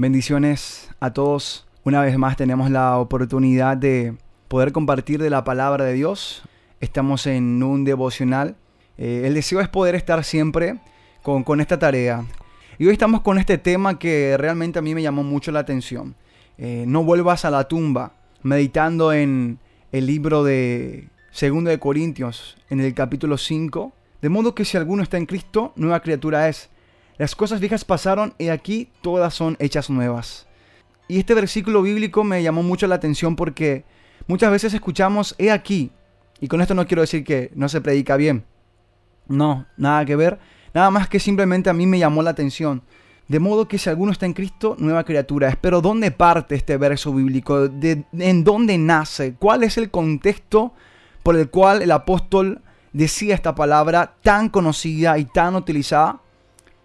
Bendiciones 0.00 0.88
a 0.98 1.12
todos. 1.12 1.66
Una 1.84 2.00
vez 2.00 2.16
más 2.16 2.34
tenemos 2.34 2.70
la 2.70 2.96
oportunidad 2.96 3.76
de 3.76 4.14
poder 4.48 4.72
compartir 4.72 5.20
de 5.20 5.28
la 5.28 5.44
palabra 5.44 5.84
de 5.84 5.92
Dios. 5.92 6.40
Estamos 6.80 7.26
en 7.26 7.62
un 7.62 7.84
devocional. 7.84 8.56
Eh, 8.96 9.24
el 9.26 9.34
deseo 9.34 9.60
es 9.60 9.68
poder 9.68 9.94
estar 9.94 10.24
siempre 10.24 10.78
con, 11.22 11.44
con, 11.44 11.60
esta 11.60 11.78
tarea. 11.78 12.24
Y 12.78 12.86
hoy 12.86 12.94
estamos 12.94 13.20
con 13.20 13.36
este 13.36 13.58
tema 13.58 13.98
que 13.98 14.38
realmente 14.38 14.78
a 14.78 14.82
mí 14.82 14.94
me 14.94 15.02
llamó 15.02 15.22
mucho 15.22 15.52
la 15.52 15.60
atención. 15.60 16.14
Eh, 16.56 16.84
no 16.86 17.04
vuelvas 17.04 17.44
a 17.44 17.50
la 17.50 17.68
tumba. 17.68 18.14
Meditando 18.42 19.12
en 19.12 19.58
el 19.92 20.06
libro 20.06 20.44
de 20.44 21.10
2 21.38 21.64
de 21.64 21.78
Corintios, 21.78 22.56
en 22.70 22.80
el 22.80 22.94
capítulo 22.94 23.36
5. 23.36 23.92
De 24.22 24.30
modo 24.30 24.54
que 24.54 24.64
si 24.64 24.78
alguno 24.78 25.02
está 25.02 25.18
en 25.18 25.26
Cristo, 25.26 25.74
nueva 25.76 26.00
criatura 26.00 26.48
es 26.48 26.70
las 27.20 27.36
cosas 27.36 27.60
viejas 27.60 27.84
pasaron 27.84 28.32
y 28.38 28.48
aquí 28.48 28.88
todas 29.02 29.34
son 29.34 29.54
hechas 29.58 29.90
nuevas. 29.90 30.46
Y 31.06 31.18
este 31.18 31.34
versículo 31.34 31.82
bíblico 31.82 32.24
me 32.24 32.42
llamó 32.42 32.62
mucho 32.62 32.86
la 32.86 32.94
atención 32.94 33.36
porque 33.36 33.84
muchas 34.26 34.50
veces 34.50 34.72
escuchamos, 34.72 35.34
he 35.36 35.50
aquí, 35.50 35.90
y 36.40 36.48
con 36.48 36.62
esto 36.62 36.74
no 36.74 36.86
quiero 36.86 37.02
decir 37.02 37.22
que 37.22 37.50
no 37.54 37.68
se 37.68 37.82
predica 37.82 38.16
bien. 38.16 38.46
No, 39.28 39.66
nada 39.76 40.06
que 40.06 40.16
ver. 40.16 40.38
Nada 40.72 40.90
más 40.90 41.10
que 41.10 41.20
simplemente 41.20 41.68
a 41.68 41.74
mí 41.74 41.86
me 41.86 41.98
llamó 41.98 42.22
la 42.22 42.30
atención. 42.30 42.80
De 43.28 43.38
modo 43.38 43.68
que 43.68 43.76
si 43.76 43.90
alguno 43.90 44.12
está 44.12 44.24
en 44.24 44.32
Cristo, 44.32 44.74
nueva 44.78 45.04
criatura. 45.04 45.58
Pero 45.60 45.82
¿dónde 45.82 46.12
parte 46.12 46.54
este 46.54 46.78
verso 46.78 47.12
bíblico? 47.12 47.68
¿De, 47.68 48.02
¿En 48.14 48.44
dónde 48.44 48.78
nace? 48.78 49.34
¿Cuál 49.34 49.62
es 49.62 49.76
el 49.76 49.90
contexto 49.90 50.72
por 51.22 51.36
el 51.36 51.50
cual 51.50 51.82
el 51.82 51.90
apóstol 51.90 52.62
decía 52.94 53.34
esta 53.34 53.54
palabra 53.54 54.14
tan 54.22 54.48
conocida 54.48 55.18
y 55.18 55.26
tan 55.26 55.54
utilizada? 55.54 56.22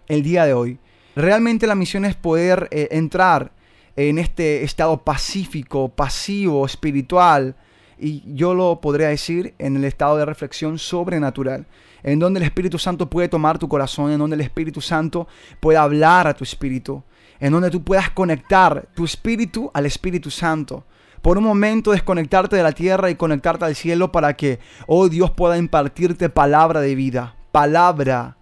El 0.08 0.22
día 0.22 0.44
de 0.44 0.54
hoy. 0.54 0.78
Realmente 1.14 1.66
la 1.66 1.74
misión 1.74 2.04
es 2.04 2.14
poder 2.14 2.68
eh, 2.70 2.88
entrar 2.90 3.52
en 3.96 4.18
este 4.18 4.62
estado 4.62 5.02
pacífico, 5.02 5.88
pasivo, 5.88 6.66
espiritual, 6.66 7.56
y 7.98 8.22
yo 8.34 8.54
lo 8.54 8.80
podría 8.80 9.08
decir 9.08 9.54
en 9.58 9.76
el 9.76 9.84
estado 9.84 10.18
de 10.18 10.26
reflexión 10.26 10.78
sobrenatural, 10.78 11.66
en 12.02 12.18
donde 12.18 12.38
el 12.38 12.44
Espíritu 12.44 12.78
Santo 12.78 13.08
puede 13.08 13.28
tomar 13.28 13.58
tu 13.58 13.68
corazón, 13.68 14.12
en 14.12 14.18
donde 14.18 14.34
el 14.34 14.42
Espíritu 14.42 14.80
Santo 14.80 15.26
puede 15.60 15.78
hablar 15.78 16.26
a 16.26 16.34
tu 16.34 16.44
espíritu, 16.44 17.02
en 17.40 17.52
donde 17.52 17.70
tú 17.70 17.82
puedas 17.82 18.10
conectar 18.10 18.86
tu 18.94 19.04
espíritu 19.04 19.70
al 19.72 19.86
Espíritu 19.86 20.30
Santo. 20.30 20.84
Por 21.22 21.38
un 21.38 21.44
momento 21.44 21.92
desconectarte 21.92 22.54
de 22.56 22.62
la 22.62 22.72
tierra 22.72 23.10
y 23.10 23.16
conectarte 23.16 23.64
al 23.64 23.74
cielo 23.74 24.12
para 24.12 24.36
que, 24.36 24.60
oh 24.86 25.08
Dios, 25.08 25.30
pueda 25.30 25.56
impartirte 25.56 26.28
palabra 26.28 26.80
de 26.80 26.94
vida, 26.94 27.34
palabra 27.50 28.36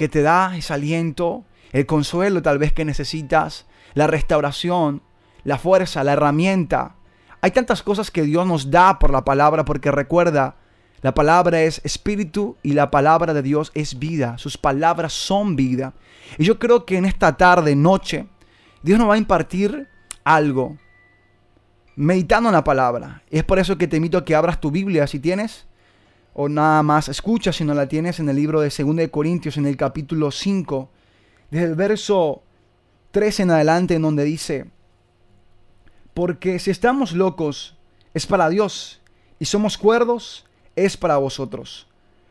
que 0.00 0.08
te 0.08 0.22
da 0.22 0.56
ese 0.56 0.72
aliento, 0.72 1.44
el 1.72 1.84
consuelo 1.84 2.40
tal 2.40 2.56
vez 2.56 2.72
que 2.72 2.86
necesitas, 2.86 3.66
la 3.92 4.06
restauración, 4.06 5.02
la 5.44 5.58
fuerza, 5.58 6.02
la 6.04 6.14
herramienta. 6.14 6.94
Hay 7.42 7.50
tantas 7.50 7.82
cosas 7.82 8.10
que 8.10 8.22
Dios 8.22 8.46
nos 8.46 8.70
da 8.70 8.98
por 8.98 9.10
la 9.10 9.26
palabra 9.26 9.66
porque 9.66 9.90
recuerda, 9.90 10.56
la 11.02 11.12
palabra 11.12 11.60
es 11.60 11.82
espíritu 11.84 12.56
y 12.62 12.72
la 12.72 12.90
palabra 12.90 13.34
de 13.34 13.42
Dios 13.42 13.72
es 13.74 13.98
vida. 13.98 14.38
Sus 14.38 14.56
palabras 14.56 15.12
son 15.12 15.54
vida. 15.54 15.92
Y 16.38 16.44
yo 16.44 16.58
creo 16.58 16.86
que 16.86 16.96
en 16.96 17.04
esta 17.04 17.36
tarde, 17.36 17.76
noche, 17.76 18.26
Dios 18.82 18.98
nos 18.98 19.06
va 19.06 19.16
a 19.16 19.18
impartir 19.18 19.86
algo. 20.24 20.78
Meditando 21.94 22.48
en 22.48 22.54
la 22.54 22.64
palabra. 22.64 23.22
Es 23.28 23.44
por 23.44 23.58
eso 23.58 23.76
que 23.76 23.86
te 23.86 23.98
invito 23.98 24.16
a 24.16 24.24
que 24.24 24.34
abras 24.34 24.62
tu 24.62 24.70
Biblia 24.70 25.06
si 25.06 25.20
tienes 25.20 25.66
o 26.42 26.48
nada 26.48 26.82
más 26.82 27.10
escucha 27.10 27.52
si 27.52 27.64
no 27.64 27.74
la 27.74 27.86
tienes 27.86 28.18
en 28.18 28.30
el 28.30 28.36
libro 28.36 28.62
de 28.62 28.70
2 28.70 28.96
de 28.96 29.10
Corintios 29.10 29.58
en 29.58 29.66
el 29.66 29.76
capítulo 29.76 30.30
5, 30.30 30.88
desde 31.50 31.66
el 31.66 31.74
verso 31.74 32.42
3 33.10 33.40
en 33.40 33.50
adelante 33.50 33.96
en 33.96 34.00
donde 34.00 34.24
dice, 34.24 34.70
porque 36.14 36.58
si 36.58 36.70
estamos 36.70 37.12
locos 37.12 37.76
es 38.14 38.26
para 38.26 38.48
Dios 38.48 39.02
y 39.38 39.44
somos 39.44 39.76
cuerdos 39.76 40.46
es 40.76 40.96
para 40.96 41.18
vosotros. 41.18 41.88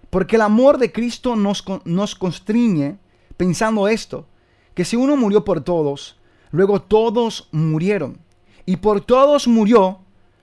Porque 0.10 0.38
el 0.38 0.42
amor 0.42 0.80
de 0.80 0.92
Cristo 0.92 1.36
nos, 1.36 1.64
nos 1.86 2.16
constriñe 2.16 2.98
pensando 3.38 3.88
esto, 3.88 4.26
que 4.74 4.86
si 4.86 4.96
uno 4.96 5.18
murió 5.18 5.46
por 5.46 5.62
todos, 5.62 6.18
luego 6.50 6.82
todos 6.82 7.48
murieron. 7.52 8.18
Y 8.66 8.78
por 8.78 9.02
todos 9.02 9.48
murió 9.48 10.00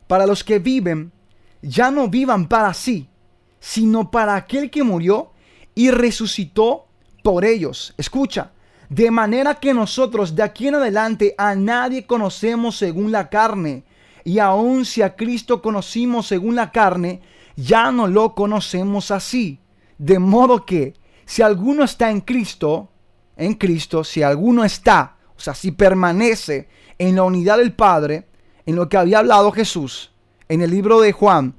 para 0.06 0.24
los 0.24 0.44
que 0.44 0.60
viven, 0.60 1.10
ya 1.62 1.90
no 1.90 2.08
vivan 2.08 2.46
para 2.46 2.72
sí, 2.72 3.08
sino 3.66 4.12
para 4.12 4.36
aquel 4.36 4.70
que 4.70 4.84
murió 4.84 5.32
y 5.74 5.90
resucitó 5.90 6.86
por 7.24 7.44
ellos. 7.44 7.94
Escucha, 7.96 8.52
de 8.88 9.10
manera 9.10 9.56
que 9.56 9.74
nosotros 9.74 10.36
de 10.36 10.44
aquí 10.44 10.68
en 10.68 10.76
adelante 10.76 11.34
a 11.36 11.56
nadie 11.56 12.06
conocemos 12.06 12.76
según 12.76 13.10
la 13.10 13.28
carne, 13.28 13.82
y 14.22 14.38
aun 14.38 14.84
si 14.84 15.02
a 15.02 15.16
Cristo 15.16 15.62
conocimos 15.62 16.28
según 16.28 16.54
la 16.54 16.70
carne, 16.70 17.22
ya 17.56 17.90
no 17.90 18.06
lo 18.06 18.36
conocemos 18.36 19.10
así. 19.10 19.58
De 19.98 20.20
modo 20.20 20.64
que 20.64 20.94
si 21.24 21.42
alguno 21.42 21.82
está 21.82 22.12
en 22.12 22.20
Cristo, 22.20 22.88
en 23.36 23.54
Cristo, 23.54 24.04
si 24.04 24.22
alguno 24.22 24.62
está, 24.62 25.16
o 25.36 25.40
sea, 25.40 25.56
si 25.56 25.72
permanece 25.72 26.68
en 26.98 27.16
la 27.16 27.24
unidad 27.24 27.58
del 27.58 27.72
Padre, 27.72 28.28
en 28.64 28.76
lo 28.76 28.88
que 28.88 28.96
había 28.96 29.18
hablado 29.18 29.50
Jesús 29.50 30.12
en 30.48 30.62
el 30.62 30.70
libro 30.70 31.00
de 31.00 31.10
Juan, 31.10 31.56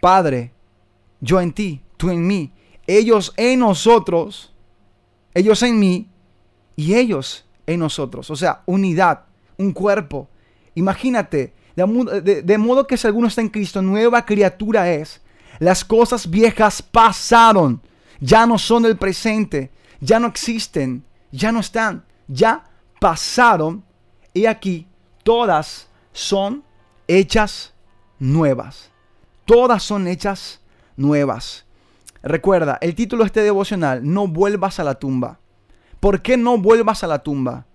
Padre, 0.00 0.52
yo 1.20 1.40
en 1.40 1.52
ti, 1.52 1.82
tú 1.96 2.10
en 2.10 2.26
mí, 2.26 2.52
ellos 2.86 3.32
en 3.36 3.60
nosotros, 3.60 4.52
ellos 5.34 5.62
en 5.62 5.78
mí 5.78 6.08
y 6.76 6.94
ellos 6.94 7.44
en 7.66 7.80
nosotros. 7.80 8.30
O 8.30 8.36
sea, 8.36 8.62
unidad, 8.66 9.24
un 9.56 9.72
cuerpo. 9.72 10.28
Imagínate, 10.74 11.52
de, 11.76 12.58
modo 12.58 12.86
que 12.86 12.96
si 12.96 13.06
alguno 13.06 13.28
está 13.28 13.40
en 13.40 13.48
Cristo, 13.48 13.82
nueva 13.82 14.24
criatura 14.24 14.90
es. 14.90 15.20
Las 15.58 15.84
cosas 15.84 16.28
viejas 16.28 16.82
pasaron, 16.82 17.82
ya 18.18 18.46
no 18.46 18.58
son 18.58 18.86
el 18.86 18.96
presente, 18.96 19.70
ya 20.00 20.18
no 20.18 20.26
existen, 20.26 21.04
ya 21.30 21.52
no 21.52 21.60
están, 21.60 22.04
ya 22.28 22.64
pasaron. 22.98 23.84
Y 24.32 24.46
aquí 24.46 24.86
todas 25.22 25.88
son 26.12 26.64
hechas 27.06 27.74
nuevas. 28.18 28.90
Todas 29.44 29.82
son 29.82 30.06
hechas 30.06 30.59
nuevas. 31.00 31.66
Recuerda, 32.22 32.78
el 32.82 32.94
título 32.94 33.24
de 33.24 33.28
este 33.28 33.42
devocional, 33.42 34.00
no 34.04 34.28
vuelvas 34.28 34.78
a 34.78 34.84
la 34.84 34.96
tumba. 34.96 35.40
¿Por 35.98 36.22
qué 36.22 36.36
no 36.36 36.58
vuelvas 36.58 37.02
a 37.02 37.06
la 37.06 37.20
tumba? 37.22 37.66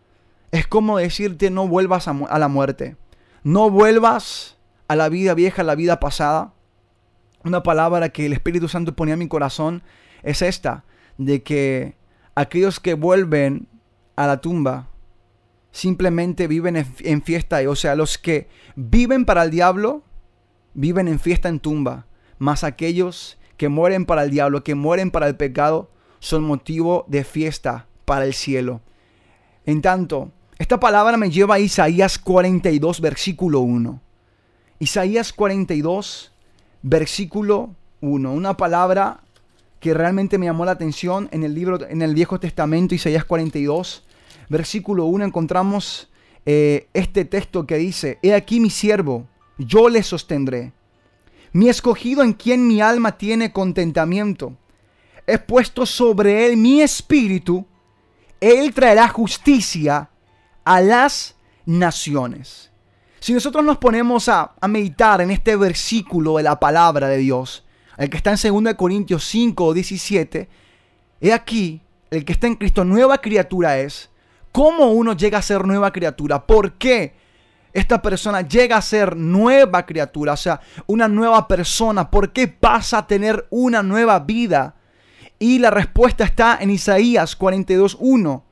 Es 0.51 0.67
como 0.67 0.97
decirte 0.97 1.49
no 1.49 1.67
vuelvas 1.67 2.07
a, 2.07 2.39
la 2.39 2.47
muerte. 2.47 2.95
No 3.43 3.69
vuelvas 3.69 4.57
a 4.87 4.95
la 4.95 5.09
vida 5.09 5.33
vieja, 5.33 5.63
a 5.63 5.65
la 5.65 5.75
vida 5.75 5.99
pasada. 5.99 6.53
Una 7.43 7.63
palabra 7.63 8.09
que 8.09 8.25
el 8.27 8.33
Espíritu 8.33 8.67
Santo 8.67 8.95
ponía 8.95 9.13
en 9.13 9.19
mi 9.19 9.27
corazón 9.27 9.83
es 10.23 10.41
esta, 10.41 10.85
de 11.17 11.43
que 11.43 11.97
aquellos 12.35 12.79
que 12.79 12.93
vuelven 12.93 13.67
a 14.15 14.27
la 14.27 14.41
tumba 14.41 14.89
simplemente 15.71 16.47
viven 16.47 16.85
en 16.99 17.21
fiesta, 17.21 17.59
o 17.67 17.75
sea, 17.75 17.95
los 17.95 18.17
que 18.17 18.47
viven 18.75 19.25
para 19.25 19.43
el 19.43 19.51
diablo, 19.51 20.03
viven 20.73 21.07
en 21.07 21.19
fiesta 21.19 21.49
en 21.49 21.59
tumba 21.59 22.05
mas 22.37 22.63
aquellos 22.63 23.37
que 23.57 23.69
mueren 23.69 24.05
para 24.05 24.23
el 24.23 24.31
diablo, 24.31 24.63
que 24.63 24.75
mueren 24.75 25.11
para 25.11 25.27
el 25.27 25.35
pecado, 25.35 25.89
son 26.19 26.43
motivo 26.43 27.05
de 27.07 27.23
fiesta 27.23 27.87
para 28.05 28.25
el 28.25 28.33
cielo. 28.33 28.81
En 29.65 29.81
tanto, 29.81 30.31
esta 30.57 30.79
palabra 30.79 31.17
me 31.17 31.29
lleva 31.29 31.55
a 31.55 31.59
Isaías 31.59 32.17
42, 32.19 33.01
versículo 33.01 33.61
1. 33.61 34.01
Isaías 34.79 35.33
42, 35.33 36.31
versículo 36.81 37.75
1. 38.01 38.31
Una 38.31 38.57
palabra 38.57 39.21
que 39.79 39.93
realmente 39.93 40.37
me 40.37 40.45
llamó 40.45 40.65
la 40.65 40.71
atención 40.71 41.29
en 41.31 41.43
el 41.43 41.53
libro, 41.53 41.79
en 41.87 42.01
el 42.01 42.15
Viejo 42.15 42.39
Testamento, 42.39 42.95
Isaías 42.95 43.25
42, 43.25 44.03
versículo 44.49 45.05
1, 45.05 45.25
encontramos 45.25 46.09
eh, 46.45 46.87
este 46.93 47.25
texto 47.25 47.65
que 47.65 47.77
dice, 47.77 48.19
He 48.21 48.33
aquí 48.33 48.59
mi 48.59 48.69
siervo, 48.69 49.27
yo 49.57 49.89
le 49.89 50.03
sostendré 50.03 50.73
mi 51.55 51.69
escogido 51.69 52.21
en 52.21 52.33
quien 52.33 52.67
mi 52.67 52.81
alma 52.81 53.17
tiene 53.17 53.53
contentamiento. 53.53 54.57
He 55.25 55.37
puesto 55.37 55.85
sobre 55.85 56.45
él 56.45 56.57
mi 56.57 56.81
espíritu. 56.81 57.65
Él 58.41 58.73
traerá 58.73 59.07
justicia 59.07 60.09
a 60.65 60.81
las 60.81 61.37
naciones. 61.65 62.71
Si 63.21 63.31
nosotros 63.31 63.63
nos 63.63 63.77
ponemos 63.77 64.27
a, 64.27 64.53
meditar 64.67 65.21
en 65.21 65.31
este 65.31 65.55
versículo 65.55 66.35
de 66.35 66.43
la 66.43 66.59
palabra 66.59 67.07
de 67.07 67.19
Dios, 67.19 67.63
el 67.95 68.09
que 68.09 68.17
está 68.17 68.33
en 68.33 68.63
2 68.65 68.73
Corintios 68.73 69.23
5, 69.23 69.73
17, 69.73 70.49
he 71.21 71.31
aquí, 71.31 71.81
el 72.11 72.25
que 72.25 72.33
está 72.33 72.47
en 72.47 72.55
Cristo, 72.55 72.83
nueva 72.83 73.19
criatura 73.19 73.79
es. 73.79 74.09
¿Cómo 74.51 74.91
uno 74.91 75.13
llega 75.13 75.37
a 75.37 75.41
ser 75.41 75.65
nueva 75.65 75.93
criatura? 75.93 76.45
¿Por 76.45 76.73
qué? 76.73 77.15
Esta 77.75 78.01
persona 78.01 78.39
llega 78.39 78.77
a 78.77 78.81
ser 78.81 79.17
nueva 79.17 79.85
criatura, 79.85 80.31
o 80.31 80.37
sea, 80.37 80.61
una 80.87 81.09
nueva 81.09 81.45
persona. 81.45 82.09
¿Por 82.09 82.31
qué 82.31 82.47
pasa 82.47 82.99
a 82.99 83.05
tener 83.05 83.45
una 83.49 83.83
nueva 83.83 84.17
vida? 84.19 84.75
Y 85.39 85.59
la 85.59 85.71
respuesta 85.71 86.23
está 86.23 86.57
en 86.61 86.71
Isaías 86.71 87.37
42.1. 87.37 88.43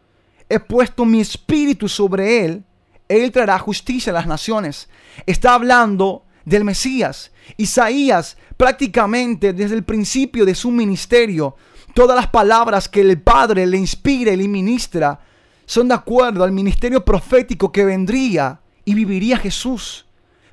He 0.49 0.59
puesto 0.59 1.05
mi 1.05 1.21
espíritu 1.21 1.87
sobre 1.87 2.43
él, 2.43 2.65
Él 3.07 3.31
traerá 3.31 3.57
justicia 3.59 4.11
a 4.11 4.13
las 4.13 4.27
naciones. 4.27 4.89
Está 5.25 5.53
hablando 5.53 6.25
del 6.43 6.65
Mesías. 6.65 7.31
Isaías 7.55 8.35
prácticamente 8.57 9.53
desde 9.53 9.75
el 9.75 9.85
principio 9.85 10.45
de 10.45 10.53
su 10.53 10.69
ministerio, 10.69 11.55
todas 11.93 12.17
las 12.17 12.27
palabras 12.27 12.89
que 12.89 12.99
el 12.99 13.21
Padre 13.21 13.67
le 13.67 13.77
inspira 13.77 14.33
y 14.33 14.35
le 14.35 14.49
ministra 14.49 15.21
son 15.65 15.87
de 15.87 15.93
acuerdo 15.93 16.43
al 16.43 16.51
ministerio 16.51 17.05
profético 17.05 17.71
que 17.71 17.85
vendría 17.85 18.59
y 18.85 18.93
viviría 18.93 19.37
Jesús 19.37 20.05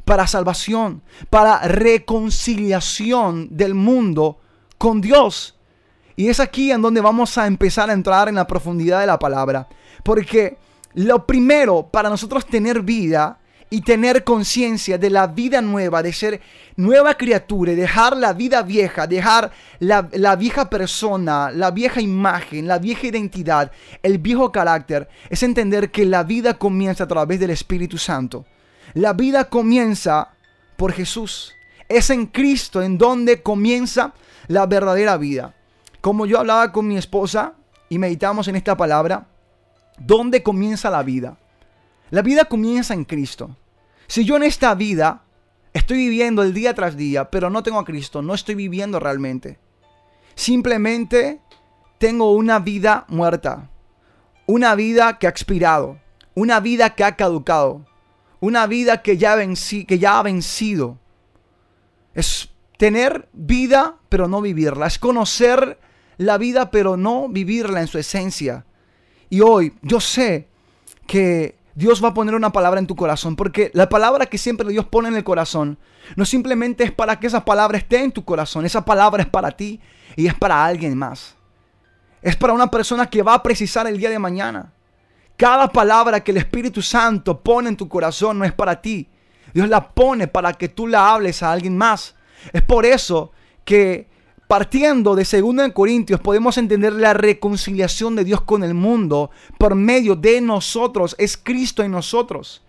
para 0.05 0.27
salvación, 0.27 1.03
para 1.29 1.61
reconciliación 1.61 3.49
del 3.51 3.75
mundo 3.75 4.39
con 4.79 5.01
Dios. 5.01 5.57
Y 6.17 6.29
es 6.29 6.41
aquí 6.41 6.71
en 6.71 6.83
donde 6.83 7.01
vamos 7.01 7.39
a 7.39 7.47
empezar 7.47 7.91
a 7.91 7.93
entrar 7.93 8.29
en 8.29 8.35
la 8.35 8.47
profundidad 8.47 9.01
de 9.01 9.07
la 9.07 9.19
palabra. 9.19 9.69
Porque 10.03 10.59
lo 10.95 11.27
primero 11.27 11.89
para 11.91 12.11
nosotros 12.11 12.47
tener 12.47 12.83
vida 12.83 13.40
y 13.73 13.83
tener 13.83 14.25
conciencia 14.25 14.99
de 14.99 15.11
la 15.11 15.29
vida 15.29 15.63
nueva, 15.63 16.03
de 16.03 16.13
ser 16.13 16.41
nueva 16.75 17.15
criatura, 17.15 17.73
dejar 17.73 18.17
la 18.17 18.33
vida 18.33 18.63
vieja, 18.63 19.07
dejar 19.07 19.53
la, 19.79 20.09
la, 20.13 20.35
vieja 20.35 20.69
persona, 20.69 21.53
la 21.53 21.71
vieja 21.71 22.01
imagen, 22.01 22.67
la 22.67 22.81
vieja 22.81 23.07
identidad, 23.07 23.71
el 24.03 24.19
viejo 24.19 24.51
carácter, 24.51 25.09
es 25.29 25.45
entender 25.45 25.93
que 25.93 26.05
la 26.05 26.25
vida 26.25 26.55
comienza 26.55 27.05
a 27.05 27.09
través 27.09 27.39
del 27.39 27.51
Espíritu 27.51 27.97
Santo. 27.97 28.45
La 28.95 29.13
vida 29.13 29.45
comienza 29.45 30.31
por 30.77 30.93
Jesús. 30.93 31.55
Es 31.89 32.11
en 32.11 32.27
Cristo 32.27 32.83
en 32.83 32.99
donde 32.99 33.41
comienza 33.41 34.15
la 34.49 34.67
verdadera 34.67 35.17
vida. 35.17 35.55
Como 36.01 36.27
yo 36.27 36.41
hablaba 36.41 36.73
con 36.73 36.89
mi 36.89 36.97
esposa 36.97 37.55
y 37.89 37.99
meditamos 37.99 38.49
en 38.49 38.57
esta 38.57 38.77
palabra, 38.77 39.29
¿dónde 39.99 40.43
comienza 40.43 40.91
la 40.91 41.03
vida? 41.05 41.37
La 42.11 42.23
vida 42.23 42.47
comienza 42.47 42.95
en 42.95 43.05
Cristo. 43.05 43.57
Si 44.11 44.25
yo 44.25 44.35
en 44.35 44.43
esta 44.43 44.75
vida 44.75 45.23
estoy 45.73 45.99
viviendo 45.99 46.43
el 46.43 46.53
día 46.53 46.75
tras 46.75 46.97
día, 46.97 47.31
pero 47.31 47.49
no 47.49 47.63
tengo 47.63 47.79
a 47.79 47.85
Cristo, 47.85 48.23
no 48.23 48.35
estoy 48.35 48.57
viviendo 48.57 48.99
realmente. 48.99 49.61
Simplemente 50.35 51.41
tengo 51.99 52.33
una 52.33 52.59
vida 52.59 53.05
muerta, 53.07 53.71
una 54.47 54.75
vida 54.75 55.21
que 55.21 55.29
ha 55.29 55.31
expirado, 55.31 56.01
una 56.35 56.59
vida 56.59 56.97
que 56.97 57.05
ha 57.05 57.15
caducado, 57.15 57.87
una 58.41 58.67
vida 58.67 59.01
que 59.01 59.17
ya, 59.17 59.37
vencí, 59.37 59.85
que 59.85 60.01
ya 60.01 60.19
ha 60.19 60.25
vencido. 60.25 60.99
Es 62.13 62.51
tener 62.79 63.29
vida, 63.33 64.01
pero 64.09 64.27
no 64.27 64.41
vivirla. 64.41 64.89
Es 64.89 64.99
conocer 64.99 65.79
la 66.17 66.37
vida, 66.37 66.73
pero 66.73 66.97
no 66.97 67.29
vivirla 67.29 67.81
en 67.81 67.87
su 67.87 67.97
esencia. 67.97 68.67
Y 69.29 69.41
hoy 69.41 69.73
yo 69.83 70.01
sé 70.01 70.49
que 71.07 71.60
Dios 71.75 72.03
va 72.03 72.09
a 72.09 72.15
poner 72.15 72.35
una 72.35 72.53
palabra 72.53 72.81
en 72.81 72.87
tu 72.87 72.97
corazón, 72.97 73.37
porque 73.37 73.71
la 73.75 73.89
palabra 73.89 74.27
que 74.27 74.39
siempre 74.39 74.69
Dios 74.69 74.87
pone 74.87 75.09
en 75.09 75.17
el 75.17 75.25
corazón 75.25 75.79
no 76.17 76.25
simplemente 76.25 76.85
es 76.85 76.93
para 76.93 77.19
que 77.21 77.27
esa 77.27 77.45
palabra 77.45 77.79
esté 77.79 78.03
en 78.03 78.13
tu 78.13 78.25
corazón, 78.25 78.67
esa 78.67 78.85
palabra 78.85 79.23
es 79.23 79.29
para 79.29 79.51
ti 79.53 79.81
y 80.17 80.27
es 80.27 80.35
para 80.35 80.65
alguien 80.65 80.97
más. 80.97 81.37
Es 82.23 82.37
para 82.37 82.53
una 82.53 82.71
persona 82.71 83.07
que 83.07 83.23
va 83.23 83.35
a 83.35 83.43
precisar 83.43 83.87
el 83.87 83.97
día 83.97 84.11
de 84.11 84.19
mañana. 84.19 84.73
Cada 85.37 85.69
palabra 85.69 86.21
que 86.21 86.33
el 86.33 86.37
Espíritu 86.37 86.83
Santo 86.83 87.41
pone 87.41 87.71
en 87.71 87.77
tu 87.77 87.89
corazón 87.89 88.39
no 88.39 88.45
es 88.45 88.53
para 88.53 88.83
ti. 88.83 89.09
Dios 89.55 89.69
la 89.69 89.89
pone 89.89 90.27
para 90.27 90.53
que 90.53 90.69
tú 90.69 90.87
la 90.87 91.13
hables 91.13 91.43
a 91.43 91.53
alguien 91.53 91.79
más. 91.79 92.15
Es 92.53 92.63
por 92.63 92.85
eso 92.85 93.33
que 93.65 94.10
Partiendo 94.51 95.15
de 95.15 95.23
2 95.23 95.73
Corintios 95.73 96.19
podemos 96.19 96.59
entender 96.59 96.93
la 96.95 97.15
reconciliación 97.15 98.17
de 98.17 98.25
Dios 98.25 98.41
con 98.41 98.65
el 98.65 98.75
mundo 98.75 99.31
por 99.57 99.77
medio 99.77 100.17
de 100.17 100.41
nosotros. 100.41 101.15
Es 101.21 101.37
Cristo 101.37 101.85
en 101.85 101.93
nosotros. 101.93 102.61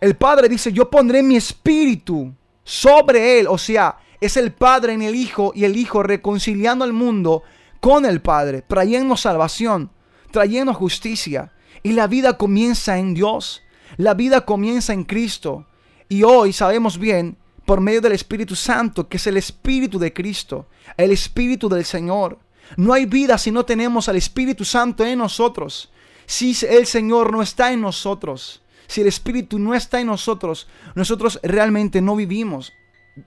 El 0.00 0.16
Padre 0.16 0.48
dice, 0.48 0.72
yo 0.72 0.88
pondré 0.88 1.22
mi 1.22 1.36
espíritu 1.36 2.32
sobre 2.64 3.38
él. 3.38 3.46
O 3.46 3.58
sea, 3.58 3.98
es 4.22 4.38
el 4.38 4.54
Padre 4.54 4.94
en 4.94 5.02
el 5.02 5.14
Hijo 5.14 5.52
y 5.54 5.64
el 5.64 5.76
Hijo 5.76 6.02
reconciliando 6.02 6.82
al 6.82 6.94
mundo 6.94 7.42
con 7.78 8.06
el 8.06 8.22
Padre, 8.22 8.62
trayendo 8.62 9.18
salvación, 9.18 9.90
trayendo 10.30 10.72
justicia. 10.72 11.52
Y 11.82 11.92
la 11.92 12.06
vida 12.06 12.38
comienza 12.38 12.96
en 12.96 13.12
Dios. 13.12 13.62
La 13.98 14.14
vida 14.14 14.46
comienza 14.46 14.94
en 14.94 15.04
Cristo. 15.04 15.66
Y 16.08 16.22
hoy 16.22 16.54
sabemos 16.54 16.98
bien 16.98 17.36
por 17.66 17.80
medio 17.80 18.00
del 18.00 18.12
Espíritu 18.12 18.54
Santo, 18.54 19.08
que 19.08 19.18
es 19.18 19.26
el 19.26 19.36
Espíritu 19.36 19.98
de 19.98 20.12
Cristo, 20.12 20.66
el 20.96 21.10
Espíritu 21.10 21.68
del 21.68 21.84
Señor. 21.84 22.38
No 22.76 22.92
hay 22.92 23.06
vida 23.06 23.36
si 23.36 23.50
no 23.50 23.64
tenemos 23.64 24.08
al 24.08 24.16
Espíritu 24.16 24.64
Santo 24.64 25.04
en 25.04 25.18
nosotros. 25.18 25.90
Si 26.26 26.56
el 26.66 26.86
Señor 26.86 27.32
no 27.32 27.42
está 27.42 27.72
en 27.72 27.80
nosotros, 27.80 28.62
si 28.86 29.00
el 29.00 29.08
Espíritu 29.08 29.58
no 29.58 29.74
está 29.74 30.00
en 30.00 30.06
nosotros, 30.06 30.68
nosotros 30.94 31.38
realmente 31.42 32.00
no 32.00 32.16
vivimos 32.16 32.72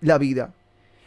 la 0.01 0.18
vida. 0.18 0.53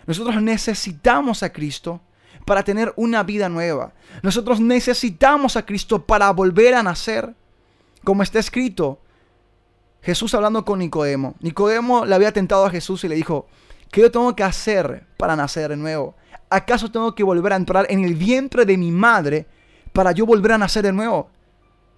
Nosotros 0.06 0.40
necesitamos 0.42 1.42
a 1.42 1.52
Cristo 1.52 2.00
para 2.44 2.64
tener 2.64 2.92
una 2.96 3.22
vida 3.22 3.48
nueva. 3.48 3.92
Nosotros 4.22 4.60
necesitamos 4.60 5.56
a 5.56 5.64
Cristo 5.64 6.04
para 6.04 6.30
volver 6.32 6.74
a 6.74 6.82
nacer. 6.82 7.34
Como 8.04 8.22
está 8.22 8.40
escrito, 8.40 9.00
Jesús 10.02 10.34
hablando 10.34 10.64
con 10.64 10.80
Nicodemo. 10.80 11.34
Nicodemo 11.40 12.04
le 12.04 12.14
había 12.14 12.32
tentado 12.32 12.66
a 12.66 12.70
Jesús 12.70 13.04
y 13.04 13.08
le 13.08 13.14
dijo, 13.14 13.46
¿qué 13.90 14.00
yo 14.00 14.10
tengo 14.10 14.34
que 14.34 14.42
hacer 14.42 15.06
para 15.16 15.36
nacer 15.36 15.70
de 15.70 15.76
nuevo? 15.76 16.16
¿Acaso 16.50 16.90
tengo 16.90 17.14
que 17.14 17.22
volver 17.22 17.52
a 17.52 17.56
entrar 17.56 17.86
en 17.88 18.04
el 18.04 18.14
vientre 18.14 18.66
de 18.66 18.76
mi 18.76 18.90
madre 18.90 19.46
para 19.92 20.10
yo 20.12 20.26
volver 20.26 20.52
a 20.52 20.58
nacer 20.58 20.82
de 20.82 20.92
nuevo? 20.92 21.30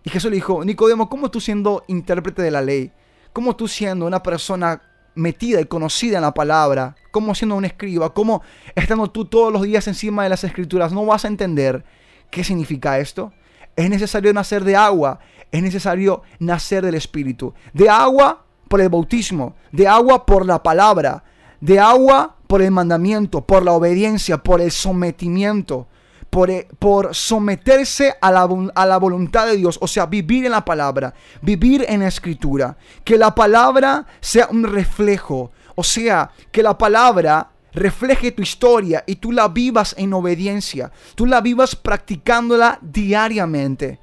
Y 0.05 0.11
Jesús 0.11 0.31
le 0.31 0.37
dijo, 0.37 0.63
Nicodemo, 0.65 1.09
¿cómo 1.09 1.31
tú 1.31 1.41
siendo 1.41 1.83
intérprete 1.89 2.43
de 2.43 2.51
la 2.51 2.61
ley? 2.61 2.93
¿Cómo 3.33 3.57
tú 3.57 3.67
siendo 3.67 4.07
una 4.07 4.23
persona 4.23 4.83
metida 5.15 5.63
y 5.63 5.65
conocida 5.65 6.19
en 6.19 6.23
la 6.23 6.35
palabra? 6.35 6.97
¿Cómo 7.11 7.35
siendo 7.35 7.57
un 7.57 7.65
escriba? 7.65 8.13
¿Cómo 8.13 8.43
estando 8.75 9.11
tú 9.11 9.25
todos 9.25 9.51
los 9.51 9.63
días 9.63 9.89
encima 9.89 10.25
de 10.25 10.29
las 10.29 10.45
escrituras? 10.45 10.93
¿No 10.93 11.07
vas 11.07 11.25
a 11.25 11.29
entender 11.29 11.85
qué 12.31 12.45
significa 12.45 12.99
esto? 12.99 13.33
Es 13.77 13.89
necesario 13.89 14.33
nacer 14.35 14.63
de 14.63 14.77
agua 14.77 15.21
es 15.55 15.63
necesario 15.63 16.23
nacer 16.41 16.85
del 16.85 16.97
Espíritu. 16.97 17.55
De 17.73 17.89
agua 17.89 18.45
por 18.69 18.81
el 18.81 18.89
bautismo, 18.89 19.55
de 19.71 19.87
agua 19.87 20.27
por 20.27 20.45
la 20.45 20.61
palabra, 20.61 21.23
de 21.61 21.79
agua 21.79 22.35
por 22.49 22.61
el 22.61 22.73
mandamiento, 22.73 23.47
por 23.47 23.63
la 23.65 23.71
obediencia, 23.71 24.39
por 24.39 24.61
el 24.61 24.73
sometimiento, 24.73 25.87
por, 26.29 26.51
eh, 26.51 26.67
someterse 27.13 28.17
a 28.21 28.33
la, 28.33 28.99
voluntad 28.99 29.47
de 29.47 29.57
Dios, 29.57 29.79
o 29.81 29.87
sea, 29.87 30.07
vivir 30.07 30.45
en 30.45 30.51
la 30.51 30.65
palabra, 30.65 31.15
vivir 31.41 31.87
en 31.89 32.01
la 32.01 32.09
escritura. 32.09 32.77
Que 33.05 33.17
la 33.17 33.33
palabra 33.33 34.07
sea 34.21 34.49
un 34.51 34.65
reflejo, 34.65 35.53
o 35.77 35.85
sea, 35.85 36.33
que 36.51 36.65
la 36.65 36.77
palabra 36.77 37.51
refleje 37.73 38.33
tu 38.33 38.43
historia 38.43 39.05
y 39.07 39.17
tú 39.17 39.31
la 39.31 39.47
vivas 39.47 39.95
en 39.97 40.13
obediencia, 40.15 40.91
tú 41.15 41.27
la 41.27 41.41
vivas 41.41 41.77
practicándola 41.77 42.81
diariamente. 42.83 44.01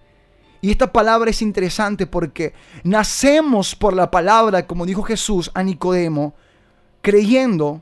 Y 0.61 0.69
esta 0.69 0.93
palabra 0.93 1.31
es 1.31 1.41
interesante 1.41 2.05
porque 2.05 2.53
nacemos 2.83 3.75
por 3.75 3.95
la 3.95 4.11
palabra, 4.11 4.67
como 4.67 4.85
dijo 4.85 5.01
Jesús 5.01 5.49
a 5.55 5.63
Nicodemo, 5.63 6.35
creyendo 7.01 7.81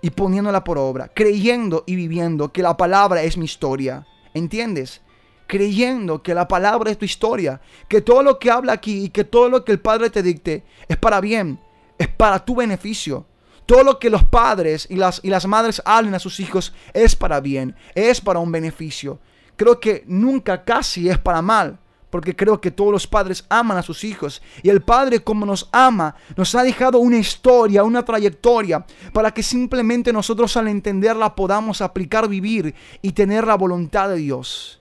y 0.00 0.10
poniéndola 0.10 0.64
por 0.64 0.78
obra, 0.78 1.10
creyendo 1.14 1.84
y 1.86 1.96
viviendo 1.96 2.50
que 2.50 2.62
la 2.62 2.78
palabra 2.78 3.22
es 3.22 3.36
mi 3.36 3.44
historia. 3.44 4.06
¿Entiendes? 4.32 5.02
Creyendo 5.46 6.22
que 6.22 6.34
la 6.34 6.48
palabra 6.48 6.90
es 6.90 6.96
tu 6.96 7.04
historia, 7.04 7.60
que 7.88 8.00
todo 8.00 8.22
lo 8.22 8.38
que 8.38 8.50
habla 8.50 8.72
aquí 8.72 9.04
y 9.04 9.08
que 9.10 9.24
todo 9.24 9.50
lo 9.50 9.64
que 9.64 9.72
el 9.72 9.80
Padre 9.80 10.08
te 10.08 10.22
dicte 10.22 10.64
es 10.88 10.96
para 10.96 11.20
bien, 11.20 11.60
es 11.98 12.08
para 12.08 12.42
tu 12.42 12.56
beneficio. 12.56 13.26
Todo 13.66 13.84
lo 13.84 13.98
que 13.98 14.08
los 14.08 14.24
padres 14.24 14.86
y 14.88 14.96
las, 14.96 15.20
y 15.22 15.28
las 15.28 15.46
madres 15.46 15.82
hablen 15.84 16.14
a 16.14 16.18
sus 16.18 16.40
hijos 16.40 16.72
es 16.94 17.14
para 17.14 17.38
bien, 17.40 17.76
es 17.94 18.18
para 18.18 18.38
un 18.38 18.50
beneficio. 18.50 19.18
Creo 19.56 19.78
que 19.78 20.04
nunca 20.06 20.64
casi 20.64 21.10
es 21.10 21.18
para 21.18 21.42
mal 21.42 21.78
porque 22.10 22.34
creo 22.34 22.60
que 22.60 22.70
todos 22.70 22.92
los 22.92 23.06
padres 23.06 23.44
aman 23.48 23.76
a 23.76 23.82
sus 23.82 24.04
hijos. 24.04 24.42
Y 24.62 24.70
el 24.70 24.82
Padre 24.82 25.22
como 25.22 25.44
nos 25.44 25.68
ama, 25.72 26.14
nos 26.36 26.54
ha 26.54 26.62
dejado 26.62 26.98
una 26.98 27.18
historia, 27.18 27.84
una 27.84 28.04
trayectoria, 28.04 28.86
para 29.12 29.32
que 29.32 29.42
simplemente 29.42 30.12
nosotros 30.12 30.56
al 30.56 30.68
entenderla 30.68 31.34
podamos 31.34 31.82
aplicar, 31.82 32.28
vivir 32.28 32.74
y 33.02 33.12
tener 33.12 33.46
la 33.46 33.56
voluntad 33.56 34.08
de 34.08 34.16
Dios 34.16 34.80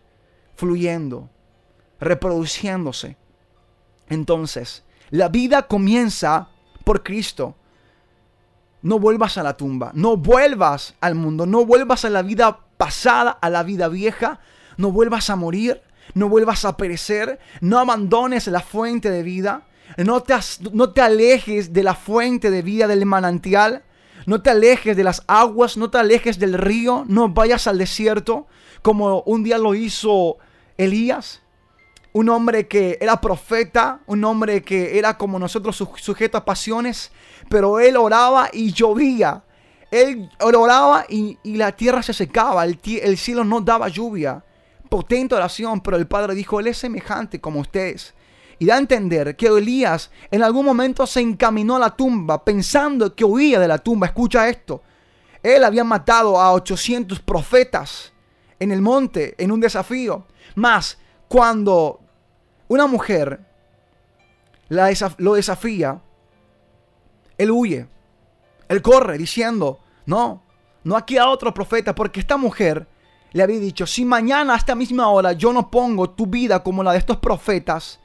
fluyendo, 0.55 1.29
reproduciéndose. 1.99 3.17
Entonces, 4.09 4.83
la 5.09 5.27
vida 5.27 5.67
comienza 5.67 6.49
por 6.83 7.03
Cristo. 7.03 7.55
No 8.81 8.99
vuelvas 8.99 9.37
a 9.37 9.43
la 9.43 9.57
tumba, 9.57 9.91
no 9.93 10.15
vuelvas 10.15 10.95
al 11.01 11.15
mundo, 11.15 11.45
no 11.45 11.65
vuelvas 11.65 12.05
a 12.05 12.09
la 12.09 12.21
vida 12.21 12.59
pasada, 12.77 13.31
a 13.31 13.49
la 13.49 13.63
vida 13.63 13.89
vieja, 13.89 14.39
no 14.77 14.91
vuelvas 14.91 15.29
a 15.29 15.35
morir 15.35 15.81
no 16.13 16.29
vuelvas 16.29 16.65
a 16.65 16.77
perecer, 16.77 17.39
no 17.61 17.79
abandones 17.79 18.47
la 18.47 18.61
fuente 18.61 19.09
de 19.09 19.23
vida, 19.23 19.67
no 19.97 20.21
te, 20.21 20.35
no 20.73 20.91
te 20.91 21.01
alejes 21.01 21.73
de 21.73 21.83
la 21.83 21.95
fuente 21.95 22.51
de 22.51 22.61
vida 22.61 22.87
del 22.87 23.05
manantial, 23.05 23.83
no 24.25 24.41
te 24.41 24.49
alejes 24.49 24.97
de 24.97 25.03
las 25.03 25.23
aguas, 25.27 25.77
no 25.77 25.89
te 25.89 25.97
alejes 25.97 26.37
del 26.39 26.53
río, 26.53 27.05
no 27.07 27.29
vayas 27.29 27.67
al 27.67 27.77
desierto 27.77 28.47
como 28.81 29.21
un 29.21 29.43
día 29.43 29.57
lo 29.57 29.75
hizo 29.75 30.37
Elías. 30.77 31.41
un 32.13 32.29
hombre 32.29 32.67
que 32.67 32.97
era 32.99 33.21
profeta, 33.21 33.99
un 34.07 34.23
hombre 34.23 34.63
que 34.63 34.97
era 34.97 35.17
como 35.17 35.37
nosotros 35.37 35.75
sujeto 35.97 36.37
a 36.37 36.45
pasiones, 36.45 37.11
pero 37.49 37.79
él 37.79 37.95
oraba 37.95 38.49
y 38.51 38.71
llovía. 38.71 39.43
Él 39.91 40.29
oraba 40.39 41.05
y, 41.07 41.37
la 41.43 41.73
tierra 41.73 42.01
se 42.01 42.13
secaba, 42.13 42.65
el, 42.65 42.79
el 42.83 43.17
cielo 43.17 43.43
no 43.43 43.61
daba 43.61 43.87
lluvia. 43.87 44.43
Potente 44.87 45.35
oración, 45.35 45.81
pero 45.81 45.97
el 45.97 46.07
Padre 46.07 46.35
dijo, 46.35 46.59
Él 46.59 46.67
es 46.67 46.77
semejante 46.77 47.39
como 47.39 47.59
ustedes. 47.59 48.13
Y 48.59 48.65
da 48.65 48.75
a 48.75 48.79
entender 48.79 49.35
que 49.35 49.47
Elías 49.47 50.09
en 50.31 50.41
algún 50.41 50.65
momento 50.65 51.05
se 51.05 51.21
encaminó 51.21 51.75
a 51.75 51.79
la 51.79 51.95
tumba 51.95 52.43
pensando 52.43 53.15
que 53.15 53.23
huía 53.23 53.59
de 53.59 53.67
la 53.67 53.77
tumba. 53.77 54.07
Escucha 54.07 54.49
esto. 54.49 54.81
Él 55.43 55.63
había 55.63 55.83
matado 55.83 56.39
a 56.39 56.51
800 56.53 57.19
profetas 57.19 58.13
en 58.59 58.71
el 58.71 58.81
monte 58.81 59.35
en 59.37 59.51
un 59.51 59.59
desafío. 59.59 60.25
Más 60.55 60.97
cuando 61.27 62.01
una 62.67 62.87
mujer 62.87 63.39
lo 64.69 65.33
desafía, 65.35 66.01
él 67.37 67.51
huye. 67.51 67.87
Él 68.67 68.81
corre 68.81 69.17
diciendo, 69.17 69.79
no, 70.05 70.43
no 70.83 70.97
aquí 70.97 71.17
a 71.17 71.29
otro 71.29 71.53
profeta, 71.53 71.95
porque 71.95 72.19
esta 72.19 72.37
mujer 72.37 72.87
le 73.31 73.43
había 73.43 73.59
dicho, 73.59 73.85
si 73.85 74.05
mañana 74.05 74.53
a 74.53 74.57
esta 74.57 74.75
misma 74.75 75.09
hora 75.09 75.33
yo 75.33 75.53
no 75.53 75.69
pongo 75.69 76.09
tu 76.09 76.27
vida 76.27 76.63
como 76.63 76.83
la 76.83 76.93
de 76.93 76.99
estos 76.99 77.17
profetas, 77.17 77.99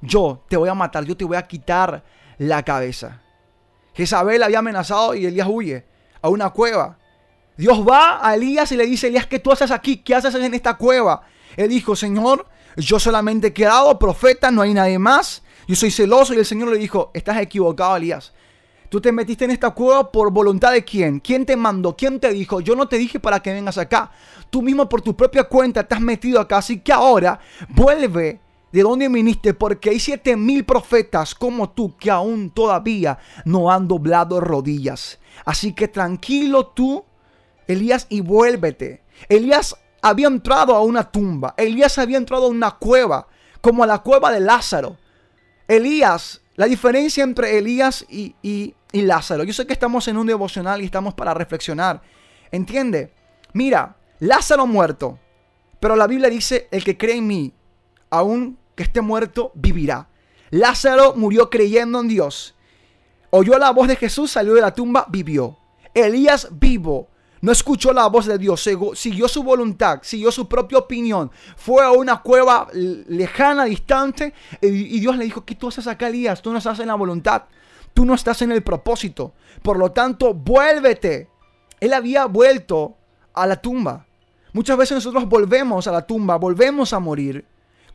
yo 0.00 0.42
te 0.48 0.56
voy 0.56 0.68
a 0.68 0.74
matar, 0.74 1.04
yo 1.04 1.16
te 1.16 1.24
voy 1.24 1.36
a 1.36 1.42
quitar 1.42 2.04
la 2.38 2.62
cabeza. 2.62 3.20
Jezabel 3.94 4.42
había 4.42 4.60
amenazado 4.60 5.14
y 5.14 5.26
Elías 5.26 5.48
huye 5.50 5.84
a 6.22 6.28
una 6.28 6.50
cueva. 6.50 6.98
Dios 7.56 7.84
va 7.86 8.26
a 8.26 8.34
Elías 8.34 8.70
y 8.70 8.76
le 8.76 8.86
dice, 8.86 9.08
Elías, 9.08 9.26
¿qué 9.26 9.40
tú 9.40 9.50
haces 9.50 9.70
aquí? 9.70 9.96
¿Qué 9.96 10.14
haces 10.14 10.34
en 10.34 10.54
esta 10.54 10.74
cueva? 10.74 11.22
Él 11.56 11.68
dijo, 11.68 11.96
Señor, 11.96 12.46
yo 12.76 13.00
solamente 13.00 13.48
he 13.48 13.52
quedado 13.52 13.98
profeta, 13.98 14.50
no 14.50 14.62
hay 14.62 14.74
nadie 14.74 14.98
más. 14.98 15.42
Yo 15.66 15.74
soy 15.74 15.90
celoso 15.90 16.32
y 16.32 16.38
el 16.38 16.46
Señor 16.46 16.68
le 16.68 16.78
dijo, 16.78 17.10
estás 17.14 17.38
equivocado, 17.38 17.96
Elías. 17.96 18.32
Tú 18.88 19.00
te 19.00 19.12
metiste 19.12 19.44
en 19.44 19.50
esta 19.50 19.70
cueva 19.70 20.10
por 20.10 20.30
voluntad 20.30 20.72
de 20.72 20.84
quién? 20.84 21.20
¿Quién 21.20 21.44
te 21.44 21.56
mandó? 21.56 21.94
¿Quién 21.94 22.18
te 22.20 22.32
dijo? 22.32 22.60
Yo 22.60 22.74
no 22.74 22.88
te 22.88 22.96
dije 22.96 23.20
para 23.20 23.40
que 23.40 23.52
vengas 23.52 23.76
acá. 23.76 24.10
Tú 24.48 24.62
mismo 24.62 24.88
por 24.88 25.02
tu 25.02 25.14
propia 25.14 25.44
cuenta 25.44 25.86
te 25.86 25.94
has 25.94 26.00
metido 26.00 26.40
acá. 26.40 26.58
Así 26.58 26.80
que 26.80 26.92
ahora 26.92 27.38
vuelve 27.68 28.40
de 28.72 28.82
donde 28.82 29.08
viniste 29.08 29.54
porque 29.54 29.90
hay 29.90 30.00
siete 30.00 30.36
mil 30.36 30.64
profetas 30.64 31.34
como 31.34 31.70
tú 31.70 31.96
que 31.96 32.10
aún 32.10 32.50
todavía 32.50 33.18
no 33.44 33.70
han 33.70 33.88
doblado 33.88 34.40
rodillas. 34.40 35.18
Así 35.44 35.72
que 35.74 35.88
tranquilo 35.88 36.68
tú, 36.68 37.04
Elías, 37.66 38.06
y 38.08 38.22
vuélvete. 38.22 39.02
Elías 39.28 39.76
había 40.00 40.28
entrado 40.28 40.74
a 40.74 40.82
una 40.82 41.10
tumba. 41.10 41.54
Elías 41.56 41.98
había 41.98 42.16
entrado 42.16 42.46
a 42.46 42.50
una 42.50 42.72
cueva, 42.72 43.26
como 43.60 43.84
a 43.84 43.86
la 43.86 43.98
cueva 43.98 44.32
de 44.32 44.40
Lázaro. 44.40 44.96
Elías, 45.66 46.40
la 46.58 46.66
diferencia 46.66 47.22
entre 47.22 47.56
Elías 47.56 48.04
y, 48.08 48.34
y, 48.42 48.74
Lázaro. 48.92 49.44
Yo 49.44 49.52
sé 49.52 49.64
que 49.64 49.72
estamos 49.72 50.08
en 50.08 50.16
un 50.16 50.26
devocional 50.26 50.82
y 50.82 50.86
estamos 50.86 51.14
para 51.14 51.32
reflexionar. 51.32 52.02
¿Entiende? 52.50 53.12
Mira, 53.52 53.96
Lázaro 54.18 54.66
muerto. 54.66 55.20
Pero 55.78 55.94
la 55.94 56.08
Biblia 56.08 56.28
dice, 56.28 56.66
el 56.72 56.82
que 56.82 56.98
cree 56.98 57.18
en 57.18 57.28
mí, 57.28 57.52
aun 58.10 58.58
que 58.74 58.82
esté 58.82 59.00
muerto, 59.00 59.52
vivirá. 59.54 60.08
Lázaro 60.50 61.14
murió 61.14 61.48
creyendo 61.48 62.00
en 62.00 62.08
Dios. 62.08 62.56
Oyó 63.30 63.56
la 63.56 63.70
voz 63.70 63.86
de 63.86 63.94
Jesús, 63.94 64.32
salió 64.32 64.54
de 64.54 64.60
la 64.60 64.74
tumba, 64.74 65.06
vivió. 65.08 65.56
Elías 65.94 66.48
vivo. 66.50 67.08
No 67.40 67.52
escuchó 67.52 67.92
la 67.92 68.06
voz 68.08 68.26
de 68.26 68.38
Dios, 68.38 68.68
siguió 68.94 69.28
su 69.28 69.42
voluntad, 69.42 70.00
siguió 70.02 70.32
su 70.32 70.48
propia 70.48 70.78
opinión. 70.78 71.30
Fue 71.56 71.84
a 71.84 71.92
una 71.92 72.20
cueva 72.20 72.68
lejana, 72.72 73.64
distante, 73.64 74.34
y 74.60 75.00
Dios 75.00 75.16
le 75.16 75.24
dijo, 75.24 75.44
¿qué 75.44 75.54
tú 75.54 75.68
haces 75.68 75.86
acá, 75.86 76.08
Elías? 76.08 76.42
Tú 76.42 76.50
no 76.50 76.58
estás 76.58 76.80
en 76.80 76.88
la 76.88 76.94
voluntad. 76.94 77.44
Tú 77.94 78.04
no 78.04 78.14
estás 78.14 78.42
en 78.42 78.52
el 78.52 78.62
propósito. 78.62 79.34
Por 79.62 79.78
lo 79.78 79.92
tanto, 79.92 80.34
vuélvete. 80.34 81.30
Él 81.80 81.92
había 81.92 82.26
vuelto 82.26 82.96
a 83.34 83.46
la 83.46 83.56
tumba. 83.56 84.06
Muchas 84.52 84.76
veces 84.76 84.96
nosotros 84.96 85.28
volvemos 85.28 85.86
a 85.86 85.92
la 85.92 86.06
tumba, 86.06 86.36
volvemos 86.36 86.92
a 86.92 86.98
morir. 86.98 87.46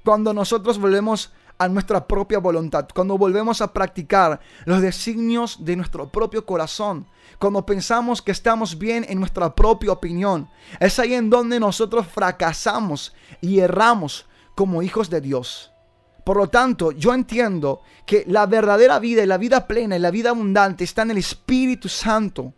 Cuando 0.04 0.34
nosotros 0.34 0.78
volvemos 0.78 1.32
a 1.64 1.70
nuestra 1.70 2.06
propia 2.08 2.40
voluntad, 2.40 2.88
cuando 2.94 3.18
volvemos 3.18 3.62
a 3.62 3.72
practicar 3.72 4.40
los 4.66 4.82
designios 4.82 5.64
de 5.64 5.76
nuestro 5.76 6.10
propio 6.10 6.46
corazón, 6.46 7.08
cuando 7.40 7.66
pensamos 7.66 8.22
que 8.22 8.32
estamos 8.32 8.78
bien 8.78 9.06
en 9.08 9.20
nuestra 9.20 9.56
propia 9.56 9.92
opinión, 9.92 10.50
es 10.80 11.00
ahí 11.00 11.14
en 11.14 11.30
donde 11.30 11.60
nosotros 11.60 12.06
fracasamos 12.08 13.14
y 13.42 13.60
erramos 13.60 14.26
como 14.56 14.82
hijos 14.82 15.10
de 15.10 15.22
Dios. 15.22 15.72
Por 16.24 16.38
lo 16.38 16.48
tanto, 16.50 16.92
yo 16.92 17.14
entiendo 17.14 17.82
que 18.06 18.24
la 18.28 18.46
verdadera 18.46 19.00
vida 19.00 19.24
y 19.24 19.28
la 19.28 19.38
vida 19.38 19.68
plena 19.68 19.96
y 19.96 20.00
la 20.00 20.12
vida 20.12 20.30
abundante 20.30 20.84
está 20.84 21.02
en 21.02 21.12
el 21.12 21.18
Espíritu 21.18 21.90
Santo. 21.90 22.54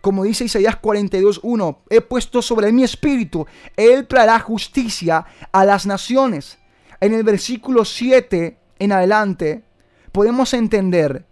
Como 0.00 0.24
dice 0.24 0.44
Isaías 0.44 0.80
42.1, 0.80 1.78
he 1.90 2.00
puesto 2.00 2.40
sobre 2.40 2.72
mi 2.72 2.84
espíritu, 2.84 3.46
Él 3.76 4.06
traerá 4.06 4.38
justicia 4.38 5.26
a 5.52 5.64
las 5.64 5.86
naciones. 5.86 6.58
En 7.00 7.14
el 7.14 7.22
versículo 7.22 7.84
7 7.84 8.58
en 8.78 8.92
adelante, 8.92 9.64
podemos 10.12 10.52
entender 10.54 11.26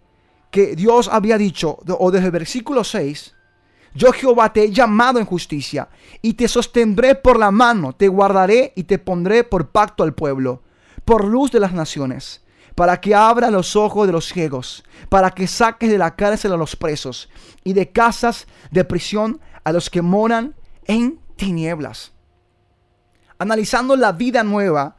que 0.51 0.75
Dios 0.75 1.09
había 1.11 1.37
dicho, 1.37 1.77
o 1.99 2.11
desde 2.11 2.27
el 2.27 2.31
versículo 2.31 2.83
6, 2.83 3.33
yo 3.93 4.11
Jehová 4.11 4.53
te 4.53 4.63
he 4.63 4.71
llamado 4.71 5.19
en 5.19 5.25
justicia 5.25 5.89
y 6.21 6.33
te 6.33 6.47
sostendré 6.47 7.15
por 7.15 7.39
la 7.39 7.51
mano, 7.51 7.93
te 7.93 8.07
guardaré 8.07 8.73
y 8.75 8.83
te 8.83 8.99
pondré 8.99 9.43
por 9.43 9.71
pacto 9.71 10.03
al 10.03 10.13
pueblo 10.13 10.61
por 11.07 11.23
luz 11.23 11.53
de 11.53 11.61
las 11.61 11.71
naciones, 11.71 12.43
para 12.75 12.99
que 12.99 13.15
abra 13.15 13.49
los 13.49 13.77
ojos 13.77 14.05
de 14.05 14.11
los 14.11 14.25
ciegos, 14.25 14.83
para 15.07 15.31
que 15.31 15.47
saques 15.47 15.89
de 15.89 15.97
la 15.97 16.17
cárcel 16.17 16.51
a 16.51 16.57
los 16.57 16.75
presos 16.75 17.29
y 17.63 17.71
de 17.71 17.93
casas 17.93 18.45
de 18.71 18.83
prisión 18.83 19.39
a 19.63 19.71
los 19.71 19.89
que 19.89 20.01
moran 20.01 20.53
en 20.83 21.21
tinieblas. 21.37 22.11
Analizando 23.39 23.95
la 23.95 24.11
vida 24.11 24.43
nueva 24.43 24.96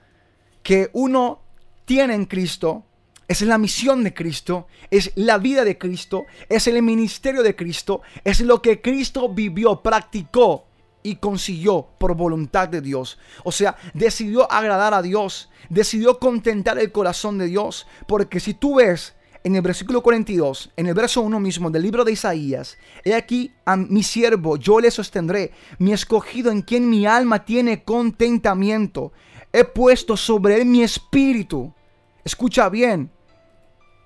que 0.69 0.91
uno 0.93 1.41
tiene 1.87 2.13
en 2.13 2.27
Cristo, 2.27 2.85
es 3.27 3.41
la 3.41 3.57
misión 3.57 4.05
de 4.05 4.13
Cristo, 4.13 4.67
es 4.91 5.13
la 5.15 5.39
vida 5.39 5.65
de 5.65 5.79
Cristo, 5.79 6.27
es 6.51 6.67
el 6.67 6.83
ministerio 6.83 7.43
de 7.43 7.57
Cristo, 7.57 8.03
es 8.23 8.43
lo 8.43 8.61
que 8.61 8.83
Cristo 8.83 9.31
vivió, 9.31 9.81
practicó 9.81 10.67
y 11.03 11.17
consiguió 11.17 11.89
por 11.97 12.15
voluntad 12.15 12.69
de 12.69 12.83
Dios. 12.83 13.19
O 13.45 13.51
sea, 13.51 13.79
decidió 13.95 14.53
agradar 14.53 14.93
a 14.93 15.01
Dios, 15.01 15.49
decidió 15.71 16.19
contentar 16.19 16.79
el 16.79 16.93
corazón 16.93 17.39
de 17.39 17.47
Dios. 17.47 17.87
Porque 18.07 18.39
si 18.39 18.53
tú 18.53 18.75
ves 18.75 19.15
en 19.45 19.57
el 19.57 19.63
versículo 19.63 20.03
42, 20.03 20.73
en 20.77 20.87
el 20.87 20.93
verso 20.93 21.23
1 21.23 21.41
mismo 21.41 21.71
del 21.71 21.85
libro 21.85 22.05
de 22.05 22.13
Isaías, 22.13 22.77
he 23.07 23.15
aquí 23.15 23.55
a 23.65 23.75
mi 23.75 24.03
siervo, 24.03 24.59
yo 24.59 24.81
le 24.81 24.91
sostendré, 24.91 25.53
mi 25.79 25.95
escogido 25.95 26.51
en 26.51 26.61
quien 26.61 26.91
mi 26.91 27.07
alma 27.07 27.47
tiene 27.47 27.85
contentamiento. 27.85 29.15
He 29.53 29.65
puesto 29.65 30.17
sobre 30.17 30.57
él 30.61 30.67
mi 30.67 30.83
espíritu. 30.83 31.73
Escucha 32.25 32.69
bien, 32.69 33.11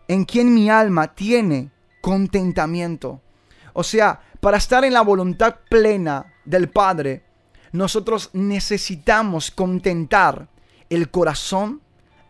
en 0.09 0.25
quien 0.25 0.53
mi 0.55 0.71
alma 0.71 1.15
tiene 1.15 1.71
contentamiento. 2.01 3.21
O 3.73 3.83
sea, 3.83 4.21
para 4.41 4.59
estar 4.59 4.85
en 4.85 4.93
la 4.93 5.03
voluntad 5.03 5.57
plena 5.69 6.35
del 6.45 6.69
Padre, 6.69 7.25
nosotros 7.73 8.31
necesitamos 8.33 9.51
contentar 9.51 10.49
el 10.91 11.11
corazón 11.11 11.81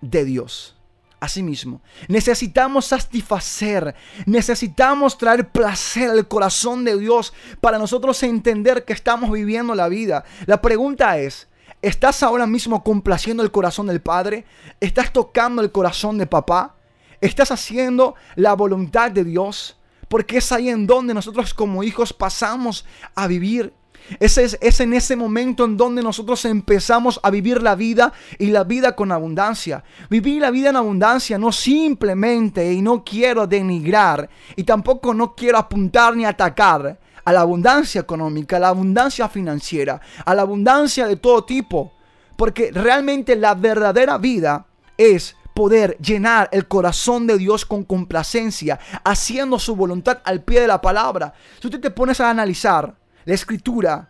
de 0.00 0.25
Dios. 0.25 0.76
Asimismo, 1.19 1.81
necesitamos 2.09 2.87
satisfacer, 2.87 3.95
necesitamos 4.26 5.16
traer 5.16 5.49
placer 5.50 6.11
al 6.11 6.26
corazón 6.26 6.85
de 6.85 6.99
Dios 6.99 7.33
para 7.61 7.78
nosotros 7.78 8.21
entender 8.25 8.85
que 8.85 8.92
estamos 8.92 9.31
viviendo 9.31 9.76
la 9.76 9.88
vida. 9.88 10.25
La 10.47 10.61
pregunta 10.61 11.19
es, 11.19 11.47
¿estás 11.82 12.22
ahora 12.22 12.46
mismo 12.46 12.82
complaciendo 12.82 13.42
el 13.42 13.50
corazón 13.50 13.88
del 13.88 14.00
Padre? 14.00 14.44
¿Estás 14.80 15.12
tocando 15.12 15.60
el 15.60 15.72
corazón 15.72 16.16
de 16.18 16.26
papá? 16.26 16.76
¿Estás 17.20 17.50
haciendo 17.50 18.14
la 18.36 18.54
voluntad 18.54 19.10
de 19.10 19.24
Dios? 19.24 19.76
Porque 20.08 20.38
es 20.38 20.52
ahí 20.52 20.68
en 20.68 20.86
donde 20.86 21.14
nosotros 21.14 21.52
como 21.52 21.82
hijos 21.82 22.12
pasamos 22.12 22.84
a 23.14 23.26
vivir 23.26 23.74
es, 24.20 24.38
es 24.38 24.80
en 24.80 24.94
ese 24.94 25.16
momento 25.16 25.64
en 25.64 25.76
donde 25.76 26.02
nosotros 26.02 26.44
empezamos 26.44 27.20
a 27.22 27.30
vivir 27.30 27.62
la 27.62 27.74
vida 27.74 28.12
y 28.38 28.46
la 28.46 28.64
vida 28.64 28.94
con 28.94 29.12
abundancia. 29.12 29.84
Vivir 30.10 30.42
la 30.42 30.50
vida 30.50 30.70
en 30.70 30.76
abundancia 30.76 31.38
no 31.38 31.52
simplemente, 31.52 32.72
y 32.72 32.82
no 32.82 33.04
quiero 33.04 33.46
denigrar, 33.46 34.28
y 34.56 34.64
tampoco 34.64 35.14
no 35.14 35.34
quiero 35.34 35.58
apuntar 35.58 36.16
ni 36.16 36.24
atacar 36.24 36.98
a 37.24 37.32
la 37.32 37.40
abundancia 37.40 38.00
económica, 38.00 38.56
a 38.56 38.60
la 38.60 38.68
abundancia 38.68 39.28
financiera, 39.28 40.00
a 40.24 40.34
la 40.34 40.42
abundancia 40.42 41.06
de 41.06 41.16
todo 41.16 41.44
tipo. 41.44 41.92
Porque 42.36 42.70
realmente 42.72 43.36
la 43.36 43.54
verdadera 43.54 44.18
vida 44.18 44.66
es 44.96 45.36
poder 45.54 45.96
llenar 45.98 46.48
el 46.52 46.66
corazón 46.66 47.26
de 47.26 47.38
Dios 47.38 47.64
con 47.66 47.84
complacencia, 47.84 48.78
haciendo 49.04 49.58
su 49.58 49.76
voluntad 49.76 50.18
al 50.24 50.42
pie 50.42 50.60
de 50.60 50.66
la 50.66 50.80
palabra. 50.80 51.34
Si 51.60 51.68
tú 51.68 51.80
te 51.80 51.90
pones 51.90 52.20
a 52.20 52.30
analizar 52.30 52.94
la 53.24 53.34
escritura, 53.34 54.08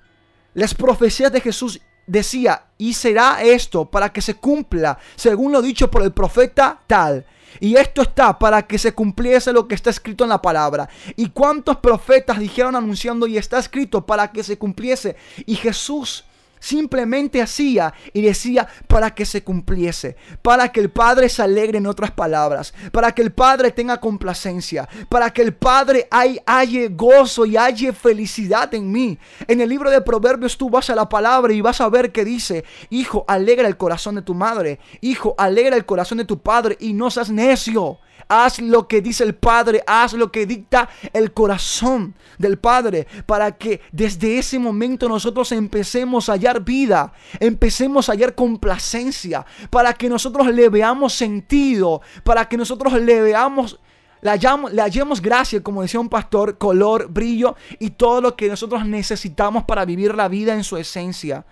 las 0.55 0.75
profecías 0.75 1.33
de 1.33 1.41
Jesús 1.41 1.81
decía, 2.07 2.65
y 2.79 2.95
será 2.95 3.43
esto 3.43 3.91
para 3.91 4.13
que 4.13 4.21
se 4.21 4.35
cumpla, 4.35 4.99
según 5.17 5.53
lo 5.53 5.63
dicho 5.63 5.91
por 5.91 6.03
el 6.03 6.13
profeta 6.13 6.81
tal. 6.87 7.25
Y 7.61 7.77
esto 7.77 8.03
está 8.03 8.39
para 8.39 8.63
que 8.67 8.79
se 8.79 8.93
cumpliese 8.93 9.53
lo 9.53 9.69
que 9.69 9.75
está 9.75 9.91
escrito 9.91 10.25
en 10.25 10.31
la 10.31 10.43
palabra. 10.43 10.89
¿Y 11.17 11.31
cuántos 11.31 11.79
profetas 11.79 12.39
dijeron 12.39 12.77
anunciando 12.77 13.27
y 13.27 13.37
está 13.37 13.59
escrito 13.59 14.05
para 14.05 14.31
que 14.33 14.43
se 14.43 14.59
cumpliese? 14.59 15.17
Y 15.47 15.57
Jesús 15.57 16.25
simplemente 16.63 17.43
hacía 17.43 17.93
y 18.13 18.23
decía 18.23 18.69
para 18.87 19.13
que 19.15 19.27
se 19.27 19.43
cumpliese, 19.43 20.17
para 20.43 20.71
que 20.71 20.79
el 20.79 20.91
Padre 20.91 21.29
se 21.29 21.43
alegre 21.43 21.79
en 21.79 21.89
otras 21.89 22.13
palabras, 22.13 22.73
para 22.93 23.13
que 23.13 23.23
el 23.23 23.33
Padre 23.33 23.73
tenga 23.73 23.99
complacencia, 23.99 24.89
para 25.09 25.31
que 25.31 25.43
el 25.43 25.55
Padre 25.55 26.07
haya 26.11 26.89
gozo 26.91 27.45
y 27.45 27.57
haya 27.57 27.93
felicidad 27.93 28.73
en 28.75 28.93
mí. 28.93 29.19
En 29.49 29.61
el 29.61 29.69
libro 29.69 29.91
de 29.91 30.01
Proverbios 30.01 30.57
tú 30.57 30.71
vas 30.71 30.89
a 30.89 30.95
la 30.95 31.09
palabra 31.09 31.53
y 31.53 31.61
vas 31.61 31.81
a 31.81 31.89
ver 31.89 32.13
que 32.13 32.25
dice, 32.25 32.65
hijo, 32.91 33.25
alegra 33.27 33.67
el 33.67 33.77
corazón 33.77 34.15
de 34.15 34.23
tu 34.23 34.35
madre, 34.35 34.79
hijo, 35.01 35.35
alegra 35.39 35.75
el 35.75 35.85
corazón 35.85 36.19
de 36.19 36.25
tu 36.25 36.39
padre 36.41 36.77
y 36.79 36.93
no 36.93 37.11
seas 37.11 37.29
necio. 37.29 37.99
Haz 38.35 38.61
lo 38.63 38.89
que 38.89 39.03
dice 39.03 39.25
el 39.25 39.35
Padre, 39.35 39.85
haz 39.87 40.15
lo 40.15 40.33
que 40.33 40.47
dicta 40.47 40.89
el 41.13 41.35
corazón 41.35 42.15
del 42.39 42.59
Padre, 42.59 43.07
para 43.27 43.59
que 43.59 43.83
desde 43.93 44.39
ese 44.39 44.59
momento 44.59 45.07
nosotros 45.07 45.53
empecemos 45.53 46.31
a 46.31 46.33
hallar 46.33 46.65
vida, 46.65 47.13
empecemos 47.41 48.09
a 48.09 48.13
hallar 48.13 48.35
complacencia, 48.35 49.45
para 49.69 49.93
que 49.93 50.09
nosotros 50.09 50.47
le 50.47 50.71
veamos 50.71 51.13
sentido, 51.13 52.01
para 52.25 52.49
que 52.49 52.57
nosotros 52.57 52.95
le 52.95 53.21
veamos 53.21 53.79
le, 54.23 54.31
hallamos, 54.31 54.73
le 54.73 54.81
hallemos 54.81 55.21
gracia, 55.21 55.63
como 55.63 55.83
decía 55.83 56.01
un 56.01 56.09
pastor, 56.09 56.57
color, 56.57 57.09
brillo 57.11 57.55
y 57.79 57.91
todo 57.91 58.23
lo 58.23 58.35
que 58.35 58.49
nosotros 58.49 58.87
necesitamos 58.87 59.65
para 59.65 59.85
vivir 59.85 60.15
la 60.15 60.29
vida 60.29 60.55
en 60.55 60.65
su 60.65 60.79
esencia. 60.79 61.45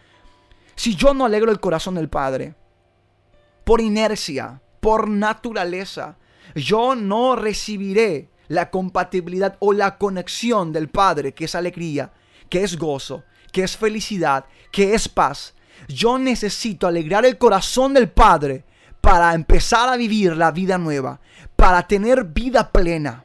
Si 0.76 0.94
yo 0.94 1.12
no 1.12 1.26
alegro 1.26 1.50
el 1.50 1.60
corazón 1.60 1.96
del 1.96 2.08
Padre, 2.08 2.54
por 3.64 3.82
inercia, 3.82 4.62
por 4.80 5.10
naturaleza, 5.10 6.16
yo 6.54 6.95
no 6.95 7.37
recibiré 7.37 8.30
la 8.49 8.71
compatibilidad 8.71 9.57
o 9.61 9.73
la 9.73 9.97
conexión 9.97 10.73
del 10.73 10.88
Padre, 10.88 11.35
que 11.35 11.45
es 11.45 11.54
alegría, 11.54 12.12
que 12.49 12.64
es 12.64 12.76
gozo, 12.76 13.23
que 13.52 13.62
es 13.62 13.76
felicidad, 13.76 14.47
que 14.73 14.95
es 14.95 15.09
paz. 15.09 15.54
Yo 15.88 16.19
necesito 16.19 16.87
alegrar 16.87 17.25
el 17.25 17.38
corazón 17.38 17.95
del 17.95 18.09
Padre 18.11 18.64
para 19.00 19.35
empezar 19.35 19.88
a 19.88 19.97
vivir 19.97 20.37
la 20.37 20.50
vida 20.50 20.78
nueva, 20.78 21.21
para 21.57 21.87
tener 21.87 22.25
vida 22.25 22.71
plena. 22.71 23.25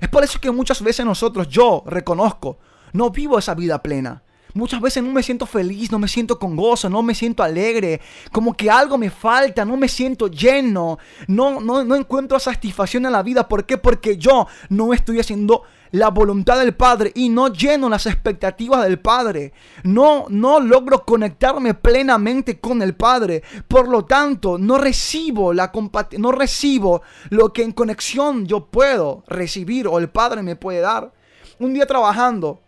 Es 0.00 0.08
por 0.08 0.22
eso 0.22 0.40
que 0.40 0.50
muchas 0.50 0.82
veces 0.82 1.04
nosotros, 1.04 1.48
yo 1.48 1.82
reconozco, 1.86 2.58
no 2.92 3.10
vivo 3.10 3.38
esa 3.38 3.54
vida 3.54 3.82
plena. 3.82 4.22
Muchas 4.54 4.80
veces 4.80 5.02
no 5.02 5.12
me 5.12 5.22
siento 5.22 5.46
feliz, 5.46 5.90
no 5.92 5.98
me 5.98 6.08
siento 6.08 6.38
con 6.38 6.56
gozo, 6.56 6.88
no 6.88 7.02
me 7.02 7.14
siento 7.14 7.42
alegre, 7.42 8.00
como 8.32 8.54
que 8.54 8.70
algo 8.70 8.98
me 8.98 9.10
falta, 9.10 9.64
no 9.64 9.76
me 9.76 9.88
siento 9.88 10.28
lleno, 10.28 10.98
no, 11.28 11.60
no, 11.60 11.84
no 11.84 11.96
encuentro 11.96 12.38
satisfacción 12.38 13.06
en 13.06 13.12
la 13.12 13.22
vida. 13.22 13.48
¿Por 13.48 13.64
qué? 13.64 13.78
Porque 13.78 14.16
yo 14.16 14.46
no 14.68 14.92
estoy 14.92 15.20
haciendo 15.20 15.62
la 15.92 16.08
voluntad 16.10 16.58
del 16.58 16.74
Padre 16.74 17.12
y 17.14 17.28
no 17.28 17.48
lleno 17.48 17.88
las 17.88 18.06
expectativas 18.06 18.82
del 18.82 18.98
Padre. 18.98 19.52
No, 19.82 20.26
no 20.28 20.60
logro 20.60 21.04
conectarme 21.04 21.74
plenamente 21.74 22.60
con 22.60 22.82
el 22.82 22.94
Padre. 22.94 23.42
Por 23.66 23.88
lo 23.88 24.04
tanto, 24.04 24.58
no 24.58 24.78
recibo 24.78 25.52
la 25.52 25.72
no 26.18 26.32
recibo 26.32 27.02
lo 27.30 27.52
que 27.52 27.62
en 27.62 27.72
conexión 27.72 28.46
yo 28.46 28.66
puedo 28.66 29.24
recibir 29.26 29.88
o 29.88 29.98
el 29.98 30.08
Padre 30.08 30.42
me 30.42 30.56
puede 30.56 30.80
dar. 30.80 31.12
Un 31.58 31.74
día 31.74 31.86
trabajando, 31.86 32.62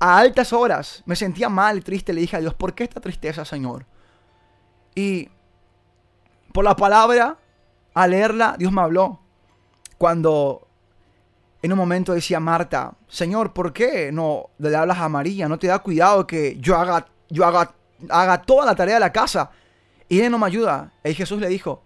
a 0.00 0.18
altas 0.18 0.52
horas 0.52 1.02
me 1.04 1.14
sentía 1.14 1.48
mal 1.48 1.78
y 1.78 1.80
triste. 1.82 2.12
Le 2.12 2.22
dije 2.22 2.36
a 2.36 2.40
Dios, 2.40 2.54
¿por 2.54 2.74
qué 2.74 2.84
esta 2.84 3.00
tristeza, 3.00 3.44
Señor? 3.44 3.86
Y 4.94 5.28
por 6.52 6.64
la 6.64 6.74
palabra, 6.74 7.38
al 7.94 8.10
leerla, 8.10 8.56
Dios 8.58 8.72
me 8.72 8.80
habló. 8.80 9.20
Cuando 9.98 10.66
en 11.62 11.72
un 11.72 11.78
momento 11.78 12.14
decía 12.14 12.40
Marta, 12.40 12.94
Señor, 13.06 13.52
¿por 13.52 13.72
qué 13.72 14.10
no 14.10 14.48
le 14.58 14.74
hablas 14.74 14.98
a 14.98 15.08
María? 15.10 15.48
¿No 15.48 15.58
te 15.58 15.66
da 15.66 15.78
cuidado 15.78 16.26
que 16.26 16.56
yo 16.58 16.76
haga, 16.76 17.06
yo 17.28 17.44
haga, 17.44 17.74
haga 18.08 18.42
toda 18.42 18.64
la 18.64 18.74
tarea 18.74 18.94
de 18.94 19.00
la 19.00 19.12
casa? 19.12 19.50
Y 20.08 20.18
ella 20.18 20.30
no 20.30 20.38
me 20.38 20.46
ayuda. 20.46 20.92
Y 21.04 21.14
Jesús 21.14 21.40
le 21.40 21.48
dijo, 21.48 21.82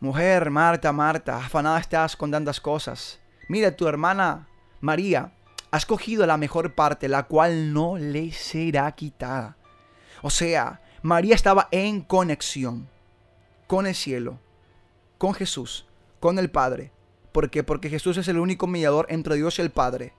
Mujer, 0.00 0.50
Marta, 0.50 0.92
Marta, 0.92 1.36
afanada 1.36 1.78
estás 1.78 2.16
con 2.16 2.32
tantas 2.32 2.60
cosas. 2.60 3.20
Mira, 3.48 3.74
tu 3.74 3.86
hermana 3.86 4.48
María 4.80 5.32
Has 5.74 5.86
cogido 5.86 6.24
la 6.24 6.36
mejor 6.36 6.76
parte, 6.76 7.08
la 7.08 7.24
cual 7.24 7.72
no 7.72 7.98
le 7.98 8.30
será 8.30 8.92
quitada. 8.92 9.56
O 10.22 10.30
sea, 10.30 10.80
María 11.02 11.34
estaba 11.34 11.66
en 11.72 12.00
conexión 12.00 12.88
con 13.66 13.88
el 13.88 13.96
cielo, 13.96 14.38
con 15.18 15.34
Jesús, 15.34 15.88
con 16.20 16.38
el 16.38 16.48
Padre. 16.48 16.92
¿Por 17.32 17.50
qué? 17.50 17.64
Porque 17.64 17.90
Jesús 17.90 18.18
es 18.18 18.28
el 18.28 18.38
único 18.38 18.68
mediador 18.68 19.06
entre 19.08 19.34
Dios 19.34 19.58
y 19.58 19.62
el 19.62 19.72
Padre. 19.72 20.14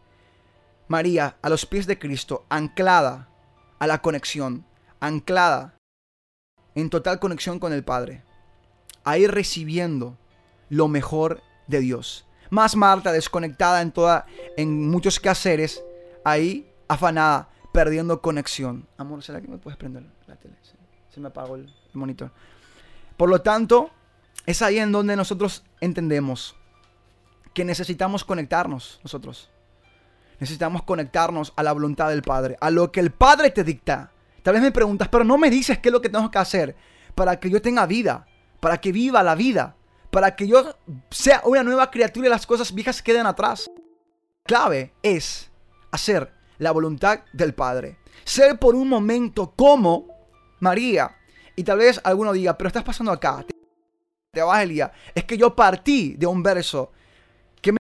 María, 0.90 1.38
a 1.42 1.48
los 1.48 1.66
pies 1.66 1.88
de 1.88 1.98
Cristo, 1.98 2.46
anclada 2.50 3.30
a 3.80 3.88
la 3.88 4.02
conexión, 4.02 4.66
anclada 5.00 5.78
en 6.76 6.90
total 6.90 7.22
conexión 7.22 7.60
con 7.60 7.72
el 7.72 7.86
Padre. 7.86 8.24
Ahí 9.06 9.26
recibiendo 9.26 10.18
lo 10.68 10.90
mejor 10.90 11.42
de 11.68 11.80
Dios. 11.80 12.28
Más 12.50 12.76
Marta 12.76 13.12
desconectada 13.12 13.82
en 13.82 13.92
toda, 13.92 14.26
en 14.58 14.90
muchos 14.90 15.20
quehaceres, 15.20 15.84
ahí 16.24 16.70
afanada, 16.88 17.50
perdiendo 17.72 18.22
conexión. 18.22 18.88
Amor, 18.98 19.24
¿será 19.24 19.42
que 19.42 19.48
me 19.48 19.58
puedes 19.58 19.78
prender 19.78 20.04
la 20.28 20.36
tele? 20.36 20.56
Se, 21.10 21.20
me 21.20 21.28
apagó 21.28 21.56
el, 21.56 21.74
monitor. 21.94 22.32
Por 23.18 23.30
lo 23.30 23.42
tanto, 23.42 23.90
es 24.46 24.62
ahí 24.62 24.80
en 24.80 24.92
donde 24.92 25.16
nosotros 25.16 25.64
entendemos 25.80 26.56
que 27.54 27.64
necesitamos 27.64 28.24
conectarnos 28.24 29.00
nosotros. 29.04 29.50
Necesitamos 30.40 30.84
conectarnos 30.84 31.54
a 31.56 31.64
la 31.64 31.72
voluntad 31.72 32.10
del 32.10 32.22
Padre, 32.22 32.58
a 32.60 32.70
lo 32.70 32.92
que 32.92 33.00
el 33.00 33.12
Padre 33.12 33.52
te 33.52 33.64
dicta. 33.64 34.12
Tal 34.44 34.54
vez 34.54 34.62
me 34.62 34.72
preguntas, 34.72 35.08
pero 35.08 35.24
no 35.24 35.38
me 35.38 35.50
dices 35.50 35.80
qué 35.80 35.90
es 35.90 35.94
lo 35.94 36.02
que 36.02 36.10
tengo 36.10 36.30
que 36.30 36.38
hacer 36.38 36.76
para 37.16 37.40
que 37.40 37.50
yo 37.50 37.62
tenga 37.62 37.86
vida, 37.86 38.28
para 38.60 38.80
que 38.80 38.92
viva 38.92 39.24
la 39.24 39.36
vida 39.36 39.76
para 40.16 40.34
que 40.34 40.48
yo 40.48 40.78
sea 41.12 41.42
una 41.44 41.62
nueva 41.62 41.92
criatura 41.92 42.28
y 42.28 42.30
las 42.30 42.48
cosas 42.48 42.74
viejas 42.74 43.02
queden 43.02 43.26
atrás. 43.26 43.70
Clave 44.46 44.94
es 45.04 45.52
hacer 45.92 46.32
la 46.58 46.72
voluntad 46.72 47.26
del 47.34 47.54
Padre. 47.54 47.98
Ser 48.24 48.58
por 48.58 48.76
un 48.76 48.88
momento 48.88 49.54
como 49.58 50.08
María. 50.62 51.18
Y 51.58 51.66
tal 51.66 51.80
vez 51.80 52.00
alguno 52.02 52.32
diga, 52.32 52.58
pero 52.58 52.70
estás 52.70 52.86
pasando 52.86 53.12
acá. 53.12 53.44
Te 54.32 54.42
vas 54.42 54.64
el 54.64 54.70
día. 54.70 54.94
Es 55.14 55.26
que 55.26 55.38
yo 55.38 55.54
partí 55.54 56.14
de 56.14 56.28
un 56.28 56.42
verso 56.42 56.94
que 57.62 57.74
me 57.74 57.78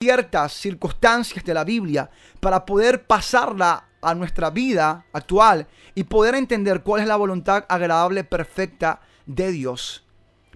ciertas 0.00 0.52
circunstancias 0.52 1.44
de 1.44 1.54
la 1.54 1.64
Biblia 1.64 2.08
para 2.38 2.64
poder 2.64 3.04
pasarla 3.04 3.88
a 4.00 4.14
nuestra 4.14 4.50
vida 4.50 5.06
actual 5.12 5.66
y 5.96 6.04
poder 6.04 6.36
entender 6.36 6.84
cuál 6.84 7.00
es 7.00 7.08
la 7.08 7.16
voluntad 7.16 7.64
agradable, 7.68 8.22
perfecta 8.22 9.00
de 9.26 9.50
Dios. 9.50 10.04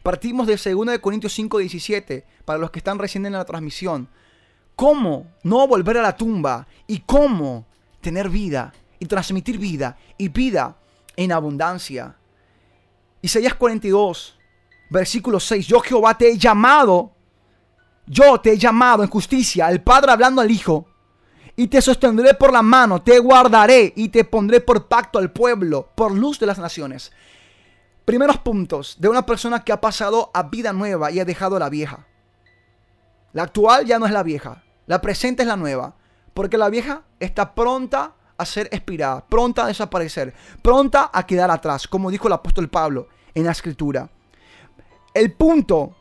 Partimos 0.03 0.47
de 0.49 0.57
2 0.57 0.99
Corintios 0.99 1.33
5, 1.33 1.59
17, 1.59 2.25
para 2.45 2.59
los 2.59 2.71
que 2.71 2.81
están 2.81 2.99
recién 2.99 3.25
en 3.25 3.35
la 3.35 3.45
transmisión. 3.45 4.09
¿Cómo 4.75 5.27
no 5.45 5.67
volver 5.69 5.99
a 5.99 6.03
la 6.03 6.17
tumba? 6.17 6.67
¿Y 6.89 7.01
cómo 7.01 7.67
tener 8.01 8.29
vida 8.29 8.73
y 8.99 9.07
transmitir 9.07 9.59
vida 9.59 9.97
y 10.19 10.29
vida 10.29 10.77
en 11.15 11.31
abundancia? 11.31 12.17
Isaías 13.21 13.55
42, 13.55 14.39
versículo 14.91 15.39
6. 15.39 15.67
Yo 15.69 15.79
Jehová 15.81 16.19
te 16.19 16.31
he 16.31 16.37
llamado, 16.37 17.13
yo 18.07 18.41
te 18.41 18.53
he 18.53 18.59
llamado 18.59 19.05
en 19.05 19.11
justicia, 19.11 19.69
el 19.71 19.83
Padre 19.83 20.11
hablando 20.11 20.41
al 20.41 20.51
Hijo, 20.51 20.89
y 21.55 21.69
te 21.69 21.81
sostendré 21.81 22.35
por 22.35 22.53
la 22.53 22.63
mano, 22.63 23.03
te 23.03 23.21
guardaré 23.21 23.93
y 23.95 24.09
te 24.09 24.25
pondré 24.25 24.61
por 24.61 24.89
pacto 24.89 25.21
al 25.21 25.31
pueblo, 25.31 25.91
por 25.95 26.13
luz 26.13 26.41
de 26.41 26.47
las 26.47 26.59
naciones. 26.59 27.13
Primeros 28.05 28.39
puntos 28.39 28.97
de 28.99 29.09
una 29.09 29.25
persona 29.25 29.63
que 29.63 29.73
ha 29.73 29.81
pasado 29.81 30.31
a 30.35 30.45
vida 30.45 30.73
nueva 30.73 31.11
y 31.13 31.21
ha 31.21 31.25
dejado 31.25 31.59
la 31.59 31.69
vieja. 31.69 32.07
La 33.33 33.45
actual 33.45 33.87
ya 33.87 33.99
no 33.99 34.07
es 34.07 34.13
la 34.13 34.23
vieja, 34.23 34.63
la 34.87 35.01
presente 35.01 35.43
es 35.43 35.49
la 35.49 35.57
nueva, 35.57 35.95
porque 36.35 36.59
la 36.59 36.69
vieja 36.69 37.03
está 37.21 37.55
pronta 37.55 38.15
a 38.37 38.45
ser 38.45 38.69
expirada, 38.73 39.25
pronta 39.25 39.65
a 39.65 39.69
desaparecer, 39.69 40.35
pronta 40.63 41.11
a 41.13 41.25
quedar 41.27 41.51
atrás, 41.51 41.87
como 41.87 42.11
dijo 42.11 42.27
el 42.27 42.35
apóstol 42.35 42.69
Pablo 42.69 43.09
en 43.35 43.45
la 43.45 43.53
escritura. 43.53 44.11
El 45.15 45.33
punto 45.33 45.95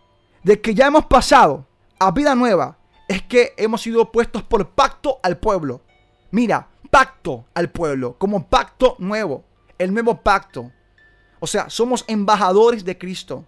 de 0.44 0.60
que 0.60 0.74
ya 0.74 0.88
hemos 0.88 1.06
pasado 1.06 1.68
a 2.00 2.12
vida 2.12 2.34
nueva 2.34 2.78
es 3.08 3.22
que 3.22 3.54
hemos 3.58 3.82
sido 3.82 4.12
puestos 4.12 4.42
por 4.44 4.70
pacto 4.70 5.20
al 5.22 5.38
pueblo. 5.38 5.82
Mira, 6.32 6.68
pacto 6.90 7.46
al 7.54 7.70
pueblo, 7.70 8.16
como 8.18 8.48
pacto 8.48 8.96
nuevo, 9.00 9.44
el 9.78 9.94
nuevo 9.94 10.22
pacto. 10.22 10.72
O 11.42 11.48
sea, 11.48 11.70
somos 11.70 12.06
embajadores 12.08 12.86
de 12.86 12.98
Cristo. 12.98 13.44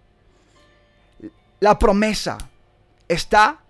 La 1.60 1.78
promesa 1.78 2.36
está 3.08 3.60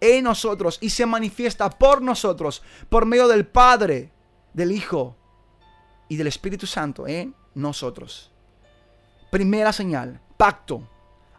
en 0.00 0.24
nosotros 0.24 0.78
y 0.80 0.90
se 0.90 1.06
manifiesta 1.06 1.70
por 1.70 2.02
nosotros, 2.02 2.60
por 2.88 3.06
medio 3.06 3.28
del 3.28 3.46
Padre, 3.46 4.10
del 4.52 4.72
Hijo 4.72 5.16
y 6.08 6.16
del 6.16 6.26
Espíritu 6.26 6.66
Santo 6.66 7.06
en 7.06 7.34
nosotros. 7.54 8.32
Primera 9.30 9.72
señal, 9.72 10.20
pacto. 10.36 10.82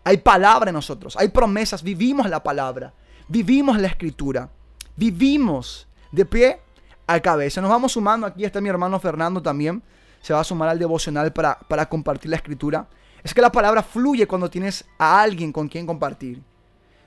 Hay 0.05 0.17
palabra 0.17 0.69
en 0.69 0.75
nosotros, 0.75 1.17
hay 1.17 1.27
promesas, 1.27 1.83
vivimos 1.83 2.29
la 2.29 2.41
palabra, 2.41 2.93
vivimos 3.27 3.77
la 3.77 3.89
escritura, 3.89 4.49
vivimos 4.95 5.87
de 6.13 6.25
pie 6.25 6.61
a 7.05 7.19
cabeza. 7.19 7.59
Nos 7.59 7.69
vamos 7.69 7.91
sumando, 7.91 8.25
aquí 8.25 8.45
está 8.45 8.61
mi 8.61 8.69
hermano 8.69 8.97
Fernando 8.99 9.41
también, 9.41 9.83
se 10.21 10.33
va 10.33 10.41
a 10.41 10.43
sumar 10.43 10.69
al 10.69 10.79
devocional 10.79 11.33
para, 11.33 11.57
para 11.59 11.87
compartir 11.87 12.29
la 12.29 12.37
escritura. 12.37 12.87
Es 13.23 13.33
que 13.33 13.41
la 13.41 13.51
palabra 13.51 13.83
fluye 13.83 14.27
cuando 14.27 14.49
tienes 14.49 14.85
a 14.97 15.21
alguien 15.21 15.51
con 15.51 15.67
quien 15.67 15.85
compartir. 15.85 16.41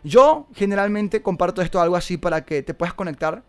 Yo 0.04 0.46
generalmente 0.54 1.22
comparto 1.22 1.62
esto 1.62 1.80
algo 1.80 1.96
así 1.96 2.16
para 2.16 2.44
que 2.44 2.62
te 2.62 2.74
puedas 2.74 2.94
conectar. 2.94 3.42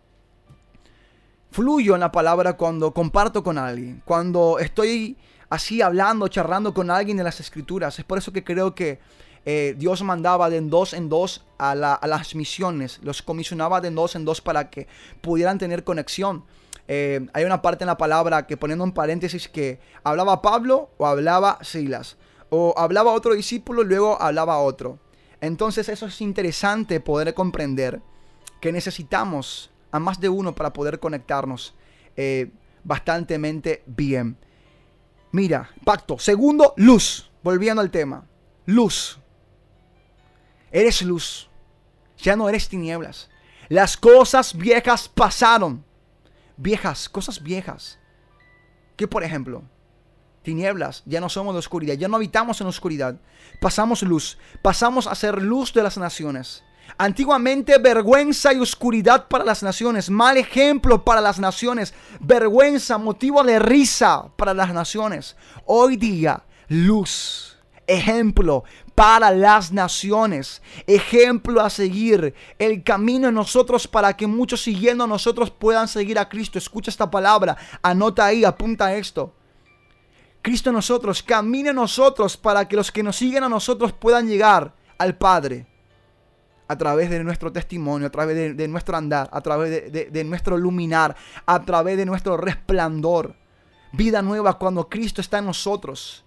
Fluyo 1.50 1.94
en 1.94 2.00
la 2.00 2.12
palabra 2.12 2.54
cuando 2.56 2.92
comparto 2.92 3.42
con 3.42 3.58
alguien, 3.58 4.02
cuando 4.04 4.58
estoy 4.58 5.16
así 5.48 5.82
hablando, 5.82 6.28
charlando 6.28 6.74
con 6.74 6.90
alguien 6.90 7.16
de 7.16 7.24
las 7.24 7.40
escrituras. 7.40 7.98
Es 7.98 8.04
por 8.04 8.18
eso 8.18 8.32
que 8.32 8.42
creo 8.42 8.74
que 8.74 8.98
eh, 9.46 9.74
Dios 9.76 10.02
mandaba 10.02 10.48
de 10.48 10.60
dos 10.62 10.94
en 10.94 11.08
dos 11.08 11.44
a, 11.58 11.74
las 11.74 12.34
misiones, 12.34 12.98
los 13.02 13.22
comisionaba 13.22 13.80
de 13.80 13.90
dos 13.90 14.16
en 14.16 14.24
dos 14.24 14.40
para 14.40 14.70
que 14.70 14.86
pudieran 15.20 15.58
tener 15.58 15.84
conexión. 15.84 16.44
Eh, 16.86 17.26
hay 17.32 17.44
una 17.44 17.62
parte 17.62 17.84
en 17.84 17.88
la 17.88 17.96
palabra 17.96 18.46
que 18.46 18.56
poniendo 18.56 18.84
en 18.84 18.92
paréntesis 18.92 19.48
que 19.48 19.80
hablaba 20.02 20.42
Pablo 20.42 20.90
o 20.98 21.06
hablaba 21.06 21.58
Silas, 21.62 22.16
o 22.50 22.74
hablaba 22.76 23.12
otro 23.12 23.34
discípulo 23.34 23.82
y 23.82 23.86
luego 23.86 24.20
hablaba 24.20 24.58
otro. 24.58 24.98
Entonces 25.40 25.88
eso 25.88 26.06
es 26.06 26.20
interesante 26.20 27.00
poder 27.00 27.34
comprender 27.34 28.00
que 28.60 28.72
necesitamos 28.72 29.70
a 29.90 29.98
más 29.98 30.20
de 30.20 30.28
uno 30.28 30.54
para 30.54 30.72
poder 30.72 30.98
conectarnos 30.98 31.74
eh, 32.16 32.50
bastantemente 32.82 33.82
bien. 33.86 34.36
Mira, 35.32 35.70
pacto. 35.84 36.18
Segundo, 36.18 36.74
luz. 36.76 37.30
Volviendo 37.42 37.82
al 37.82 37.90
tema. 37.90 38.24
Luz. 38.66 39.18
Eres 40.70 41.02
luz. 41.02 41.50
Ya 42.18 42.36
no 42.36 42.48
eres 42.48 42.68
tinieblas. 42.68 43.28
Las 43.68 43.96
cosas 43.96 44.56
viejas 44.56 45.08
pasaron. 45.08 45.84
Viejas, 46.56 47.08
cosas 47.08 47.42
viejas. 47.42 47.98
¿Qué 48.96 49.08
por 49.08 49.24
ejemplo? 49.24 49.64
tinieblas, 50.44 51.02
ya 51.06 51.20
no 51.20 51.28
somos 51.28 51.54
de 51.54 51.58
oscuridad, 51.58 51.94
ya 51.94 52.06
no 52.06 52.16
habitamos 52.16 52.60
en 52.60 52.68
oscuridad, 52.68 53.16
pasamos 53.60 54.02
luz, 54.02 54.38
pasamos 54.62 55.08
a 55.08 55.14
ser 55.16 55.42
luz 55.42 55.72
de 55.72 55.82
las 55.82 55.98
naciones. 55.98 56.62
Antiguamente 56.98 57.78
vergüenza 57.78 58.52
y 58.52 58.58
oscuridad 58.58 59.26
para 59.26 59.42
las 59.42 59.62
naciones, 59.62 60.10
mal 60.10 60.36
ejemplo 60.36 61.02
para 61.02 61.22
las 61.22 61.40
naciones, 61.40 61.94
vergüenza, 62.20 62.98
motivo 62.98 63.42
de 63.42 63.58
risa 63.58 64.28
para 64.36 64.54
las 64.54 64.72
naciones. 64.72 65.34
Hoy 65.64 65.96
día, 65.96 66.44
luz, 66.68 67.56
ejemplo 67.86 68.64
para 68.94 69.30
las 69.32 69.72
naciones, 69.72 70.62
ejemplo 70.86 71.60
a 71.60 71.70
seguir, 71.70 72.34
el 72.58 72.82
camino 72.84 73.28
en 73.28 73.34
nosotros 73.34 73.88
para 73.88 74.16
que 74.16 74.26
muchos 74.26 74.62
siguiendo 74.62 75.04
a 75.04 75.08
nosotros 75.08 75.50
puedan 75.50 75.88
seguir 75.88 76.18
a 76.18 76.28
Cristo. 76.28 76.58
Escucha 76.58 76.90
esta 76.90 77.10
palabra, 77.10 77.56
anota 77.82 78.26
ahí, 78.26 78.44
apunta 78.44 78.94
esto. 78.94 79.34
Cristo 80.42 80.70
en 80.70 80.76
nosotros, 80.76 81.22
camine 81.22 81.70
en 81.70 81.76
nosotros 81.76 82.36
para 82.36 82.68
que 82.68 82.76
los 82.76 82.92
que 82.92 83.02
nos 83.02 83.16
siguen 83.16 83.44
a 83.44 83.48
nosotros 83.48 83.92
puedan 83.92 84.28
llegar 84.28 84.74
al 84.98 85.16
Padre 85.16 85.66
a 86.68 86.78
través 86.78 87.10
de 87.10 87.22
nuestro 87.24 87.52
testimonio, 87.52 88.06
a 88.06 88.10
través 88.10 88.56
de, 88.56 88.68
nuestro 88.68 88.96
andar, 88.96 89.28
a 89.32 89.40
través 89.40 89.92
de, 89.92 90.10
de 90.10 90.24
nuestro 90.24 90.56
luminar, 90.56 91.16
a 91.46 91.64
través 91.64 91.96
de 91.96 92.06
nuestro 92.06 92.36
resplandor. 92.36 93.34
Vida 93.92 94.22
nueva 94.22 94.58
cuando 94.58 94.88
Cristo 94.88 95.20
está 95.20 95.38
en 95.38 95.46
nosotros. 95.46 96.23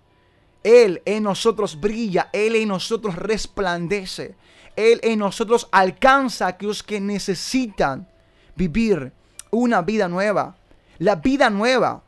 Él 0.63 1.01
en 1.05 1.23
nosotros 1.23 1.79
brilla, 1.79 2.29
Él 2.33 2.55
en 2.55 2.69
nosotros 2.69 3.15
resplandece, 3.15 4.35
Él 4.75 4.99
en 5.03 5.19
nosotros 5.19 5.67
alcanza 5.71 6.45
a 6.45 6.49
aquellos 6.49 6.83
que 6.83 6.99
necesitan 6.99 8.07
vivir 8.55 9.13
una 9.51 9.81
vida 9.81 10.07
nueva. 10.07 10.55
La 10.97 11.15
vida 11.15 11.49
nueva 11.49 12.03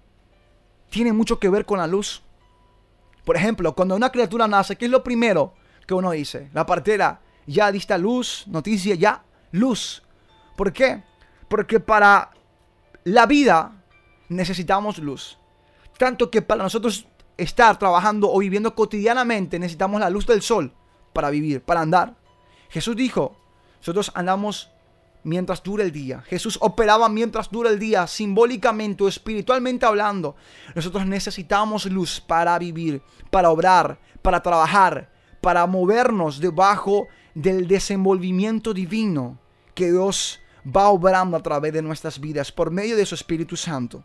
tiene 0.89 1.13
mucho 1.13 1.39
que 1.39 1.49
ver 1.49 1.65
con 1.65 1.79
la 1.79 1.87
luz. 1.87 2.21
Por 3.23 3.35
ejemplo, 3.35 3.73
cuando 3.75 3.95
una 3.95 4.11
criatura 4.11 4.47
nace, 4.47 4.75
¿qué 4.75 4.85
es 4.85 4.91
lo 4.91 5.03
primero 5.03 5.53
que 5.85 5.93
uno 5.93 6.11
dice? 6.11 6.49
La 6.53 6.65
partera, 6.65 7.21
ya 7.45 7.71
dista 7.71 7.97
luz, 7.97 8.45
noticia, 8.47 8.95
ya, 8.95 9.23
luz. 9.51 10.03
¿Por 10.55 10.73
qué? 10.73 11.03
Porque 11.47 11.79
para 11.79 12.31
la 13.03 13.25
vida 13.25 13.83
necesitamos 14.29 14.97
luz. 14.97 15.37
Tanto 15.97 16.31
que 16.31 16.41
para 16.41 16.63
nosotros 16.63 17.07
estar 17.41 17.77
trabajando 17.79 18.31
o 18.31 18.39
viviendo 18.39 18.75
cotidianamente 18.75 19.59
necesitamos 19.59 19.99
la 19.99 20.09
luz 20.09 20.25
del 20.27 20.41
sol 20.41 20.73
para 21.13 21.29
vivir, 21.29 21.61
para 21.61 21.81
andar. 21.81 22.15
Jesús 22.69 22.95
dijo, 22.95 23.35
nosotros 23.79 24.11
andamos 24.13 24.69
mientras 25.23 25.63
dura 25.63 25.83
el 25.83 25.91
día. 25.91 26.21
Jesús 26.21 26.57
operaba 26.61 27.09
mientras 27.09 27.49
dura 27.49 27.69
el 27.69 27.79
día, 27.79 28.07
simbólicamente 28.07 29.03
o 29.03 29.07
espiritualmente 29.07 29.85
hablando. 29.85 30.35
Nosotros 30.75 31.05
necesitamos 31.05 31.85
luz 31.85 32.21
para 32.21 32.57
vivir, 32.59 33.01
para 33.29 33.49
obrar, 33.49 33.99
para 34.21 34.41
trabajar, 34.41 35.09
para 35.41 35.65
movernos 35.65 36.39
debajo 36.39 37.07
del 37.33 37.67
desenvolvimiento 37.67 38.73
divino 38.73 39.39
que 39.73 39.91
Dios 39.91 40.39
va 40.65 40.89
obrando 40.89 41.37
a 41.37 41.43
través 41.43 41.73
de 41.73 41.81
nuestras 41.81 42.19
vidas 42.19 42.51
por 42.51 42.71
medio 42.71 42.97
de 42.97 43.05
su 43.05 43.15
Espíritu 43.15 43.55
Santo. 43.55 44.03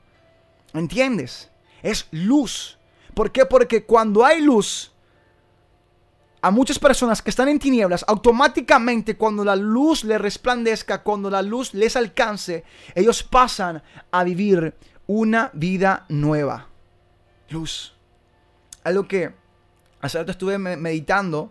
¿Entiendes? 0.73 1.51
Es 1.83 2.07
luz. 2.11 2.79
¿Por 3.15 3.33
qué? 3.33 3.47
Porque 3.47 3.85
cuando 3.85 4.25
hay 4.25 4.41
luz, 4.41 4.93
a 6.45 6.51
muchas 6.51 6.79
personas 6.79 7.23
que 7.23 7.31
están 7.31 7.49
en 7.49 7.59
tinieblas, 7.59 8.05
automáticamente 8.07 9.17
cuando 9.17 9.45
la 9.45 9.57
luz 9.57 10.05
les 10.05 10.21
resplandezca, 10.21 11.03
cuando 11.03 11.31
la 11.31 11.41
luz 11.41 11.73
les 11.73 11.97
alcance, 11.97 12.65
ellos 12.95 13.23
pasan 13.23 13.83
a 14.11 14.25
vivir 14.25 14.75
una 15.07 15.51
vida 15.55 16.05
nueva. 16.11 16.69
Luz. 17.49 17.95
Algo 18.83 19.09
que 19.09 19.35
hace 20.03 20.19
rato 20.19 20.33
estuve 20.33 20.59
meditando. 20.59 21.51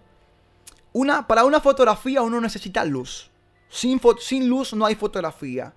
Una, 0.92 1.26
para 1.26 1.44
una 1.44 1.60
fotografía 1.60 2.22
uno 2.22 2.40
necesita 2.40 2.86
luz. 2.86 3.32
Sin, 3.70 4.00
sin 4.20 4.48
luz 4.48 4.74
no 4.74 4.86
hay 4.86 4.94
fotografía. 4.94 5.74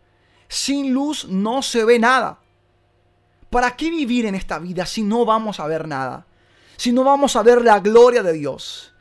Sin 0.46 0.92
luz 0.92 1.26
no 1.26 1.62
se 1.62 1.86
ve 1.86 1.98
nada. 1.98 2.40
¿Para 3.50 3.76
qué 3.76 3.90
vivir 3.90 4.26
en 4.26 4.34
esta 4.34 4.58
vida 4.58 4.86
si 4.86 5.02
no 5.02 5.24
vamos 5.24 5.60
a 5.60 5.66
ver 5.66 5.86
nada? 5.86 6.26
Si 6.76 6.92
no 6.92 7.04
vamos 7.04 7.36
a 7.36 7.42
ver 7.42 7.62
la 7.62 7.80
gloria 7.80 8.22
de 8.22 8.32
Dios 8.32 8.92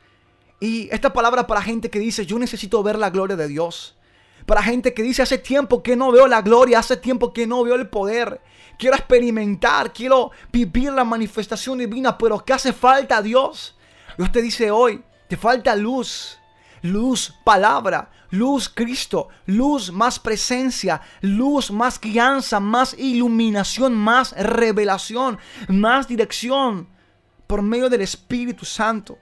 y 0.60 0.88
esta 0.90 1.12
palabra 1.12 1.46
para 1.46 1.60
gente 1.60 1.90
que 1.90 1.98
dice, 1.98 2.24
yo 2.24 2.38
necesito 2.38 2.82
ver 2.82 2.98
la 2.98 3.10
gloria 3.10 3.36
de 3.36 3.48
Dios. 3.48 3.94
Para 4.46 4.62
gente 4.62 4.94
que 4.94 5.02
dice, 5.02 5.22
hace 5.22 5.38
tiempo 5.38 5.82
que 5.82 5.96
no 5.96 6.12
veo 6.12 6.26
la 6.26 6.40
gloria, 6.40 6.78
hace 6.78 6.96
tiempo 6.96 7.32
que 7.32 7.46
no 7.46 7.64
veo 7.64 7.74
el 7.74 7.88
poder. 7.88 8.40
Quiero 8.78 8.96
experimentar, 8.96 9.92
quiero 9.92 10.30
vivir 10.52 10.92
la 10.92 11.04
manifestación 11.04 11.78
divina, 11.78 12.16
pero 12.16 12.44
¿qué 12.44 12.52
hace 12.52 12.72
falta 12.72 13.18
a 13.18 13.22
Dios? 13.22 13.76
Dios 14.16 14.32
te 14.32 14.40
dice 14.40 14.70
hoy, 14.70 15.02
te 15.28 15.36
falta 15.36 15.74
luz. 15.74 16.38
Luz, 16.82 17.34
palabra, 17.44 18.10
luz, 18.30 18.68
Cristo, 18.68 19.28
luz, 19.46 19.92
más 19.92 20.18
presencia, 20.18 21.00
luz, 21.20 21.70
más 21.70 22.00
guianza, 22.00 22.60
más 22.60 22.94
iluminación, 22.98 23.94
más 23.94 24.32
revelación, 24.32 25.38
más 25.68 26.08
dirección 26.08 26.88
por 27.46 27.62
medio 27.62 27.88
del 27.88 28.02
Espíritu 28.02 28.64
Santo 28.64 29.18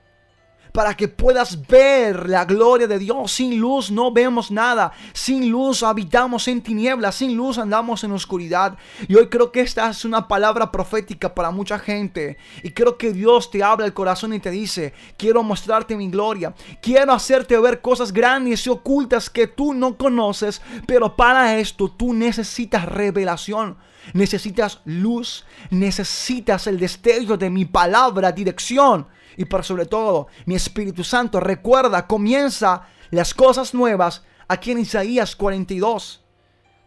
para 0.75 0.97
que 0.97 1.07
puedas 1.07 1.69
ver 1.69 2.29
la 2.29 2.45
gloria 2.45 2.89
de 2.89 2.99
Dios. 2.99 3.31
Sin 3.31 3.61
luz 3.61 3.93
no 3.93 4.11
vemos 4.11 4.51
nada. 4.51 4.91
Sin 5.13 5.49
luz 5.49 5.85
habitamos 5.85 6.49
en 6.49 6.61
tinieblas. 6.61 7.15
Sin 7.15 7.37
luz 7.37 7.59
andamos 7.59 8.03
en 8.03 8.11
oscuridad. 8.11 8.77
Y 9.07 9.15
hoy 9.15 9.29
creo 9.29 9.53
que 9.53 9.61
esta 9.61 9.89
es 9.89 10.05
una 10.05 10.27
palabra 10.27 10.73
profética 10.73 11.33
para 11.33 11.53
mucha 11.53 11.79
gente. 11.79 12.39
Y 12.65 12.71
creo 12.71 12.99
que 12.99 13.13
Dios 13.13 13.53
te 13.53 13.63
habla 13.63 13.87
el 13.87 13.95
corazón 13.95 14.35
y 14.35 14.41
te 14.41 14.51
dice, 14.51 14.95
quiero 15.17 15.45
mostrarte 15.45 15.95
mi 15.95 16.11
gloria. 16.11 16.53
Quiero 16.83 17.13
hacerte 17.13 17.57
ver 17.61 17.81
cosas 17.81 18.13
grandes 18.13 18.67
y 18.67 18.71
ocultas 18.71 19.31
que 19.31 19.47
tú 19.47 19.75
no 19.75 19.97
conoces. 19.97 20.61
Pero 20.89 21.15
para 21.15 21.57
esto 21.57 21.89
tú 21.89 22.13
necesitas 22.13 22.85
revelación. 22.85 23.77
Necesitas 24.13 24.81
luz, 24.85 25.47
necesitas 25.71 26.67
el 26.67 26.81
destello 26.81 27.37
de 27.37 27.49
mi 27.49 27.65
palabra, 27.65 28.33
dirección 28.33 29.07
y 29.37 29.45
por 29.45 29.65
sobre 29.65 29.87
todo 29.87 30.29
mi 30.47 30.55
Espíritu 30.55 31.05
Santo. 31.05 31.41
Recuerda, 31.41 32.07
comienza 32.07 32.89
las 33.11 33.35
cosas 33.35 33.75
nuevas 33.75 34.25
aquí 34.49 34.73
en 34.73 34.79
Isaías 34.79 35.35
42, 35.37 36.25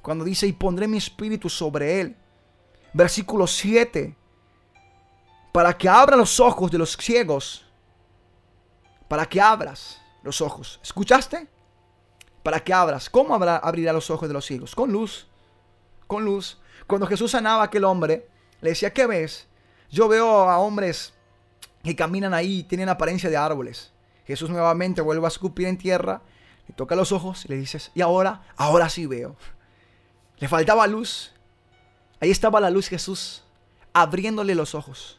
cuando 0.02 0.26
dice, 0.26 0.48
y 0.48 0.54
pondré 0.54 0.88
mi 0.88 0.98
espíritu 0.98 1.50
sobre 1.50 2.02
él. 2.02 2.16
Versículo 2.94 3.48
7, 3.48 4.16
para 5.52 5.78
que 5.78 5.90
abra 5.90 6.16
los 6.16 6.40
ojos 6.40 6.72
de 6.72 6.78
los 6.78 6.94
ciegos, 6.94 7.66
para 9.08 9.26
que 9.26 9.42
abras 9.42 10.02
los 10.24 10.42
ojos. 10.42 10.80
¿Escuchaste? 10.84 11.48
Para 12.44 12.60
que 12.60 12.74
abras. 12.74 13.10
¿Cómo 13.10 13.34
abrirá 13.36 13.94
los 13.94 14.10
ojos 14.10 14.28
de 14.28 14.34
los 14.34 14.46
ciegos? 14.46 14.76
Con 14.76 14.92
luz. 14.92 15.28
Con 16.08 16.26
luz. 16.26 16.60
Cuando 16.86 17.08
Jesús 17.08 17.32
sanaba 17.32 17.64
a 17.64 17.66
aquel 17.66 17.84
hombre, 17.84 18.30
Le 18.62 18.72
decía, 18.72 18.94
¿qué 18.94 19.06
ves? 19.06 19.48
Yo 19.90 20.08
veo 20.08 20.50
a 20.50 20.60
hombres 20.60 21.14
que 21.84 21.96
caminan 21.96 22.34
ahí 22.34 22.60
y 22.60 22.64
tienen 22.64 22.90
apariencia 22.90 23.30
de 23.30 23.38
árboles. 23.38 23.92
Jesús 24.26 24.50
nuevamente 24.50 25.02
vuelve 25.02 25.26
a 25.26 25.30
escupir 25.30 25.68
en 25.68 25.78
tierra, 25.78 26.22
le 26.68 26.76
toca 26.76 26.96
los 26.96 27.12
ojos 27.12 27.46
y 27.46 27.50
le 27.50 27.58
dices, 27.58 27.92
y 27.96 28.02
ahora, 28.02 28.44
ahora 28.58 28.90
sí 28.90 29.06
veo. 29.06 29.36
Le 30.40 30.48
faltaba 30.48 30.86
luz. 30.86 31.34
Ahí 32.20 32.30
estaba 32.30 32.60
la 32.60 32.70
luz 32.70 32.90
Jesús 32.90 33.44
abriéndole 33.94 34.54
los 34.54 34.76
ojos. 34.76 35.18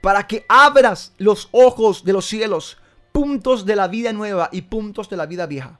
Para 0.00 0.26
que 0.26 0.44
abras 0.48 1.12
los 1.18 1.48
ojos 1.52 2.04
de 2.04 2.12
los 2.12 2.26
cielos, 2.26 2.78
puntos 3.12 3.64
de 3.64 3.76
la 3.76 3.86
vida 3.86 4.12
nueva 4.12 4.48
y 4.50 4.62
puntos 4.62 5.08
de 5.08 5.16
la 5.16 5.26
vida 5.26 5.46
vieja. 5.46 5.78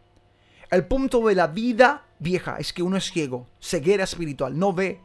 El 0.70 0.87
punto 0.87 1.27
de 1.27 1.35
la 1.35 1.48
vida 1.48 2.05
vieja 2.20 2.57
es 2.59 2.72
que 2.72 2.83
uno 2.83 2.96
es 2.96 3.11
ciego, 3.11 3.48
ceguera 3.61 4.05
espiritual, 4.05 4.57
no 4.57 4.72
ve. 4.72 5.01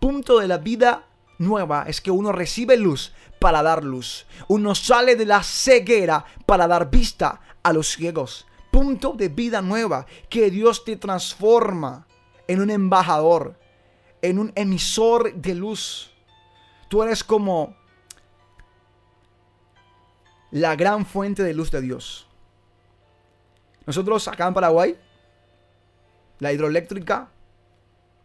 Punto 0.00 0.38
de 0.38 0.48
la 0.48 0.58
vida 0.58 1.04
nueva 1.38 1.84
es 1.86 2.00
que 2.00 2.10
uno 2.10 2.32
recibe 2.32 2.76
luz 2.76 3.12
para 3.42 3.60
dar 3.60 3.82
luz. 3.82 4.24
Uno 4.46 4.72
sale 4.76 5.16
de 5.16 5.26
la 5.26 5.42
ceguera 5.42 6.24
para 6.46 6.68
dar 6.68 6.88
vista 6.88 7.40
a 7.64 7.72
los 7.72 7.88
ciegos. 7.88 8.46
Punto 8.70 9.14
de 9.14 9.28
vida 9.28 9.60
nueva, 9.60 10.06
que 10.30 10.48
Dios 10.48 10.84
te 10.84 10.96
transforma 10.96 12.06
en 12.46 12.60
un 12.60 12.70
embajador, 12.70 13.58
en 14.22 14.38
un 14.38 14.52
emisor 14.54 15.34
de 15.34 15.56
luz. 15.56 16.12
Tú 16.88 17.02
eres 17.02 17.24
como 17.24 17.74
la 20.52 20.76
gran 20.76 21.04
fuente 21.04 21.42
de 21.42 21.52
luz 21.52 21.72
de 21.72 21.80
Dios. 21.80 22.28
Nosotros 23.86 24.28
acá 24.28 24.46
en 24.46 24.54
Paraguay, 24.54 24.96
la 26.38 26.52
hidroeléctrica 26.52 27.28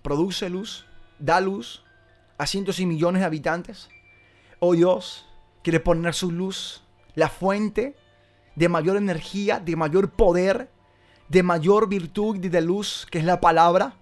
produce 0.04 0.48
luz, 0.48 0.86
da 1.18 1.42
luz 1.42 1.84
a 2.38 2.46
cientos 2.46 2.80
y 2.80 2.86
millones 2.86 3.22
de 3.22 3.26
habitantes. 3.26 3.90
Oh 4.60 4.74
Dios 4.74 5.26
quiere 5.64 5.80
poner 5.80 6.14
su 6.14 6.32
luz, 6.32 6.82
la 7.14 7.30
fuente 7.30 7.96
de 8.56 8.70
mayor 8.70 8.98
energía, 8.98 9.60
de 9.60 9.76
mayor 9.76 10.12
poder, 10.12 10.70
de 11.28 11.44
mayor 11.44 11.88
virtud 11.88 12.44
y 12.44 12.50
de 12.50 12.62
luz, 12.62 13.06
que 13.12 13.20
es 13.20 13.26
la 13.26 13.40
palabra, 13.40 13.96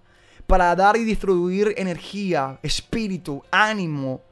para 0.46 0.74
dar 0.74 0.96
y 0.96 1.04
distribuir 1.04 1.74
energía, 1.76 2.58
espíritu, 2.62 3.42
ánimo, 3.50 4.22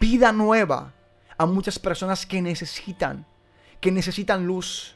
vida 0.00 0.32
nueva 0.32 0.92
a 1.36 1.46
muchas 1.46 1.78
personas 1.78 2.26
que 2.26 2.40
necesitan, 2.42 3.26
que 3.80 3.90
necesitan 3.90 4.46
luz. 4.46 4.94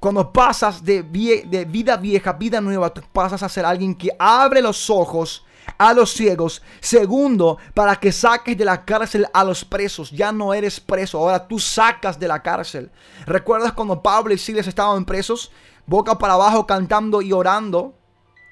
Cuando 0.00 0.32
pasas 0.32 0.84
de, 0.84 1.02
de 1.02 1.64
vida 1.64 1.96
vieja, 1.96 2.32
vida 2.32 2.60
nueva, 2.60 2.92
tú 2.92 3.00
pasas 3.12 3.42
a 3.42 3.48
ser 3.48 3.64
alguien 3.64 3.94
que 3.94 4.10
abre 4.18 4.60
los 4.60 4.90
ojos 4.90 5.44
a 5.76 5.92
los 5.92 6.12
ciegos. 6.12 6.62
Segundo, 6.80 7.58
para 7.74 7.96
que 7.96 8.12
saques 8.12 8.56
de 8.56 8.64
la 8.64 8.84
cárcel 8.84 9.26
a 9.32 9.44
los 9.44 9.64
presos. 9.64 10.10
Ya 10.10 10.32
no 10.32 10.54
eres 10.54 10.80
preso, 10.80 11.18
ahora 11.18 11.46
tú 11.46 11.58
sacas 11.58 12.18
de 12.18 12.28
la 12.28 12.42
cárcel. 12.42 12.90
¿Recuerdas 13.26 13.72
cuando 13.72 14.02
Pablo 14.02 14.32
y 14.32 14.38
Silas 14.38 14.66
estaban 14.66 15.04
presos? 15.04 15.50
Boca 15.86 16.18
para 16.18 16.34
abajo 16.34 16.66
cantando 16.66 17.22
y 17.22 17.32
orando 17.32 17.94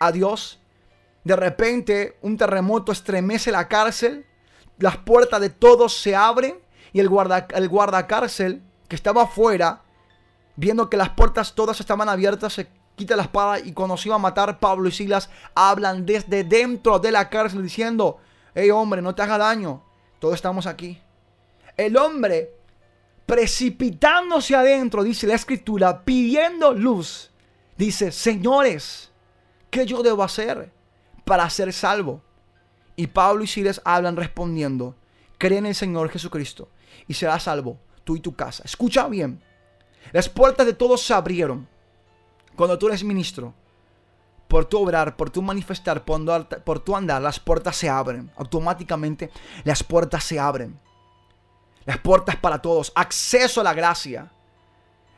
a 0.01 0.13
Dios. 0.13 0.61
De 1.25 1.37
repente 1.37 2.19
un 2.23 2.37
terremoto 2.37 2.93
estremece 2.93 3.51
la 3.51 3.69
cárcel. 3.69 4.27
Las 4.79 4.97
puertas 4.99 5.41
de 5.41 5.51
todos 5.51 6.01
se 6.01 6.15
abren. 6.15 6.59
Y 6.93 7.01
el, 7.01 7.09
guarda, 7.09 7.47
el 7.55 7.69
guardacárcel 7.69 8.63
que 8.89 8.97
estaba 8.97 9.25
afuera, 9.25 9.83
viendo 10.55 10.89
que 10.89 10.97
las 10.97 11.11
puertas 11.11 11.55
todas 11.55 11.81
estaban 11.81 12.09
abiertas, 12.09 12.55
se 12.55 12.69
quita 12.97 13.15
la 13.15 13.23
espada 13.23 13.61
y 13.61 13.73
cuando 13.73 13.97
se 13.97 14.09
iba 14.09 14.17
a 14.17 14.19
matar 14.19 14.59
Pablo 14.59 14.89
y 14.89 14.93
Silas 14.93 15.31
hablan 15.55 16.05
desde 16.05 16.43
dentro 16.43 16.99
de 16.99 17.13
la 17.13 17.29
cárcel 17.29 17.63
diciendo, 17.63 18.19
hey 18.55 18.71
hombre, 18.71 19.03
no 19.03 19.15
te 19.15 19.23
haga 19.23 19.39
daño, 19.39 19.83
todos 20.19 20.35
estamos 20.35 20.67
aquí. 20.67 21.01
El 21.77 21.97
hombre 21.97 22.55
precipitándose 23.27 24.57
adentro, 24.57 25.05
dice 25.05 25.27
la 25.27 25.35
escritura, 25.35 26.05
pidiendo 26.05 26.73
luz, 26.73 27.31
dice, 27.77 28.11
señores, 28.11 29.11
¿qué 29.71 29.85
yo 29.85 30.03
debo 30.03 30.23
hacer 30.23 30.73
para 31.25 31.49
ser 31.51 31.73
salvo? 31.73 32.23
Y 32.95 33.09
Pablo 33.09 33.45
y 33.45 33.47
Silas 33.47 33.83
hablan 33.85 34.17
respondiendo, 34.17 34.95
cree 35.37 35.59
en 35.59 35.67
el 35.67 35.75
Señor 35.75 36.09
Jesucristo 36.09 36.69
y 37.07 37.15
serás 37.15 37.43
salvo 37.43 37.79
tú 38.05 38.17
y 38.17 38.21
tu 38.21 38.35
casa. 38.35 38.63
Escucha 38.65 39.07
bien, 39.09 39.43
las 40.13 40.31
puertas 40.31 40.65
de 40.65 40.73
todos 40.73 41.03
se 41.03 41.13
abrieron 41.13 41.69
cuando 42.57 42.79
tú 42.79 42.89
eres 42.89 43.05
ministro, 43.05 43.55
por 44.49 44.65
tu 44.65 44.79
obrar, 44.79 45.17
por 45.17 45.31
tu 45.31 45.43
manifestar, 45.43 46.05
por, 46.05 46.81
tu 46.81 46.97
andar, 46.97 47.21
las 47.21 47.41
puertas 47.41 47.77
se 47.77 47.89
abren. 47.89 48.31
Automáticamente 48.37 49.31
las 49.65 49.83
puertas 49.83 50.25
se 50.25 50.39
abren. 50.39 50.79
Las 51.85 51.99
puertas 51.99 52.37
para 52.37 52.61
todos. 52.61 52.93
Acceso 52.95 53.61
a 53.61 53.65
la 53.65 53.75
gracia. 53.75 54.31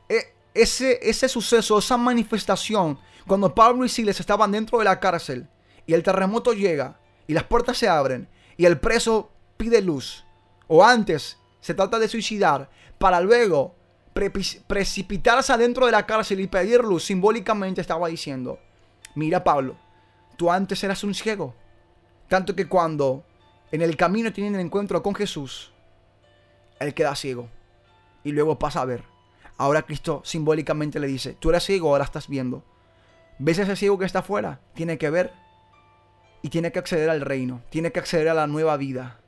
E, 0.09 0.35
ese, 0.55 0.99
ese 1.03 1.29
suceso, 1.29 1.79
esa 1.79 1.97
manifestación, 1.97 2.99
cuando 3.27 3.55
Pablo 3.55 3.85
y 3.85 3.89
Silas 3.89 4.21
estaban 4.21 4.51
dentro 4.51 4.79
de 4.79 4.85
la 4.85 4.99
cárcel 4.99 5.49
y 5.87 5.95
el 5.95 6.03
terremoto 6.03 6.53
llega 6.53 6.99
y 7.27 7.35
las 7.35 7.45
puertas 7.45 7.77
se 7.77 7.89
abren 7.89 8.29
y 8.57 8.65
el 8.65 8.81
preso 8.81 9.31
pide 9.57 9.83
luz, 9.83 10.25
o 10.67 10.85
antes 10.85 11.39
se 11.61 11.75
trata 11.75 11.99
de 11.99 12.09
suicidar, 12.09 12.71
para 12.99 13.21
luego 13.21 13.77
precipitarse 14.67 15.53
adentro 15.53 15.87
de 15.87 15.93
la 15.93 16.07
cárcel 16.07 16.41
y 16.41 16.47
pedir 16.47 16.83
luz, 16.83 17.05
simbólicamente 17.05 17.81
estaba 17.81 18.09
diciendo, 18.09 18.59
mira 19.15 19.45
Pablo, 19.45 19.77
tú 20.37 20.51
antes 20.51 20.83
eras 20.85 21.05
un 21.05 21.15
ciego, 21.15 21.55
tanto 22.29 22.55
que 22.55 22.69
cuando 22.69 23.25
en 23.71 23.83
el 23.83 23.97
camino 23.97 24.33
tienen 24.33 24.55
el 24.55 24.61
encuentro 24.61 25.03
con 25.03 25.15
Jesús, 25.15 25.73
él 26.81 26.95
queda 26.95 27.15
ciego 27.15 27.49
y 28.25 28.33
luego 28.33 28.59
pasa 28.59 28.83
a 28.83 28.85
ver. 28.85 29.05
Ahora 29.57 29.83
Cristo 29.83 30.23
simbólicamente 30.25 31.01
le 31.01 31.07
dice, 31.07 31.35
tú 31.39 31.51
eras 31.51 31.65
ciego, 31.65 31.91
ahora 31.91 32.05
estás 32.05 32.29
viendo. 32.29 32.65
¿Ves 33.39 33.59
ese 33.59 33.77
ciego 33.77 33.99
que 33.99 34.05
está 34.05 34.21
afuera? 34.21 34.61
Tiene 34.75 34.99
que 34.99 35.11
ver 35.11 35.33
y 36.43 36.51
tiene 36.51 36.73
que 36.73 36.79
acceder 36.79 37.11
al 37.11 37.21
reino, 37.21 37.63
tiene 37.71 37.93
que 37.93 37.99
acceder 37.99 38.29
a 38.29 38.35
la 38.35 38.47
nueva 38.47 38.77
vida. 38.77 39.21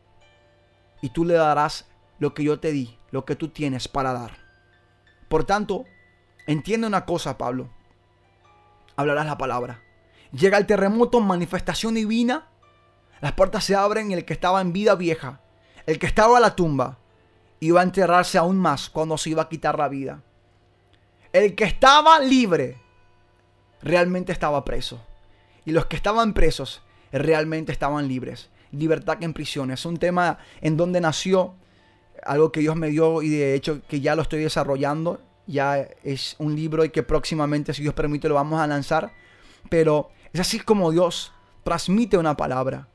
Y 1.02 1.10
tú 1.10 1.24
le 1.24 1.34
darás 1.34 1.88
lo 2.18 2.34
que 2.34 2.44
yo 2.44 2.60
te 2.60 2.72
di, 2.72 2.98
lo 3.10 3.24
que 3.24 3.36
tú 3.36 3.48
tienes 3.48 3.88
para 3.88 4.12
dar. 4.12 4.49
Por 5.30 5.44
tanto, 5.44 5.84
entiende 6.48 6.88
una 6.88 7.04
cosa, 7.04 7.38
Pablo. 7.38 7.70
Hablarás 8.96 9.26
la 9.26 9.38
palabra. 9.38 9.80
Llega 10.32 10.58
el 10.58 10.66
terremoto, 10.66 11.20
manifestación 11.20 11.94
divina. 11.94 12.48
Las 13.20 13.34
puertas 13.34 13.62
se 13.62 13.76
abren 13.76 14.10
y 14.10 14.14
el 14.14 14.24
que 14.24 14.32
estaba 14.32 14.60
en 14.60 14.72
vida 14.72 14.96
vieja, 14.96 15.40
el 15.86 16.00
que 16.00 16.06
estaba 16.06 16.38
en 16.38 16.42
la 16.42 16.56
tumba, 16.56 16.98
iba 17.60 17.80
a 17.80 17.84
enterrarse 17.84 18.38
aún 18.38 18.58
más 18.58 18.90
cuando 18.90 19.16
se 19.16 19.30
iba 19.30 19.42
a 19.42 19.48
quitar 19.48 19.78
la 19.78 19.86
vida. 19.86 20.20
El 21.32 21.54
que 21.54 21.62
estaba 21.62 22.18
libre, 22.18 22.78
realmente 23.82 24.32
estaba 24.32 24.64
preso. 24.64 25.00
Y 25.64 25.70
los 25.70 25.86
que 25.86 25.94
estaban 25.94 26.34
presos, 26.34 26.82
realmente 27.12 27.70
estaban 27.70 28.08
libres. 28.08 28.50
Libertad 28.72 29.18
que 29.18 29.26
en 29.26 29.32
prisión. 29.32 29.70
Es 29.70 29.86
un 29.86 29.96
tema 29.96 30.38
en 30.60 30.76
donde 30.76 31.00
nació 31.00 31.54
algo 32.24 32.52
que 32.52 32.60
Dios 32.60 32.76
me 32.76 32.88
dio 32.88 33.22
y 33.22 33.30
de 33.30 33.54
hecho 33.54 33.80
que 33.88 34.00
ya 34.00 34.14
lo 34.14 34.22
estoy 34.22 34.42
desarrollando. 34.42 35.20
Ya 35.46 35.78
es 36.04 36.36
un 36.38 36.54
libro 36.54 36.84
y 36.84 36.90
que 36.90 37.02
próximamente, 37.02 37.74
si 37.74 37.82
Dios 37.82 37.94
permite, 37.94 38.28
lo 38.28 38.34
vamos 38.34 38.60
a 38.60 38.66
lanzar. 38.66 39.12
Pero 39.68 40.10
es 40.32 40.40
así 40.40 40.60
como 40.60 40.90
Dios 40.90 41.32
transmite 41.64 42.16
una 42.16 42.36
palabra. 42.36 42.88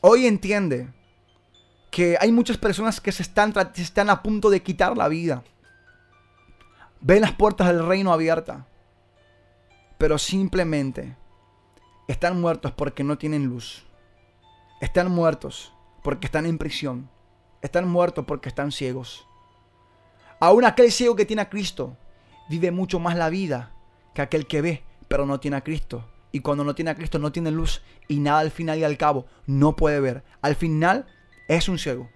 Hoy 0.00 0.26
entiende 0.26 0.88
que 1.90 2.16
hay 2.20 2.32
muchas 2.32 2.56
personas 2.56 3.00
que 3.00 3.12
se 3.12 3.22
están, 3.22 3.52
están 3.76 4.10
a 4.10 4.22
punto 4.22 4.50
de 4.50 4.62
quitar 4.62 4.96
la 4.96 5.08
vida. 5.08 5.44
Ven 7.00 7.20
las 7.20 7.32
puertas 7.32 7.66
del 7.68 7.86
reino 7.86 8.12
abiertas. 8.12 8.64
Pero 9.98 10.18
simplemente 10.18 11.16
están 12.08 12.40
muertos 12.40 12.72
porque 12.72 13.04
no 13.04 13.18
tienen 13.18 13.46
luz. 13.46 13.84
Están 14.80 15.10
muertos 15.10 15.72
porque 16.02 16.26
están 16.26 16.46
en 16.46 16.58
prisión 16.58 17.08
están 17.64 17.88
muertos 17.88 18.26
porque 18.26 18.50
están 18.50 18.72
ciegos. 18.72 19.26
Aún 20.38 20.66
aquel 20.66 20.92
ciego 20.92 21.16
que 21.16 21.24
tiene 21.24 21.40
a 21.40 21.48
Cristo 21.48 21.96
vive 22.50 22.70
mucho 22.70 23.00
más 23.00 23.16
la 23.16 23.30
vida 23.30 23.72
que 24.12 24.20
aquel 24.20 24.46
que 24.46 24.60
ve, 24.60 24.84
pero 25.08 25.24
no 25.24 25.40
tiene 25.40 25.56
a 25.56 25.64
Cristo. 25.64 26.04
Y 26.30 26.40
cuando 26.40 26.62
no 26.62 26.74
tiene 26.74 26.90
a 26.90 26.94
Cristo 26.94 27.18
no 27.18 27.32
tiene 27.32 27.50
luz 27.50 27.80
y 28.06 28.18
nada 28.18 28.40
al 28.40 28.50
final 28.50 28.78
y 28.78 28.84
al 28.84 28.98
cabo 28.98 29.24
no 29.46 29.76
puede 29.76 29.98
ver. 30.00 30.22
Al 30.42 30.56
final 30.56 31.06
es 31.48 31.66
un 31.70 31.78
ciego. 31.78 32.10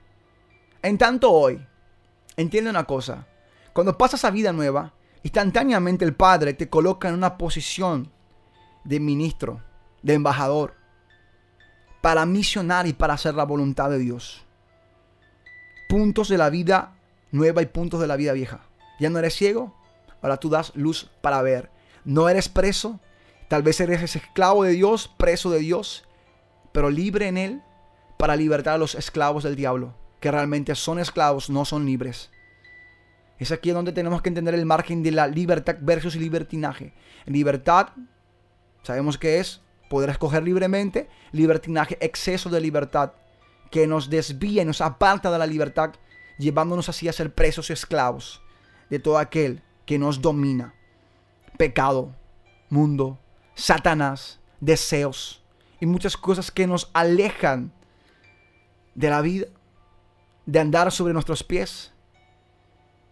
En 0.83 0.99
tanto 0.99 1.33
hoy, 1.33 1.65
entiende 2.37 2.69
una 2.69 2.85
cosa. 2.85 3.27
Cuando 3.73 3.97
pasas 3.97 4.27
a 4.27 4.31
vida 4.31 4.53
nueva, 4.53 4.93
instantáneamente 5.23 6.05
el 6.05 6.15
Padre 6.15 6.53
te 6.53 6.69
coloca 6.69 7.09
en 7.09 7.15
una 7.15 7.39
posición 7.39 8.13
de 8.85 9.01
ministro, 9.01 9.63
de 10.03 10.13
embajador, 10.13 10.75
para 12.03 12.27
misionar 12.27 12.87
y 12.87 12.93
para 12.93 13.15
hacer 13.15 13.35
la 13.35 13.45
voluntad 13.45 13.89
de 13.89 13.99
Dios 13.99 14.45
puntos 15.89 16.29
de 16.29 16.39
la 16.39 16.51
vida 16.51 16.95
nueva 17.33 17.63
y 17.63 17.67
puntos 17.67 18.01
de 18.01 18.07
la 18.07 18.17
vida 18.17 18.33
vieja. 18.33 18.61
Ya 19.01 19.11
no 19.11 19.19
eres 19.19 19.35
ciego, 19.35 19.75
ahora 20.23 20.39
tú 20.39 20.49
das 20.49 20.73
luz 20.75 21.11
para 21.21 21.43
ver. 21.43 21.71
No 22.05 22.29
eres 22.29 22.49
preso, 22.49 23.01
tal 23.49 23.63
vez 23.63 23.81
eres 23.81 24.15
esclavo 24.15 24.65
de 24.65 24.73
Dios, 24.73 25.09
preso 25.17 25.51
de 25.51 25.59
Dios, 25.59 26.05
pero 26.73 26.91
libre 26.91 27.29
en 27.29 27.39
Él 27.39 27.63
para 28.17 28.37
libertar 28.37 28.75
a 28.75 28.79
los 28.79 28.95
esclavos 28.95 29.45
del 29.45 29.57
diablo, 29.57 29.95
que 30.21 30.31
realmente 30.31 30.75
son 30.75 30.99
esclavos, 30.99 31.51
no 31.51 31.65
son 31.65 31.87
libres. 31.87 32.31
Es 33.39 33.53
aquí 33.53 33.71
donde 33.71 33.93
tenemos 33.93 34.21
que 34.21 34.29
entender 34.29 34.55
el 34.55 34.67
margen 34.67 35.03
de 35.03 35.13
la 35.13 35.29
libertad 35.29 35.77
versus 35.81 36.17
libertinaje. 36.17 36.93
Libertad, 37.25 37.91
sabemos 38.83 39.17
que 39.17 39.39
es 39.39 39.61
poder 39.89 40.11
escoger 40.11 40.43
libremente. 40.43 41.09
Libertinaje, 41.31 41.99
exceso 42.01 42.51
de 42.51 42.61
libertad, 42.61 43.13
que 43.71 43.87
nos 43.87 44.11
desvía 44.11 44.63
y 44.63 44.65
nos 44.65 44.81
aparta 44.81 45.31
de 45.31 45.39
la 45.39 45.47
libertad, 45.47 45.95
llevándonos 46.39 46.89
así 46.89 47.09
a 47.09 47.13
ser 47.13 47.35
presos 47.35 47.71
y 47.71 47.73
esclavos 47.73 48.43
de 48.91 48.99
todo 48.99 49.19
aquel 49.19 49.63
que 49.87 49.99
nos 49.99 50.21
domina. 50.21 50.75
Pecado, 51.57 52.15
mundo, 52.71 53.19
Satanás, 53.55 54.39
deseos 54.61 55.43
y 55.81 55.87
muchas 55.87 56.17
cosas 56.17 56.51
que 56.51 56.67
nos 56.67 56.91
alejan 56.93 57.73
de 58.95 59.11
la 59.11 59.21
vida, 59.21 59.47
de 60.47 60.61
andar 60.61 60.91
sobre 60.93 61.13
nuestros 61.13 61.43
pies 61.45 61.93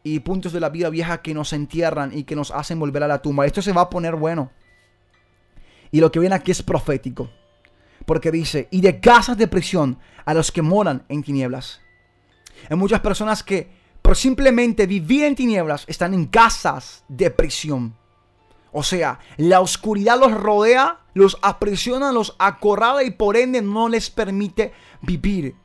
y 0.03 0.21
puntos 0.21 0.53
de 0.53 0.61
la 0.61 0.69
vida 0.69 0.89
vieja 0.89 1.23
que 1.23 1.35
nos 1.35 1.53
entierran 1.53 2.17
y 2.17 2.25
que 2.25 2.37
nos 2.37 2.51
hacen 2.51 2.79
volver 2.79 3.03
a 3.03 3.09
la 3.09 3.23
tumba. 3.23 3.47
Esto 3.47 3.63
se 3.63 3.73
va 3.73 3.83
a 3.83 3.91
poner 3.91 4.15
bueno. 4.15 4.51
Y 5.91 6.01
lo 6.01 6.13
que 6.13 6.21
viene 6.21 6.35
aquí 6.35 6.51
es 6.51 6.63
profético. 6.63 7.31
Porque 8.07 8.31
dice, 8.31 8.69
y 8.71 8.81
de 8.81 9.01
casas 9.01 9.37
de 9.37 9.49
prisión 9.49 9.99
a 10.25 10.33
los 10.33 10.51
que 10.51 10.63
moran 10.63 11.05
en 11.09 11.23
tinieblas. 11.23 11.81
Hay 12.71 12.77
muchas 12.77 13.01
personas 13.01 13.43
que 13.43 13.69
por 14.01 14.17
simplemente 14.17 14.87
vivir 14.87 15.25
en 15.25 15.35
tinieblas 15.35 15.85
están 15.89 16.15
en 16.15 16.27
casas 16.27 17.05
de 17.09 17.31
prisión. 17.31 17.97
O 18.73 18.83
sea, 18.83 19.19
la 19.37 19.61
oscuridad 19.61 20.19
los 20.19 20.33
rodea, 20.33 21.01
los 21.15 21.39
aprisiona, 21.43 22.13
los 22.13 22.37
acorrala 22.39 23.03
y 23.03 23.11
por 23.11 23.37
ende 23.37 23.63
no 23.63 23.89
les 23.89 24.11
permite 24.11 24.73
vivir 25.03 25.57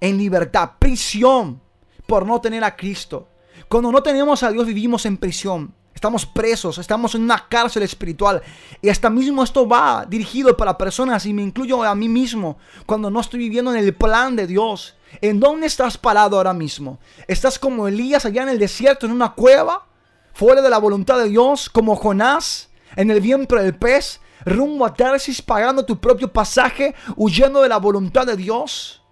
en 0.00 0.16
libertad. 0.16 0.72
Prisión 0.78 1.60
por 2.06 2.26
no 2.26 2.40
tener 2.40 2.64
a 2.64 2.76
Cristo. 2.76 3.28
Cuando 3.68 3.92
no 3.92 4.02
tenemos 4.02 4.42
a 4.42 4.50
Dios 4.50 4.66
vivimos 4.66 5.06
en 5.06 5.16
prisión. 5.16 5.74
Estamos 6.02 6.26
presos, 6.26 6.78
estamos 6.78 7.14
en 7.14 7.22
una 7.22 7.46
cárcel 7.48 7.84
espiritual. 7.84 8.42
Y 8.80 8.88
hasta 8.88 9.08
mismo 9.08 9.44
esto 9.44 9.68
va 9.68 10.04
dirigido 10.04 10.56
para 10.56 10.76
personas, 10.76 11.24
y 11.26 11.32
me 11.32 11.42
incluyo 11.42 11.84
a 11.84 11.94
mí 11.94 12.08
mismo, 12.08 12.58
cuando 12.86 13.08
no 13.08 13.20
estoy 13.20 13.38
viviendo 13.38 13.72
en 13.72 13.78
el 13.78 13.94
plan 13.94 14.34
de 14.34 14.48
Dios. 14.48 14.96
¿En 15.20 15.38
dónde 15.38 15.68
estás 15.68 15.96
parado 15.96 16.36
ahora 16.36 16.54
mismo? 16.54 16.98
¿Estás 17.28 17.56
como 17.56 17.86
Elías 17.86 18.24
allá 18.24 18.42
en 18.42 18.48
el 18.48 18.58
desierto, 18.58 19.06
en 19.06 19.12
una 19.12 19.34
cueva? 19.34 19.86
¿Fuera 20.34 20.60
de 20.60 20.70
la 20.70 20.78
voluntad 20.78 21.18
de 21.18 21.28
Dios? 21.28 21.70
¿Como 21.70 21.94
Jonás? 21.94 22.68
¿En 22.96 23.08
el 23.12 23.20
vientre 23.20 23.62
del 23.62 23.76
pez? 23.76 24.20
¿Rumbo 24.44 24.84
a 24.84 24.94
Tarsis 24.94 25.40
pagando 25.40 25.86
tu 25.86 26.00
propio 26.00 26.32
pasaje, 26.32 26.96
huyendo 27.14 27.62
de 27.62 27.68
la 27.68 27.76
voluntad 27.76 28.26
de 28.26 28.36
Dios? 28.36 29.04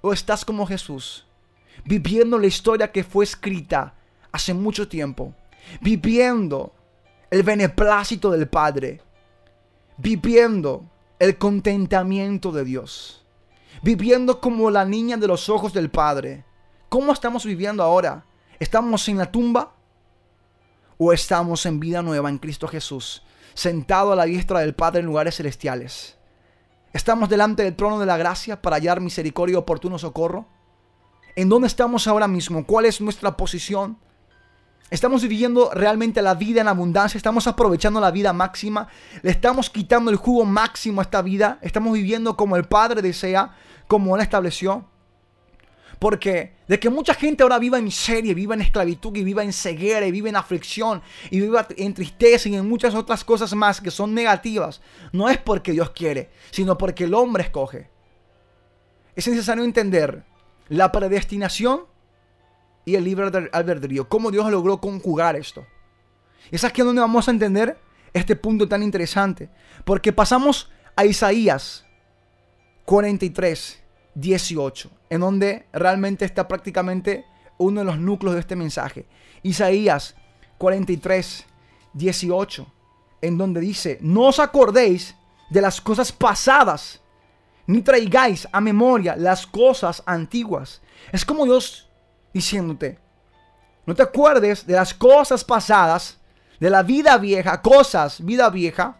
¿O 0.00 0.14
estás 0.14 0.46
como 0.46 0.66
Jesús, 0.66 1.26
viviendo 1.84 2.38
la 2.38 2.46
historia 2.46 2.90
que 2.90 3.04
fue 3.04 3.24
escrita 3.24 3.92
hace 4.32 4.54
mucho 4.54 4.88
tiempo, 4.88 5.34
viviendo 5.80 6.72
el 7.30 7.42
beneplácito 7.42 8.30
del 8.30 8.48
Padre, 8.48 9.00
viviendo 9.96 10.84
el 11.18 11.38
contentamiento 11.38 12.50
de 12.50 12.64
Dios, 12.64 13.24
viviendo 13.82 14.40
como 14.40 14.70
la 14.70 14.84
niña 14.84 15.16
de 15.16 15.28
los 15.28 15.48
ojos 15.48 15.72
del 15.72 15.90
Padre. 15.90 16.44
¿Cómo 16.88 17.12
estamos 17.12 17.44
viviendo 17.44 17.82
ahora? 17.82 18.24
¿Estamos 18.58 19.08
en 19.08 19.18
la 19.18 19.30
tumba? 19.30 19.74
¿O 20.98 21.12
estamos 21.12 21.64
en 21.66 21.80
vida 21.80 22.02
nueva 22.02 22.28
en 22.28 22.38
Cristo 22.38 22.66
Jesús, 22.68 23.22
sentado 23.54 24.12
a 24.12 24.16
la 24.16 24.24
diestra 24.24 24.60
del 24.60 24.74
Padre 24.74 25.00
en 25.00 25.06
lugares 25.06 25.36
celestiales? 25.36 26.16
¿Estamos 26.92 27.28
delante 27.28 27.62
del 27.62 27.76
trono 27.76 28.00
de 28.00 28.06
la 28.06 28.16
gracia 28.16 28.60
para 28.60 28.76
hallar 28.76 29.00
misericordia 29.00 29.54
y 29.54 29.56
oportuno 29.56 29.98
socorro? 29.98 30.46
¿En 31.36 31.48
dónde 31.48 31.68
estamos 31.68 32.08
ahora 32.08 32.26
mismo? 32.26 32.66
¿Cuál 32.66 32.86
es 32.86 33.00
nuestra 33.00 33.36
posición? 33.36 33.98
Estamos 34.90 35.22
viviendo 35.22 35.70
realmente 35.72 36.20
la 36.20 36.34
vida 36.34 36.60
en 36.60 36.68
abundancia, 36.68 37.16
estamos 37.16 37.46
aprovechando 37.46 38.00
la 38.00 38.10
vida 38.10 38.32
máxima, 38.32 38.88
le 39.22 39.30
estamos 39.30 39.70
quitando 39.70 40.10
el 40.10 40.16
jugo 40.16 40.44
máximo 40.44 41.00
a 41.00 41.04
esta 41.04 41.22
vida, 41.22 41.58
estamos 41.62 41.92
viviendo 41.92 42.36
como 42.36 42.56
el 42.56 42.64
Padre 42.64 43.00
desea, 43.00 43.54
como 43.86 44.16
Él 44.16 44.22
estableció. 44.22 44.84
Porque 46.00 46.54
de 46.66 46.80
que 46.80 46.90
mucha 46.90 47.14
gente 47.14 47.44
ahora 47.44 47.60
viva 47.60 47.78
en 47.78 47.84
miseria, 47.84 48.34
viva 48.34 48.54
en 48.54 48.62
esclavitud, 48.62 49.14
y 49.14 49.22
viva 49.22 49.44
en 49.44 49.52
ceguera, 49.52 50.06
y 50.06 50.10
viva 50.10 50.28
en 50.28 50.36
aflicción, 50.36 51.02
y 51.30 51.38
viva 51.38 51.68
en 51.76 51.94
tristeza 51.94 52.48
y 52.48 52.56
en 52.56 52.68
muchas 52.68 52.94
otras 52.94 53.22
cosas 53.22 53.54
más 53.54 53.80
que 53.80 53.92
son 53.92 54.12
negativas, 54.12 54.80
no 55.12 55.28
es 55.28 55.38
porque 55.38 55.70
Dios 55.70 55.90
quiere, 55.90 56.30
sino 56.50 56.76
porque 56.76 57.04
el 57.04 57.14
hombre 57.14 57.44
escoge. 57.44 57.90
Es 59.14 59.28
necesario 59.28 59.62
entender 59.62 60.24
la 60.68 60.90
predestinación 60.90 61.89
y 62.84 62.94
el 62.94 63.04
libre 63.04 63.30
albedrío. 63.52 64.08
Cómo 64.08 64.30
Dios 64.30 64.50
logró 64.50 64.80
conjugar 64.80 65.36
esto. 65.36 65.66
Es 66.50 66.64
aquí 66.64 66.82
donde 66.82 67.00
vamos 67.00 67.28
a 67.28 67.30
entender 67.30 67.78
este 68.12 68.36
punto 68.36 68.68
tan 68.68 68.82
interesante. 68.82 69.50
Porque 69.84 70.12
pasamos 70.12 70.70
a 70.96 71.04
Isaías 71.04 71.84
43, 72.84 73.82
18, 74.14 74.90
en 75.10 75.20
donde 75.20 75.66
realmente 75.72 76.24
está 76.24 76.48
prácticamente 76.48 77.24
uno 77.58 77.80
de 77.80 77.86
los 77.86 77.98
núcleos 77.98 78.34
de 78.34 78.40
este 78.40 78.56
mensaje. 78.56 79.06
Isaías 79.42 80.16
43, 80.58 81.46
18, 81.92 82.66
en 83.22 83.38
donde 83.38 83.60
dice, 83.60 83.98
no 84.00 84.28
os 84.28 84.40
acordéis 84.40 85.14
de 85.50 85.60
las 85.60 85.80
cosas 85.80 86.12
pasadas, 86.12 87.00
ni 87.66 87.82
traigáis 87.82 88.48
a 88.50 88.60
memoria 88.60 89.14
las 89.16 89.46
cosas 89.46 90.02
antiguas. 90.06 90.82
Es 91.12 91.24
como 91.24 91.44
Dios 91.44 91.89
diciéndote, 92.32 92.98
no 93.86 93.94
te 93.94 94.02
acuerdes 94.02 94.66
de 94.66 94.74
las 94.74 94.94
cosas 94.94 95.44
pasadas, 95.44 96.18
de 96.58 96.70
la 96.70 96.82
vida 96.82 97.16
vieja, 97.18 97.60
cosas, 97.62 98.24
vida 98.24 98.50
vieja, 98.50 98.96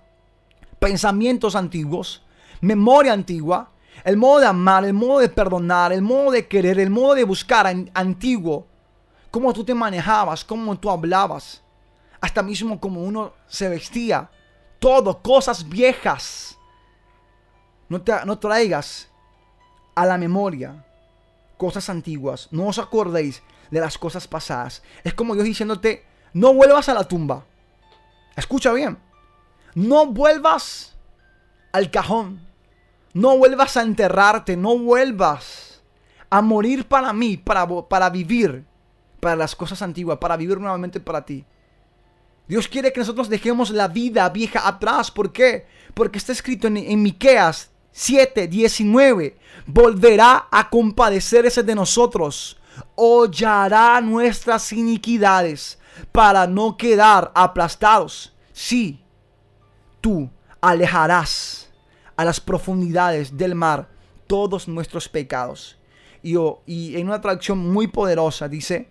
pensamientos 0.78 1.54
antiguos, 1.54 2.22
memoria 2.60 3.12
antigua, 3.12 3.70
el 4.04 4.16
modo 4.16 4.40
de 4.40 4.46
amar, 4.46 4.84
el 4.84 4.94
modo 4.94 5.20
de 5.20 5.28
perdonar, 5.28 5.92
el 5.92 6.02
modo 6.02 6.30
de 6.30 6.48
querer, 6.48 6.80
el 6.80 6.90
modo 6.90 7.14
de 7.14 7.24
buscar 7.24 7.66
antiguo, 7.94 8.66
cómo 9.30 9.52
tú 9.52 9.62
te 9.62 9.74
manejabas, 9.74 10.44
cómo 10.44 10.78
tú 10.78 10.90
hablabas, 10.90 11.62
hasta 12.20 12.42
mismo 12.42 12.80
como 12.80 13.02
uno 13.02 13.32
se 13.46 13.68
vestía, 13.68 14.30
todo, 14.78 15.20
cosas 15.22 15.68
viejas. 15.68 16.56
No, 17.88 18.00
te, 18.00 18.12
no 18.24 18.38
traigas 18.38 19.08
a 19.94 20.06
la 20.06 20.16
memoria 20.16 20.84
cosas 21.60 21.90
antiguas, 21.90 22.48
no 22.52 22.68
os 22.68 22.78
acordéis 22.78 23.42
de 23.70 23.80
las 23.80 23.98
cosas 23.98 24.26
pasadas. 24.26 24.82
Es 25.04 25.12
como 25.12 25.34
Dios 25.34 25.44
diciéndote, 25.44 26.06
no 26.32 26.54
vuelvas 26.54 26.88
a 26.88 26.94
la 26.94 27.04
tumba. 27.04 27.44
Escucha 28.34 28.72
bien, 28.72 28.96
no 29.74 30.06
vuelvas 30.06 30.96
al 31.72 31.90
cajón, 31.90 32.40
no 33.12 33.36
vuelvas 33.36 33.76
a 33.76 33.82
enterrarte, 33.82 34.56
no 34.56 34.78
vuelvas 34.78 35.82
a 36.30 36.40
morir 36.40 36.86
para 36.86 37.12
mí, 37.12 37.36
para, 37.36 37.68
para 37.68 38.08
vivir, 38.08 38.64
para 39.20 39.36
las 39.36 39.54
cosas 39.54 39.82
antiguas, 39.82 40.16
para 40.16 40.38
vivir 40.38 40.58
nuevamente 40.58 40.98
para 40.98 41.26
ti. 41.26 41.44
Dios 42.48 42.68
quiere 42.68 42.90
que 42.90 43.00
nosotros 43.00 43.28
dejemos 43.28 43.68
la 43.68 43.86
vida 43.86 44.26
vieja 44.30 44.66
atrás. 44.66 45.10
¿Por 45.10 45.30
qué? 45.30 45.66
Porque 45.92 46.16
está 46.16 46.32
escrito 46.32 46.68
en, 46.68 46.78
en 46.78 47.02
Miqueas 47.02 47.69
7, 47.92 48.48
19. 48.48 49.36
Volverá 49.66 50.48
a 50.50 50.68
compadecerse 50.70 51.62
de 51.62 51.74
nosotros. 51.74 52.58
Hollará 52.94 54.00
nuestras 54.00 54.72
iniquidades 54.72 55.78
para 56.12 56.46
no 56.46 56.76
quedar 56.76 57.30
aplastados. 57.34 58.34
Sí, 58.52 59.02
tú 60.00 60.30
alejarás 60.60 61.70
a 62.16 62.24
las 62.24 62.40
profundidades 62.40 63.36
del 63.36 63.54
mar 63.54 63.88
todos 64.26 64.68
nuestros 64.68 65.08
pecados. 65.08 65.78
Y, 66.22 66.36
y 66.66 66.96
en 66.96 67.06
una 67.06 67.20
traducción 67.20 67.58
muy 67.58 67.86
poderosa 67.86 68.48
dice, 68.48 68.90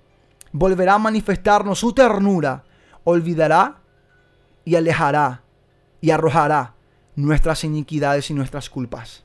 volverá 0.51 0.95
a 0.95 0.99
manifestarnos 0.99 1.80
su 1.80 1.93
ternura, 1.93 2.63
olvidará 3.03 3.82
y 4.65 4.76
alejará 4.76 5.43
y 6.01 6.11
arrojará 6.11 6.76
nuestras 7.22 7.63
iniquidades 7.63 8.30
y 8.30 8.34
nuestras 8.34 8.70
culpas. 8.70 9.24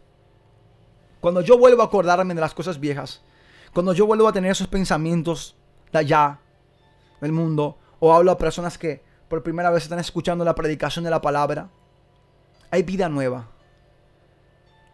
Cuando 1.21 1.41
yo 1.41 1.59
vuelvo 1.59 1.83
a 1.83 1.87
acordarme 1.87 2.35
de 2.35 2.41
las 2.41 2.55
cosas 2.55 2.81
viejas, 2.81 3.23
cuando 3.73 3.93
yo 3.93 4.07
vuelvo 4.07 4.29
a 4.29 4.33
tener 4.33 4.51
esos 4.51 4.67
pensamientos 4.67 5.57
de 5.93 6.01
allá, 6.01 6.41
del 7.21 7.33
mundo, 7.33 7.79
o 8.01 8.13
hablo 8.13 8.33
a 8.33 8.39
personas 8.39 8.77
que 8.79 9.03
por 9.29 9.43
primera 9.43 9.71
vez 9.71 9.85
están 9.85 10.01
escuchando 10.01 10.45
la 10.45 10.55
predicación 10.55 11.05
de 11.05 11.11
la 11.11 11.21
palabra, 11.21 11.71
hay 12.71 12.83
vida 12.83 13.09
nueva. 13.09 13.49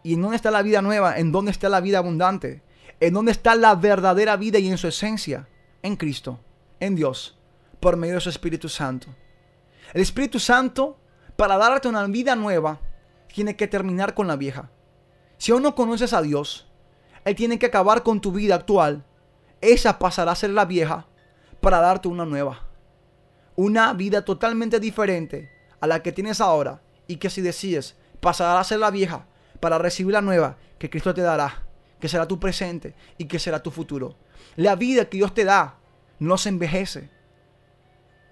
¿Y 0.03 0.13
en 0.13 0.21
dónde 0.21 0.35
está 0.35 0.51
la 0.51 0.61
vida 0.61 0.81
nueva? 0.81 1.17
¿En 1.17 1.31
dónde 1.31 1.51
está 1.51 1.69
la 1.69 1.81
vida 1.81 1.97
abundante? 1.97 2.63
¿En 2.99 3.13
dónde 3.13 3.31
está 3.31 3.55
la 3.55 3.75
verdadera 3.75 4.37
vida 4.37 4.59
y 4.59 4.69
en 4.69 4.77
su 4.77 4.87
esencia? 4.87 5.47
En 5.81 5.95
Cristo, 5.95 6.39
en 6.79 6.95
Dios, 6.95 7.37
por 7.79 7.97
medio 7.97 8.15
de 8.15 8.21
su 8.21 8.29
Espíritu 8.29 8.69
Santo. 8.69 9.07
El 9.93 10.01
Espíritu 10.01 10.39
Santo, 10.39 10.97
para 11.35 11.57
darte 11.57 11.87
una 11.87 12.05
vida 12.05 12.35
nueva, 12.35 12.79
tiene 13.33 13.55
que 13.55 13.67
terminar 13.67 14.13
con 14.13 14.27
la 14.27 14.35
vieja. 14.35 14.71
Si 15.37 15.51
aún 15.51 15.63
no 15.63 15.75
conoces 15.75 16.13
a 16.13 16.21
Dios, 16.21 16.67
Él 17.25 17.35
tiene 17.35 17.59
que 17.59 17.65
acabar 17.67 18.03
con 18.03 18.21
tu 18.21 18.31
vida 18.31 18.55
actual. 18.55 19.05
Esa 19.59 19.99
pasará 19.99 20.31
a 20.31 20.35
ser 20.35 20.51
la 20.51 20.65
vieja 20.65 21.07
para 21.61 21.79
darte 21.79 22.07
una 22.07 22.25
nueva. 22.25 22.67
Una 23.55 23.93
vida 23.93 24.23
totalmente 24.23 24.79
diferente 24.79 25.51
a 25.79 25.87
la 25.87 26.01
que 26.01 26.11
tienes 26.11 26.41
ahora 26.41 26.81
y 27.07 27.17
que 27.17 27.29
si 27.29 27.41
decides 27.41 27.95
pasará 28.19 28.59
a 28.59 28.63
ser 28.63 28.79
la 28.79 28.91
vieja 28.91 29.25
para 29.59 29.77
recibir 29.77 30.13
la 30.13 30.21
nueva 30.21 30.57
que 30.77 30.89
Cristo 30.89 31.13
te 31.13 31.21
dará, 31.21 31.63
que 31.99 32.07
será 32.07 32.27
tu 32.27 32.39
presente 32.39 32.95
y 33.17 33.25
que 33.25 33.39
será 33.39 33.61
tu 33.61 33.71
futuro. 33.71 34.15
La 34.55 34.75
vida 34.75 35.05
que 35.05 35.17
Dios 35.17 35.33
te 35.33 35.45
da 35.45 35.77
no 36.19 36.37
se 36.37 36.49
envejece. 36.49 37.09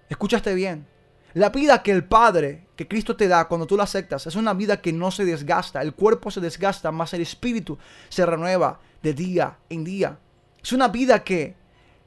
Escúchate 0.09 0.53
bien. 0.53 0.87
La 1.33 1.49
vida 1.49 1.83
que 1.83 1.91
el 1.91 2.03
Padre, 2.03 2.67
que 2.79 2.87
Cristo 2.87 3.17
te 3.17 3.27
da 3.27 3.45
cuando 3.49 3.67
tú 3.67 3.75
la 3.75 3.83
aceptas, 3.83 4.25
es 4.25 4.37
una 4.37 4.53
vida 4.53 4.79
que 4.79 4.93
no 4.93 5.11
se 5.11 5.25
desgasta. 5.25 5.81
El 5.81 5.93
cuerpo 5.93 6.31
se 6.31 6.39
desgasta, 6.39 6.93
más 6.93 7.13
el 7.13 7.19
espíritu 7.19 7.77
se 8.07 8.25
renueva 8.25 8.79
de 9.03 9.13
día 9.13 9.57
en 9.67 9.83
día. 9.83 10.17
Es 10.63 10.71
una 10.71 10.87
vida 10.87 11.21
que 11.21 11.57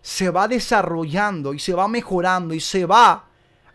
se 0.00 0.30
va 0.30 0.48
desarrollando 0.48 1.52
y 1.52 1.58
se 1.58 1.74
va 1.74 1.88
mejorando 1.88 2.54
y 2.54 2.60
se 2.60 2.86
va 2.86 3.26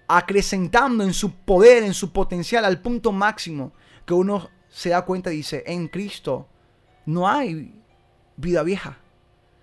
acrecentando 0.08 1.04
en 1.04 1.14
su 1.14 1.36
poder, 1.36 1.84
en 1.84 1.94
su 1.94 2.12
potencial, 2.12 2.66
al 2.66 2.82
punto 2.82 3.12
máximo 3.12 3.74
que 4.04 4.16
uno 4.16 4.50
se 4.68 4.90
da 4.90 5.06
cuenta 5.06 5.32
y 5.32 5.38
dice, 5.38 5.64
en 5.68 5.90
Cristo 5.90 6.48
no 7.06 7.30
hay 7.30 7.80
vida 8.38 8.64
vieja. 8.64 8.98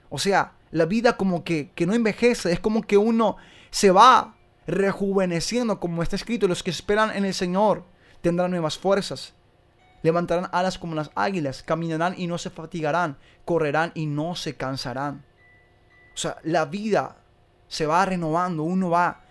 O 0.09 0.21
sea, 0.21 0.53
la 0.71 0.85
vida 0.85 1.17
como 1.17 1.43
que, 1.43 1.73
que 1.75 1.85
no 1.85 1.95
envejece, 1.95 2.53
es 2.53 2.61
como 2.61 2.83
que 2.83 2.97
uno 2.97 3.39
se 3.73 3.91
va 3.91 4.37
rejuveneciendo, 4.67 5.81
como 5.81 6.03
está 6.03 6.17
escrito, 6.17 6.49
los 6.49 6.63
que 6.63 6.71
esperan 6.71 7.15
en 7.17 7.25
el 7.25 7.35
Señor 7.35 7.85
tendrán 8.21 8.51
nuevas 8.51 8.79
fuerzas. 8.79 9.35
Levantarán 10.03 10.51
alas 10.53 10.79
como 10.79 10.95
las 10.95 11.11
águilas, 11.15 11.63
caminarán 11.63 12.15
y 12.17 12.27
no 12.27 12.37
se 12.39 12.51
fatigarán, 12.51 13.17
correrán 13.45 13.93
y 13.95 14.07
no 14.07 14.35
se 14.35 14.57
cansarán. 14.57 15.25
O 16.15 16.17
sea, 16.17 16.37
la 16.43 16.67
vida 16.67 17.17
se 17.69 17.87
va 17.87 18.05
renovando, 18.05 18.63
uno 18.63 18.91
va 18.91 19.23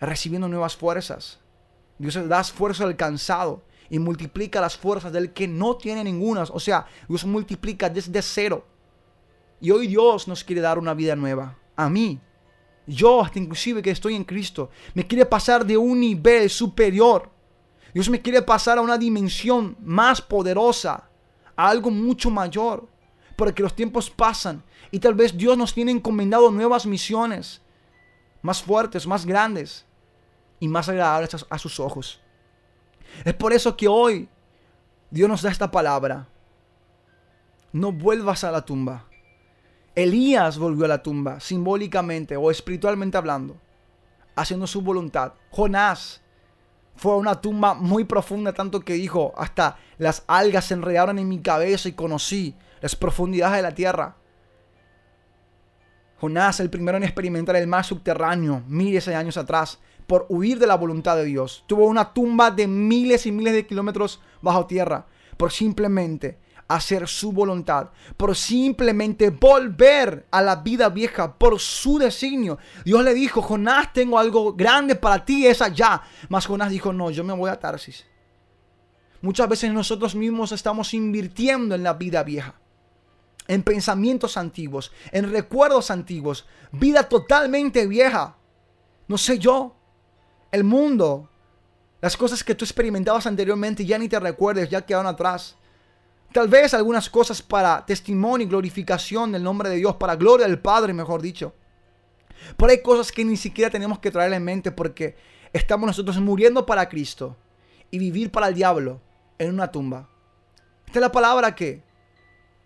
recibiendo 0.00 0.48
nuevas 0.48 0.76
fuerzas. 0.76 1.38
Dios 1.98 2.28
da 2.28 2.40
esfuerzo 2.40 2.84
al 2.84 2.96
cansado 2.96 3.62
y 3.88 3.98
multiplica 3.98 4.60
las 4.60 4.76
fuerzas 4.76 5.12
del 5.12 5.32
que 5.32 5.48
no 5.48 5.76
tiene 5.76 6.02
ninguna. 6.04 6.42
O 6.44 6.60
sea, 6.60 6.86
Dios 7.08 7.24
multiplica 7.24 7.88
desde 7.88 8.20
cero. 8.22 8.66
Y 9.60 9.70
hoy 9.70 9.86
Dios 9.86 10.28
nos 10.28 10.44
quiere 10.44 10.60
dar 10.60 10.78
una 10.78 10.94
vida 10.94 11.16
nueva. 11.16 11.56
A 11.76 11.88
mí. 11.88 12.20
Yo, 12.86 13.20
hasta 13.20 13.38
inclusive 13.38 13.82
que 13.82 13.90
estoy 13.90 14.14
en 14.14 14.24
Cristo, 14.24 14.70
me 14.94 15.06
quiere 15.06 15.26
pasar 15.26 15.66
de 15.66 15.76
un 15.76 15.98
nivel 16.00 16.48
superior. 16.48 17.30
Dios 17.92 18.08
me 18.08 18.22
quiere 18.22 18.42
pasar 18.42 18.78
a 18.78 18.82
una 18.82 18.96
dimensión 18.96 19.76
más 19.80 20.20
poderosa, 20.20 21.08
a 21.56 21.68
algo 21.68 21.90
mucho 21.90 22.30
mayor. 22.30 22.88
Porque 23.36 23.62
los 23.62 23.74
tiempos 23.74 24.08
pasan 24.08 24.62
y 24.90 24.98
tal 24.98 25.14
vez 25.14 25.36
Dios 25.36 25.58
nos 25.58 25.74
tiene 25.74 25.90
encomendado 25.90 26.50
nuevas 26.50 26.86
misiones, 26.86 27.60
más 28.40 28.62
fuertes, 28.62 29.06
más 29.06 29.26
grandes 29.26 29.84
y 30.60 30.68
más 30.68 30.88
agradables 30.88 31.44
a 31.48 31.58
sus 31.58 31.80
ojos. 31.80 32.20
Es 33.24 33.34
por 33.34 33.52
eso 33.52 33.76
que 33.76 33.88
hoy 33.88 34.28
Dios 35.10 35.28
nos 35.28 35.42
da 35.42 35.50
esta 35.50 35.70
palabra. 35.70 36.28
No 37.72 37.92
vuelvas 37.92 38.44
a 38.44 38.50
la 38.50 38.64
tumba. 38.64 39.06
Elías 39.96 40.58
volvió 40.58 40.84
a 40.84 40.88
la 40.88 41.02
tumba, 41.02 41.40
simbólicamente 41.40 42.36
o 42.36 42.50
espiritualmente 42.50 43.16
hablando, 43.16 43.56
haciendo 44.36 44.66
su 44.66 44.82
voluntad. 44.82 45.32
Jonás 45.50 46.20
fue 46.94 47.12
a 47.12 47.16
una 47.16 47.40
tumba 47.40 47.72
muy 47.72 48.04
profunda, 48.04 48.52
tanto 48.52 48.80
que 48.80 48.92
dijo, 48.92 49.32
hasta 49.38 49.78
las 49.96 50.22
algas 50.26 50.66
se 50.66 50.74
enredaron 50.74 51.18
en 51.18 51.26
mi 51.26 51.40
cabeza 51.40 51.88
y 51.88 51.92
conocí 51.92 52.54
las 52.82 52.94
profundidades 52.94 53.56
de 53.56 53.62
la 53.62 53.74
tierra. 53.74 54.16
Jonás, 56.20 56.60
el 56.60 56.68
primero 56.68 56.98
en 56.98 57.04
experimentar 57.04 57.56
el 57.56 57.66
mar 57.66 57.84
subterráneo 57.84 58.62
miles 58.68 59.06
de 59.06 59.14
años 59.14 59.38
atrás, 59.38 59.78
por 60.06 60.26
huir 60.28 60.58
de 60.58 60.66
la 60.66 60.76
voluntad 60.76 61.16
de 61.16 61.24
Dios. 61.24 61.64
Tuvo 61.66 61.86
una 61.86 62.12
tumba 62.12 62.50
de 62.50 62.66
miles 62.66 63.24
y 63.24 63.32
miles 63.32 63.54
de 63.54 63.66
kilómetros 63.66 64.20
bajo 64.42 64.66
tierra 64.66 65.06
por 65.38 65.52
simplemente 65.52 66.38
hacer 66.68 67.06
su 67.06 67.32
voluntad, 67.32 67.90
por 68.16 68.34
simplemente 68.34 69.30
volver 69.30 70.26
a 70.30 70.42
la 70.42 70.56
vida 70.56 70.88
vieja, 70.88 71.36
por 71.36 71.60
su 71.60 71.98
designio. 71.98 72.58
Dios 72.84 73.04
le 73.04 73.14
dijo, 73.14 73.42
Jonás, 73.42 73.92
tengo 73.92 74.18
algo 74.18 74.54
grande 74.54 74.96
para 74.96 75.24
ti, 75.24 75.46
es 75.46 75.62
allá. 75.62 76.02
Mas 76.28 76.46
Jonás 76.46 76.70
dijo, 76.70 76.92
no, 76.92 77.10
yo 77.10 77.22
me 77.24 77.32
voy 77.32 77.50
a 77.50 77.58
Tarsis. 77.58 78.04
Muchas 79.22 79.48
veces 79.48 79.72
nosotros 79.72 80.14
mismos 80.14 80.52
estamos 80.52 80.92
invirtiendo 80.94 81.74
en 81.74 81.82
la 81.82 81.94
vida 81.94 82.22
vieja, 82.22 82.54
en 83.48 83.62
pensamientos 83.62 84.36
antiguos, 84.36 84.92
en 85.12 85.30
recuerdos 85.30 85.90
antiguos, 85.90 86.46
vida 86.72 87.04
totalmente 87.04 87.86
vieja. 87.86 88.36
No 89.08 89.18
sé 89.18 89.38
yo, 89.38 89.76
el 90.50 90.64
mundo, 90.64 91.30
las 92.00 92.16
cosas 92.16 92.44
que 92.44 92.54
tú 92.54 92.64
experimentabas 92.64 93.26
anteriormente 93.26 93.84
ya 93.84 93.98
ni 93.98 94.08
te 94.08 94.20
recuerdes, 94.20 94.68
ya 94.68 94.84
quedaron 94.84 95.06
atrás. 95.06 95.56
Tal 96.36 96.48
vez 96.48 96.74
algunas 96.74 97.08
cosas 97.08 97.40
para 97.40 97.86
testimonio 97.86 98.46
y 98.46 98.50
glorificación 98.50 99.32
del 99.32 99.42
nombre 99.42 99.70
de 99.70 99.76
Dios, 99.76 99.96
para 99.96 100.16
gloria 100.16 100.46
del 100.46 100.58
Padre, 100.58 100.92
mejor 100.92 101.22
dicho. 101.22 101.54
Pero 102.58 102.70
hay 102.70 102.82
cosas 102.82 103.10
que 103.10 103.24
ni 103.24 103.38
siquiera 103.38 103.70
tenemos 103.70 104.00
que 104.00 104.10
traer 104.10 104.34
en 104.34 104.44
mente 104.44 104.70
porque 104.70 105.16
estamos 105.54 105.86
nosotros 105.86 106.20
muriendo 106.20 106.66
para 106.66 106.90
Cristo 106.90 107.38
y 107.90 107.98
vivir 107.98 108.30
para 108.30 108.48
el 108.48 108.54
diablo 108.54 109.00
en 109.38 109.54
una 109.54 109.72
tumba. 109.72 110.10
Esta 110.84 110.98
es 110.98 111.00
la 111.00 111.10
palabra 111.10 111.54
que, 111.54 111.82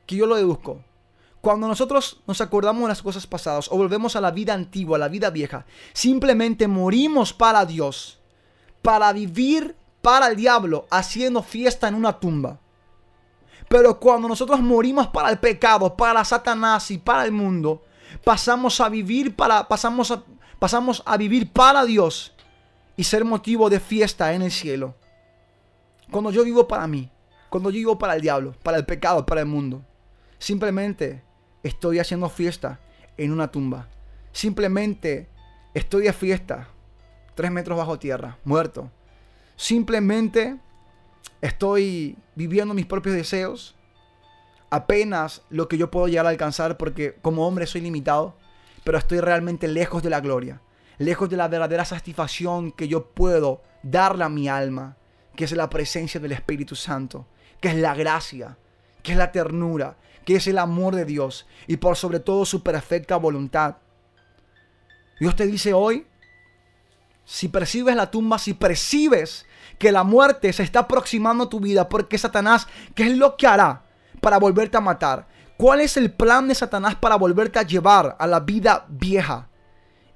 que 0.04 0.16
yo 0.16 0.26
lo 0.26 0.34
deduzco. 0.34 0.84
Cuando 1.40 1.68
nosotros 1.68 2.24
nos 2.26 2.40
acordamos 2.40 2.82
de 2.82 2.88
las 2.88 3.02
cosas 3.02 3.24
pasadas 3.28 3.68
o 3.70 3.76
volvemos 3.76 4.16
a 4.16 4.20
la 4.20 4.32
vida 4.32 4.52
antigua, 4.52 4.96
a 4.96 4.98
la 4.98 5.08
vida 5.08 5.30
vieja, 5.30 5.64
simplemente 5.92 6.66
morimos 6.66 7.32
para 7.32 7.64
Dios, 7.64 8.18
para 8.82 9.12
vivir 9.12 9.76
para 10.02 10.26
el 10.26 10.34
diablo, 10.34 10.88
haciendo 10.90 11.44
fiesta 11.44 11.86
en 11.86 11.94
una 11.94 12.18
tumba. 12.18 12.58
Pero 13.70 14.00
cuando 14.00 14.26
nosotros 14.26 14.60
morimos 14.60 15.06
para 15.06 15.30
el 15.30 15.38
pecado, 15.38 15.96
para 15.96 16.24
Satanás 16.24 16.90
y 16.90 16.98
para 16.98 17.24
el 17.24 17.30
mundo, 17.30 17.84
pasamos 18.24 18.80
a 18.80 18.88
vivir 18.88 19.36
para 19.36 19.68
pasamos 19.68 20.10
a, 20.10 20.24
pasamos 20.58 21.04
a 21.06 21.16
vivir 21.16 21.52
para 21.52 21.84
Dios 21.84 22.32
y 22.96 23.04
ser 23.04 23.24
motivo 23.24 23.70
de 23.70 23.78
fiesta 23.78 24.34
en 24.34 24.42
el 24.42 24.50
cielo. 24.50 24.96
Cuando 26.10 26.32
yo 26.32 26.42
vivo 26.42 26.66
para 26.66 26.88
mí, 26.88 27.12
cuando 27.48 27.70
yo 27.70 27.76
vivo 27.76 27.96
para 27.96 28.16
el 28.16 28.22
diablo, 28.22 28.56
para 28.64 28.76
el 28.76 28.84
pecado, 28.84 29.24
para 29.24 29.42
el 29.42 29.46
mundo, 29.46 29.82
simplemente 30.40 31.22
estoy 31.62 32.00
haciendo 32.00 32.28
fiesta 32.28 32.80
en 33.16 33.30
una 33.30 33.52
tumba. 33.52 33.86
Simplemente 34.32 35.28
estoy 35.74 36.06
de 36.06 36.12
fiesta, 36.12 36.66
tres 37.36 37.52
metros 37.52 37.78
bajo 37.78 38.00
tierra, 38.00 38.36
muerto. 38.42 38.90
Simplemente 39.54 40.58
estoy 41.40 42.16
viviendo 42.34 42.74
mis 42.74 42.86
propios 42.86 43.14
deseos, 43.14 43.74
apenas 44.70 45.42
lo 45.50 45.68
que 45.68 45.78
yo 45.78 45.90
puedo 45.90 46.08
llegar 46.08 46.26
a 46.26 46.30
alcanzar 46.30 46.76
porque 46.76 47.16
como 47.22 47.46
hombre 47.46 47.66
soy 47.66 47.80
limitado, 47.80 48.36
pero 48.84 48.98
estoy 48.98 49.20
realmente 49.20 49.68
lejos 49.68 50.02
de 50.02 50.10
la 50.10 50.20
gloria, 50.20 50.60
lejos 50.98 51.28
de 51.28 51.36
la 51.36 51.48
verdadera 51.48 51.84
satisfacción 51.84 52.72
que 52.72 52.88
yo 52.88 53.06
puedo 53.06 53.62
darle 53.82 54.24
a 54.24 54.28
mi 54.28 54.48
alma, 54.48 54.96
que 55.36 55.44
es 55.44 55.52
la 55.52 55.70
presencia 55.70 56.20
del 56.20 56.32
Espíritu 56.32 56.76
Santo, 56.76 57.26
que 57.60 57.68
es 57.68 57.76
la 57.76 57.94
gracia, 57.94 58.56
que 59.02 59.12
es 59.12 59.18
la 59.18 59.32
ternura, 59.32 59.96
que 60.24 60.36
es 60.36 60.46
el 60.46 60.58
amor 60.58 60.94
de 60.94 61.04
Dios 61.04 61.46
y 61.66 61.78
por 61.78 61.96
sobre 61.96 62.20
todo 62.20 62.44
su 62.44 62.62
perfecta 62.62 63.16
voluntad. 63.16 63.76
Dios 65.18 65.36
te 65.36 65.46
dice 65.46 65.72
hoy, 65.72 66.06
si 67.24 67.48
percibes 67.48 67.94
la 67.94 68.10
tumba, 68.10 68.38
si 68.38 68.54
percibes 68.54 69.46
que 69.78 69.92
la 69.92 70.04
muerte 70.04 70.52
se 70.52 70.62
está 70.62 70.80
aproximando 70.80 71.44
a 71.44 71.48
tu 71.48 71.60
vida, 71.60 71.88
porque 71.88 72.18
Satanás, 72.18 72.66
¿qué 72.94 73.04
es 73.04 73.16
lo 73.16 73.36
que 73.36 73.46
hará 73.46 73.82
para 74.20 74.38
volverte 74.38 74.76
a 74.76 74.80
matar? 74.80 75.26
¿Cuál 75.56 75.80
es 75.80 75.96
el 75.96 76.10
plan 76.10 76.48
de 76.48 76.54
Satanás 76.54 76.94
para 76.94 77.16
volverte 77.16 77.58
a 77.58 77.62
llevar 77.62 78.16
a 78.18 78.26
la 78.26 78.40
vida 78.40 78.86
vieja? 78.88 79.48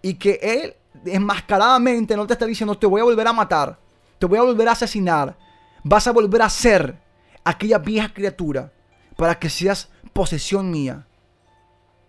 Y 0.02 0.14
que 0.14 0.38
él 0.42 0.74
enmascaradamente 1.06 2.16
no 2.16 2.26
te 2.26 2.32
está 2.34 2.46
diciendo, 2.46 2.78
te 2.78 2.86
voy 2.86 3.00
a 3.00 3.04
volver 3.04 3.26
a 3.26 3.32
matar, 3.32 3.78
te 4.18 4.26
voy 4.26 4.38
a 4.38 4.42
volver 4.42 4.68
a 4.68 4.72
asesinar, 4.72 5.36
vas 5.82 6.06
a 6.06 6.12
volver 6.12 6.42
a 6.42 6.48
ser 6.48 6.98
aquella 7.44 7.78
vieja 7.78 8.12
criatura 8.12 8.72
para 9.16 9.38
que 9.38 9.50
seas 9.50 9.90
posesión 10.12 10.70
mía. 10.70 11.06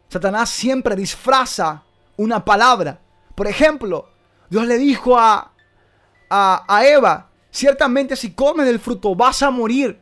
Satanás 0.10 0.50
siempre 0.50 0.96
disfraza 0.96 1.84
una 2.18 2.46
palabra. 2.46 3.00
Por 3.36 3.48
ejemplo, 3.48 4.10
Dios 4.50 4.66
le 4.66 4.78
dijo 4.78 5.18
a, 5.20 5.52
a, 6.30 6.82
Eva, 6.86 7.30
ciertamente 7.52 8.16
si 8.16 8.34
comes 8.34 8.66
del 8.66 8.80
fruto 8.80 9.16
vas 9.16 9.42
a 9.44 9.52
morir. 9.52 10.00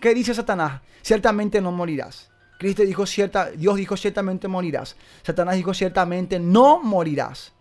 ¿Qué 0.00 0.14
dice 0.14 0.34
Satanás? 0.34 0.80
Ciertamente 1.02 1.60
no 1.60 1.72
morirás. 1.72 2.30
Cristo 2.58 2.82
dijo 2.82 3.04
cierta, 3.06 3.50
Dios 3.50 3.76
dijo 3.76 3.96
ciertamente 3.96 4.48
morirás. 4.48 4.96
Satanás 5.22 5.56
dijo 5.56 5.74
ciertamente 5.74 6.38
no 6.38 6.80
morirás. 6.82 7.52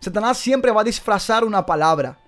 Satanás 0.00 0.38
siempre 0.38 0.70
va 0.70 0.82
a 0.82 0.84
disfrazar 0.84 1.44
una 1.44 1.66
palabra. 1.66 2.18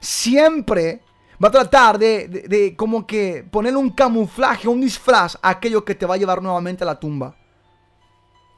Siempre 0.00 1.00
Va 1.42 1.48
a 1.48 1.52
tratar 1.52 1.98
de, 1.98 2.74
como 2.76 3.06
que 3.06 3.46
ponerle 3.50 3.78
un 3.78 3.90
camuflaje, 3.90 4.68
un 4.68 4.82
disfraz 4.82 5.38
a 5.40 5.48
aquello 5.48 5.86
que 5.86 5.94
te 5.94 6.04
va 6.04 6.16
a 6.16 6.18
llevar 6.18 6.42
nuevamente 6.42 6.84
a 6.84 6.86
la 6.86 7.00
tumba. 7.00 7.34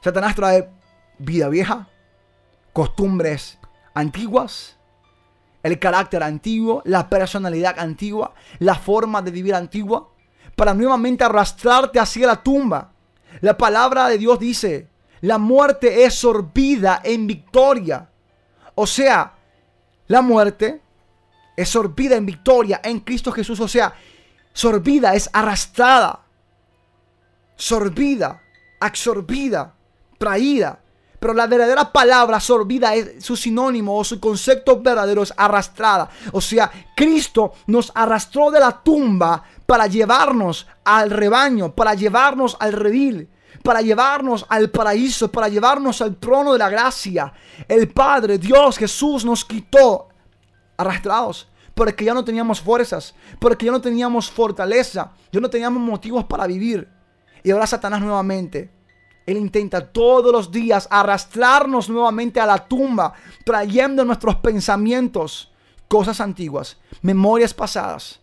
Satanás 0.03 0.35
trae 0.35 0.69
vida 1.17 1.47
vieja, 1.47 1.87
costumbres 2.73 3.57
antiguas, 3.93 4.75
el 5.63 5.79
carácter 5.79 6.21
antiguo, 6.21 6.81
la 6.85 7.09
personalidad 7.09 7.79
antigua, 7.79 8.33
la 8.59 8.75
forma 8.75 9.21
de 9.21 9.31
vivir 9.31 9.55
antigua, 9.55 10.09
para 10.55 10.73
nuevamente 10.73 11.23
arrastrarte 11.23 11.99
hacia 11.99 12.27
la 12.27 12.43
tumba. 12.43 12.91
La 13.41 13.57
palabra 13.57 14.09
de 14.09 14.17
Dios 14.17 14.37
dice, 14.39 14.89
la 15.21 15.37
muerte 15.37 16.03
es 16.03 16.15
sorbida 16.15 17.01
en 17.03 17.25
victoria. 17.25 18.09
O 18.75 18.85
sea, 18.85 19.33
la 20.07 20.21
muerte 20.21 20.81
es 21.55 21.69
sorbida 21.69 22.17
en 22.17 22.25
victoria 22.25 22.81
en 22.83 22.99
Cristo 22.99 23.31
Jesús. 23.31 23.59
O 23.61 23.67
sea, 23.67 23.93
sorbida 24.51 25.15
es 25.15 25.29
arrastrada, 25.31 26.25
sorbida, 27.55 28.41
absorbida, 28.81 29.73
traída. 30.17 30.82
Pero 31.23 31.33
la 31.33 31.47
verdadera 31.47 31.89
palabra 31.89 32.37
sorbida 32.41 32.93
es 32.95 33.23
su 33.23 33.37
sinónimo 33.37 33.97
o 33.97 34.03
su 34.03 34.19
concepto 34.19 34.81
verdadero 34.81 35.23
es 35.23 35.33
arrastrada. 35.37 36.09
O 36.33 36.41
sea, 36.41 36.69
Cristo 36.97 37.53
nos 37.67 37.93
arrastró 37.95 38.51
de 38.51 38.59
la 38.59 38.83
tumba 38.83 39.41
para 39.65 39.87
llevarnos 39.87 40.67
al 40.83 41.09
rebaño, 41.09 41.73
para 41.73 41.93
llevarnos 41.93 42.57
al 42.59 42.73
redil, 42.73 43.29
para 43.63 43.79
llevarnos 43.79 44.45
al 44.49 44.69
paraíso, 44.69 45.31
para 45.31 45.47
llevarnos 45.47 46.01
al 46.01 46.17
trono 46.17 46.51
de 46.51 46.59
la 46.59 46.67
gracia. 46.67 47.31
El 47.69 47.87
Padre, 47.87 48.37
Dios, 48.37 48.77
Jesús 48.77 49.23
nos 49.23 49.45
quitó 49.45 50.09
arrastrados 50.75 51.47
porque 51.73 52.03
ya 52.03 52.13
no 52.13 52.25
teníamos 52.25 52.59
fuerzas, 52.59 53.15
porque 53.39 53.67
ya 53.67 53.71
no 53.71 53.79
teníamos 53.79 54.29
fortaleza, 54.29 55.13
ya 55.31 55.39
no 55.39 55.49
teníamos 55.49 55.81
motivos 55.81 56.25
para 56.25 56.47
vivir. 56.47 56.89
Y 57.43 57.51
ahora 57.51 57.65
Satanás 57.65 58.01
nuevamente, 58.01 58.82
él 59.25 59.37
intenta 59.37 59.91
todos 59.91 60.31
los 60.31 60.51
días 60.51 60.87
arrastrarnos 60.91 61.89
nuevamente 61.89 62.39
a 62.39 62.45
la 62.45 62.67
tumba, 62.67 63.13
trayendo 63.45 64.03
nuestros 64.03 64.35
pensamientos 64.37 65.51
cosas 65.87 66.19
antiguas, 66.19 66.77
memorias 67.01 67.53
pasadas. 67.53 68.19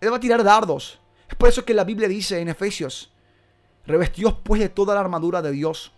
Él 0.00 0.12
va 0.12 0.16
a 0.16 0.20
tirar 0.20 0.44
dardos. 0.44 1.00
Es 1.28 1.34
por 1.34 1.48
eso 1.48 1.64
que 1.64 1.74
la 1.74 1.84
Biblia 1.84 2.08
dice 2.08 2.40
en 2.40 2.48
Efesios, 2.48 3.10
revestidos 3.86 4.34
pues 4.42 4.60
de 4.60 4.68
toda 4.68 4.94
la 4.94 5.00
armadura 5.00 5.42
de 5.42 5.50
Dios, 5.50 5.92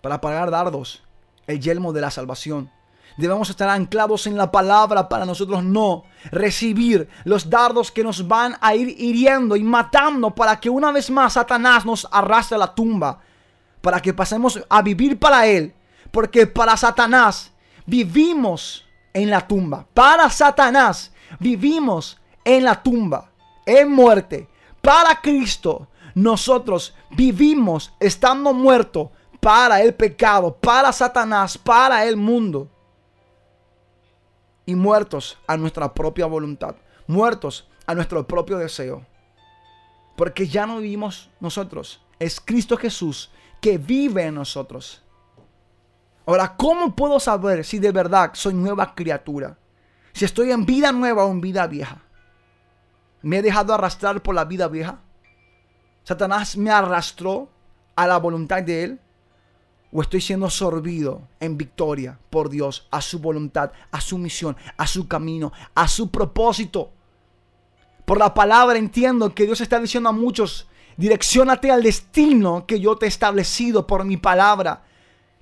para 0.00 0.20
pagar 0.20 0.50
dardos, 0.50 1.02
el 1.46 1.60
yelmo 1.60 1.92
de 1.92 2.00
la 2.00 2.10
salvación 2.10 2.70
Debemos 3.16 3.48
estar 3.48 3.68
anclados 3.68 4.26
en 4.26 4.36
la 4.36 4.52
palabra 4.52 5.08
para 5.08 5.24
nosotros 5.24 5.64
no 5.64 6.04
recibir 6.30 7.08
los 7.24 7.48
dardos 7.48 7.90
que 7.90 8.04
nos 8.04 8.28
van 8.28 8.56
a 8.60 8.74
ir 8.74 8.94
hiriendo 9.00 9.56
y 9.56 9.64
matando 9.64 10.34
para 10.34 10.60
que 10.60 10.68
una 10.68 10.92
vez 10.92 11.10
más 11.10 11.32
Satanás 11.32 11.86
nos 11.86 12.06
arrastre 12.10 12.56
a 12.56 12.58
la 12.58 12.74
tumba. 12.74 13.20
Para 13.80 14.02
que 14.02 14.12
pasemos 14.12 14.62
a 14.68 14.82
vivir 14.82 15.18
para 15.18 15.46
Él. 15.46 15.74
Porque 16.10 16.46
para 16.46 16.76
Satanás 16.76 17.52
vivimos 17.86 18.84
en 19.14 19.30
la 19.30 19.46
tumba. 19.46 19.86
Para 19.94 20.28
Satanás 20.28 21.12
vivimos 21.40 22.20
en 22.44 22.64
la 22.64 22.82
tumba, 22.82 23.30
en 23.64 23.92
muerte. 23.92 24.48
Para 24.82 25.20
Cristo 25.22 25.88
nosotros 26.14 26.94
vivimos 27.10 27.92
estando 27.98 28.52
muertos 28.52 29.08
para 29.40 29.80
el 29.80 29.94
pecado, 29.94 30.54
para 30.54 30.92
Satanás, 30.92 31.56
para 31.56 32.04
el 32.04 32.16
mundo 32.16 32.68
y 34.66 34.74
muertos 34.74 35.38
a 35.46 35.56
nuestra 35.56 35.94
propia 35.94 36.26
voluntad, 36.26 36.76
muertos 37.06 37.68
a 37.86 37.94
nuestro 37.94 38.26
propio 38.26 38.58
deseo. 38.58 39.06
Porque 40.16 40.48
ya 40.48 40.66
no 40.66 40.78
vivimos 40.78 41.30
nosotros, 41.40 42.02
es 42.18 42.40
Cristo 42.40 42.76
Jesús 42.76 43.30
que 43.60 43.78
vive 43.78 44.24
en 44.24 44.34
nosotros. 44.34 45.02
Ahora, 46.26 46.56
¿cómo 46.56 46.94
puedo 46.96 47.20
saber 47.20 47.64
si 47.64 47.78
de 47.78 47.92
verdad 47.92 48.32
soy 48.34 48.54
nueva 48.54 48.94
criatura? 48.94 49.56
Si 50.12 50.24
estoy 50.24 50.50
en 50.50 50.66
vida 50.66 50.90
nueva 50.90 51.24
o 51.24 51.30
en 51.30 51.40
vida 51.40 51.66
vieja. 51.66 52.02
¿Me 53.22 53.38
he 53.38 53.42
dejado 53.42 53.74
arrastrar 53.74 54.22
por 54.22 54.34
la 54.34 54.44
vida 54.44 54.66
vieja? 54.66 55.00
¿Satanás 56.02 56.56
me 56.56 56.70
arrastró 56.70 57.48
a 57.94 58.06
la 58.06 58.16
voluntad 58.16 58.62
de 58.62 58.84
él? 58.84 59.00
O 59.92 60.02
estoy 60.02 60.20
siendo 60.20 60.50
sorbido 60.50 61.22
en 61.40 61.56
victoria 61.56 62.18
por 62.30 62.50
Dios, 62.50 62.86
a 62.90 63.00
su 63.00 63.18
voluntad, 63.18 63.72
a 63.90 64.00
su 64.00 64.18
misión, 64.18 64.56
a 64.76 64.86
su 64.86 65.08
camino, 65.08 65.52
a 65.74 65.88
su 65.88 66.10
propósito. 66.10 66.90
Por 68.04 68.18
la 68.18 68.34
palabra 68.34 68.78
entiendo 68.78 69.34
que 69.34 69.46
Dios 69.46 69.60
está 69.60 69.80
diciendo 69.80 70.08
a 70.08 70.12
muchos, 70.12 70.68
direccionate 70.96 71.70
al 71.70 71.82
destino 71.82 72.66
que 72.66 72.80
yo 72.80 72.96
te 72.96 73.06
he 73.06 73.08
establecido 73.08 73.86
por 73.86 74.04
mi 74.04 74.16
palabra. 74.16 74.82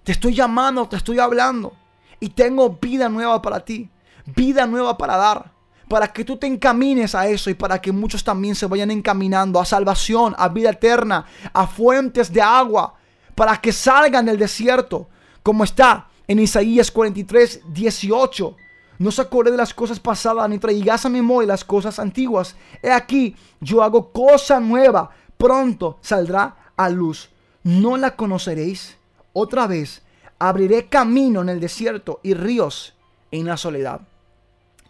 Te 0.02 0.12
estoy 0.12 0.34
llamando, 0.34 0.88
te 0.88 0.96
estoy 0.96 1.18
hablando 1.18 1.72
y 2.20 2.28
tengo 2.30 2.70
vida 2.80 3.08
nueva 3.08 3.40
para 3.42 3.60
ti, 3.60 3.90
vida 4.26 4.66
nueva 4.66 4.96
para 4.96 5.16
dar 5.16 5.54
para 5.88 6.08
que 6.08 6.24
tú 6.24 6.36
te 6.36 6.46
encamines 6.46 7.14
a 7.14 7.28
eso 7.28 7.50
y 7.50 7.54
para 7.54 7.80
que 7.80 7.92
muchos 7.92 8.24
también 8.24 8.54
se 8.54 8.66
vayan 8.66 8.90
encaminando 8.90 9.60
a 9.60 9.64
salvación, 9.64 10.34
a 10.38 10.48
vida 10.48 10.70
eterna, 10.70 11.26
a 11.52 11.66
fuentes 11.66 12.32
de 12.32 12.40
agua, 12.40 12.94
para 13.34 13.56
que 13.60 13.72
salgan 13.72 14.26
del 14.26 14.38
desierto, 14.38 15.08
como 15.42 15.64
está 15.64 16.08
en 16.26 16.38
Isaías 16.38 16.90
43, 16.90 17.62
18. 17.72 18.56
No 18.98 19.10
se 19.10 19.22
acuerde 19.22 19.50
de 19.50 19.56
las 19.56 19.74
cosas 19.74 19.98
pasadas, 19.98 20.48
ni 20.48 20.58
traigas 20.58 21.04
a 21.04 21.08
memoria 21.08 21.48
las 21.48 21.64
cosas 21.64 21.98
antiguas. 21.98 22.56
He 22.82 22.90
aquí, 22.90 23.36
yo 23.60 23.82
hago 23.82 24.12
cosa 24.12 24.60
nueva, 24.60 25.10
pronto 25.36 25.98
saldrá 26.00 26.72
a 26.76 26.88
luz. 26.88 27.28
¿No 27.64 27.96
la 27.96 28.14
conoceréis? 28.14 28.96
Otra 29.32 29.66
vez, 29.66 30.02
abriré 30.38 30.88
camino 30.88 31.42
en 31.42 31.48
el 31.48 31.60
desierto 31.60 32.20
y 32.22 32.34
ríos 32.34 32.94
en 33.30 33.46
la 33.46 33.56
soledad. 33.56 34.00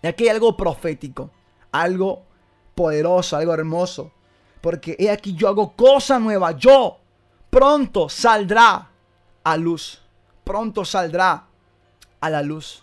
Y 0.02 0.06
aquí 0.06 0.24
hay 0.24 0.30
algo 0.30 0.56
profético, 0.56 1.30
algo 1.72 2.24
poderoso, 2.74 3.36
algo 3.36 3.54
hermoso. 3.54 4.12
Porque 4.60 4.96
he 4.98 5.10
aquí, 5.10 5.34
yo 5.34 5.48
hago 5.48 5.74
cosa 5.74 6.18
nueva, 6.18 6.52
yo 6.52 6.98
pronto 7.54 8.08
saldrá 8.08 8.90
a 9.44 9.56
luz. 9.56 10.00
Pronto 10.42 10.84
saldrá 10.84 11.46
a 12.20 12.28
la 12.28 12.42
luz. 12.42 12.82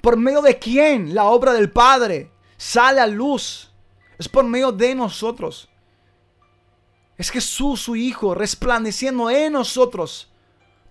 ¿Por 0.00 0.16
medio 0.16 0.42
de 0.42 0.58
quién 0.58 1.14
la 1.14 1.26
obra 1.26 1.52
del 1.52 1.70
Padre 1.70 2.32
sale 2.56 3.00
a 3.00 3.06
luz? 3.06 3.70
Es 4.18 4.28
por 4.28 4.42
medio 4.42 4.72
de 4.72 4.92
nosotros. 4.96 5.68
Es 7.16 7.30
Jesús, 7.30 7.80
su 7.80 7.94
Hijo, 7.94 8.34
resplandeciendo 8.34 9.30
en 9.30 9.52
nosotros. 9.52 10.32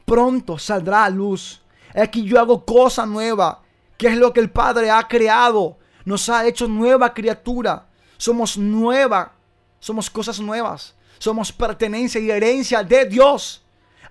Pronto 0.06 0.58
saldrá 0.58 1.04
a 1.04 1.10
luz. 1.10 1.62
Aquí 1.94 2.24
yo 2.24 2.40
hago 2.40 2.64
cosa 2.64 3.06
nueva. 3.06 3.62
¿Qué 3.98 4.08
es 4.08 4.18
lo 4.18 4.32
que 4.32 4.40
el 4.40 4.52
Padre 4.52 4.90
ha 4.90 5.06
creado? 5.06 5.78
Nos 6.06 6.30
ha 6.30 6.48
hecho 6.48 6.70
nueva 6.70 7.14
criatura. 7.14 7.90
Somos 8.16 8.58
nueva. 8.58 9.34
Somos 9.82 10.10
cosas 10.10 10.40
nuevas. 10.40 10.96
Somos 11.18 11.52
pertenencia 11.52 12.20
y 12.20 12.30
herencia 12.30 12.84
de 12.84 13.06
Dios. 13.06 13.64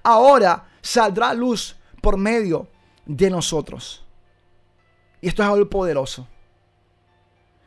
Ahora 0.02 0.66
saldrá 0.80 1.32
luz 1.34 1.76
por 2.00 2.16
medio 2.16 2.68
de 3.06 3.30
nosotros. 3.30 4.04
Y 5.20 5.28
esto 5.28 5.42
es 5.42 5.48
algo 5.48 5.68
poderoso. 5.68 6.28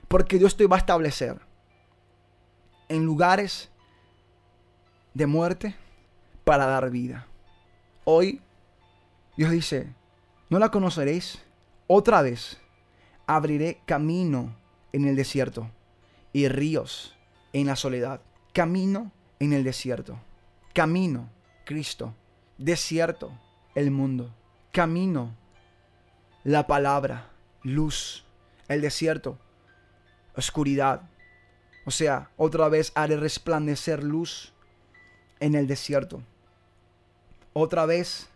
Porque 0.08 0.38
Dios 0.38 0.56
te 0.56 0.68
va 0.68 0.78
a 0.78 0.80
establecer 0.80 1.40
en 2.88 3.04
lugares 3.06 3.70
de 5.14 5.26
muerte 5.26 5.76
para 6.44 6.66
dar 6.66 6.90
vida. 6.90 7.28
Hoy 8.06 8.42
Dios 9.36 9.52
dice, 9.52 9.94
no 10.50 10.60
la 10.60 10.70
conoceréis. 10.70 11.42
Otra 11.88 12.22
vez 12.22 12.58
abriré 13.26 13.82
camino 13.86 14.56
en 14.94 15.06
el 15.06 15.16
desierto 15.16 15.70
y 16.34 16.48
ríos 16.48 17.16
en 17.54 17.68
la 17.68 17.76
soledad. 17.76 18.22
Camino 18.54 19.12
en 19.40 19.54
el 19.54 19.64
desierto. 19.64 20.20
Camino, 20.74 21.30
Cristo. 21.66 22.14
Desierto, 22.58 23.32
el 23.76 23.92
mundo. 23.92 24.34
Camino, 24.72 25.36
la 26.44 26.68
palabra, 26.68 27.30
luz. 27.64 28.24
El 28.68 28.82
desierto, 28.82 29.38
oscuridad. 30.36 31.10
O 31.86 31.92
sea, 31.92 32.32
otra 32.36 32.68
vez 32.68 32.92
haré 32.96 33.16
resplandecer 33.16 34.04
luz 34.04 34.54
en 35.40 35.56
el 35.56 35.68
desierto. 35.68 36.22
Otra 37.54 37.86
vez 37.86 38.30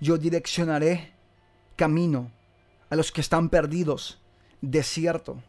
yo 0.00 0.18
direccionaré 0.18 1.12
camino 1.76 2.32
a 2.90 2.96
los 2.96 3.12
que 3.12 3.20
están 3.20 3.48
perdidos, 3.48 4.20
desierto. 4.60 5.40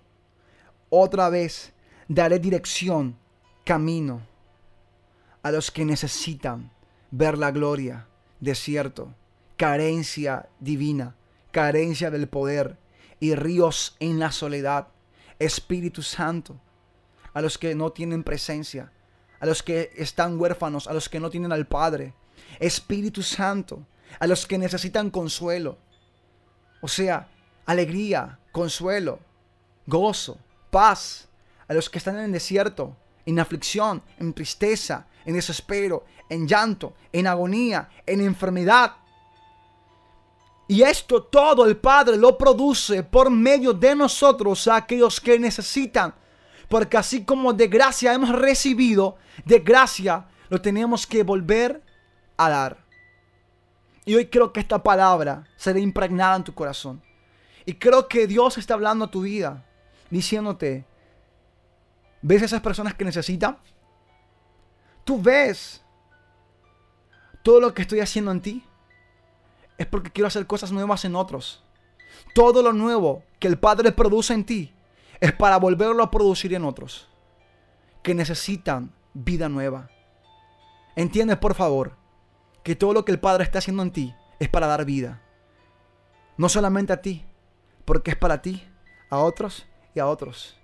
Otra 0.89 1.29
vez 1.29 1.73
daré 2.07 2.37
dirección, 2.37 3.17
camino 3.63 4.21
a 5.45 5.51
los 5.51 5.69
que 5.69 5.85
necesitan 5.85 6.71
ver 7.11 7.37
la 7.37 7.51
gloria, 7.51 8.07
desierto, 8.39 9.13
carencia 9.57 10.49
divina, 10.59 11.15
carencia 11.51 12.09
del 12.09 12.27
poder. 12.27 12.79
y 13.19 13.35
ríos 13.35 13.95
en 13.99 14.17
la 14.17 14.31
soledad. 14.31 14.87
Espíritu 15.37 16.01
Santo, 16.01 16.59
a 17.31 17.41
los 17.41 17.59
que 17.59 17.75
no 17.75 17.91
tienen 17.91 18.23
presencia, 18.23 18.91
a 19.39 19.45
los 19.45 19.61
que 19.61 19.91
están 19.95 20.41
huérfanos, 20.41 20.87
a 20.87 20.93
los 20.93 21.09
que 21.09 21.19
no 21.19 21.29
tienen 21.29 21.51
al 21.51 21.67
Padre. 21.67 22.15
Espíritu 22.59 23.21
Santo, 23.21 23.85
a 24.19 24.25
los 24.25 24.47
que 24.47 24.57
necesitan 24.57 25.11
consuelo. 25.11 25.77
O 26.81 26.87
sea, 26.87 27.29
alegría, 27.67 28.39
consuelo, 28.51 29.19
gozo, 29.85 30.39
paz, 30.71 31.27
a 31.67 31.75
los 31.75 31.87
que 31.87 31.99
están 31.99 32.17
en 32.17 32.25
el 32.25 32.31
desierto, 32.31 32.97
en 33.27 33.39
aflicción, 33.39 34.01
en 34.17 34.33
tristeza, 34.33 35.05
en 35.25 35.33
desespero, 35.33 36.05
en 36.29 36.47
llanto, 36.47 36.93
en 37.11 37.27
agonía, 37.27 37.89
en 38.05 38.21
enfermedad. 38.21 38.93
Y 40.67 40.81
esto 40.81 41.23
todo 41.23 41.65
el 41.65 41.77
Padre 41.77 42.17
lo 42.17 42.37
produce 42.37 43.03
por 43.03 43.29
medio 43.29 43.73
de 43.73 43.95
nosotros 43.95 44.67
a 44.67 44.77
aquellos 44.77 45.19
que 45.19 45.37
necesitan. 45.37 46.13
Porque 46.67 46.97
así 46.97 47.23
como 47.23 47.53
de 47.53 47.67
gracia 47.67 48.13
hemos 48.13 48.29
recibido, 48.29 49.17
de 49.45 49.59
gracia 49.59 50.27
lo 50.49 50.61
tenemos 50.61 51.05
que 51.05 51.23
volver 51.23 51.83
a 52.37 52.49
dar. 52.49 52.85
Y 54.05 54.15
hoy 54.15 54.27
creo 54.27 54.53
que 54.53 54.59
esta 54.59 54.81
palabra 54.81 55.47
será 55.55 55.79
impregnada 55.79 56.35
en 56.35 56.43
tu 56.43 56.53
corazón. 56.53 57.01
Y 57.65 57.73
creo 57.73 58.07
que 58.07 58.27
Dios 58.27 58.57
está 58.57 58.75
hablando 58.75 59.05
a 59.05 59.11
tu 59.11 59.21
vida, 59.21 59.65
diciéndote, 60.11 60.85
¿ves 62.21 62.43
a 62.43 62.45
esas 62.45 62.61
personas 62.61 62.93
que 62.93 63.05
necesitan? 63.05 63.57
Tú 65.05 65.21
ves 65.21 65.81
todo 67.45 67.59
lo 67.59 67.73
que 67.73 67.83
estoy 67.83 67.99
haciendo 67.99 68.31
en 68.31 68.41
ti. 68.41 68.65
Es 69.77 69.85
porque 69.85 70.09
quiero 70.09 70.27
hacer 70.27 70.47
cosas 70.47 70.71
nuevas 70.71 71.05
en 71.05 71.15
otros. 71.15 71.63
Todo 72.33 72.63
lo 72.63 72.73
nuevo 72.73 73.23
que 73.39 73.47
el 73.47 73.59
Padre 73.59 73.91
produce 73.91 74.33
en 74.33 74.45
ti 74.45 74.73
es 75.19 75.31
para 75.31 75.57
volverlo 75.57 76.01
a 76.03 76.11
producir 76.11 76.53
en 76.53 76.65
otros 76.65 77.07
que 78.01 78.15
necesitan 78.15 78.93
vida 79.13 79.47
nueva. 79.47 79.89
Entiendes, 80.95 81.37
por 81.37 81.53
favor, 81.53 81.95
que 82.63 82.75
todo 82.75 82.93
lo 82.93 83.05
que 83.05 83.11
el 83.11 83.19
Padre 83.19 83.43
está 83.43 83.59
haciendo 83.59 83.83
en 83.83 83.91
ti 83.91 84.15
es 84.39 84.49
para 84.49 84.67
dar 84.67 84.85
vida. 84.85 85.21
No 86.37 86.49
solamente 86.49 86.93
a 86.93 87.01
ti, 87.01 87.25
porque 87.85 88.11
es 88.11 88.17
para 88.17 88.41
ti, 88.41 88.63
a 89.09 89.19
otros 89.19 89.67
y 89.93 89.99
a 89.99 90.07
otros. 90.07 90.57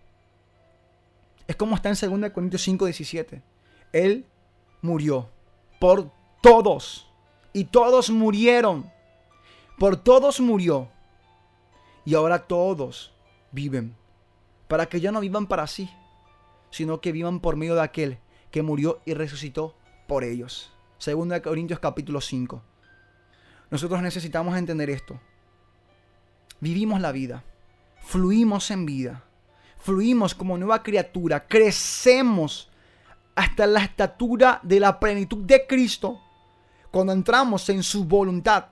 Es 1.47 1.55
como 1.55 1.75
está 1.75 1.89
en 1.89 2.19
2 2.21 2.31
Corintios 2.31 2.61
5, 2.63 2.85
17. 2.85 3.50
Él 3.93 4.25
murió 4.81 5.29
por 5.79 6.11
todos. 6.41 7.07
Y 7.53 7.65
todos 7.65 8.09
murieron. 8.09 8.89
Por 9.77 9.97
todos 9.97 10.39
murió. 10.39 10.89
Y 12.05 12.15
ahora 12.15 12.39
todos 12.47 13.13
viven. 13.51 13.95
Para 14.67 14.87
que 14.87 14.99
ya 15.01 15.11
no 15.11 15.19
vivan 15.19 15.47
para 15.47 15.67
sí, 15.67 15.89
sino 16.69 17.01
que 17.01 17.11
vivan 17.11 17.39
por 17.39 17.57
medio 17.57 17.75
de 17.75 17.81
aquel 17.81 18.19
que 18.51 18.61
murió 18.61 19.01
y 19.05 19.13
resucitó 19.13 19.75
por 20.07 20.23
ellos. 20.23 20.71
2 21.05 21.41
Corintios 21.41 21.79
capítulo 21.79 22.21
5. 22.21 22.61
Nosotros 23.69 24.01
necesitamos 24.01 24.57
entender 24.57 24.89
esto. 24.89 25.19
Vivimos 26.59 27.01
la 27.01 27.11
vida. 27.11 27.43
Fluimos 28.01 28.71
en 28.71 28.85
vida 28.85 29.23
fluimos 29.81 30.35
como 30.35 30.57
nueva 30.57 30.83
criatura, 30.83 31.47
crecemos 31.47 32.69
hasta 33.41 33.65
la 33.65 33.83
estatura 33.83 34.59
de 34.61 34.79
la 34.79 34.99
plenitud 34.99 35.39
de 35.39 35.65
Cristo 35.65 36.21
cuando 36.91 37.11
entramos 37.11 37.67
en 37.69 37.81
su 37.81 38.05
voluntad. 38.05 38.65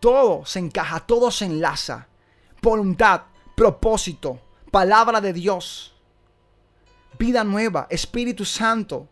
Todo 0.00 0.46
se 0.46 0.58
encaja, 0.58 1.00
todo 1.00 1.30
se 1.30 1.44
enlaza. 1.44 2.06
Voluntad, 2.62 3.22
propósito, 3.54 4.40
palabra 4.70 5.20
de 5.20 5.34
Dios, 5.34 5.94
vida 7.18 7.44
nueva, 7.44 7.86
Espíritu 7.90 8.46
Santo, 8.46 9.06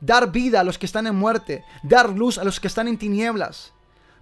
dar 0.00 0.30
vida 0.30 0.60
a 0.60 0.64
los 0.64 0.78
que 0.78 0.86
están 0.86 1.08
en 1.08 1.16
muerte, 1.16 1.64
dar 1.82 2.10
luz 2.10 2.38
a 2.38 2.44
los 2.44 2.60
que 2.60 2.68
están 2.68 2.86
en 2.86 2.98
tinieblas. 2.98 3.72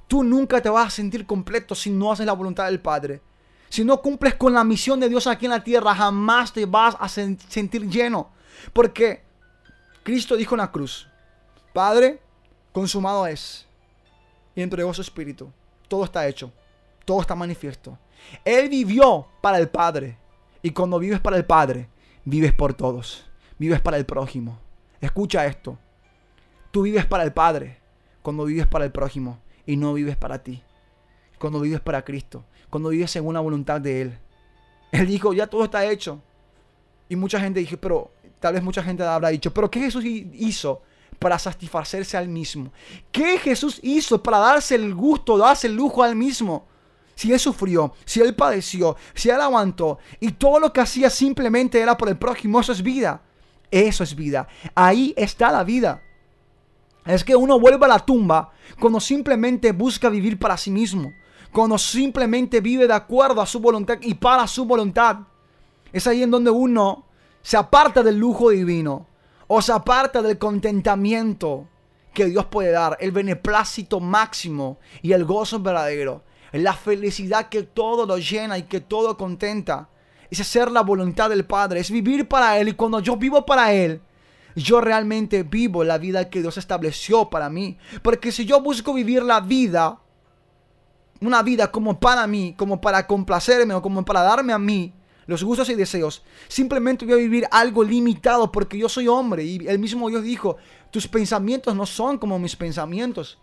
Tú 0.07 0.25
nunca 0.25 0.63
te 0.63 0.71
vas 0.71 0.87
a 0.87 0.91
sentir 0.91 1.27
completo 1.27 1.75
si 1.75 1.91
no 1.91 2.13
haces 2.13 2.25
la 2.25 2.33
voluntad 2.33 2.65
del 2.65 2.81
Padre. 2.81 3.21
Si 3.69 3.85
no 3.85 4.01
cumples 4.01 4.37
con 4.37 4.55
la 4.55 4.65
misión 4.65 4.99
de 5.01 5.11
Dios 5.11 5.27
aquí 5.27 5.45
en 5.45 5.53
la 5.53 5.63
tierra, 5.63 5.95
jamás 5.95 6.55
te 6.55 6.65
vas 6.65 6.97
a 6.99 7.09
sentir 7.09 7.87
lleno. 7.87 8.38
Porque 8.73 9.23
Cristo 10.03 10.37
dijo 10.37 10.55
en 10.55 10.61
la 10.61 10.71
cruz, 10.71 11.09
Padre, 11.73 12.21
consumado 12.73 13.27
es. 13.27 13.67
Y 14.55 14.63
entregó 14.63 14.93
su 14.93 15.03
espíritu. 15.03 15.53
Todo 15.89 16.05
está 16.05 16.27
hecho. 16.27 16.53
Todo 17.05 17.21
está 17.21 17.35
manifiesto. 17.35 17.99
Él 18.45 18.69
vivió 18.69 19.27
para 19.41 19.59
el 19.59 19.69
Padre. 19.69 20.17
Y 20.63 20.71
cuando 20.71 20.99
vives 20.99 21.21
para 21.21 21.37
el 21.37 21.45
Padre, 21.45 21.89
vives 22.25 22.53
por 22.53 22.75
todos. 22.75 23.25
Vives 23.59 23.81
para 23.81 23.97
el 23.97 24.07
prójimo. 24.07 24.59
Escucha 25.01 25.47
esto. 25.47 25.79
Tú 26.71 26.83
vives 26.83 27.07
para 27.07 27.25
el 27.25 27.33
Padre 27.33 27.79
cuando 28.23 28.45
vives 28.45 28.67
para 28.67 28.85
el 28.85 28.93
prójimo 28.93 29.39
y 29.65 29.77
no 29.77 29.95
vives 29.95 30.17
para 30.17 30.43
ti. 30.43 30.63
Cuando 31.39 31.61
vives 31.61 31.81
para 31.81 32.05
Cristo 32.05 32.45
cuando 32.71 32.91
vives 32.91 33.11
según 33.11 33.35
la 33.35 33.41
voluntad 33.41 33.81
de 33.81 34.03
Él. 34.03 34.19
Él 34.93 35.07
dijo, 35.07 35.33
ya 35.33 35.47
todo 35.47 35.65
está 35.65 35.91
hecho. 35.91 36.23
Y 37.09 37.17
mucha 37.17 37.41
gente 37.41 37.61
dijo, 37.61 37.77
pero 37.79 38.11
tal 38.41 38.55
vez 38.55 38.63
mucha 38.63 38.83
gente 38.83 39.03
habrá 39.03 39.29
dicho, 39.29 39.53
pero 39.53 39.71
¿qué 39.71 39.81
Jesús 39.81 40.05
hizo 40.05 40.83
para 41.19 41.39
satisfacerse 41.39 42.17
al 42.17 42.29
mismo? 42.29 42.73
¿Qué 43.11 43.39
Jesús 43.39 43.81
hizo 43.83 44.23
para 44.23 44.39
darse 44.39 44.75
el 44.75 44.95
gusto, 44.95 45.37
darse 45.37 45.67
el 45.67 45.75
lujo 45.75 46.03
al 46.03 46.17
mismo? 46.17 46.67
Si 47.15 47.33
Él 47.33 47.41
sufrió, 47.41 47.95
si 48.05 48.21
Él 48.21 48.35
padeció, 48.35 48.97
si 49.15 49.29
Él 49.29 49.41
aguantó 49.41 49.99
y 50.21 50.33
todo 50.33 50.61
lo 50.61 50.73
que 50.73 50.81
hacía 50.81 51.11
simplemente 51.11 51.81
era 51.81 51.97
por 51.97 52.09
el 52.09 52.17
prójimo, 52.17 52.61
eso 52.61 52.73
es 52.73 52.83
vida. 52.83 53.23
Eso 53.71 54.03
es 54.03 54.15
vida. 54.15 54.49
Ahí 54.75 55.13
está 55.17 55.53
la 55.53 55.65
vida. 55.65 56.03
Es 57.05 57.25
que 57.25 57.37
uno 57.37 57.59
vuelve 57.59 57.85
a 57.85 57.89
la 57.89 57.99
tumba 57.99 58.53
cuando 58.79 59.01
simplemente 59.01 59.73
busca 59.73 60.09
vivir 60.09 60.39
para 60.39 60.57
sí 60.57 60.71
mismo 60.71 61.13
cuando 61.53 61.79
simplemente 61.79 62.61
vive 62.61 62.87
de 62.87 62.95
acuerdo 62.95 63.41
a 63.41 63.47
su 63.47 63.61
voluntad 63.61 63.99
y 64.03 64.15
para 64.15 64.47
su 64.47 64.65
voluntad. 64.65 65.19
Es 65.93 66.07
ahí 66.07 66.23
en 66.23 66.31
donde 66.31 66.51
uno 66.51 67.07
se 67.43 67.57
aparta 67.57 68.03
del 68.03 68.19
lujo 68.19 68.51
divino 68.51 69.07
o 69.47 69.63
se 69.63 69.73
aparta 69.73 70.23
del 70.23 70.39
contentamiento 70.39 71.67
que 72.13 72.27
Dios 72.27 72.47
puede 72.47 72.71
dar, 72.71 72.97
el 73.01 73.13
beneplácito 73.13 74.01
máximo 74.01 74.79
y 75.03 75.13
el 75.13 75.25
gozo 75.25 75.61
verdadero, 75.61 76.25
la 76.53 76.75
felicidad 76.75 77.49
que 77.49 77.63
todo 77.63 78.07
lo 78.07 78.19
llena 78.19 78.59
y 78.59 78.65
que 78.65 78.81
todo 78.81 79.17
contenta. 79.17 79.89
Es 80.31 80.41
hacer 80.41 80.71
la 80.71 80.83
voluntad 80.83 81.31
del 81.31 81.47
Padre, 81.47 81.81
es 81.81 81.91
vivir 81.91 82.29
para 82.29 82.59
Él 82.59 82.69
y 82.69 82.73
cuando 82.73 83.01
yo 83.01 83.17
vivo 83.17 83.47
para 83.47 83.73
Él, 83.73 84.03
yo 84.55 84.81
realmente 84.81 85.43
vivo 85.43 85.85
la 85.85 85.97
vida 85.97 86.29
que 86.29 86.41
Dios 86.41 86.59
estableció 86.59 87.31
para 87.31 87.49
mí. 87.49 87.79
Porque 88.03 88.33
si 88.33 88.45
yo 88.45 88.61
busco 88.61 88.93
vivir 88.93 89.23
la 89.23 89.41
vida 89.41 90.01
una 91.21 91.43
vida 91.43 91.71
como 91.71 91.99
para 91.99 92.27
mí, 92.27 92.55
como 92.57 92.81
para 92.81 93.07
complacerme 93.07 93.75
o 93.75 93.83
como 93.83 94.05
para 94.05 94.23
darme 94.23 94.53
a 94.53 94.59
mí 94.59 94.93
los 95.29 95.45
gustos 95.45 95.69
y 95.69 95.75
deseos, 95.75 96.23
simplemente 96.49 97.05
voy 97.05 97.13
a 97.13 97.19
vivir 97.19 97.47
algo 97.51 97.85
limitado 97.85 98.51
porque 98.51 98.79
yo 98.79 98.89
soy 98.89 99.09
hombre 99.09 99.45
y 99.45 99.69
el 99.69 99.79
mismo 99.79 100.09
Dios 100.09 100.23
dijo, 100.23 100.57
tus 100.91 101.07
pensamientos 101.07 101.77
no 101.77 101.85
son 101.85 102.17
como 102.17 102.39
mis 102.39 102.57
pensamientos, 102.57 103.39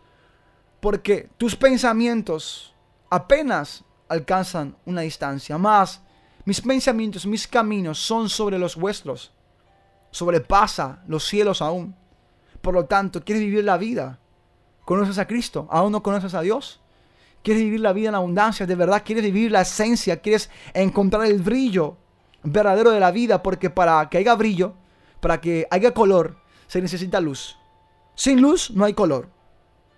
porque 0.80 1.30
tus 1.38 1.56
pensamientos 1.56 2.74
apenas 3.12 3.84
alcanzan 4.10 4.76
una 4.86 5.02
distancia, 5.02 5.60
más 5.60 6.02
mis 6.44 6.60
pensamientos, 6.60 7.28
mis 7.28 7.48
caminos 7.48 8.00
son 8.00 8.30
sobre 8.30 8.58
los 8.58 8.76
vuestros, 8.76 9.32
sobrepasa 10.10 11.04
los 11.08 11.24
cielos 11.24 11.62
aún. 11.62 11.96
Por 12.62 12.74
lo 12.74 12.86
tanto, 12.86 13.24
¿quieres 13.24 13.44
vivir 13.44 13.64
la 13.64 13.78
vida? 13.78 14.20
¿Conoces 14.86 15.20
a 15.20 15.28
Cristo? 15.28 15.68
¿Aún 15.70 15.92
no 15.92 16.02
conoces 16.02 16.34
a 16.34 16.42
Dios? 16.42 16.82
Quieres 17.46 17.64
vivir 17.64 17.80
la 17.80 17.94
vida 17.94 18.10
en 18.10 18.16
abundancia, 18.16 18.66
de 18.66 18.76
verdad 18.76 19.04
quieres 19.06 19.24
vivir 19.24 19.52
la 19.52 19.62
esencia, 19.62 20.20
quieres 20.20 20.50
encontrar 20.74 21.28
el 21.28 21.42
brillo 21.42 21.96
verdadero 22.44 22.90
de 22.90 23.00
la 23.00 23.12
vida, 23.12 23.44
porque 23.44 23.70
para 23.70 24.10
que 24.10 24.18
haya 24.18 24.34
brillo, 24.34 24.74
para 25.20 25.40
que 25.40 25.68
haya 25.70 25.94
color, 25.94 26.38
se 26.66 26.82
necesita 26.82 27.22
luz. 27.22 27.58
Sin 28.16 28.42
luz 28.42 28.72
no 28.72 28.84
hay 28.84 28.94
color. 28.94 29.30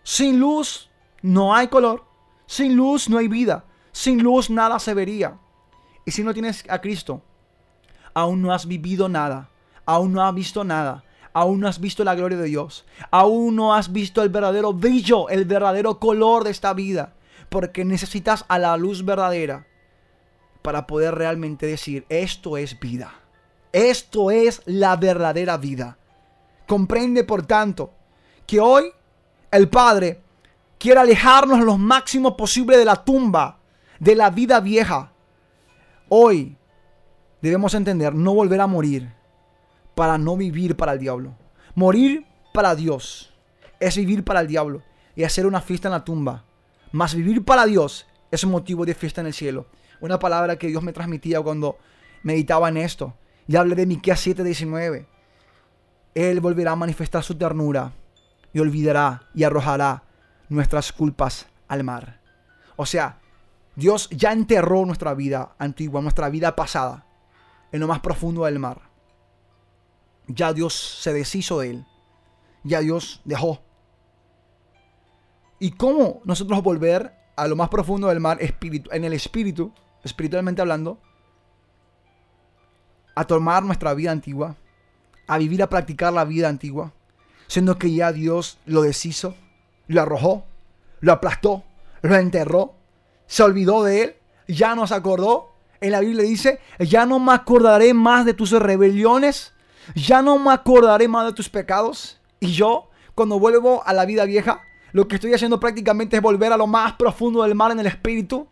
Sin 0.03 0.39
luz 0.39 0.89
no 1.21 1.55
hay 1.55 1.69
color. 1.69 2.03
Sin 2.47 2.75
luz 2.75 3.09
no 3.09 3.17
hay 3.17 3.29
vida. 3.29 3.63
Sin 3.93 4.21
luz 4.21 4.49
nada 4.49 4.77
se 4.79 4.93
vería. 4.93 5.37
Y 6.05 6.11
si 6.11 6.23
no 6.23 6.33
tienes 6.33 6.65
a 6.69 6.81
Cristo, 6.81 7.21
aún 8.13 8.41
no 8.41 8.53
has 8.53 8.65
vivido 8.65 9.07
nada. 9.07 9.49
Aún 9.85 10.11
no 10.11 10.25
has 10.25 10.35
visto 10.35 10.65
nada. 10.65 11.05
Aún 11.31 11.61
no 11.61 11.67
has 11.67 11.79
visto 11.79 12.03
la 12.03 12.15
gloria 12.15 12.37
de 12.37 12.47
Dios. 12.47 12.85
Aún 13.09 13.55
no 13.55 13.73
has 13.73 13.91
visto 13.93 14.21
el 14.21 14.29
verdadero 14.29 14.73
brillo, 14.73 15.29
el 15.29 15.45
verdadero 15.45 15.99
color 15.99 16.43
de 16.43 16.51
esta 16.51 16.73
vida 16.73 17.13
porque 17.49 17.85
necesitas 17.85 18.45
a 18.47 18.59
la 18.59 18.75
luz 18.77 19.05
verdadera 19.05 19.65
para 20.61 20.87
poder 20.87 21.15
realmente 21.15 21.65
decir, 21.65 22.05
esto 22.09 22.57
es 22.57 22.79
vida. 22.79 23.13
Esto 23.71 24.31
es 24.31 24.61
la 24.65 24.95
verdadera 24.95 25.57
vida. 25.57 25.97
Comprende, 26.67 27.23
por 27.23 27.45
tanto, 27.45 27.93
que 28.45 28.59
hoy 28.59 28.91
el 29.51 29.69
Padre 29.69 30.21
quiere 30.77 30.99
alejarnos 30.99 31.61
lo 31.61 31.77
máximo 31.77 32.35
posible 32.35 32.77
de 32.77 32.85
la 32.85 33.03
tumba, 33.03 33.59
de 33.99 34.15
la 34.15 34.29
vida 34.29 34.59
vieja. 34.59 35.11
Hoy 36.09 36.57
debemos 37.41 37.73
entender, 37.73 38.13
no 38.13 38.33
volver 38.33 38.61
a 38.61 38.67
morir 38.67 39.13
para 39.95 40.17
no 40.17 40.37
vivir 40.37 40.75
para 40.75 40.93
el 40.93 40.99
diablo. 40.99 41.35
Morir 41.75 42.25
para 42.53 42.75
Dios 42.75 43.33
es 43.79 43.95
vivir 43.97 44.23
para 44.23 44.41
el 44.41 44.47
diablo 44.47 44.81
y 45.15 45.23
hacer 45.23 45.45
una 45.45 45.61
fiesta 45.61 45.87
en 45.87 45.93
la 45.93 46.03
tumba. 46.03 46.45
Más 46.91 47.15
vivir 47.15 47.43
para 47.43 47.65
Dios 47.65 48.07
es 48.31 48.43
un 48.43 48.51
motivo 48.51 48.85
de 48.85 48.93
fiesta 48.93 49.21
en 49.21 49.27
el 49.27 49.33
cielo. 49.33 49.67
Una 49.99 50.19
palabra 50.19 50.57
que 50.57 50.67
Dios 50.67 50.83
me 50.83 50.93
transmitía 50.93 51.41
cuando 51.41 51.77
meditaba 52.23 52.69
en 52.69 52.77
esto. 52.77 53.15
Y 53.47 53.55
hablé 53.55 53.75
de 53.75 53.85
Miqueas 53.85 54.25
7:19. 54.25 55.07
Él 56.15 56.39
volverá 56.39 56.71
a 56.71 56.75
manifestar 56.75 57.23
su 57.23 57.35
ternura 57.35 57.93
y 58.53 58.59
olvidará 58.59 59.29
y 59.33 59.43
arrojará 59.43 60.03
nuestras 60.49 60.91
culpas 60.91 61.47
al 61.67 61.83
mar. 61.83 62.21
O 62.75 62.85
sea, 62.85 63.19
Dios 63.75 64.09
ya 64.09 64.31
enterró 64.31 64.85
nuestra 64.85 65.13
vida 65.13 65.55
antigua, 65.59 66.01
nuestra 66.01 66.29
vida 66.29 66.55
pasada, 66.55 67.05
en 67.71 67.79
lo 67.79 67.87
más 67.87 67.99
profundo 67.99 68.45
del 68.45 68.59
mar. 68.59 68.81
Ya 70.27 70.53
Dios 70.53 70.73
se 70.73 71.13
deshizo 71.13 71.59
de 71.59 71.69
él. 71.69 71.85
Ya 72.63 72.79
Dios 72.79 73.21
dejó. 73.23 73.61
¿Y 75.59 75.71
cómo 75.71 76.21
nosotros 76.23 76.61
volver 76.61 77.13
a 77.35 77.47
lo 77.47 77.55
más 77.55 77.69
profundo 77.69 78.07
del 78.07 78.19
mar 78.19 78.39
en 78.41 79.03
el 79.03 79.13
espíritu, 79.13 79.71
espiritualmente 80.03 80.61
hablando, 80.61 80.99
a 83.15 83.25
tomar 83.25 83.63
nuestra 83.63 83.93
vida 83.93 84.11
antigua, 84.11 84.55
a 85.27 85.37
vivir, 85.37 85.61
a 85.63 85.69
practicar 85.69 86.13
la 86.13 86.25
vida 86.25 86.49
antigua, 86.49 86.93
siendo 87.47 87.77
que 87.77 87.93
ya 87.93 88.11
Dios 88.11 88.59
lo 88.65 88.81
deshizo, 88.81 89.35
lo 89.87 90.01
arrojó, 90.01 90.45
lo 90.99 91.13
aplastó, 91.13 91.63
lo 92.01 92.15
enterró, 92.15 92.75
se 93.25 93.43
olvidó 93.43 93.83
de 93.83 94.03
él, 94.03 94.15
ya 94.47 94.75
no 94.75 94.85
se 94.87 94.95
acordó. 94.95 95.53
En 95.79 95.91
la 95.91 95.99
Biblia 95.99 96.23
dice, 96.23 96.59
ya 96.79 97.05
no 97.05 97.19
me 97.19 97.33
acordaré 97.33 97.93
más 97.93 98.25
de 98.25 98.33
tus 98.33 98.51
rebeliones, 98.51 99.53
ya 99.95 100.21
no 100.21 100.39
me 100.39 100.51
acordaré 100.51 101.07
más 101.07 101.25
de 101.25 101.33
tus 101.33 101.49
pecados. 101.49 102.19
Y 102.39 102.51
yo, 102.53 102.89
cuando 103.15 103.39
vuelvo 103.39 103.83
a 103.85 103.93
la 103.93 104.05
vida 104.05 104.25
vieja, 104.25 104.61
lo 104.97 105.07
que 105.07 105.13
estoy 105.13 105.31
haciendo 105.31 105.59
prácticamente 105.59 106.15
es 106.15 106.23
volver 106.23 106.51
a 106.51 106.57
lo 106.57 106.65
más 106.65 106.93
profundo 106.93 107.43
del 107.43 107.53
mar 107.53 107.71
en 107.71 107.79
el 107.79 107.85
espíritu, 107.85 108.47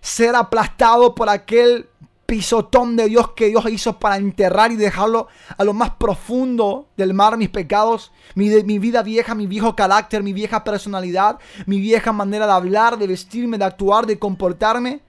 ser 0.00 0.36
aplastado 0.36 1.16
por 1.16 1.28
aquel 1.28 1.88
pisotón 2.26 2.94
de 2.94 3.08
Dios 3.08 3.32
que 3.32 3.48
Dios 3.48 3.68
hizo 3.68 3.98
para 3.98 4.16
enterrar 4.16 4.70
y 4.70 4.76
dejarlo 4.76 5.26
a 5.58 5.64
lo 5.64 5.72
más 5.72 5.90
profundo 5.90 6.86
del 6.96 7.12
mar 7.12 7.36
mis 7.36 7.48
pecados, 7.48 8.12
mi, 8.36 8.50
mi, 8.62 8.78
vida 8.78 9.02
vieja, 9.02 9.34
mi 9.34 9.48
viejo 9.48 9.74
carácter, 9.74 10.22
mi 10.22 10.32
vieja 10.32 10.62
personalidad, 10.62 11.40
mi 11.66 11.80
vieja 11.80 12.12
manera 12.12 12.46
de 12.46 12.52
hablar, 12.52 12.96
de 12.96 13.08
vestirme, 13.08 13.58
de 13.58 13.64
actuar, 13.64 14.06
de 14.06 14.16
comportarme. 14.16 15.00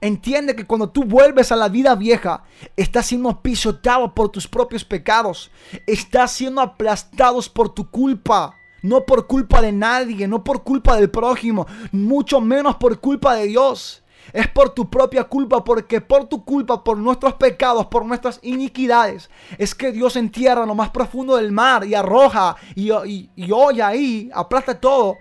Entiende 0.00 0.56
que 0.56 0.66
cuando 0.66 0.88
tú 0.88 1.04
vuelves 1.04 1.52
a 1.52 1.56
la 1.56 1.68
vida 1.68 1.94
vieja, 1.94 2.44
estás 2.74 3.04
siendo 3.04 3.42
pisotado 3.42 4.14
por 4.14 4.30
tus 4.30 4.48
propios 4.48 4.82
pecados, 4.82 5.50
estás 5.86 6.32
siendo 6.32 6.62
aplastados 6.62 7.50
por 7.50 7.68
tu 7.68 7.90
culpa. 7.90 8.56
No 8.82 9.04
por 9.04 9.26
culpa 9.26 9.60
de 9.60 9.72
nadie, 9.72 10.26
no 10.26 10.42
por 10.42 10.62
culpa 10.62 10.96
del 10.96 11.10
prójimo, 11.10 11.66
mucho 11.92 12.40
menos 12.40 12.76
por 12.76 12.98
culpa 13.00 13.34
de 13.34 13.46
Dios. 13.46 14.02
Es 14.32 14.48
por 14.48 14.70
tu 14.70 14.88
propia 14.88 15.24
culpa, 15.24 15.64
porque 15.64 16.00
por 16.00 16.26
tu 16.28 16.44
culpa, 16.44 16.84
por 16.84 16.96
nuestros 16.96 17.34
pecados, 17.34 17.86
por 17.86 18.04
nuestras 18.04 18.38
iniquidades, 18.42 19.28
es 19.58 19.74
que 19.74 19.92
Dios 19.92 20.14
entierra 20.16 20.62
en 20.62 20.68
lo 20.68 20.74
más 20.74 20.90
profundo 20.90 21.36
del 21.36 21.50
mar 21.50 21.84
y 21.84 21.94
arroja 21.94 22.56
y, 22.74 22.92
y, 22.92 23.30
y 23.34 23.80
ahí, 23.80 24.30
aplasta 24.32 24.78
todo, 24.78 25.16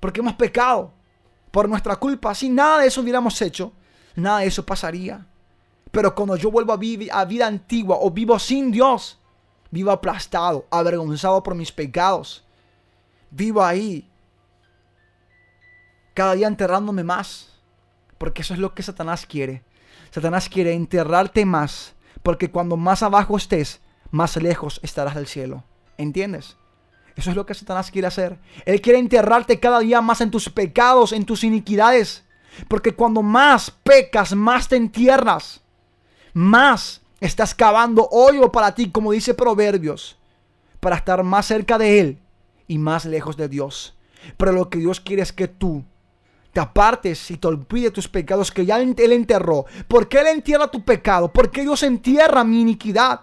porque 0.00 0.20
hemos 0.20 0.34
pecado 0.34 0.92
por 1.50 1.68
nuestra 1.68 1.96
culpa. 1.96 2.34
Si 2.34 2.48
nada 2.48 2.78
de 2.78 2.88
eso 2.88 3.02
hubiéramos 3.02 3.40
hecho, 3.42 3.72
nada 4.16 4.38
de 4.38 4.46
eso 4.46 4.64
pasaría. 4.64 5.26
Pero 5.90 6.14
cuando 6.14 6.36
yo 6.36 6.50
vuelvo 6.50 6.72
a, 6.72 6.76
a 6.76 7.24
vida 7.24 7.46
antigua 7.46 7.98
o 8.00 8.10
vivo 8.10 8.38
sin 8.38 8.72
Dios, 8.72 9.20
vivo 9.72 9.90
aplastado, 9.90 10.68
avergonzado 10.70 11.42
por 11.42 11.56
mis 11.56 11.72
pecados, 11.72 12.44
vivo 13.32 13.64
ahí, 13.64 14.08
cada 16.14 16.34
día 16.34 16.46
enterrándome 16.46 17.02
más 17.02 17.52
porque 18.22 18.42
eso 18.42 18.54
es 18.54 18.60
lo 18.60 18.72
que 18.72 18.84
Satanás 18.84 19.26
quiere. 19.26 19.64
Satanás 20.12 20.48
quiere 20.48 20.74
enterrarte 20.74 21.44
más, 21.44 21.94
porque 22.22 22.52
cuando 22.52 22.76
más 22.76 23.02
abajo 23.02 23.36
estés, 23.36 23.80
más 24.12 24.36
lejos 24.36 24.78
estarás 24.84 25.16
del 25.16 25.26
cielo. 25.26 25.64
¿Entiendes? 25.98 26.56
Eso 27.16 27.30
es 27.30 27.36
lo 27.36 27.46
que 27.46 27.54
Satanás 27.54 27.90
quiere 27.90 28.06
hacer. 28.06 28.38
Él 28.64 28.80
quiere 28.80 29.00
enterrarte 29.00 29.58
cada 29.58 29.80
día 29.80 30.00
más 30.00 30.20
en 30.20 30.30
tus 30.30 30.48
pecados, 30.48 31.10
en 31.10 31.26
tus 31.26 31.42
iniquidades. 31.42 32.22
Porque 32.68 32.94
cuando 32.94 33.22
más 33.22 33.72
pecas, 33.72 34.36
más 34.36 34.68
te 34.68 34.76
entierras. 34.76 35.60
Más 36.32 37.01
estás 37.26 37.54
cavando 37.54 38.08
hoyo 38.10 38.50
para 38.50 38.74
ti, 38.74 38.90
como 38.90 39.12
dice 39.12 39.34
Proverbios. 39.34 40.18
Para 40.80 40.96
estar 40.96 41.22
más 41.22 41.46
cerca 41.46 41.78
de 41.78 42.00
Él 42.00 42.18
y 42.66 42.78
más 42.78 43.04
lejos 43.04 43.36
de 43.36 43.48
Dios. 43.48 43.96
Pero 44.36 44.52
lo 44.52 44.68
que 44.68 44.78
Dios 44.78 45.00
quiere 45.00 45.22
es 45.22 45.32
que 45.32 45.46
tú 45.46 45.84
te 46.52 46.60
apartes 46.60 47.30
y 47.30 47.36
te 47.36 47.46
olvide 47.46 47.92
tus 47.92 48.08
pecados 48.08 48.50
que 48.50 48.66
ya 48.66 48.80
Él 48.80 49.12
enterró. 49.12 49.66
¿Por 49.86 50.08
qué 50.08 50.18
Él 50.20 50.26
entierra 50.26 50.68
tu 50.68 50.84
pecado? 50.84 51.32
¿Por 51.32 51.50
qué 51.50 51.62
Dios 51.62 51.82
entierra 51.84 52.42
mi 52.44 52.60
iniquidad? 52.60 53.20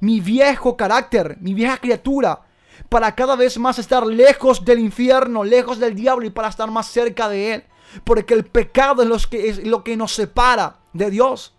Mi 0.00 0.20
viejo 0.20 0.76
carácter, 0.76 1.36
mi 1.40 1.52
vieja 1.52 1.76
criatura. 1.76 2.40
Para 2.88 3.14
cada 3.14 3.36
vez 3.36 3.58
más 3.58 3.78
estar 3.78 4.06
lejos 4.06 4.64
del 4.64 4.78
infierno, 4.78 5.44
lejos 5.44 5.78
del 5.78 5.94
diablo 5.94 6.26
y 6.26 6.30
para 6.30 6.48
estar 6.48 6.70
más 6.70 6.86
cerca 6.86 7.28
de 7.28 7.54
Él. 7.54 7.64
Porque 8.04 8.34
el 8.34 8.44
pecado 8.44 9.02
es 9.02 9.26
que, 9.26 9.48
es 9.50 9.66
lo 9.66 9.84
que 9.84 9.96
nos 9.96 10.12
separa 10.12 10.78
de 10.94 11.10
Dios. 11.10 11.54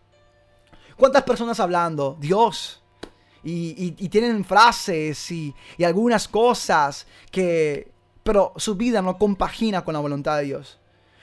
¿Cuántas 0.97 1.23
personas 1.23 1.59
hablando? 1.59 2.17
Dios. 2.19 2.81
Y, 3.43 3.91
tienen 4.09 4.43
frases 4.43 5.29
y, 5.31 5.53
y 5.77 5.83
algunas 5.83 6.27
cosas 6.27 7.05
que... 7.31 7.91
Pero 8.23 8.53
su 8.55 8.75
vida 8.75 9.03
no 9.03 9.19
compagina 9.19 9.83
con 9.83 9.93
la 9.93 9.99
voluntad 9.99 10.37
de 10.37 10.45
Dios. 10.45 10.79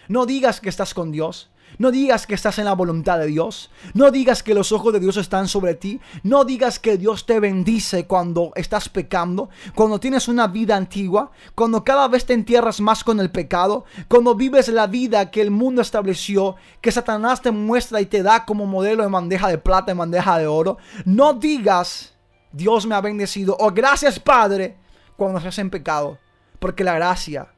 No 0.07 0.25
digas 0.25 0.61
que 0.61 0.69
estás 0.69 0.95
con 0.95 1.11
Dios. 1.11 1.51
No 1.83 1.91
digas 1.91 2.29
que 2.29 2.37
estás 2.37 2.61
en 2.61 2.67
la 2.67 2.75
voluntad 2.75 3.19
de 3.19 3.27
Dios. 3.27 3.69
No 3.93 4.13
digas 4.13 4.45
que 4.45 4.55
los 4.55 4.71
ojos 4.71 4.93
de 4.93 5.01
Dios 5.01 5.17
están 5.17 5.49
sobre 5.49 5.75
ti. 5.75 6.01
No 6.23 6.45
digas 6.45 6.79
que 6.79 6.97
Dios 6.97 7.27
te 7.27 7.41
bendice 7.41 8.07
cuando 8.07 8.53
estás 8.55 8.89
pecando, 8.89 9.51
cuando 9.75 9.99
tienes 9.99 10.29
una 10.29 10.47
vida 10.47 10.77
antigua, 10.77 11.33
cuando 11.57 11.83
cada 11.83 12.07
vez 12.07 12.25
te 12.25 12.35
entierras 12.35 12.81
más 12.81 13.03
con 13.03 13.19
el 13.19 13.33
pecado, 13.33 13.85
cuando 14.07 14.37
vives 14.37 14.69
la 14.69 14.87
vida 14.87 15.33
que 15.33 15.41
el 15.41 15.51
mundo 15.51 15.83
estableció, 15.83 16.55
que 16.81 16.93
Satanás 16.93 17.43
te 17.43 17.51
muestra 17.51 18.01
y 18.01 18.07
te 18.07 18.23
da 18.23 18.45
como 18.45 18.65
modelo 18.65 19.03
en 19.03 19.11
bandeja 19.11 19.49
de 19.49 19.59
plata, 19.59 19.91
en 19.91 19.99
bandeja 19.99 20.39
de 20.39 20.47
oro. 20.47 20.79
No 21.05 21.33
digas, 21.33 22.15
Dios 22.53 22.87
me 22.87 22.95
ha 22.95 23.01
bendecido 23.01 23.57
o 23.59 23.73
gracias 23.73 24.21
Padre 24.21 24.77
cuando 25.17 25.39
estás 25.39 25.59
en 25.59 25.69
pecado, 25.69 26.17
porque 26.61 26.85
la 26.85 26.95
gracia, 26.95 27.49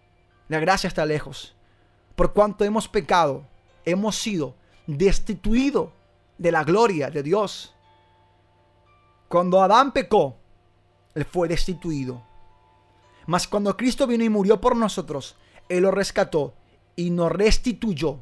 la 0.49 0.61
gracia 0.61 0.89
está 0.89 1.05
lejos. 1.05 1.55
Por 2.17 2.33
cuanto 2.33 2.65
hemos 2.65 2.89
pecado, 2.89 3.45
hemos 3.85 4.17
sido 4.17 4.55
destituidos 4.87 5.91
de 6.39 6.53
la 6.53 6.65
gloria 6.65 7.11
de 7.11 7.23
Dios. 7.23 7.75
Cuando 9.29 9.63
Adán 9.63 9.93
pecó, 9.93 10.37
él 11.15 11.25
fue 11.25 11.49
destituido. 11.49 12.23
Mas 13.27 13.49
cuando 13.49 13.77
Cristo 13.77 14.07
vino 14.07 14.25
y 14.25 14.29
murió 14.29 14.61
por 14.61 14.77
nosotros, 14.77 15.37
Él 15.69 15.85
lo 15.85 15.91
rescató 15.91 16.55
y 16.97 17.11
nos 17.11 17.33
restituyó, 17.33 18.21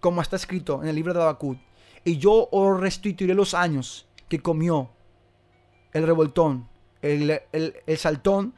como 0.00 0.22
está 0.22 0.36
escrito 0.36 0.82
en 0.82 0.88
el 0.88 0.96
libro 0.96 1.12
de 1.12 1.20
Habacuc. 1.20 1.58
Y 2.04 2.16
yo 2.16 2.48
os 2.50 2.80
restituiré 2.80 3.34
los 3.34 3.52
años 3.52 4.06
que 4.28 4.40
comió 4.40 4.90
el 5.92 6.06
revoltón, 6.06 6.68
el, 7.02 7.42
el 7.52 7.98
saltón, 7.98 8.54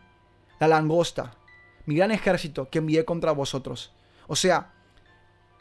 la 0.60 0.68
langosta, 0.68 1.34
mi 1.86 1.96
gran 1.96 2.12
ejército 2.12 2.68
que 2.70 2.78
envié 2.78 3.04
contra 3.04 3.32
vosotros. 3.32 3.92
O 4.28 4.36
sea, 4.36 4.72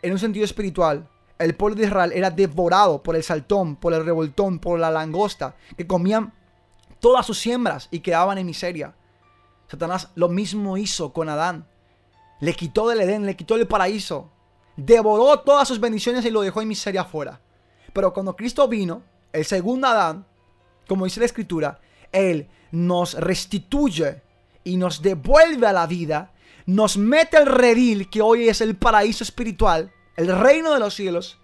en 0.02 0.12
un 0.12 0.20
sentido 0.20 0.46
espiritual, 0.46 1.08
el 1.38 1.56
pueblo 1.56 1.76
de 1.76 1.88
Israel 1.88 2.12
era 2.14 2.30
devorado 2.30 3.02
por 3.02 3.16
el 3.16 3.24
saltón, 3.24 3.76
por 3.76 3.94
el 3.94 4.06
revoltón, 4.06 4.60
por 4.60 4.80
la 4.80 4.92
langosta, 4.92 5.56
que 5.76 5.88
comían 5.88 6.34
todas 7.00 7.26
sus 7.26 7.40
siembras 7.40 7.88
y 7.92 8.00
quedaban 8.00 8.38
en 8.38 8.46
miseria. 8.46 8.94
Satanás 9.68 10.10
lo 10.16 10.30
mismo 10.30 10.78
hizo 10.78 11.14
con 11.14 11.30
Adán. 11.30 11.66
Le 12.40 12.54
quitó 12.54 12.88
del 12.88 13.02
Edén, 13.02 13.26
le 13.26 13.36
quitó 13.36 13.56
el 13.56 13.68
paraíso. 13.68 14.30
Devoró 14.76 15.40
todas 15.40 15.68
sus 15.68 15.80
bendiciones 15.80 16.26
y 16.26 16.32
lo 16.32 16.42
dejó 16.42 16.62
en 16.62 16.68
miseria 16.68 17.02
afuera. 17.02 17.40
Pero 17.94 18.14
cuando 18.14 18.36
Cristo 18.36 18.68
vino, 18.68 19.04
el 19.34 19.46
segundo 19.46 19.88
Adán, 19.88 20.26
como 20.88 21.06
dice 21.06 21.20
la 21.20 21.26
escritura, 21.26 21.80
Él 22.12 22.50
nos 22.72 23.14
restituye 23.16 24.22
y 24.64 24.78
nos 24.78 25.02
devuelve 25.02 25.68
a 25.68 25.74
la 25.74 25.88
vida 25.88 26.32
nos 26.76 26.98
mete 26.98 27.38
el 27.38 27.48
redil 27.48 28.10
que 28.10 28.22
hoy 28.22 28.48
es 28.48 28.62
el 28.62 28.78
paraíso 28.78 29.24
espiritual, 29.24 29.92
el 30.16 30.28
reino 30.40 30.74
de 30.74 30.80
los 30.80 30.96
cielos, 30.96 31.38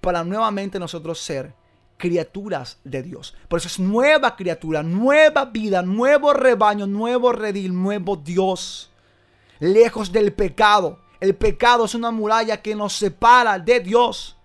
para 0.00 0.24
nuevamente 0.24 0.78
nosotros 0.78 1.20
ser 1.20 1.54
criaturas 1.98 2.78
de 2.82 3.02
Dios. 3.02 3.34
Por 3.48 3.58
eso 3.58 3.68
es 3.68 3.78
nueva 3.78 4.36
criatura, 4.36 4.82
nueva 4.82 5.44
vida, 5.44 5.82
nuevo 5.82 6.32
rebaño, 6.32 6.86
nuevo 6.86 7.30
redil, 7.32 7.74
nuevo 7.74 8.16
Dios. 8.16 8.90
Lejos 9.58 10.10
del 10.10 10.32
pecado, 10.32 10.98
El 11.20 11.34
pecado 11.34 11.84
es 11.84 11.94
una 11.94 12.10
muralla 12.10 12.62
que 12.62 12.74
nos 12.74 12.94
separa 12.94 13.58
de 13.58 13.80
Dios. 13.80 14.38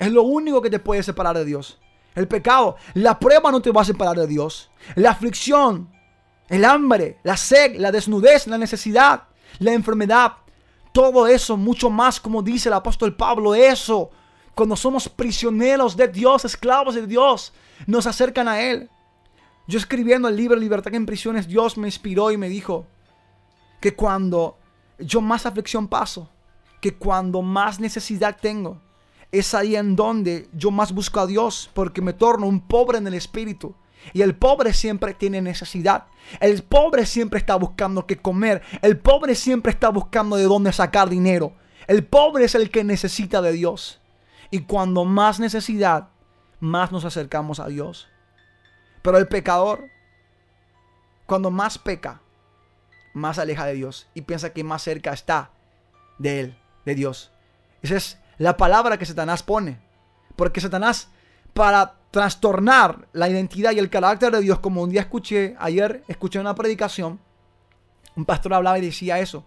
Es 0.00 0.10
lo 0.10 0.24
único 0.24 0.60
que 0.60 0.68
te 0.68 0.80
puede 0.80 1.04
separar 1.04 1.36
de 1.36 1.44
Dios. 1.44 1.78
El 2.16 2.26
pecado. 2.26 2.74
La 2.94 3.20
prueba 3.20 3.52
no 3.52 3.62
te 3.62 3.70
va 3.70 3.82
a 3.82 3.84
separar 3.84 4.16
de 4.16 4.26
Dios. 4.26 4.72
La 4.96 5.10
aflicción, 5.10 5.88
el 6.48 6.64
hambre, 6.64 7.20
la 7.22 7.36
sed, 7.36 7.76
la 7.76 7.92
desnudez, 7.92 8.48
la 8.48 8.58
necesidad, 8.58 9.28
la 9.58 9.72
enfermedad. 9.72 10.32
Todo 10.92 11.26
eso, 11.26 11.56
mucho 11.56 11.90
más, 11.90 12.20
como 12.20 12.42
dice 12.42 12.68
el 12.68 12.74
apóstol 12.74 13.16
Pablo, 13.16 13.54
eso. 13.54 14.10
Cuando 14.54 14.76
somos 14.76 15.08
prisioneros 15.08 15.96
de 15.96 16.08
Dios, 16.08 16.44
esclavos 16.44 16.94
de 16.94 17.06
Dios, 17.06 17.52
nos 17.86 18.06
acercan 18.06 18.46
a 18.48 18.60
Él. 18.60 18.88
Yo 19.66 19.78
escribiendo 19.78 20.28
el 20.28 20.36
libro 20.36 20.56
Libertad 20.56 20.94
en 20.94 21.06
prisiones, 21.06 21.48
Dios 21.48 21.76
me 21.76 21.88
inspiró 21.88 22.30
y 22.30 22.36
me 22.36 22.48
dijo 22.48 22.86
que 23.80 23.94
cuando 23.94 24.56
yo 24.98 25.20
más 25.20 25.46
aflicción 25.46 25.88
paso, 25.88 26.28
que 26.80 26.94
cuando 26.94 27.42
más 27.42 27.80
necesidad 27.80 28.36
tengo, 28.40 28.80
es 29.32 29.54
ahí 29.54 29.74
en 29.74 29.96
donde 29.96 30.48
yo 30.52 30.70
más 30.70 30.92
busco 30.92 31.18
a 31.18 31.26
Dios, 31.26 31.70
porque 31.74 32.00
me 32.00 32.12
torno 32.12 32.46
un 32.46 32.60
pobre 32.60 32.98
en 32.98 33.06
el 33.06 33.14
espíritu. 33.14 33.74
Y 34.12 34.22
el 34.22 34.34
pobre 34.34 34.72
siempre 34.72 35.14
tiene 35.14 35.40
necesidad. 35.40 36.06
El 36.40 36.62
pobre 36.62 37.06
siempre 37.06 37.38
está 37.38 37.56
buscando 37.56 38.06
qué 38.06 38.16
comer. 38.16 38.62
El 38.82 38.98
pobre 38.98 39.34
siempre 39.34 39.72
está 39.72 39.88
buscando 39.88 40.36
de 40.36 40.44
dónde 40.44 40.72
sacar 40.72 41.08
dinero. 41.08 41.54
El 41.86 42.04
pobre 42.04 42.44
es 42.44 42.54
el 42.54 42.70
que 42.70 42.84
necesita 42.84 43.42
de 43.42 43.52
Dios. 43.52 44.00
Y 44.50 44.60
cuando 44.60 45.04
más 45.04 45.40
necesidad, 45.40 46.08
más 46.60 46.92
nos 46.92 47.04
acercamos 47.04 47.60
a 47.60 47.66
Dios. 47.66 48.08
Pero 49.02 49.18
el 49.18 49.28
pecador, 49.28 49.88
cuando 51.26 51.50
más 51.50 51.78
peca, 51.78 52.20
más 53.12 53.38
aleja 53.38 53.66
de 53.66 53.74
Dios 53.74 54.08
y 54.14 54.22
piensa 54.22 54.52
que 54.52 54.64
más 54.64 54.82
cerca 54.82 55.12
está 55.12 55.50
de 56.18 56.40
Él, 56.40 56.58
de 56.84 56.94
Dios. 56.94 57.30
Esa 57.82 57.96
es 57.96 58.18
la 58.38 58.56
palabra 58.56 58.98
que 58.98 59.06
Satanás 59.06 59.42
pone. 59.42 59.80
Porque 60.36 60.60
Satanás, 60.60 61.08
para 61.52 61.94
trastornar 62.14 63.08
la 63.12 63.28
identidad 63.28 63.72
y 63.72 63.80
el 63.80 63.90
carácter 63.90 64.30
de 64.30 64.40
Dios, 64.40 64.60
como 64.60 64.82
un 64.82 64.90
día 64.90 65.00
escuché, 65.00 65.56
ayer 65.58 66.04
escuché 66.06 66.38
una 66.38 66.54
predicación, 66.54 67.18
un 68.14 68.24
pastor 68.24 68.54
hablaba 68.54 68.78
y 68.78 68.82
decía 68.82 69.18
eso, 69.18 69.44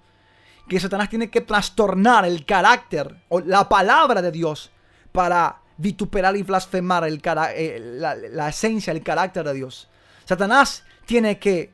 que 0.68 0.78
Satanás 0.78 1.08
tiene 1.08 1.30
que 1.30 1.40
trastornar 1.40 2.26
el 2.26 2.46
carácter 2.46 3.24
o 3.30 3.40
la 3.40 3.70
palabra 3.70 4.22
de 4.22 4.34
Dios 4.34 4.70
para 5.14 5.62
vituperar 5.78 6.36
y 6.36 6.44
blasfemar 6.44 7.06
el 7.06 7.22
eh, 7.56 7.80
la, 7.82 8.16
la 8.16 8.50
esencia, 8.50 8.92
el 8.92 9.02
carácter 9.02 9.46
de 9.46 9.54
Dios. 9.54 9.88
Satanás 10.26 10.84
tiene 11.06 11.40
que 11.40 11.72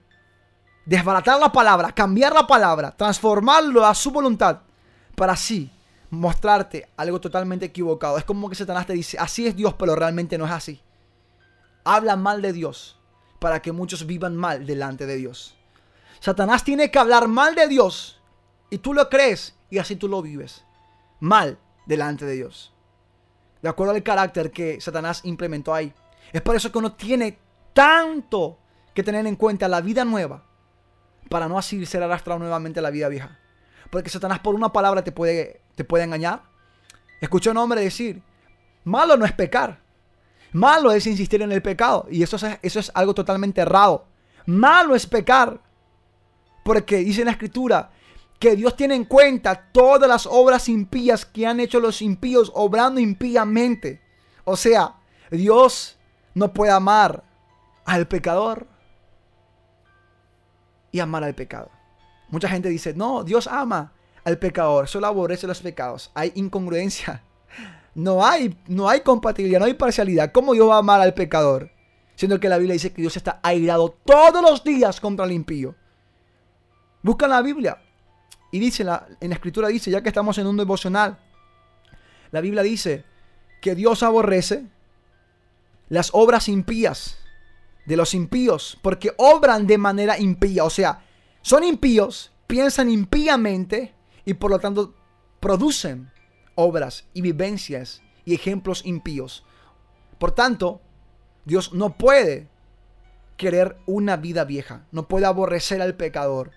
desbaratar 0.86 1.39
la 1.39 1.52
palabra, 1.52 1.91
cambiar 1.91 2.36
la 2.36 2.46
palabra, 2.46 2.91
transformarlo 2.91 3.84
a 3.84 3.96
su 3.96 4.12
voluntad 4.12 4.60
para 5.16 5.34
así 5.34 5.72
mostrarte 6.14 6.89
algo 6.97 7.20
totalmente 7.20 7.66
equivocado. 7.66 8.18
Es 8.18 8.24
como 8.24 8.49
que 8.49 8.55
Satanás 8.55 8.88
te 8.88 8.93
dice, 8.93 9.18
así 9.20 9.47
es 9.47 9.55
Dios, 9.55 9.74
pero 9.74 9.95
realmente 9.95 10.38
no 10.38 10.45
es 10.45 10.51
así. 10.51 10.82
Habla 11.84 12.16
mal 12.16 12.41
de 12.41 12.53
Dios 12.53 12.99
para 13.39 13.61
que 13.61 13.72
muchos 13.72 14.05
vivan 14.05 14.36
mal 14.36 14.66
delante 14.66 15.05
de 15.05 15.18
Dios. 15.18 15.55
Satanás 16.20 16.64
tiene 16.64 16.89
que 16.91 16.99
hablar 16.99 17.28
mal 17.28 17.55
de 17.55 17.68
Dios 17.68 18.22
y 18.70 18.78
tú 18.78 18.93
lo 18.93 19.09
crees 19.09 19.55
y 19.70 19.80
así 19.80 19.95
tú 19.95 20.07
lo 20.07 20.22
vives. 20.22 20.64
Mal 21.20 21.57
delante 21.86 22.26
de 22.26 22.36
Dios 22.36 22.74
de 23.64 23.70
acuerdo 23.70 23.93
al 23.93 24.03
carácter 24.03 24.51
que 24.51 24.80
Satanás 24.82 25.22
implementó 25.24 25.74
ahí. 25.74 25.91
Es 26.34 26.41
por 26.41 26.55
eso 26.55 26.72
que 26.72 26.78
uno 26.78 26.93
tiene 26.93 27.39
tanto 27.74 28.59
que 28.93 29.03
tener 29.03 29.26
en 29.26 29.38
cuenta 29.38 29.70
la 29.70 29.80
vida 29.80 30.03
nueva 30.03 30.43
para 31.30 31.47
no 31.47 31.57
así 31.57 31.84
ser 31.86 32.03
arrastrado 32.03 32.39
nuevamente 32.39 32.80
a 32.80 32.84
la 32.84 32.91
vida 32.91 33.07
vieja. 33.07 33.39
Porque 33.89 34.09
Satanás 34.09 34.39
por 34.39 34.53
una 34.53 34.74
palabra 34.74 35.03
te 35.03 35.14
puede, 35.14 35.61
te 35.76 35.84
puede 35.84 36.03
engañar. 36.03 36.43
Escuché 37.21 37.49
a 37.49 37.51
un 37.51 37.57
hombre 37.57 37.82
decir, 37.82 38.21
malo 38.84 39.17
no 39.17 39.26
es 39.26 39.32
pecar. 39.32 39.80
Malo 40.51 40.91
es 40.91 41.07
insistir 41.07 41.41
en 41.41 41.51
el 41.51 41.61
pecado. 41.61 42.05
Y 42.11 42.21
eso 42.21 42.36
es, 42.36 42.59
eso 42.61 42.80
es 42.80 42.91
algo 42.93 43.13
totalmente 43.13 43.61
errado. 43.61 44.05
Malo 44.45 44.95
es 44.95 45.07
pecar. 45.07 45.59
Porque 46.63 46.97
dice 46.97 47.21
en 47.21 47.26
la 47.26 47.32
escritura, 47.32 47.91
que 48.43 48.57
Dios 48.57 48.76
tiene 48.76 48.95
en 48.95 49.05
cuenta 49.05 49.69
todas 49.71 50.07
las 50.09 50.26
obras 50.26 50.67
impías 50.67 51.26
que 51.26 51.47
han 51.47 51.61
hecho 51.61 51.80
los 51.80 52.01
impíos 52.01 52.51
obrando 52.53 52.99
impíamente. 52.99 54.01
O 54.43 54.57
sea, 54.57 54.95
Dios 55.32 55.97
no 56.34 56.53
puede 56.53 56.74
amar 56.74 57.24
al 57.86 58.05
pecador 58.05 58.67
y 60.91 60.99
amar 60.99 61.24
al 61.24 61.34
pecado. 61.34 61.71
Mucha 62.28 62.49
gente 62.49 62.67
dice, 62.67 62.93
no, 62.93 63.24
Dios 63.24 63.47
ama 63.47 63.93
al 64.24 64.38
pecador, 64.38 64.88
solo 64.88 65.07
aborrece 65.07 65.47
los 65.47 65.61
pecados. 65.61 66.11
Hay 66.13 66.32
incongruencia. 66.36 67.24
No 67.95 68.26
hay, 68.26 68.57
no 68.67 68.89
hay 68.89 69.01
compatibilidad, 69.01 69.59
no 69.59 69.65
hay 69.65 69.76
parcialidad. 69.76 70.32
¿Cómo 70.32 70.53
Dios 70.53 70.67
va 70.67 70.76
a 70.76 70.80
amar 70.80 71.01
al 71.01 71.13
pecador? 71.13 71.69
Siendo 72.15 72.39
que 72.39 72.49
la 72.49 72.57
Biblia 72.57 72.74
dice 72.74 72.91
que 72.91 73.01
Dios 73.01 73.15
está 73.17 73.39
airado 73.43 73.95
todos 74.05 74.41
los 74.41 74.63
días 74.63 74.99
contra 74.99 75.26
el 75.26 75.32
impío. 75.32 75.76
Buscan 77.03 77.30
la 77.30 77.41
Biblia. 77.41 77.78
Y 78.51 78.59
dice, 78.59 78.84
la, 78.84 79.07
en 79.19 79.30
la 79.30 79.36
escritura 79.36 79.67
dice, 79.67 79.91
ya 79.91 80.01
que 80.01 80.09
estamos 80.09 80.38
en 80.38 80.47
un 80.47 80.57
devocional, 80.57 81.19
la 82.32 82.41
Biblia 82.41 82.63
dice 82.63 83.03
que 83.61 83.76
Dios 83.76 84.03
aborrece 84.03 84.65
las 85.89 86.09
obras 86.13 86.47
impías 86.49 87.17
de 87.86 87.97
los 87.97 88.13
impíos, 88.13 88.78
porque 88.82 89.13
obran 89.17 89.67
de 89.67 89.78
manera 89.78 90.17
impía, 90.17 90.63
o 90.63 90.69
sea, 90.69 91.03
son 91.41 91.63
impíos, 91.63 92.32
piensan 92.47 92.89
impíamente 92.89 93.93
y 94.26 94.36
por 94.36 94.51
lo 94.51 94.59
tanto 94.59 94.93
producen 95.39 96.11
obras 96.55 97.05
y 97.13 97.21
vivencias 97.21 98.01
y 98.26 98.34
ejemplos 98.34 98.86
impíos. 98.86 99.45
Por 100.17 100.32
tanto, 100.32 100.82
Dios 101.45 101.74
no 101.74 101.97
puede 101.97 102.47
querer 103.38 103.78
una 103.86 104.15
vida 104.15 104.45
vieja, 104.45 104.86
no 104.91 105.07
puede 105.07 105.26
aborrecer 105.26 105.82
al 105.82 105.95
pecador, 105.95 106.51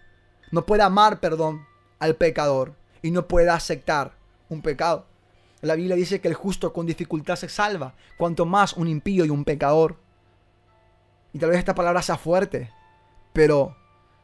no 0.53 0.67
puede 0.67 0.83
amar, 0.83 1.21
perdón, 1.21 1.67
al 1.99 2.17
pecador 2.17 2.75
y 3.03 3.11
no 3.11 3.27
pueda 3.27 3.55
aceptar 3.55 4.13
un 4.49 4.63
pecado. 4.63 5.07
La 5.63 5.75
Biblia 5.75 5.97
dice 5.97 6.21
que 6.21 6.29
el 6.29 6.35
justo 6.35 6.73
con 6.73 6.87
dificultad 6.87 7.37
se 7.37 7.49
salva, 7.49 7.95
cuanto 8.19 8.47
más 8.47 8.75
un 8.75 8.89
impío 8.89 9.25
y 9.25 9.31
un 9.31 9.45
pecador. 9.45 9.97
Y 11.33 11.39
tal 11.39 11.51
vez 11.51 11.59
esta 11.59 11.75
palabra 11.75 12.03
sea 12.03 12.19
fuerte, 12.19 12.71
pero 13.33 13.77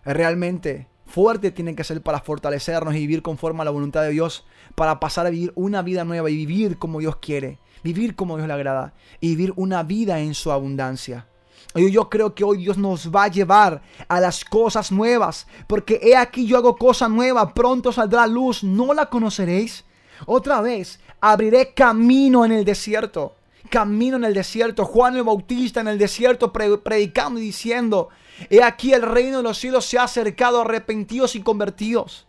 realmente 0.05 0.87
fuerte 1.13 1.51
tiene 1.51 1.77
que 1.77 1.85
ser 1.85 2.01
para 2.01 2.21
fortalecernos 2.21 2.95
y 2.95 3.01
vivir 3.01 3.21
conforme 3.21 3.61
a 3.61 3.65
la 3.67 3.71
voluntad 3.71 4.03
de 4.03 4.11
Dios, 4.11 4.47
para 4.75 4.99
pasar 4.99 5.27
a 5.27 5.31
vivir 5.31 5.53
una 5.55 5.83
vida 5.83 6.05
nueva 6.05 6.31
y 6.31 6.37
vivir 6.37 6.79
como 6.79 7.01
Dios 7.01 7.17
quiere, 7.17 7.59
vivir 7.85 8.17
como 8.17 8.37
Dios 8.37 8.49
le 8.49 8.55
agrada 8.55 8.95
y 9.21 9.29
vivir 9.29 9.53
una 9.57 9.83
vida 9.83 10.21
en 10.21 10.33
su 10.33 10.51
abundancia. 10.51 11.27
Yo 11.75 12.09
creo 12.09 12.35
que 12.35 12.45
hoy 12.45 12.59
Dios 12.59 12.79
nos 12.79 13.11
va 13.11 13.25
a 13.25 13.29
llevar 13.29 13.83
a 14.09 14.21
las 14.21 14.43
cosas 14.45 14.91
nuevas, 14.91 15.47
porque 15.67 16.01
he 16.03 16.17
aquí 16.17 16.47
yo 16.47 16.57
hago 16.57 16.77
cosa 16.77 17.09
nueva, 17.09 17.53
pronto 17.53 17.93
saldrá 17.93 18.27
luz, 18.27 18.65
¿no 18.65 18.95
la 18.95 19.07
conoceréis? 19.07 19.85
Otra 20.27 20.63
vez, 20.63 20.99
abriré 21.21 21.75
camino 21.75 22.45
en 22.45 22.53
el 22.53 22.65
desierto, 22.65 23.37
camino 23.69 24.17
en 24.17 24.25
el 24.25 24.35
desierto. 24.35 24.85
Juan 24.87 25.17
el 25.17 25.25
Bautista 25.25 25.81
en 25.81 25.89
el 25.89 25.99
desierto 25.99 26.53
predicando 26.53 27.39
y 27.39 27.45
diciendo, 27.45 28.09
he 28.51 28.63
aquí 28.63 28.93
el 28.93 29.03
reino 29.03 29.39
de 29.39 29.43
los 29.43 29.59
cielos 29.59 29.85
se 29.85 29.99
ha 29.99 30.05
acercado, 30.05 30.61
arrepentidos 30.61 31.35
y 31.37 31.43
convertidos. 31.43 32.27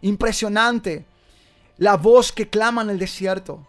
Impresionante 0.00 1.06
la 1.78 1.96
voz 1.96 2.32
que 2.32 2.48
clama 2.48 2.82
en 2.82 2.90
el 2.90 2.98
desierto. 2.98 3.66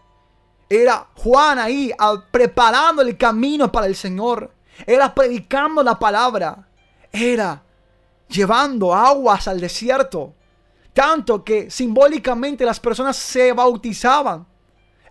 Era 0.68 1.08
Juan 1.14 1.58
ahí 1.58 1.92
preparando 2.30 3.02
el 3.02 3.16
camino 3.16 3.70
para 3.70 3.86
el 3.86 3.96
Señor 3.96 4.54
era 4.86 5.14
predicando 5.14 5.82
la 5.82 5.98
palabra, 5.98 6.66
era 7.12 7.62
llevando 8.28 8.94
aguas 8.94 9.46
al 9.48 9.60
desierto. 9.60 10.34
Tanto 10.92 11.42
que 11.44 11.70
simbólicamente 11.70 12.64
las 12.64 12.78
personas 12.78 13.16
se 13.16 13.52
bautizaban 13.52 14.46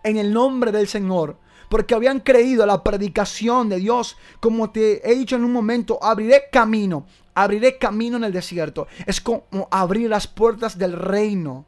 en 0.02 0.18
el 0.18 0.34
nombre 0.34 0.72
del 0.72 0.88
Señor. 0.88 1.38
Porque 1.74 1.96
habían 1.96 2.20
creído 2.20 2.68
la 2.68 2.84
predicación 2.84 3.68
de 3.68 3.78
Dios. 3.78 4.16
Como 4.40 4.70
te 4.70 5.10
he 5.10 5.16
dicho 5.16 5.38
en 5.38 5.44
un 5.44 5.52
momento, 5.52 5.98
abriré 6.04 6.44
camino. 6.52 7.08
Abriré 7.34 7.80
camino 7.80 8.18
en 8.18 8.26
el 8.26 8.32
desierto. 8.32 8.86
Es 9.08 9.20
como 9.20 9.68
abrir 9.72 10.08
las 10.08 10.28
puertas 10.28 10.78
del 10.78 10.94
reino 10.94 11.66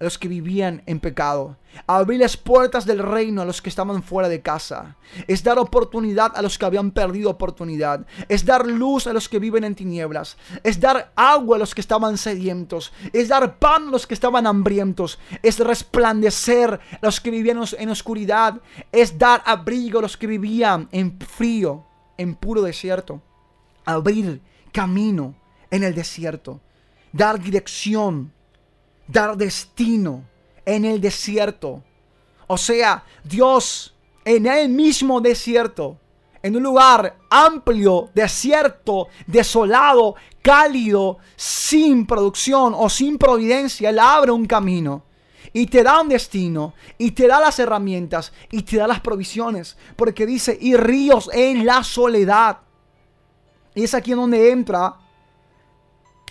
a 0.00 0.04
los 0.04 0.18
que 0.18 0.28
vivían 0.28 0.82
en 0.86 0.98
pecado. 0.98 1.58
Abrir 1.86 2.20
las 2.20 2.36
puertas 2.36 2.86
del 2.86 2.98
reino 2.98 3.42
a 3.42 3.44
los 3.44 3.60
que 3.60 3.68
estaban 3.68 4.02
fuera 4.02 4.28
de 4.28 4.40
casa. 4.40 4.96
Es 5.28 5.44
dar 5.44 5.58
oportunidad 5.58 6.32
a 6.34 6.42
los 6.42 6.58
que 6.58 6.64
habían 6.64 6.90
perdido 6.90 7.30
oportunidad. 7.30 8.06
Es 8.28 8.44
dar 8.44 8.66
luz 8.66 9.06
a 9.06 9.12
los 9.12 9.28
que 9.28 9.38
viven 9.38 9.62
en 9.62 9.74
tinieblas. 9.74 10.38
Es 10.64 10.80
dar 10.80 11.12
agua 11.14 11.56
a 11.56 11.58
los 11.58 11.74
que 11.74 11.82
estaban 11.82 12.16
sedientos. 12.16 12.92
Es 13.12 13.28
dar 13.28 13.58
pan 13.58 13.88
a 13.88 13.90
los 13.90 14.06
que 14.06 14.14
estaban 14.14 14.46
hambrientos. 14.46 15.18
Es 15.42 15.58
resplandecer 15.58 16.72
a 16.72 16.98
los 17.02 17.20
que 17.20 17.30
vivían 17.30 17.62
en 17.78 17.90
oscuridad. 17.90 18.60
Es 18.90 19.18
dar 19.18 19.42
abrigo 19.44 19.98
a 19.98 20.02
los 20.02 20.16
que 20.16 20.26
vivían 20.26 20.88
en 20.92 21.18
frío, 21.20 21.84
en 22.16 22.34
puro 22.34 22.62
desierto. 22.62 23.22
Abrir 23.84 24.40
camino 24.72 25.34
en 25.70 25.84
el 25.84 25.94
desierto. 25.94 26.60
Dar 27.12 27.38
dirección 27.40 28.32
dar 29.10 29.36
destino 29.36 30.24
en 30.64 30.84
el 30.84 31.00
desierto. 31.00 31.82
O 32.46 32.56
sea, 32.58 33.04
Dios 33.24 33.94
en 34.24 34.46
el 34.46 34.68
mismo 34.68 35.20
desierto, 35.20 35.96
en 36.42 36.56
un 36.56 36.62
lugar 36.62 37.16
amplio, 37.28 38.10
desierto, 38.14 39.08
desolado, 39.26 40.14
cálido, 40.42 41.18
sin 41.36 42.06
producción 42.06 42.74
o 42.76 42.88
sin 42.88 43.18
providencia, 43.18 43.90
Él 43.90 43.98
abre 43.98 44.30
un 44.32 44.46
camino 44.46 45.04
y 45.52 45.66
te 45.66 45.82
da 45.82 46.00
un 46.00 46.08
destino 46.08 46.74
y 46.96 47.10
te 47.10 47.26
da 47.26 47.40
las 47.40 47.58
herramientas 47.58 48.32
y 48.50 48.62
te 48.62 48.76
da 48.76 48.86
las 48.86 49.00
provisiones. 49.00 49.76
Porque 49.96 50.26
dice, 50.26 50.56
y 50.60 50.76
ríos 50.76 51.28
en 51.32 51.66
la 51.66 51.82
soledad. 51.82 52.58
Y 53.74 53.84
es 53.84 53.94
aquí 53.94 54.12
en 54.12 54.18
donde 54.18 54.50
entra 54.50 54.96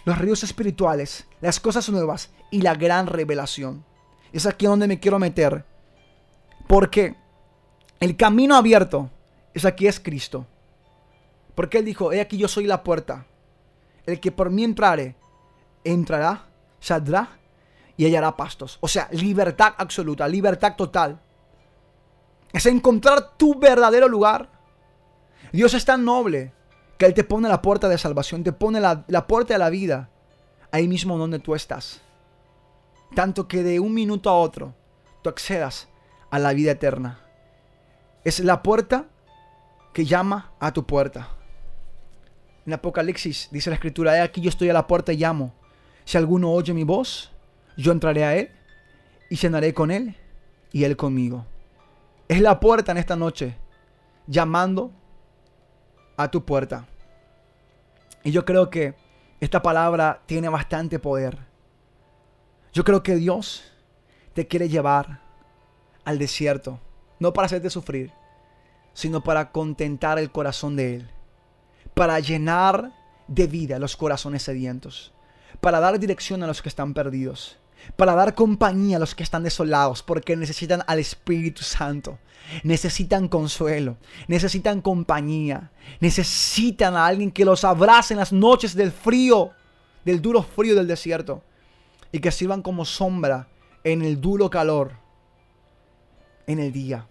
los 0.05 0.17
ríos 0.17 0.43
espirituales, 0.43 1.27
las 1.41 1.59
cosas 1.59 1.89
nuevas 1.89 2.29
y 2.51 2.61
la 2.61 2.75
gran 2.75 3.07
revelación. 3.07 3.85
Es 4.31 4.45
aquí 4.45 4.65
donde 4.65 4.87
me 4.87 4.99
quiero 4.99 5.19
meter. 5.19 5.65
Porque 6.67 7.15
el 7.99 8.15
camino 8.15 8.55
abierto 8.55 9.09
es 9.53 9.65
aquí 9.65 9.87
es 9.87 9.99
Cristo. 9.99 10.45
Porque 11.55 11.79
Él 11.79 11.85
dijo, 11.85 12.13
he 12.13 12.21
aquí 12.21 12.37
yo 12.37 12.47
soy 12.47 12.65
la 12.65 12.83
puerta. 12.83 13.25
El 14.05 14.19
que 14.19 14.31
por 14.31 14.49
mí 14.49 14.63
entrare, 14.63 15.15
entrará, 15.83 16.47
saldrá 16.79 17.39
y 17.97 18.05
hallará 18.05 18.37
pastos. 18.37 18.77
O 18.81 18.87
sea, 18.87 19.09
libertad 19.11 19.73
absoluta, 19.77 20.27
libertad 20.27 20.75
total. 20.75 21.19
Es 22.53 22.65
encontrar 22.65 23.37
tu 23.37 23.59
verdadero 23.59 24.07
lugar. 24.07 24.49
Dios 25.51 25.73
es 25.73 25.83
tan 25.85 26.05
noble 26.05 26.53
que 26.99 27.05
Él 27.05 27.13
te 27.13 27.23
pone 27.23 27.47
la 27.47 27.61
puerta 27.61 27.87
de 27.87 27.97
salvación, 27.97 28.43
te 28.43 28.51
pone 28.51 28.81
la, 28.81 29.25
puerta 29.25 29.53
de 29.53 29.57
la 29.57 29.69
vida 29.69 30.09
ahí 30.69 30.85
mismo 30.85 31.17
donde 31.17 31.39
tú 31.39 31.55
estás. 31.55 32.01
Tanto 33.15 33.47
que 33.47 33.63
de 33.63 33.79
un 33.79 33.93
minuto 33.93 34.29
a 34.29 34.37
otro 34.37 34.75
tú 35.23 35.29
accedas 35.29 35.87
a 36.29 36.37
la 36.39 36.51
vida 36.51 36.71
eterna. 36.71 37.21
Es 38.25 38.41
la 38.41 38.61
puerta 38.61 39.05
que 39.93 40.03
llama 40.03 40.51
a 40.59 40.73
tu 40.73 40.85
puerta. 40.85 41.29
En 42.65 42.73
Apocalipsis 42.73 43.47
dice 43.49 43.69
la 43.69 43.77
escritura, 43.77 44.21
aquí 44.21 44.41
yo 44.41 44.49
estoy 44.49 44.69
a 44.69 44.73
la 44.73 44.85
puerta 44.85 45.13
y 45.13 45.17
llamo. 45.17 45.53
Si 46.03 46.17
alguno 46.17 46.51
oye 46.51 46.73
mi 46.73 46.83
voz, 46.83 47.31
yo 47.77 47.93
entraré 47.93 48.25
a 48.25 48.35
él 48.35 48.51
y 49.29 49.37
cenaré 49.37 49.73
con 49.73 49.89
él 49.89 50.17
y 50.73 50.83
él 50.83 50.97
conmigo. 50.97 51.45
Es 52.27 52.41
la 52.41 52.59
puerta 52.59 52.91
en 52.91 52.97
esta 52.97 53.15
noche, 53.15 53.55
llamando 54.27 54.91
a 56.19 56.29
tu 56.29 56.43
puerta. 56.43 56.85
Y 58.25 58.31
yo 58.31 58.43
creo 58.43 58.69
que 58.69 58.93
esta 59.39 59.61
palabra 59.61 60.21
tiene 60.25 60.49
bastante 60.49 60.99
poder. 60.99 61.37
Yo 62.73 62.83
creo 62.83 63.01
que 63.03 63.15
Dios 63.15 63.63
te 64.33 64.45
quiere 64.45 64.67
llevar 64.67 65.21
al 66.03 66.19
desierto, 66.19 66.81
no 67.19 67.31
para 67.31 67.45
hacerte 67.45 67.69
sufrir, 67.69 68.11
sino 68.93 69.23
para 69.23 69.51
contentar 69.51 70.19
el 70.19 70.29
corazón 70.29 70.75
de 70.75 70.95
Él, 70.95 71.09
para 71.93 72.19
llenar 72.19 72.91
de 73.29 73.47
vida 73.47 73.79
los 73.79 73.95
corazones 73.95 74.43
sedientos, 74.43 75.13
para 75.61 75.79
dar 75.79 75.99
dirección 75.99 76.43
a 76.43 76.47
los 76.47 76.61
que 76.61 76.67
están 76.67 76.93
perdidos, 76.93 77.58
para 77.95 78.15
dar 78.15 78.35
compañía 78.35 78.97
a 78.97 78.99
los 78.99 79.15
que 79.15 79.23
están 79.23 79.43
desolados, 79.43 80.03
porque 80.03 80.35
necesitan 80.35 80.83
al 80.87 80.99
Espíritu 80.99 81.63
Santo, 81.63 82.19
necesitan 82.63 83.27
consuelo, 83.27 83.97
necesitan 84.27 84.81
compañía, 84.81 85.71
necesitan 85.99 86.95
a 86.95 87.05
alguien 87.05 87.31
que 87.31 87.45
los 87.45 87.63
abrace 87.63 88.13
en 88.13 88.19
las 88.19 88.33
noches 88.33 88.75
del 88.75 88.91
frío, 88.91 89.51
del 90.05 90.21
duro 90.21 90.43
frío 90.43 90.75
del 90.75 90.87
desierto, 90.87 91.43
y 92.11 92.19
que 92.19 92.31
sirvan 92.31 92.61
como 92.61 92.85
sombra 92.85 93.47
en 93.83 94.01
el 94.01 94.19
duro 94.19 94.49
calor 94.49 94.93
en 96.47 96.59
el 96.59 96.71
día. 96.71 97.07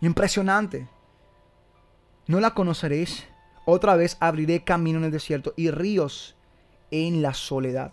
Impresionante. 0.00 0.88
No 2.26 2.40
la 2.40 2.52
conoceréis. 2.54 3.26
Otra 3.64 3.96
vez 3.96 4.16
abriré 4.20 4.64
camino 4.64 4.98
en 4.98 5.04
el 5.04 5.12
desierto 5.12 5.54
y 5.56 5.70
ríos 5.70 6.34
en 6.90 7.22
la 7.22 7.32
soledad. 7.32 7.92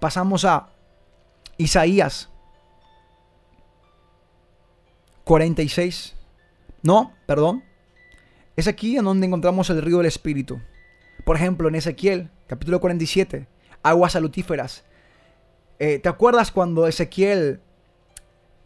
Pasamos 0.00 0.44
a 0.44 0.70
Isaías 1.58 2.30
46. 5.24 6.16
No, 6.82 7.12
perdón. 7.26 7.62
Es 8.56 8.66
aquí 8.66 8.96
en 8.96 9.04
donde 9.04 9.26
encontramos 9.26 9.70
el 9.70 9.80
río 9.80 9.98
del 9.98 10.06
Espíritu. 10.06 10.60
Por 11.24 11.36
ejemplo, 11.36 11.68
en 11.68 11.74
Ezequiel, 11.74 12.30
capítulo 12.46 12.80
47, 12.80 13.46
aguas 13.82 14.12
salutíferas. 14.12 14.84
Eh, 15.78 15.98
¿Te 15.98 16.08
acuerdas 16.08 16.50
cuando 16.50 16.86
Ezequiel 16.86 17.60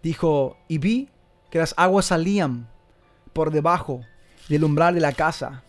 dijo, 0.02 0.56
y 0.68 0.78
vi 0.78 1.10
que 1.50 1.58
las 1.58 1.74
aguas 1.76 2.06
salían 2.06 2.68
por 3.32 3.50
debajo 3.50 4.02
del 4.48 4.64
umbral 4.64 4.94
de 4.94 5.00
la 5.00 5.12
casa? 5.12 5.64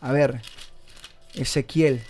A 0.00 0.12
ver, 0.12 0.42
Ezequiel. 1.34 2.02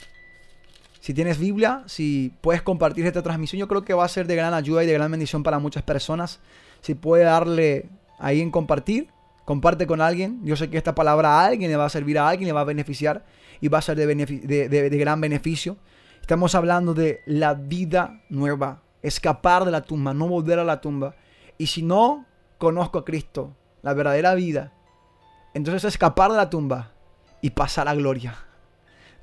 Si 1.00 1.14
tienes 1.14 1.38
Biblia, 1.38 1.82
si 1.86 2.34
puedes 2.42 2.60
compartir 2.60 3.06
esta 3.06 3.22
transmisión, 3.22 3.58
yo 3.58 3.68
creo 3.68 3.82
que 3.82 3.94
va 3.94 4.04
a 4.04 4.08
ser 4.08 4.26
de 4.26 4.36
gran 4.36 4.52
ayuda 4.52 4.84
y 4.84 4.86
de 4.86 4.92
gran 4.92 5.10
bendición 5.10 5.42
para 5.42 5.58
muchas 5.58 5.82
personas. 5.82 6.40
Si 6.82 6.94
puede 6.94 7.24
darle 7.24 7.88
ahí 8.18 8.42
en 8.42 8.50
compartir, 8.50 9.08
comparte 9.46 9.86
con 9.86 10.02
alguien. 10.02 10.40
Yo 10.44 10.56
sé 10.56 10.68
que 10.68 10.76
esta 10.76 10.94
palabra 10.94 11.40
a 11.40 11.46
alguien 11.46 11.70
le 11.70 11.76
va 11.76 11.86
a 11.86 11.88
servir 11.88 12.18
a 12.18 12.28
alguien, 12.28 12.46
le 12.46 12.52
va 12.52 12.60
a 12.60 12.64
beneficiar 12.64 13.24
y 13.62 13.68
va 13.68 13.78
a 13.78 13.82
ser 13.82 13.96
de, 13.96 14.98
gran 14.98 15.20
beneficio. 15.22 15.78
Estamos 16.20 16.54
hablando 16.54 16.92
de 16.92 17.22
la 17.24 17.54
vida 17.54 18.20
nueva, 18.28 18.82
escapar 19.02 19.64
de 19.64 19.70
la 19.70 19.80
tumba, 19.80 20.12
no 20.12 20.28
volver 20.28 20.58
a 20.58 20.64
la 20.64 20.82
tumba. 20.82 21.14
Y 21.56 21.68
si 21.68 21.82
no 21.82 22.26
conozco 22.58 22.98
a 22.98 23.04
Cristo, 23.06 23.56
la 23.80 23.94
verdadera 23.94 24.34
vida, 24.34 24.74
entonces 25.54 25.84
escapar 25.84 26.30
de 26.30 26.36
la 26.36 26.50
tumba 26.50 26.92
y 27.40 27.50
pasar 27.50 27.88
a 27.88 27.94
gloria. 27.94 28.36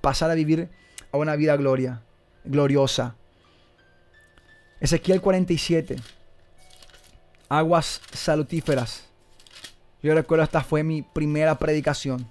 Pasar 0.01 0.31
a 0.31 0.33
vivir 0.35 0.69
una 1.17 1.35
vida 1.35 1.55
gloria, 1.57 2.01
gloriosa. 2.43 3.15
Ezequiel 4.79 5.21
47. 5.21 5.97
Aguas 7.49 8.01
salutíferas. 8.13 9.05
Yo 10.03 10.13
recuerdo 10.13 10.43
esta 10.43 10.61
fue 10.61 10.83
mi 10.83 11.01
primera 11.01 11.57
predicación. 11.57 12.27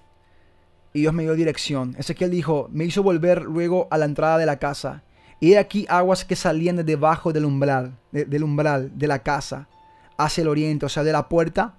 Y 0.92 1.00
Dios 1.00 1.12
me 1.12 1.24
dio 1.24 1.34
dirección. 1.34 1.94
Ezequiel 1.98 2.30
dijo, 2.30 2.68
me 2.72 2.84
hizo 2.84 3.02
volver 3.02 3.42
luego 3.42 3.88
a 3.90 3.98
la 3.98 4.04
entrada 4.06 4.38
de 4.38 4.46
la 4.46 4.58
casa. 4.58 5.02
Y 5.40 5.52
he 5.52 5.58
aquí 5.58 5.86
aguas 5.88 6.24
que 6.24 6.36
salían 6.36 6.76
de 6.76 6.84
debajo 6.84 7.32
del 7.32 7.44
umbral, 7.44 7.98
del 8.12 8.42
umbral 8.42 8.96
de 8.96 9.06
la 9.06 9.18
casa 9.18 9.68
hacia 10.16 10.42
el 10.42 10.48
oriente, 10.48 10.86
o 10.86 10.88
sea, 10.88 11.04
de 11.04 11.12
la 11.12 11.28
puerta, 11.28 11.74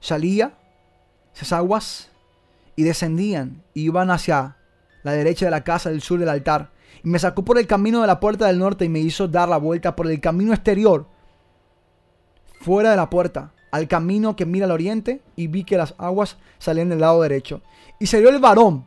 salía 0.00 0.54
esas 1.34 1.52
aguas 1.52 2.10
y 2.74 2.82
descendían 2.82 3.62
y 3.74 3.82
iban 3.82 4.10
hacia 4.10 4.56
la 5.02 5.12
derecha 5.12 5.46
de 5.46 5.50
la 5.50 5.64
casa 5.64 5.90
del 5.90 6.02
sur 6.02 6.18
del 6.18 6.28
altar. 6.28 6.72
Y 7.02 7.08
me 7.08 7.18
sacó 7.18 7.44
por 7.44 7.58
el 7.58 7.66
camino 7.66 8.00
de 8.00 8.06
la 8.06 8.20
puerta 8.20 8.46
del 8.46 8.58
norte 8.58 8.84
y 8.84 8.88
me 8.88 9.00
hizo 9.00 9.28
dar 9.28 9.48
la 9.48 9.56
vuelta 9.56 9.94
por 9.94 10.10
el 10.10 10.20
camino 10.20 10.52
exterior, 10.52 11.06
fuera 12.60 12.90
de 12.90 12.96
la 12.96 13.10
puerta, 13.10 13.52
al 13.70 13.86
camino 13.86 14.34
que 14.34 14.46
mira 14.46 14.66
al 14.66 14.72
oriente, 14.72 15.22
y 15.36 15.46
vi 15.46 15.64
que 15.64 15.76
las 15.76 15.94
aguas 15.98 16.38
salían 16.58 16.88
del 16.88 17.00
lado 17.00 17.22
derecho. 17.22 17.62
Y 17.98 18.06
salió 18.06 18.28
el 18.30 18.38
varón 18.38 18.84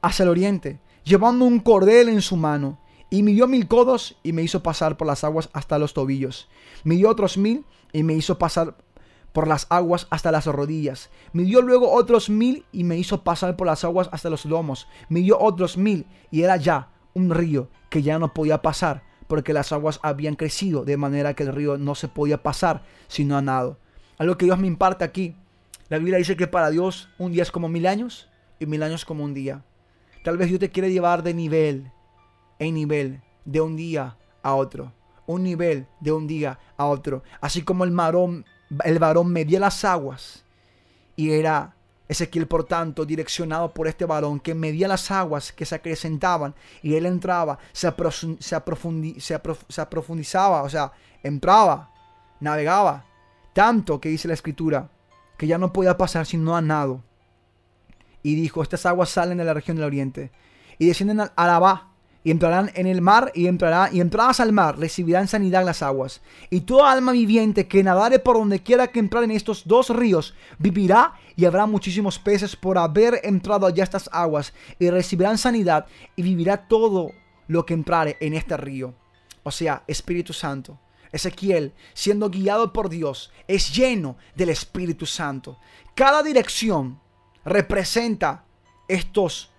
hacia 0.00 0.24
el 0.24 0.28
oriente, 0.28 0.80
llevando 1.04 1.44
un 1.44 1.60
cordel 1.60 2.08
en 2.08 2.22
su 2.22 2.36
mano, 2.36 2.80
y 3.10 3.22
midió 3.22 3.46
mil 3.46 3.68
codos 3.68 4.16
y 4.22 4.32
me 4.32 4.42
hizo 4.42 4.62
pasar 4.62 4.96
por 4.96 5.06
las 5.06 5.22
aguas 5.22 5.50
hasta 5.52 5.78
los 5.78 5.92
tobillos. 5.92 6.48
Midió 6.82 7.10
otros 7.10 7.36
mil 7.36 7.66
y 7.92 8.02
me 8.02 8.14
hizo 8.14 8.38
pasar 8.38 8.74
por 9.32 9.48
las 9.48 9.66
aguas 9.70 10.06
hasta 10.10 10.32
las 10.32 10.46
rodillas. 10.46 11.10
Midió 11.32 11.62
luego 11.62 11.92
otros 11.92 12.30
mil 12.30 12.64
y 12.72 12.84
me 12.84 12.96
hizo 12.96 13.22
pasar 13.22 13.56
por 13.56 13.66
las 13.66 13.84
aguas 13.84 14.08
hasta 14.12 14.30
los 14.30 14.44
lomos. 14.44 14.88
Midió 15.08 15.38
otros 15.40 15.76
mil 15.76 16.06
y 16.30 16.42
era 16.42 16.56
ya 16.56 16.90
un 17.14 17.30
río 17.30 17.68
que 17.90 18.02
ya 18.02 18.18
no 18.18 18.32
podía 18.32 18.62
pasar 18.62 19.02
porque 19.26 19.52
las 19.52 19.72
aguas 19.72 19.98
habían 20.02 20.36
crecido 20.36 20.84
de 20.84 20.96
manera 20.96 21.34
que 21.34 21.44
el 21.44 21.54
río 21.54 21.78
no 21.78 21.94
se 21.94 22.08
podía 22.08 22.42
pasar 22.42 22.82
sino 23.08 23.36
a 23.36 23.42
nado. 23.42 23.78
Algo 24.18 24.36
que 24.36 24.44
Dios 24.44 24.58
me 24.58 24.66
imparte 24.66 25.04
aquí. 25.04 25.34
La 25.88 25.98
Biblia 25.98 26.18
dice 26.18 26.36
que 26.36 26.46
para 26.46 26.70
Dios 26.70 27.08
un 27.18 27.32
día 27.32 27.42
es 27.42 27.50
como 27.50 27.68
mil 27.68 27.86
años 27.86 28.28
y 28.58 28.66
mil 28.66 28.82
años 28.82 29.04
como 29.04 29.24
un 29.24 29.34
día. 29.34 29.64
Tal 30.22 30.36
vez 30.36 30.48
Dios 30.48 30.60
te 30.60 30.70
quiere 30.70 30.92
llevar 30.92 31.22
de 31.22 31.34
nivel 31.34 31.90
en 32.58 32.74
nivel, 32.74 33.20
de 33.44 33.60
un 33.60 33.76
día 33.76 34.16
a 34.42 34.54
otro. 34.54 34.92
Un 35.26 35.42
nivel 35.42 35.86
de 36.00 36.12
un 36.12 36.26
día 36.26 36.58
a 36.76 36.86
otro. 36.86 37.22
Así 37.40 37.62
como 37.62 37.84
el 37.84 37.90
varón, 37.90 38.44
el 38.84 38.98
varón 38.98 39.32
medía 39.32 39.60
las 39.60 39.84
aguas 39.84 40.44
y 41.16 41.30
era 41.30 41.74
Ezequiel, 42.08 42.46
por 42.46 42.64
tanto, 42.64 43.04
direccionado 43.04 43.72
por 43.72 43.88
este 43.88 44.04
varón 44.04 44.38
que 44.40 44.54
medía 44.54 44.88
las 44.88 45.10
aguas 45.10 45.52
que 45.52 45.64
se 45.64 45.74
acrecentaban 45.74 46.54
y 46.82 46.94
él 46.94 47.06
entraba, 47.06 47.58
se, 47.72 47.92
se, 48.40 48.54
aprofundizaba, 49.80 50.62
o 50.62 50.68
sea, 50.68 50.92
entraba, 51.22 51.90
navegaba, 52.40 53.04
tanto 53.52 54.00
que 54.00 54.10
dice 54.10 54.28
la 54.28 54.34
escritura, 54.34 54.90
que 55.38 55.46
ya 55.46 55.58
no 55.58 55.72
podía 55.72 55.96
pasar 55.96 56.26
sino 56.26 56.54
a 56.56 56.60
nado. 56.60 57.02
Y 58.22 58.34
dijo, 58.34 58.62
estas 58.62 58.86
aguas 58.86 59.08
salen 59.08 59.38
de 59.38 59.44
la 59.44 59.54
región 59.54 59.76
del 59.76 59.86
oriente 59.86 60.30
y 60.78 60.86
descienden 60.86 61.20
a 61.20 61.32
Arabá 61.34 61.91
y 62.24 62.30
entrarán 62.30 62.70
en 62.74 62.86
el 62.86 63.00
mar 63.00 63.32
y 63.34 63.46
entrará 63.46 63.90
y 63.92 64.00
entradas 64.00 64.40
al 64.40 64.52
mar 64.52 64.78
recibirán 64.78 65.28
sanidad 65.28 65.64
las 65.64 65.82
aguas. 65.82 66.20
Y 66.50 66.60
toda 66.62 66.90
alma 66.92 67.12
viviente 67.12 67.66
que 67.66 67.82
nadare 67.82 68.18
por 68.18 68.36
donde 68.36 68.62
quiera 68.62 68.88
que 68.88 69.00
entrar 69.00 69.24
en 69.24 69.32
estos 69.32 69.66
dos 69.66 69.90
ríos 69.90 70.34
vivirá 70.58 71.14
y 71.36 71.44
habrá 71.44 71.66
muchísimos 71.66 72.18
peces 72.18 72.56
por 72.56 72.78
haber 72.78 73.20
entrado 73.24 73.66
allá 73.66 73.84
estas 73.84 74.08
aguas 74.12 74.52
y 74.78 74.90
recibirán 74.90 75.38
sanidad 75.38 75.86
y 76.16 76.22
vivirá 76.22 76.68
todo 76.68 77.10
lo 77.48 77.66
que 77.66 77.74
entrare 77.74 78.16
en 78.20 78.34
este 78.34 78.56
río. 78.56 78.94
O 79.42 79.50
sea 79.50 79.82
Espíritu 79.86 80.32
Santo 80.32 80.78
Ezequiel 81.12 81.74
siendo 81.92 82.30
guiado 82.30 82.72
por 82.72 82.88
Dios 82.88 83.30
es 83.46 83.74
lleno 83.74 84.16
del 84.34 84.48
Espíritu 84.48 85.06
Santo. 85.06 85.58
Cada 85.94 86.22
dirección 86.22 87.00
representa 87.44 88.44
estos 88.88 89.51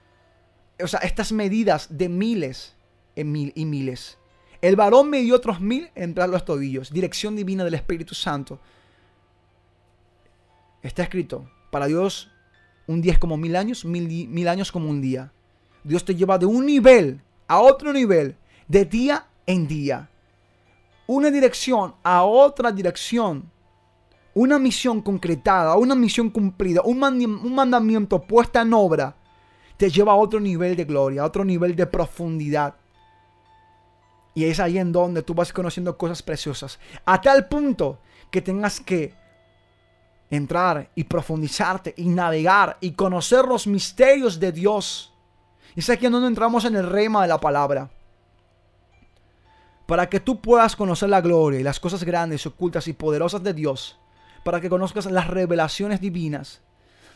o 0.81 0.87
sea, 0.87 0.99
estas 1.01 1.31
medidas 1.31 1.87
de 1.89 2.09
miles 2.09 2.75
en 3.15 3.31
mil 3.31 3.51
y 3.55 3.65
miles. 3.65 4.17
El 4.61 4.75
varón 4.75 5.09
me 5.09 5.21
dio 5.21 5.35
otros 5.35 5.59
mil 5.59 5.89
entre 5.93 6.27
los 6.27 6.45
tobillos. 6.45 6.91
Dirección 6.91 7.35
divina 7.35 7.63
del 7.63 7.73
Espíritu 7.73 8.15
Santo. 8.15 8.59
Está 10.81 11.03
escrito, 11.03 11.49
para 11.69 11.87
Dios 11.87 12.29
un 12.87 13.01
día 13.01 13.13
es 13.13 13.19
como 13.19 13.37
mil 13.37 13.55
años, 13.55 13.85
mil, 13.85 14.27
mil 14.27 14.47
años 14.47 14.71
como 14.71 14.89
un 14.89 15.01
día. 15.01 15.31
Dios 15.83 16.03
te 16.03 16.15
lleva 16.15 16.37
de 16.37 16.45
un 16.45 16.65
nivel 16.65 17.21
a 17.47 17.59
otro 17.59 17.93
nivel, 17.93 18.35
de 18.67 18.85
día 18.85 19.27
en 19.45 19.67
día. 19.67 20.09
Una 21.07 21.29
dirección 21.29 21.95
a 22.03 22.23
otra 22.23 22.71
dirección. 22.71 23.51
Una 24.33 24.57
misión 24.57 25.01
concretada, 25.01 25.75
una 25.75 25.93
misión 25.93 26.29
cumplida, 26.29 26.81
un, 26.83 27.03
un 27.03 27.55
mandamiento 27.55 28.23
puesta 28.23 28.61
en 28.61 28.73
obra 28.73 29.15
te 29.83 29.89
lleva 29.89 30.13
a 30.13 30.15
otro 30.15 30.39
nivel 30.39 30.77
de 30.77 30.85
gloria, 30.85 31.23
a 31.23 31.25
otro 31.25 31.43
nivel 31.43 31.75
de 31.75 31.85
profundidad. 31.85 32.75
Y 34.33 34.45
es 34.45 34.61
ahí 34.61 34.77
en 34.77 34.93
donde 34.93 35.23
tú 35.23 35.33
vas 35.33 35.51
conociendo 35.51 35.97
cosas 35.97 36.23
preciosas. 36.23 36.79
A 37.03 37.19
tal 37.19 37.49
punto 37.49 37.99
que 38.31 38.41
tengas 38.41 38.79
que 38.79 39.13
entrar 40.29 40.89
y 40.95 41.03
profundizarte 41.03 41.93
y 41.97 42.07
navegar 42.07 42.77
y 42.79 42.93
conocer 42.93 43.43
los 43.43 43.67
misterios 43.67 44.39
de 44.39 44.53
Dios. 44.53 45.13
Y 45.75 45.81
es 45.81 45.89
aquí 45.89 46.05
en 46.05 46.13
donde 46.13 46.29
entramos 46.29 46.63
en 46.63 46.77
el 46.77 46.89
rema 46.89 47.23
de 47.23 47.27
la 47.27 47.41
palabra. 47.41 47.91
Para 49.85 50.07
que 50.07 50.21
tú 50.21 50.39
puedas 50.39 50.77
conocer 50.77 51.09
la 51.09 51.19
gloria 51.19 51.59
y 51.59 51.63
las 51.63 51.81
cosas 51.81 52.05
grandes, 52.05 52.45
ocultas 52.45 52.87
y 52.87 52.93
poderosas 52.93 53.43
de 53.43 53.53
Dios. 53.53 53.99
Para 54.45 54.61
que 54.61 54.69
conozcas 54.69 55.07
las 55.07 55.27
revelaciones 55.27 55.99
divinas. 55.99 56.61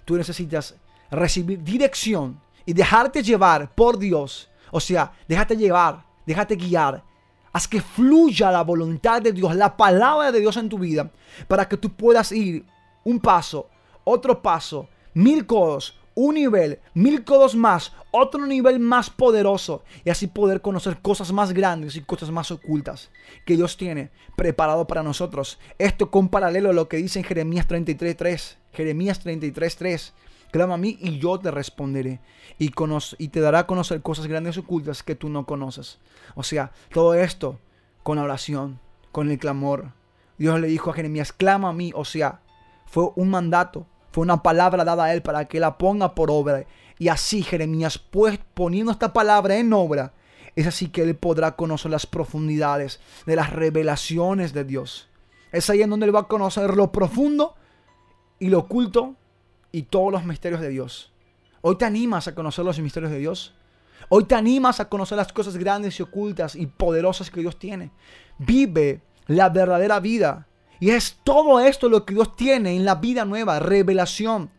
Tú 0.03 0.17
necesitas 0.17 0.75
recibir 1.09 1.63
dirección 1.63 2.45
y 2.67 2.73
dejarte 2.73 3.23
llevar 3.23 3.73
por 3.73 3.97
Dios. 3.97 4.51
O 4.71 4.79
sea, 4.79 5.13
déjate 5.27 5.55
llevar, 5.55 6.03
déjate 6.25 6.55
guiar. 6.55 7.01
Haz 7.53 7.67
que 7.67 7.81
fluya 7.81 8.51
la 8.51 8.61
voluntad 8.61 9.21
de 9.21 9.31
Dios, 9.31 9.55
la 9.55 9.75
palabra 9.75 10.31
de 10.31 10.41
Dios 10.41 10.57
en 10.57 10.69
tu 10.69 10.77
vida, 10.77 11.09
para 11.47 11.67
que 11.67 11.77
tú 11.77 11.89
puedas 11.95 12.31
ir 12.31 12.65
un 13.05 13.19
paso, 13.19 13.69
otro 14.03 14.41
paso, 14.41 14.89
mil 15.13 15.45
codos, 15.45 15.97
un 16.13 16.35
nivel, 16.35 16.79
mil 16.93 17.23
codos 17.23 17.55
más, 17.55 17.93
otro 18.11 18.45
nivel 18.45 18.79
más 18.79 19.09
poderoso 19.09 19.83
y 20.03 20.09
así 20.09 20.27
poder 20.27 20.61
conocer 20.61 21.01
cosas 21.01 21.31
más 21.31 21.53
grandes 21.53 21.95
y 21.95 22.01
cosas 22.01 22.31
más 22.31 22.51
ocultas 22.51 23.09
que 23.45 23.55
Dios 23.55 23.77
tiene 23.77 24.11
preparado 24.35 24.85
para 24.87 25.03
nosotros. 25.03 25.57
Esto 25.77 26.11
con 26.11 26.27
paralelo 26.27 26.71
a 26.71 26.73
lo 26.73 26.89
que 26.89 26.97
dice 26.97 27.19
en 27.19 27.25
Jeremías 27.25 27.67
33.3. 27.67 28.55
Jeremías 28.73 29.25
33.3. 29.25 30.11
Clama 30.51 30.75
a 30.75 30.77
mí 30.77 30.97
y 31.01 31.19
yo 31.19 31.39
te 31.39 31.51
responderé. 31.51 32.19
Y, 32.57 32.71
y 33.17 33.27
te 33.27 33.39
dará 33.39 33.59
a 33.59 33.67
conocer 33.67 34.01
cosas 34.01 34.27
grandes 34.27 34.57
ocultas 34.57 35.03
que 35.03 35.15
tú 35.15 35.29
no 35.29 35.45
conoces. 35.45 35.99
O 36.35 36.43
sea, 36.43 36.71
todo 36.93 37.13
esto 37.13 37.59
con 38.03 38.17
la 38.17 38.23
oración, 38.23 38.79
con 39.11 39.29
el 39.29 39.37
clamor. 39.37 39.91
Dios 40.37 40.59
le 40.59 40.67
dijo 40.67 40.91
a 40.91 40.93
Jeremías, 40.93 41.33
clama 41.33 41.69
a 41.69 41.73
mí. 41.73 41.91
O 41.95 42.05
sea, 42.05 42.41
fue 42.85 43.09
un 43.15 43.29
mandato, 43.29 43.85
fue 44.11 44.23
una 44.23 44.41
palabra 44.41 44.83
dada 44.85 45.05
a 45.05 45.13
él 45.13 45.21
para 45.21 45.45
que 45.45 45.59
la 45.59 45.77
ponga 45.77 46.15
por 46.15 46.31
obra. 46.31 46.65
Y 46.97 47.09
así 47.09 47.43
Jeremías, 47.43 47.97
pues 47.97 48.39
poniendo 48.53 48.91
esta 48.91 49.13
palabra 49.13 49.57
en 49.57 49.73
obra, 49.73 50.13
es 50.55 50.65
así 50.65 50.87
que 50.87 51.03
él 51.03 51.15
podrá 51.15 51.55
conocer 51.55 51.91
las 51.91 52.07
profundidades 52.07 52.99
de 53.25 53.35
las 53.35 53.53
revelaciones 53.53 54.53
de 54.53 54.63
Dios. 54.63 55.07
Es 55.51 55.69
ahí 55.69 55.81
en 55.81 55.89
donde 55.89 56.07
él 56.07 56.15
va 56.15 56.21
a 56.21 56.27
conocer 56.27 56.75
lo 56.75 56.91
profundo 56.91 57.55
y 58.39 58.49
lo 58.49 58.59
oculto 58.59 59.15
y 59.71 59.83
todos 59.83 60.11
los 60.11 60.23
misterios 60.23 60.61
de 60.61 60.69
Dios. 60.69 61.11
Hoy 61.61 61.75
te 61.77 61.85
animas 61.85 62.27
a 62.27 62.35
conocer 62.35 62.63
los 62.65 62.79
misterios 62.79 63.11
de 63.11 63.19
Dios. 63.19 63.53
Hoy 64.09 64.23
te 64.25 64.35
animas 64.35 64.79
a 64.79 64.87
conocer 64.87 65.17
las 65.17 65.33
cosas 65.33 65.57
grandes 65.57 65.99
y 65.99 66.03
ocultas 66.03 66.55
y 66.55 66.67
poderosas 66.67 67.29
que 67.29 67.41
Dios 67.41 67.57
tiene. 67.59 67.91
Vive 68.37 69.01
la 69.27 69.49
verdadera 69.49 69.99
vida. 69.99 70.47
Y 70.79 70.91
es 70.91 71.17
todo 71.23 71.59
esto 71.59 71.89
lo 71.89 72.05
que 72.05 72.13
Dios 72.13 72.35
tiene 72.35 72.75
en 72.75 72.85
la 72.85 72.95
vida 72.95 73.25
nueva. 73.25 73.59
Revelación, 73.59 74.51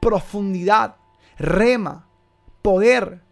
profundidad, 0.00 0.96
rema, 1.38 2.06
poder. 2.60 3.22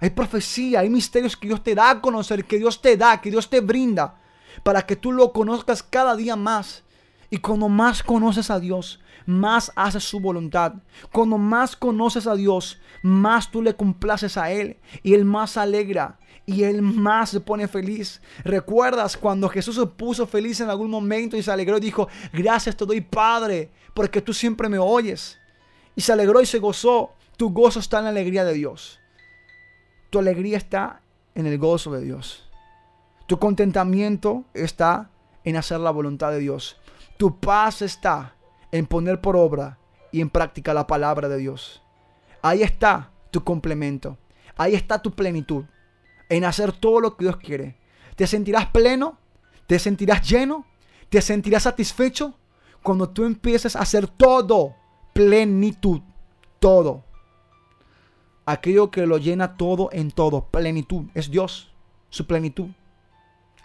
Hay 0.00 0.10
profecía, 0.10 0.80
hay 0.80 0.90
misterios 0.90 1.36
que 1.36 1.48
Dios 1.48 1.62
te 1.62 1.74
da 1.74 1.90
a 1.90 2.00
conocer, 2.00 2.44
que 2.44 2.58
Dios 2.58 2.82
te 2.82 2.96
da, 2.96 3.20
que 3.20 3.30
Dios 3.30 3.48
te 3.48 3.60
brinda. 3.60 4.16
Para 4.62 4.84
que 4.84 4.96
tú 4.96 5.12
lo 5.12 5.32
conozcas 5.32 5.82
cada 5.82 6.16
día 6.16 6.34
más. 6.34 6.82
Y 7.30 7.38
cuando 7.38 7.68
más 7.68 8.02
conoces 8.02 8.50
a 8.50 8.58
Dios, 8.58 9.00
más 9.26 9.72
haces 9.76 10.04
su 10.04 10.20
voluntad. 10.20 10.74
Cuando 11.12 11.38
más 11.38 11.76
conoces 11.76 12.26
a 12.26 12.34
Dios, 12.34 12.80
más 13.02 13.50
tú 13.50 13.62
le 13.62 13.74
complaces 13.74 14.36
a 14.36 14.50
Él. 14.50 14.78
Y 15.02 15.14
Él 15.14 15.24
más 15.24 15.56
alegra. 15.56 16.18
Y 16.46 16.64
Él 16.64 16.82
más 16.82 17.30
se 17.30 17.40
pone 17.40 17.68
feliz. 17.68 18.20
¿Recuerdas 18.44 19.16
cuando 19.16 19.48
Jesús 19.48 19.76
se 19.76 19.86
puso 19.86 20.26
feliz 20.26 20.60
en 20.60 20.70
algún 20.70 20.90
momento 20.90 21.36
y 21.36 21.42
se 21.42 21.52
alegró 21.52 21.78
y 21.78 21.80
dijo, 21.80 22.08
gracias 22.32 22.76
te 22.76 22.84
doy 22.84 23.00
Padre, 23.00 23.70
porque 23.94 24.20
tú 24.20 24.34
siempre 24.34 24.68
me 24.68 24.78
oyes? 24.78 25.38
Y 25.94 26.00
se 26.00 26.12
alegró 26.12 26.40
y 26.40 26.46
se 26.46 26.58
gozó. 26.58 27.12
Tu 27.36 27.50
gozo 27.50 27.80
está 27.80 27.98
en 27.98 28.04
la 28.04 28.10
alegría 28.10 28.44
de 28.44 28.54
Dios. 28.54 28.98
Tu 30.10 30.18
alegría 30.18 30.58
está 30.58 31.00
en 31.34 31.46
el 31.46 31.58
gozo 31.58 31.92
de 31.92 32.02
Dios. 32.02 32.48
Tu 33.26 33.38
contentamiento 33.38 34.44
está 34.52 35.10
en 35.44 35.56
hacer 35.56 35.80
la 35.80 35.90
voluntad 35.90 36.30
de 36.30 36.38
Dios. 36.38 36.76
Tu 37.16 37.38
paz 37.38 37.82
está 37.82 38.34
en 38.72 38.86
poner 38.86 39.20
por 39.20 39.36
obra 39.36 39.78
y 40.10 40.20
en 40.20 40.30
práctica 40.30 40.74
la 40.74 40.86
palabra 40.86 41.28
de 41.28 41.38
Dios. 41.38 41.82
Ahí 42.42 42.62
está 42.62 43.10
tu 43.30 43.44
complemento. 43.44 44.18
Ahí 44.56 44.74
está 44.74 45.00
tu 45.00 45.12
plenitud. 45.12 45.64
En 46.28 46.44
hacer 46.44 46.72
todo 46.72 47.00
lo 47.00 47.16
que 47.16 47.26
Dios 47.26 47.36
quiere. 47.36 47.76
Te 48.16 48.26
sentirás 48.26 48.66
pleno. 48.66 49.18
Te 49.66 49.78
sentirás 49.78 50.28
lleno. 50.28 50.66
Te 51.08 51.20
sentirás 51.20 51.64
satisfecho 51.64 52.34
cuando 52.82 53.10
tú 53.10 53.24
empieces 53.24 53.76
a 53.76 53.80
hacer 53.80 54.08
todo. 54.08 54.74
Plenitud. 55.12 56.00
Todo. 56.58 57.04
Aquello 58.44 58.90
que 58.90 59.06
lo 59.06 59.18
llena 59.18 59.56
todo 59.56 59.90
en 59.92 60.10
todo. 60.10 60.46
Plenitud. 60.46 61.06
Es 61.14 61.30
Dios. 61.30 61.72
Su 62.10 62.26
plenitud. 62.26 62.68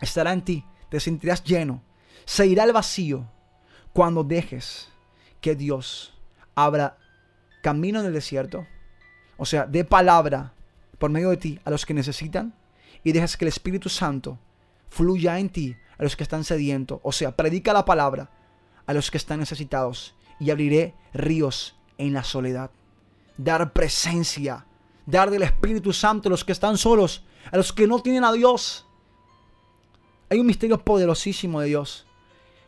Estará 0.01 0.33
en 0.33 0.43
ti. 0.43 0.65
Te 0.89 0.99
sentirás 0.99 1.43
lleno. 1.43 1.81
Se 2.25 2.45
irá 2.45 2.63
el 2.63 2.73
vacío 2.73 3.25
cuando 3.93 4.23
dejes 4.23 4.89
que 5.47 5.55
Dios 5.55 6.11
abra 6.55 6.97
camino 7.61 8.01
en 8.01 8.07
el 8.07 8.11
desierto, 8.11 8.67
o 9.37 9.45
sea, 9.45 9.65
de 9.65 9.85
palabra 9.85 10.51
por 10.97 11.09
medio 11.09 11.29
de 11.29 11.37
ti 11.37 11.59
a 11.63 11.69
los 11.69 11.85
que 11.85 11.93
necesitan 11.93 12.53
y 13.01 13.13
dejes 13.13 13.37
que 13.37 13.45
el 13.45 13.49
Espíritu 13.49 13.87
Santo 13.87 14.37
fluya 14.89 15.39
en 15.39 15.47
ti 15.47 15.77
a 15.97 16.03
los 16.03 16.17
que 16.17 16.23
están 16.23 16.43
sedientos, 16.43 16.99
o 17.01 17.13
sea, 17.13 17.31
predica 17.31 17.71
la 17.71 17.85
palabra 17.85 18.29
a 18.85 18.93
los 18.93 19.09
que 19.09 19.17
están 19.17 19.39
necesitados 19.39 20.15
y 20.37 20.49
abriré 20.49 20.95
ríos 21.13 21.77
en 21.97 22.11
la 22.11 22.25
soledad. 22.25 22.69
Dar 23.37 23.71
presencia, 23.71 24.65
dar 25.05 25.29
del 25.29 25.43
Espíritu 25.43 25.93
Santo 25.93 26.27
a 26.27 26.31
los 26.31 26.43
que 26.43 26.51
están 26.51 26.77
solos, 26.77 27.23
a 27.53 27.55
los 27.55 27.71
que 27.71 27.87
no 27.87 28.01
tienen 28.01 28.25
a 28.25 28.33
Dios. 28.33 28.85
Hay 30.29 30.39
un 30.39 30.45
misterio 30.45 30.83
poderosísimo 30.83 31.61
de 31.61 31.67
Dios 31.67 32.06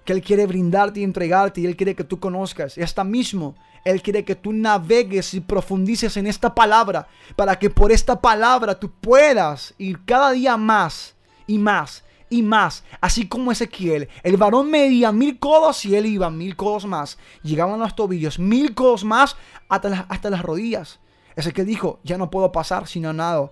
que 0.09 0.13
Él 0.13 0.23
quiere 0.23 0.47
brindarte 0.47 1.01
y 1.01 1.03
entregarte 1.03 1.61
y 1.61 1.67
Él 1.67 1.77
quiere 1.77 1.93
que 1.93 2.03
tú 2.03 2.19
conozcas. 2.19 2.75
Y 2.79 2.81
hasta 2.81 3.03
mismo 3.03 3.53
Él 3.85 4.01
quiere 4.01 4.25
que 4.25 4.33
tú 4.33 4.51
navegues 4.51 5.35
y 5.35 5.39
profundices 5.39 6.17
en 6.17 6.25
esta 6.25 6.55
palabra 6.55 7.07
para 7.35 7.59
que 7.59 7.69
por 7.69 7.91
esta 7.91 8.19
palabra 8.19 8.79
tú 8.79 8.89
puedas 8.89 9.75
ir 9.77 10.03
cada 10.05 10.31
día 10.31 10.57
más 10.57 11.13
y 11.45 11.59
más 11.59 12.03
y 12.27 12.41
más. 12.41 12.83
Así 12.99 13.27
como 13.27 13.51
Ezequiel, 13.51 14.09
el 14.23 14.37
varón 14.37 14.71
medía 14.71 15.11
mil 15.11 15.37
codos 15.37 15.85
y 15.85 15.95
él 15.95 16.07
iba 16.07 16.31
mil 16.31 16.55
codos 16.55 16.87
más. 16.87 17.19
Llegaban 17.43 17.79
los 17.79 17.95
tobillos, 17.95 18.39
mil 18.39 18.73
codos 18.73 19.03
más 19.03 19.37
hasta 19.67 19.89
las, 19.89 20.05
hasta 20.09 20.31
las 20.31 20.41
rodillas. 20.41 20.99
Ezequiel 21.35 21.67
dijo, 21.67 21.99
ya 22.03 22.17
no 22.17 22.31
puedo 22.31 22.51
pasar 22.51 22.87
sino 22.87 23.13
nada. 23.13 23.51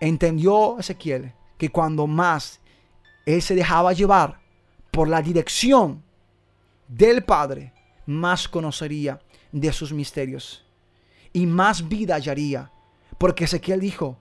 Entendió 0.00 0.80
Ezequiel 0.80 1.32
que 1.58 1.70
cuando 1.70 2.08
más 2.08 2.58
él 3.24 3.40
se 3.40 3.54
dejaba 3.54 3.92
llevar 3.92 4.47
por 4.98 5.08
la 5.08 5.22
dirección 5.22 6.02
del 6.88 7.22
Padre, 7.22 7.72
más 8.06 8.48
conocería 8.48 9.20
de 9.52 9.72
sus 9.72 9.92
misterios 9.92 10.64
y 11.32 11.46
más 11.46 11.88
vida 11.88 12.16
hallaría. 12.16 12.72
Porque 13.16 13.44
Ezequiel 13.44 13.78
dijo, 13.78 14.18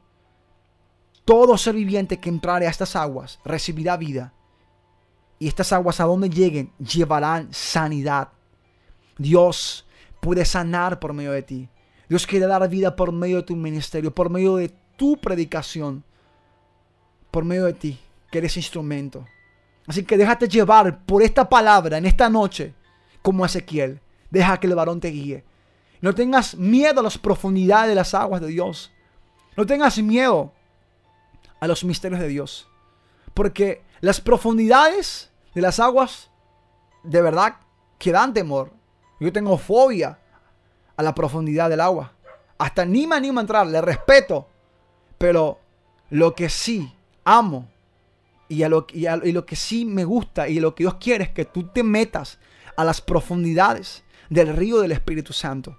todo 1.26 1.58
ser 1.58 1.74
viviente 1.74 2.20
que 2.20 2.30
entrare 2.30 2.68
a 2.68 2.70
estas 2.70 2.95
aguas 2.95 3.40
recibirá 3.44 3.98
vida. 3.98 4.36
Y 5.40 5.48
estas 5.48 5.74
aguas 5.74 5.99
a 5.99 6.04
donde 6.04 6.30
lleguen 6.30 6.72
llevarán 6.78 7.52
sanidad. 7.52 8.30
Dios 9.18 9.88
puede 10.22 10.45
sanar 10.45 10.99
por 10.99 11.12
medio 11.12 11.32
de 11.32 11.41
ti. 11.41 11.70
Dios 12.08 12.28
quiere 12.28 12.45
dar 12.45 12.70
vida 12.70 12.95
por 12.95 13.12
medio 13.12 13.38
de 13.38 13.44
tu 13.48 13.56
ministerio, 13.56 14.14
por 14.14 14.30
medio 14.30 14.58
de 14.58 14.72
tu 14.95 15.18
predicación, 15.18 16.04
por 17.32 17.45
medio 17.45 17.66
de 17.66 17.74
ti, 17.74 17.99
que 18.30 18.38
eres 18.38 18.58
instrumento. 18.58 19.26
Así 19.88 20.03
que 20.03 20.18
déjate 20.18 20.49
llevar 20.49 21.05
por 21.05 21.23
esta 21.23 21.47
palabra 21.47 21.97
en 21.97 22.05
esta 22.05 22.30
noche, 22.30 22.76
como 23.22 23.45
Ezequiel. 23.45 24.01
Deja 24.30 24.59
que 24.59 24.68
el 24.68 24.76
varón 24.76 24.99
te 24.99 25.07
guíe. 25.07 25.45
No 26.01 26.14
tengas 26.14 26.55
miedo 26.55 26.99
a 26.99 27.03
las 27.03 27.18
profundidades 27.18 27.89
de 27.89 27.95
las 27.95 28.14
aguas 28.14 28.41
de 28.41 28.47
Dios. 28.47 28.91
No 29.55 29.65
tengas 29.65 29.97
miedo 29.99 30.51
a 31.59 31.68
los 31.68 31.85
misterios 31.85 32.19
de 32.19 32.27
Dios. 32.27 32.68
Porque 33.34 33.81
las 34.01 34.19
profundidades 34.19 35.31
de 35.55 35.61
las 35.61 35.80
aguas, 35.80 36.30
de 37.03 37.22
verdad, 37.22 37.55
que 37.97 38.11
dan 38.11 38.34
temor. 38.34 38.73
Yo 39.19 39.31
tengo 39.31 39.57
fobia 39.57 40.19
a 40.97 41.03
la 41.03 41.15
profundidad 41.15 41.69
del 41.69 41.81
agua. 41.81 42.14
Hasta 42.57 42.85
ni 42.85 43.07
me 43.07 43.15
animo 43.15 43.39
a 43.39 43.41
entrar, 43.41 43.65
le 43.65 43.81
respeto. 43.81 44.47
Pero 45.18 45.59
lo 46.09 46.35
que 46.35 46.49
sí 46.49 46.93
amo 47.23 47.69
y, 48.49 48.64
a 48.64 48.69
lo, 48.69 48.88
lo 48.94 49.45
que 49.45 49.56
sí 49.56 49.86
me 49.86 50.06
gusta 50.06 50.48
y 50.48 50.60
lo 50.60 50.74
que 50.74 50.84
Dios 50.84 50.95
quiere 50.95 51.26
es 51.26 51.30
que 51.32 51.45
tú 51.45 51.68
te 51.68 51.84
metas 51.84 52.40
a 52.76 52.84
las 52.84 53.02
profundidades 53.02 54.03
del 54.30 54.56
río 54.56 54.80
del 54.80 54.91
Espíritu 54.91 55.34
Santo. 55.34 55.78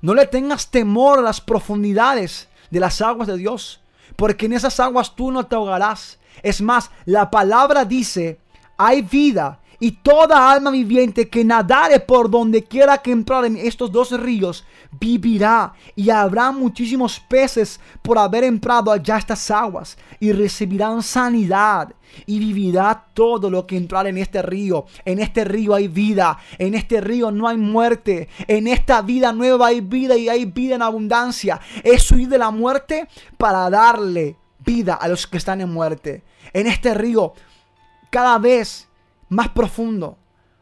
No 0.00 0.14
le 0.14 0.26
tengas 0.26 0.70
temor 0.70 1.18
a 1.18 1.22
las 1.22 1.40
profundidades 1.40 2.48
de 2.70 2.80
las 2.80 3.00
aguas 3.00 3.28
de 3.28 3.36
Dios, 3.36 3.80
porque 4.16 4.46
en 4.46 4.54
esas 4.54 4.80
aguas 4.80 5.14
tú 5.14 5.30
no 5.30 5.46
te 5.46 5.54
ahogarás. 5.54 6.18
Es 6.42 6.62
más, 6.62 6.90
la 7.04 7.30
palabra 7.30 7.84
dice, 7.84 8.40
hay 8.76 9.02
vida 9.02 9.59
y 9.80 9.92
toda 9.92 10.52
alma 10.52 10.70
viviente 10.70 11.28
que 11.28 11.44
nadare 11.44 11.98
por 12.00 12.30
donde 12.30 12.62
quiera 12.62 12.98
que 12.98 13.10
entrar 13.10 13.46
en 13.46 13.56
estos 13.56 13.90
dos 13.90 14.12
ríos 14.20 14.64
vivirá 15.00 15.72
y 15.96 16.10
habrá 16.10 16.52
muchísimos 16.52 17.18
peces 17.18 17.80
por 18.02 18.18
haber 18.18 18.44
entrado 18.44 18.92
allá 18.92 19.16
estas 19.16 19.50
aguas 19.50 19.96
y 20.20 20.32
recibirán 20.32 21.02
sanidad 21.02 21.94
y 22.26 22.38
vivirá 22.38 23.06
todo 23.14 23.48
lo 23.48 23.66
que 23.66 23.76
entrar 23.76 24.06
en 24.06 24.18
este 24.18 24.42
río. 24.42 24.84
En 25.04 25.18
este 25.20 25.44
río 25.44 25.74
hay 25.74 25.88
vida, 25.88 26.38
en 26.58 26.74
este 26.74 27.00
río 27.00 27.30
no 27.30 27.48
hay 27.48 27.56
muerte, 27.56 28.28
en 28.48 28.66
esta 28.66 29.00
vida 29.00 29.32
nueva 29.32 29.68
hay 29.68 29.80
vida 29.80 30.16
y 30.16 30.28
hay 30.28 30.44
vida 30.44 30.74
en 30.74 30.82
abundancia. 30.82 31.60
Es 31.82 32.10
huir 32.10 32.28
de 32.28 32.38
la 32.38 32.50
muerte 32.50 33.08
para 33.38 33.70
darle 33.70 34.36
vida 34.64 34.94
a 34.94 35.08
los 35.08 35.26
que 35.26 35.38
están 35.38 35.60
en 35.60 35.72
muerte. 35.72 36.22
En 36.52 36.66
este 36.66 36.92
río 36.92 37.32
cada 38.10 38.38
vez 38.38 38.89
más 39.30 39.48
profundo. 39.48 40.18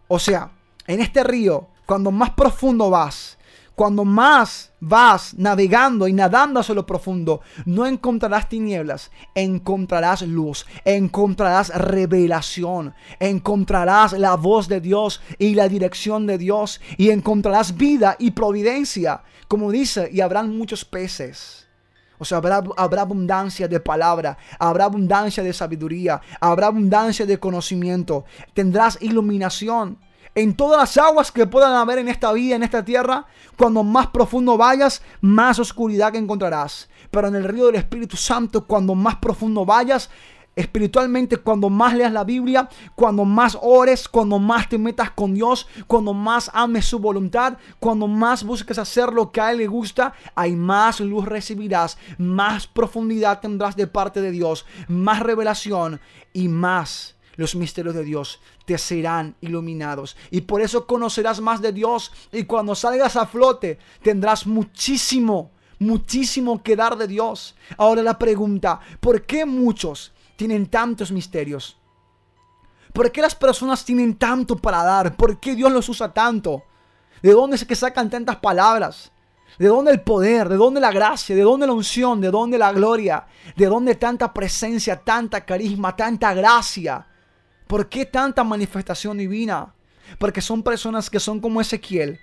O 0.06 0.18
sea, 0.18 0.52
en 0.86 1.00
este 1.00 1.24
río, 1.24 1.68
cuando 1.84 2.10
más 2.10 2.30
profundo 2.30 2.88
vas, 2.88 3.38
cuando 3.78 4.04
más 4.04 4.72
vas 4.80 5.34
navegando 5.34 6.08
y 6.08 6.12
nadando 6.12 6.58
hacia 6.58 6.74
lo 6.74 6.84
profundo, 6.84 7.42
no 7.64 7.86
encontrarás 7.86 8.48
tinieblas, 8.48 9.12
encontrarás 9.36 10.22
luz, 10.22 10.66
encontrarás 10.84 11.68
revelación, 11.68 12.92
encontrarás 13.20 14.14
la 14.14 14.34
voz 14.34 14.66
de 14.66 14.80
Dios 14.80 15.20
y 15.38 15.54
la 15.54 15.68
dirección 15.68 16.26
de 16.26 16.38
Dios 16.38 16.80
y 16.96 17.10
encontrarás 17.10 17.76
vida 17.76 18.16
y 18.18 18.32
providencia, 18.32 19.22
como 19.46 19.70
dice, 19.70 20.10
y 20.12 20.22
habrán 20.22 20.58
muchos 20.58 20.84
peces. 20.84 21.67
O 22.18 22.24
sea, 22.24 22.38
habrá, 22.38 22.62
habrá, 22.76 23.02
abundancia 23.02 23.68
de 23.68 23.80
palabra, 23.80 24.36
habrá 24.58 24.84
abundancia 24.84 25.42
de 25.42 25.52
sabiduría, 25.52 26.20
habrá 26.40 26.66
abundancia 26.66 27.26
de 27.26 27.38
conocimiento. 27.38 28.24
Tendrás 28.54 28.98
iluminación. 29.00 29.98
En 30.34 30.54
todas 30.54 30.78
las 30.78 30.96
aguas 31.04 31.32
que 31.32 31.46
puedan 31.46 31.74
haber 31.74 31.98
en 31.98 32.08
esta 32.08 32.32
vida, 32.32 32.54
en 32.54 32.62
esta 32.62 32.84
tierra, 32.84 33.26
cuando 33.56 33.82
más 33.82 34.08
profundo 34.08 34.56
vayas, 34.56 35.02
más 35.20 35.58
oscuridad 35.58 36.12
que 36.12 36.18
encontrarás. 36.18 36.88
Pero 37.10 37.28
en 37.28 37.34
el 37.34 37.44
río 37.44 37.66
del 37.66 37.76
Espíritu 37.76 38.16
Santo, 38.16 38.66
cuando 38.66 38.94
más 38.94 39.16
profundo 39.16 39.64
vayas, 39.64 40.10
espiritualmente 40.58 41.36
cuando 41.36 41.70
más 41.70 41.94
leas 41.94 42.12
la 42.12 42.24
Biblia, 42.24 42.68
cuando 42.96 43.24
más 43.24 43.56
ores, 43.62 44.08
cuando 44.08 44.40
más 44.40 44.68
te 44.68 44.76
metas 44.76 45.12
con 45.12 45.32
Dios, 45.32 45.68
cuando 45.86 46.12
más 46.12 46.50
ames 46.52 46.84
su 46.84 46.98
voluntad, 46.98 47.58
cuando 47.78 48.08
más 48.08 48.42
busques 48.42 48.76
hacer 48.76 49.12
lo 49.12 49.30
que 49.30 49.40
a 49.40 49.52
Él 49.52 49.58
le 49.58 49.68
gusta, 49.68 50.14
hay 50.34 50.56
más 50.56 50.98
luz 50.98 51.26
recibirás, 51.26 51.96
más 52.18 52.66
profundidad 52.66 53.38
tendrás 53.38 53.76
de 53.76 53.86
parte 53.86 54.20
de 54.20 54.32
Dios, 54.32 54.66
más 54.88 55.20
revelación 55.20 56.00
y 56.32 56.48
más 56.48 57.14
los 57.36 57.54
misterios 57.54 57.94
de 57.94 58.02
Dios 58.02 58.40
te 58.64 58.78
serán 58.78 59.36
iluminados. 59.40 60.16
Y 60.32 60.40
por 60.40 60.60
eso 60.60 60.88
conocerás 60.88 61.40
más 61.40 61.62
de 61.62 61.72
Dios. 61.72 62.10
Y 62.32 62.42
cuando 62.42 62.74
salgas 62.74 63.14
a 63.14 63.26
flote, 63.26 63.78
tendrás 64.02 64.44
muchísimo, 64.44 65.52
muchísimo 65.78 66.64
que 66.64 66.74
dar 66.74 66.96
de 66.98 67.06
Dios. 67.06 67.54
Ahora 67.76 68.02
la 68.02 68.18
pregunta, 68.18 68.80
¿por 68.98 69.24
qué 69.24 69.46
muchos 69.46 70.10
tienen 70.38 70.68
tantos 70.68 71.10
misterios? 71.10 71.76
¿Por 72.92 73.10
qué 73.10 73.20
las 73.20 73.34
personas 73.34 73.84
tienen 73.84 74.14
tanto 74.16 74.56
para 74.56 74.84
dar? 74.84 75.16
¿Por 75.16 75.40
qué 75.40 75.56
Dios 75.56 75.70
los 75.72 75.88
usa 75.88 76.14
tanto? 76.14 76.62
¿De 77.20 77.32
dónde 77.32 77.56
es 77.56 77.64
que 77.64 77.74
sacan 77.74 78.08
tantas 78.08 78.36
palabras? 78.36 79.10
¿De 79.58 79.66
dónde 79.66 79.90
el 79.90 80.00
poder? 80.00 80.48
¿De 80.48 80.56
dónde 80.56 80.80
la 80.80 80.92
gracia? 80.92 81.34
¿De 81.34 81.42
dónde 81.42 81.66
la 81.66 81.72
unción? 81.72 82.20
¿De 82.20 82.30
dónde 82.30 82.56
la 82.56 82.72
gloria? 82.72 83.26
¿De 83.56 83.66
dónde 83.66 83.96
tanta 83.96 84.32
presencia, 84.32 84.96
tanta 84.96 85.44
carisma, 85.44 85.96
tanta 85.96 86.32
gracia? 86.32 87.04
¿Por 87.66 87.88
qué 87.88 88.06
tanta 88.06 88.44
manifestación 88.44 89.18
divina? 89.18 89.74
Porque 90.18 90.40
son 90.40 90.62
personas 90.62 91.10
que 91.10 91.18
son 91.18 91.40
como 91.40 91.60
Ezequiel, 91.60 92.20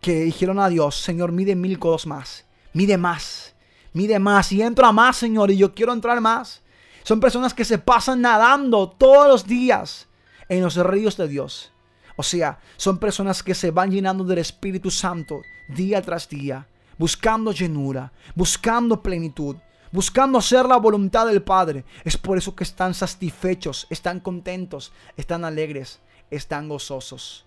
que 0.00 0.20
dijeron 0.20 0.60
a 0.60 0.68
Dios, 0.68 0.94
Señor, 0.94 1.32
mide 1.32 1.56
mil 1.56 1.80
codos 1.80 2.06
más, 2.06 2.46
mide 2.72 2.96
más, 2.96 3.54
mide 3.92 4.20
más, 4.20 4.52
y 4.52 4.62
entro 4.62 4.90
más, 4.92 5.16
Señor, 5.16 5.50
y 5.50 5.56
yo 5.56 5.74
quiero 5.74 5.92
entrar 5.92 6.20
más. 6.20 6.62
Son 7.04 7.20
personas 7.20 7.52
que 7.52 7.66
se 7.66 7.78
pasan 7.78 8.22
nadando 8.22 8.88
todos 8.88 9.28
los 9.28 9.46
días 9.46 10.08
en 10.48 10.62
los 10.62 10.74
ríos 10.76 11.18
de 11.18 11.28
Dios. 11.28 11.70
O 12.16 12.22
sea, 12.22 12.58
son 12.78 12.98
personas 12.98 13.42
que 13.42 13.54
se 13.54 13.70
van 13.70 13.90
llenando 13.90 14.24
del 14.24 14.38
Espíritu 14.38 14.90
Santo 14.90 15.42
día 15.68 16.00
tras 16.00 16.28
día, 16.30 16.66
buscando 16.96 17.52
llenura, 17.52 18.10
buscando 18.34 19.02
plenitud, 19.02 19.56
buscando 19.92 20.38
hacer 20.38 20.64
la 20.64 20.78
voluntad 20.78 21.26
del 21.26 21.42
Padre. 21.42 21.84
Es 22.04 22.16
por 22.16 22.38
eso 22.38 22.56
que 22.56 22.64
están 22.64 22.94
satisfechos, 22.94 23.86
están 23.90 24.18
contentos, 24.18 24.90
están 25.18 25.44
alegres, 25.44 26.00
están 26.30 26.70
gozosos. 26.70 27.44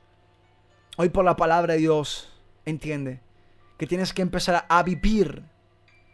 Hoy 0.97 1.09
por 1.09 1.25
la 1.25 1.35
palabra 1.35 1.73
de 1.73 1.79
Dios, 1.79 2.29
entiende 2.63 3.21
que 3.79 3.87
tienes 3.87 4.13
que 4.13 4.21
empezar 4.21 4.67
a 4.69 4.83
vivir 4.83 5.43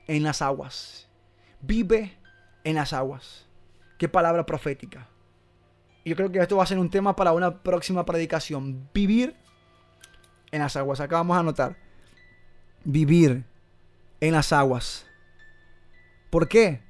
en 0.08 0.24
las 0.24 0.42
aguas. 0.42 1.10
Vive 1.60 2.23
en 2.64 2.76
las 2.76 2.94
aguas. 2.94 3.46
Qué 3.98 4.10
palabra 4.10 4.46
profética. 4.46 5.08
Yo 6.06 6.16
creo 6.16 6.32
que 6.32 6.40
esto 6.40 6.58
va 6.58 6.64
a 6.64 6.68
ser 6.68 6.80
un 6.80 6.90
tema 6.90 7.16
para 7.16 7.32
una 7.32 7.64
próxima 7.64 8.06
predicación. 8.06 8.90
Vivir 8.94 9.36
en 10.52 10.60
las 10.60 10.76
aguas. 10.76 11.00
Acá 11.00 11.18
vamos 11.18 11.38
a 11.38 11.40
anotar. 11.40 11.78
Vivir 12.84 13.46
en 14.20 14.34
las 14.34 14.52
aguas. 14.52 15.06
¿Por 16.30 16.48
qué? 16.48 16.82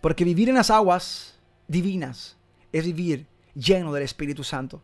Porque 0.00 0.24
vivir 0.24 0.48
en 0.48 0.54
las 0.54 0.70
aguas 0.70 1.38
divinas 1.68 2.36
es 2.72 2.84
vivir 2.84 3.26
lleno 3.54 3.92
del 3.92 4.04
Espíritu 4.04 4.44
Santo. 4.44 4.82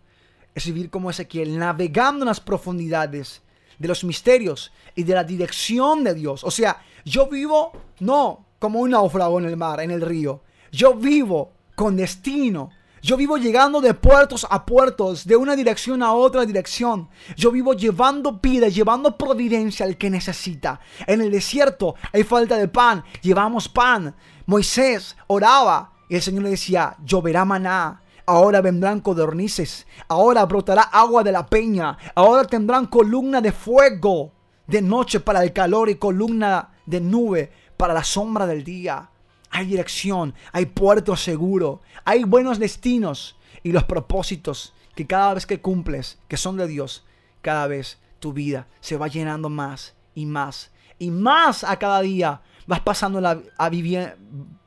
Es 0.55 0.67
vivir 0.67 0.91
como 0.91 1.11
Ezequiel, 1.11 1.59
navegando 1.59 2.25
en 2.25 2.29
las 2.29 2.41
profundidades 2.41 3.43
de 3.79 3.89
los 3.89 4.05
misterios 4.05 4.73
y 4.95 5.05
de 5.05 5.15
la 5.15 5.25
dirección 5.25 6.05
de 6.05 6.15
Dios. 6.15 6.45
O 6.45 6.51
sea, 6.51 6.83
yo 7.05 7.29
vivo 7.29 7.73
no 8.01 8.47
como 8.67 8.81
un 8.81 8.91
náufrago 8.91 9.39
en 9.39 9.45
el 9.45 9.57
mar, 9.57 9.79
en 9.79 9.93
el 9.93 10.01
río. 10.01 10.43
Yo 10.73 10.93
vivo 10.95 11.53
con 11.77 11.97
destino. 11.97 12.71
Yo 13.01 13.17
vivo 13.17 13.37
llegando 13.37 13.81
de 13.81 13.95
puertos 13.95 14.45
a 14.51 14.67
puertos, 14.67 15.25
de 15.25 15.37
una 15.37 15.55
dirección 15.55 16.03
a 16.03 16.13
otra 16.13 16.45
dirección. 16.45 17.09
Yo 17.37 17.53
vivo 17.53 17.75
llevando 17.75 18.41
vida, 18.43 18.67
llevando 18.67 19.17
providencia 19.17 19.87
al 19.87 19.97
que 19.97 20.11
necesita. 20.11 20.81
En 21.07 21.21
el 21.21 21.31
desierto 21.31 21.95
hay 22.13 22.25
falta 22.25 22.57
de 22.57 22.67
pan, 22.67 23.05
llevamos 23.23 23.69
pan. 23.69 24.17
Moisés 24.47 25.17
oraba 25.29 25.93
y 26.09 26.17
el 26.17 26.23
Señor 26.23 26.43
le 26.43 26.51
decía, 26.51 26.97
lloverá 27.05 27.45
maná. 27.45 28.03
Ahora 28.27 28.61
vendrán 28.61 28.99
codornices, 28.99 29.87
ahora 30.09 30.45
brotará 30.45 30.83
agua 30.83 31.23
de 31.23 31.31
la 31.31 31.47
peña, 31.47 31.97
ahora 32.17 32.43
tendrán 32.43 32.87
columna 32.87 33.41
de 33.41 33.53
fuego 33.53 34.33
de 34.67 34.83
noche 34.83 35.21
para 35.21 35.45
el 35.45 35.53
calor 35.53 35.89
y 35.89 35.95
columna 35.95 36.71
de 36.85 37.01
nube 37.01 37.53
para 37.77 37.95
la 37.95 38.05
sombra 38.05 38.47
del 38.47 38.65
día. 38.65 39.11
Hay 39.51 39.67
dirección, 39.67 40.35
hay 40.53 40.67
puerto 40.67 41.17
seguro, 41.17 41.81
hay 42.05 42.25
buenos 42.25 42.59
destinos 42.59 43.37
y 43.63 43.73
los 43.73 43.85
propósitos 43.85 44.75
que 44.95 45.07
cada 45.07 45.35
vez 45.35 45.47
que 45.47 45.61
cumples, 45.61 46.19
que 46.29 46.37
son 46.37 46.57
de 46.57 46.67
Dios, 46.67 47.05
cada 47.43 47.67
vez 47.67 47.99
tu 48.19 48.33
vida 48.33 48.67
se 48.81 48.97
va 48.97 49.09
llenando 49.09 49.49
más 49.49 49.95
y 50.15 50.27
más 50.27 50.71
y 50.99 51.11
más 51.11 51.65
a 51.65 51.79
cada 51.79 52.01
día. 52.01 52.43
Vas 52.67 52.81
pasando 52.81 53.21
la, 53.21 53.41
a 53.57 53.69
vivir, 53.69 54.17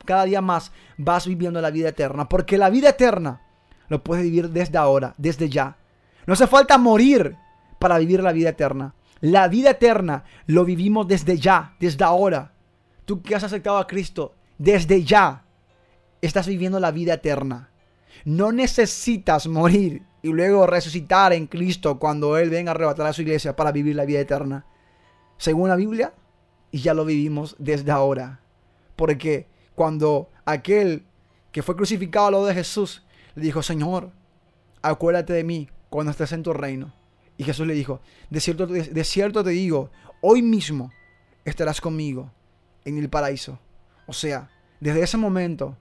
cada 0.05 0.23
día 0.23 0.41
más 0.41 0.71
vas 0.97 1.27
viviendo 1.27 1.61
la 1.61 1.71
vida 1.71 1.89
eterna. 1.89 2.29
Porque 2.29 2.57
la 2.57 2.69
vida 2.69 2.89
eterna 2.89 3.41
lo 3.89 4.03
puedes 4.03 4.23
vivir 4.23 4.49
desde 4.49 4.77
ahora, 4.77 5.13
desde 5.17 5.49
ya. 5.49 5.77
No 6.25 6.33
hace 6.33 6.47
falta 6.47 6.77
morir 6.77 7.35
para 7.79 7.97
vivir 7.97 8.21
la 8.23 8.31
vida 8.31 8.49
eterna. 8.49 8.93
La 9.21 9.47
vida 9.47 9.71
eterna 9.71 10.23
lo 10.45 10.63
vivimos 10.63 11.07
desde 11.07 11.37
ya, 11.37 11.75
desde 11.79 12.05
ahora. 12.05 12.53
Tú 13.09 13.23
que 13.23 13.33
has 13.33 13.43
aceptado 13.43 13.79
a 13.79 13.87
Cristo, 13.87 14.35
desde 14.59 15.03
ya 15.03 15.43
estás 16.21 16.45
viviendo 16.45 16.79
la 16.79 16.91
vida 16.91 17.15
eterna. 17.15 17.71
No 18.23 18.51
necesitas 18.51 19.47
morir 19.47 20.03
y 20.21 20.27
luego 20.27 20.67
resucitar 20.67 21.33
en 21.33 21.47
Cristo 21.47 21.97
cuando 21.97 22.37
Él 22.37 22.51
venga 22.51 22.69
a 22.69 22.75
arrebatar 22.75 23.07
a 23.07 23.13
su 23.13 23.23
iglesia 23.23 23.55
para 23.55 23.71
vivir 23.71 23.95
la 23.95 24.05
vida 24.05 24.19
eterna. 24.19 24.67
Según 25.39 25.69
la 25.69 25.75
Biblia, 25.75 26.13
y 26.69 26.81
ya 26.81 26.93
lo 26.93 27.03
vivimos 27.03 27.55
desde 27.57 27.89
ahora. 27.89 28.41
Porque 28.95 29.47
cuando 29.73 30.29
aquel 30.45 31.03
que 31.51 31.63
fue 31.63 31.75
crucificado 31.75 32.27
al 32.27 32.33
lado 32.33 32.45
de 32.45 32.53
Jesús 32.53 33.01
le 33.33 33.41
dijo, 33.41 33.63
Señor, 33.63 34.11
acuérdate 34.83 35.33
de 35.33 35.43
mí 35.43 35.67
cuando 35.89 36.11
estés 36.11 36.31
en 36.33 36.43
tu 36.43 36.53
reino. 36.53 36.93
Y 37.37 37.43
Jesús 37.43 37.65
le 37.65 37.73
dijo, 37.73 38.01
de 38.29 38.39
cierto, 38.39 38.67
de 38.67 39.03
cierto 39.03 39.43
te 39.43 39.49
digo, 39.49 39.89
hoy 40.21 40.43
mismo 40.43 40.91
estarás 41.43 41.81
conmigo 41.81 42.31
en 42.85 42.97
el 42.97 43.09
paraíso. 43.09 43.59
O 44.07 44.13
sea, 44.13 44.49
desde 44.79 45.03
ese 45.03 45.17
momento 45.17 45.77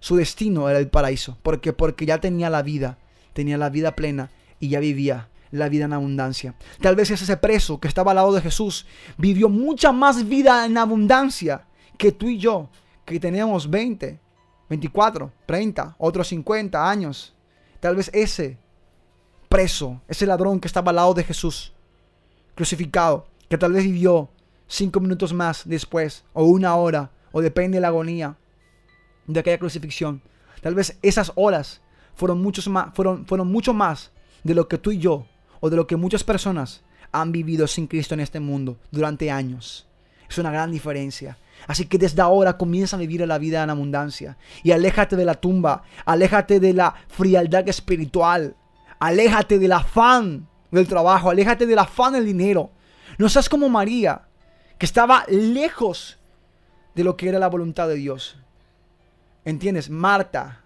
su 0.00 0.16
destino 0.16 0.68
era 0.68 0.78
el 0.78 0.88
paraíso. 0.88 1.38
porque 1.42 1.72
Porque 1.72 2.06
ya 2.06 2.20
tenía 2.20 2.50
la 2.50 2.62
vida, 2.62 2.98
tenía 3.32 3.58
la 3.58 3.70
vida 3.70 3.94
plena 3.94 4.30
y 4.60 4.68
ya 4.68 4.80
vivía 4.80 5.28
la 5.50 5.68
vida 5.68 5.86
en 5.86 5.92
abundancia. 5.92 6.54
Tal 6.80 6.94
vez 6.94 7.10
ese 7.10 7.36
preso 7.36 7.80
que 7.80 7.88
estaba 7.88 8.12
al 8.12 8.16
lado 8.16 8.32
de 8.32 8.42
Jesús 8.42 8.86
vivió 9.16 9.48
mucha 9.48 9.92
más 9.92 10.28
vida 10.28 10.66
en 10.66 10.76
abundancia 10.76 11.66
que 11.96 12.12
tú 12.12 12.28
y 12.28 12.38
yo, 12.38 12.70
que 13.04 13.18
tenemos 13.18 13.70
20, 13.70 14.20
24, 14.68 15.32
30, 15.46 15.96
otros 15.98 16.28
50 16.28 16.90
años. 16.90 17.34
Tal 17.80 17.96
vez 17.96 18.10
ese 18.12 18.58
preso, 19.48 20.00
ese 20.08 20.26
ladrón 20.26 20.60
que 20.60 20.68
estaba 20.68 20.90
al 20.90 20.96
lado 20.96 21.14
de 21.14 21.24
Jesús, 21.24 21.72
crucificado, 22.54 23.26
que 23.48 23.56
tal 23.56 23.72
vez 23.72 23.84
vivió 23.84 24.28
cinco 24.68 25.00
minutos 25.00 25.32
más 25.32 25.62
después, 25.64 26.24
o 26.32 26.44
una 26.44 26.76
hora, 26.76 27.10
o 27.32 27.40
depende 27.40 27.76
de 27.76 27.80
la 27.80 27.88
agonía 27.88 28.36
de 29.26 29.40
aquella 29.40 29.58
crucifixión. 29.58 30.22
Tal 30.62 30.74
vez 30.74 30.98
esas 31.02 31.32
horas 31.34 31.80
fueron, 32.14 32.40
muchos 32.42 32.68
más, 32.68 32.94
fueron, 32.94 33.26
fueron 33.26 33.48
mucho 33.48 33.74
más 33.74 34.12
de 34.44 34.54
lo 34.54 34.68
que 34.68 34.78
tú 34.78 34.92
y 34.92 34.98
yo, 34.98 35.26
o 35.60 35.70
de 35.70 35.76
lo 35.76 35.86
que 35.86 35.96
muchas 35.96 36.22
personas 36.22 36.82
han 37.10 37.32
vivido 37.32 37.66
sin 37.66 37.86
Cristo 37.86 38.14
en 38.14 38.20
este 38.20 38.38
mundo 38.38 38.78
durante 38.90 39.30
años. 39.30 39.88
Es 40.28 40.38
una 40.38 40.50
gran 40.50 40.70
diferencia. 40.70 41.38
Así 41.66 41.86
que 41.86 41.98
desde 41.98 42.22
ahora 42.22 42.56
comienza 42.56 42.96
a 42.96 43.00
vivir 43.00 43.26
la 43.26 43.38
vida 43.38 43.62
en 43.62 43.70
abundancia. 43.70 44.36
Y 44.62 44.70
aléjate 44.70 45.16
de 45.16 45.24
la 45.24 45.34
tumba, 45.34 45.82
aléjate 46.04 46.60
de 46.60 46.74
la 46.74 46.94
frialdad 47.08 47.68
espiritual, 47.68 48.54
Aléjate 48.98 49.58
del 49.58 49.72
afán 49.72 50.48
del 50.70 50.88
trabajo, 50.88 51.30
aléjate 51.30 51.66
del 51.66 51.78
afán 51.78 52.14
del 52.14 52.24
dinero. 52.24 52.70
No 53.16 53.28
seas 53.28 53.48
como 53.48 53.68
María, 53.68 54.27
que 54.78 54.86
estaba 54.86 55.24
lejos 55.28 56.18
de 56.94 57.04
lo 57.04 57.16
que 57.16 57.28
era 57.28 57.38
la 57.38 57.48
voluntad 57.48 57.88
de 57.88 57.96
Dios. 57.96 58.38
¿Entiendes? 59.44 59.90
Marta, 59.90 60.62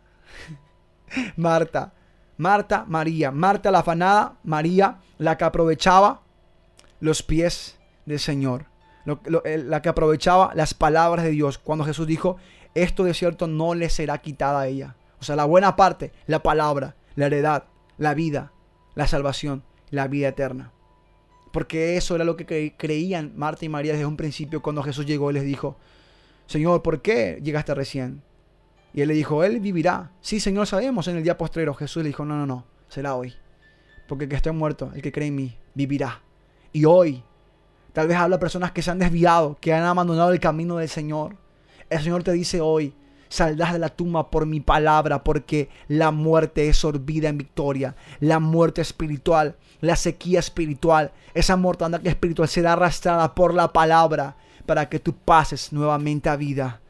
Marta, 1.37 1.93
Marta, 2.37 2.85
María, 2.87 3.31
Marta 3.31 3.71
la 3.71 3.81
afanada, 3.81 4.37
María 4.45 4.99
la 5.19 5.37
que 5.37 5.45
aprovechaba 5.45 6.23
los 7.01 7.23
pies 7.23 7.79
del 8.07 8.19
Señor, 8.19 8.67
la 9.05 9.83
que 9.83 9.89
aprovechaba 9.89 10.53
las 10.55 10.75
palabras 10.75 11.25
de 11.25 11.31
Dios 11.31 11.59
cuando 11.59 11.85
Jesús 11.85 12.07
dijo, 12.07 12.37
esto 12.75 13.05
de 13.05 13.15
cierto 13.15 13.47
no 13.47 13.75
le 13.75 13.91
será 13.91 14.19
quitada 14.19 14.61
a 14.61 14.67
ella. 14.67 14.97
O 15.21 15.25
sea, 15.25 15.37
la 15.37 15.45
buena 15.45 15.77
parte, 15.77 16.13
la 16.27 16.43
palabra, 16.43 16.97
la 17.15 17.27
heredad, 17.27 17.65
la 17.99 18.15
vida, 18.15 18.53
la 18.95 19.07
salvación, 19.07 19.63
la 19.91 20.09
vida 20.09 20.29
eterna. 20.29 20.73
Porque 21.53 21.97
eso 21.97 22.15
era 22.17 22.25
lo 22.25 22.37
que 22.37 22.75
creían 22.77 23.33
Marta 23.37 23.65
y 23.65 23.69
María 23.69 23.93
desde 23.93 24.07
un 24.07 24.17
principio 24.17 24.63
cuando 24.63 24.83
Jesús 24.83 25.07
llegó 25.07 25.31
y 25.31 25.35
les 25.35 25.45
dijo, 25.45 25.77
Señor, 26.47 26.83
¿por 26.83 27.03
qué 27.03 27.39
llegaste 27.43 27.75
recién? 27.75 28.23
Y 28.95 29.01
él 29.01 29.09
le 29.09 29.15
dijo, 29.15 29.43
Él 29.45 29.61
vivirá. 29.61 30.11
Sí, 30.21 30.41
Señor, 30.41 30.67
sabemos 30.67 31.09
en 31.09 31.17
el 31.17 31.23
día 31.23 31.39
postrero. 31.39 31.75
Jesús 31.75 32.03
le 32.03 32.09
dijo, 32.09 32.25
no, 32.25 32.37
no, 32.37 32.47
no, 32.47 32.65
será 32.89 33.15
hoy. 33.15 33.35
Porque 34.07 34.25
el 34.25 34.31
que 34.31 34.37
esté 34.37 34.53
muerto, 34.53 34.91
el 34.95 35.01
que 35.01 35.13
cree 35.13 35.29
en 35.29 35.35
mí, 35.35 35.57
vivirá. 35.75 36.21
Y 36.73 36.85
hoy, 36.85 37.23
tal 37.93 38.09
vez 38.09 38.17
habla 38.17 38.39
personas 38.39 38.73
que 38.73 38.83
se 38.83 38.91
han 38.91 38.99
desviado, 38.99 39.57
que 39.61 39.73
han 39.73 39.85
abandonado 39.85 40.33
el 40.33 40.41
camino 40.41 40.77
del 40.77 40.89
Señor. 40.89 41.37
El 41.89 42.01
Señor 42.01 42.23
te 42.23 42.33
dice 42.33 42.61
hoy, 42.61 42.95
saldrás 43.33 43.73
de 43.73 43.79
la 43.79 43.89
tumba 43.89 44.31
por 44.31 44.45
mi 44.45 44.61
palabra, 44.61 45.25
porque 45.25 45.71
la 45.89 46.11
muerte 46.11 46.69
es 46.69 46.77
sorbida 46.77 47.31
en 47.31 47.39
victoria. 47.39 47.97
La 48.21 48.39
muerte 48.41 48.83
espiritual, 48.83 49.57
la 49.81 49.97
sequía 49.97 50.39
espiritual, 50.39 51.13
esa 51.33 51.57
mortandad 51.57 52.07
espiritual 52.07 52.49
será 52.49 52.75
arrastrada 52.75 53.35
por 53.35 53.55
la 53.55 53.73
palabra 53.73 54.37
para 54.67 54.89
que 54.89 54.99
tú 54.99 55.15
pases 55.15 55.73
nuevamente 55.73 56.29
a 56.29 56.37
vida. 56.37 56.81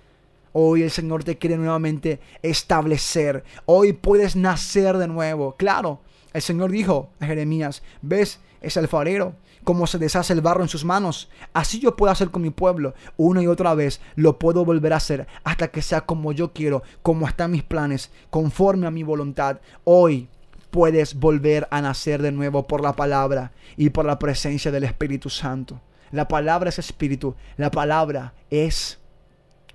Hoy 0.53 0.83
el 0.83 0.91
Señor 0.91 1.23
te 1.23 1.39
quiere 1.39 1.57
nuevamente 1.57 2.21
establecer. 2.43 3.45
Hoy 3.65 3.93
puedes 3.93 4.35
nacer 4.35 4.99
de 4.99 5.07
nuevo. 5.07 5.55
Claro, 5.57 6.01
el 6.33 6.43
Señor 6.43 6.73
dijo 6.73 7.11
a 7.21 7.27
Jeremías, 7.27 7.83
ves, 8.03 8.41
es 8.61 8.77
alfarero 8.77 9.35
como 9.65 9.87
se 9.87 9.99
deshace 9.99 10.33
el 10.33 10.41
barro 10.41 10.63
en 10.63 10.69
sus 10.69 10.85
manos. 10.85 11.29
Así 11.53 11.79
yo 11.79 11.97
puedo 11.97 12.13
hacer 12.13 12.31
con 12.31 12.43
mi 12.43 12.51
pueblo. 12.51 12.95
Una 13.17 13.43
y 13.43 13.47
otra 13.47 13.75
vez 13.75 14.01
lo 14.17 14.39
puedo 14.39 14.65
volver 14.65 14.93
a 14.93 14.97
hacer 14.97 15.27
hasta 15.45 15.69
que 15.69 15.83
sea 15.83 16.03
como 16.03 16.33
yo 16.33 16.53
quiero, 16.53 16.83
como 17.03 17.27
están 17.27 17.53
mis 17.53 17.63
planes, 17.63 18.11
conforme 18.31 18.87
a 18.87 18.91
mi 18.91 19.03
voluntad. 19.03 19.61
Hoy 19.85 20.29
puedes 20.71 21.15
volver 21.15 21.69
a 21.71 21.81
nacer 21.81 22.23
de 22.23 22.33
nuevo 22.33 22.67
por 22.67 22.83
la 22.83 22.95
palabra 22.95 23.53
y 23.77 23.91
por 23.91 24.05
la 24.05 24.19
presencia 24.19 24.71
del 24.71 24.85
Espíritu 24.85 25.31
Santo. 25.31 25.81
La 26.11 26.29
palabra 26.29 26.69
es 26.69 26.79
espíritu, 26.79 27.35
la 27.57 27.71
palabra 27.71 28.35
es 28.51 28.99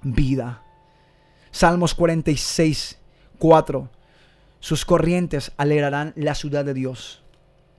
vida. 0.04 0.62
Salmos 1.52 1.96
46, 1.96 3.00
4. 3.40 3.90
Sus 4.60 4.86
corrientes 4.86 5.52
alegrarán 5.58 6.14
la 6.16 6.36
ciudad 6.36 6.66
de 6.66 6.74
Dios 6.74 7.24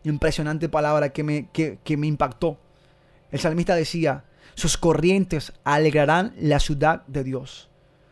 impresionante 0.05 0.69
palabra 0.69 1.11
que 1.11 1.23
me, 1.23 1.49
que, 1.51 1.97
me 1.97 2.07
impactó. 2.07 2.59
El 3.31 3.41
salmista 3.41 3.75
decía, 3.75 4.25
sus 4.55 4.77
corrientes 4.77 5.53
alegrarán 5.65 6.35
la 6.39 6.61
ciudad 6.61 7.07
de 7.07 7.25
Dios. 7.25 7.69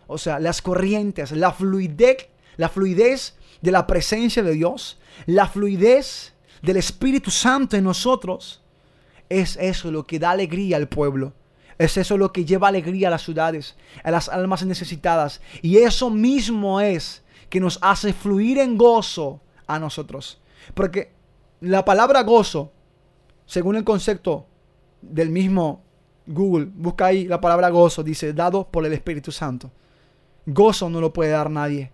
O 0.06 0.18
sea, 0.18 0.38
las 0.38 0.62
corrientes, 0.62 1.32
la 1.32 1.52
fluidez, 1.52 2.28
la 2.56 2.68
fluidez 2.68 3.34
de 3.60 3.72
la 3.72 3.86
presencia 3.86 4.42
de 4.42 4.52
Dios, 4.52 4.98
la 5.26 5.48
fluidez 5.48 6.34
del 6.62 6.76
Espíritu 6.76 7.30
Santo 7.30 7.76
en 7.76 7.84
nosotros, 7.84 8.62
es 9.28 9.56
eso 9.56 9.90
lo 9.90 10.06
que 10.06 10.18
da 10.18 10.30
alegría 10.30 10.76
al 10.76 10.88
pueblo. 10.88 11.32
Es 11.78 11.96
eso 11.96 12.16
lo 12.16 12.32
que 12.32 12.44
lleva 12.44 12.68
alegría 12.68 13.08
a 13.08 13.10
las 13.10 13.22
ciudades, 13.22 13.76
a 14.02 14.10
las 14.10 14.28
almas 14.28 14.64
necesitadas. 14.64 15.40
Y 15.62 15.78
eso 15.78 16.10
mismo 16.10 16.80
es 16.80 17.22
que 17.50 17.60
nos 17.60 17.78
hace 17.82 18.12
fluir 18.12 18.58
en 18.58 18.78
gozo 18.78 19.40
a 19.66 19.78
nosotros. 19.78 20.40
Porque 20.74 21.12
la 21.60 21.84
palabra 21.84 22.22
gozo, 22.22 22.72
según 23.46 23.76
el 23.76 23.84
concepto 23.84 24.46
del 25.00 25.30
mismo 25.30 25.82
Google, 26.26 26.68
busca 26.74 27.06
ahí 27.06 27.26
la 27.26 27.40
palabra 27.40 27.70
gozo, 27.70 28.02
dice, 28.02 28.32
dado 28.32 28.68
por 28.68 28.84
el 28.84 28.92
Espíritu 28.92 29.30
Santo. 29.30 29.70
Gozo 30.44 30.90
no 30.90 31.00
lo 31.00 31.12
puede 31.12 31.30
dar 31.30 31.50
nadie. 31.50 31.92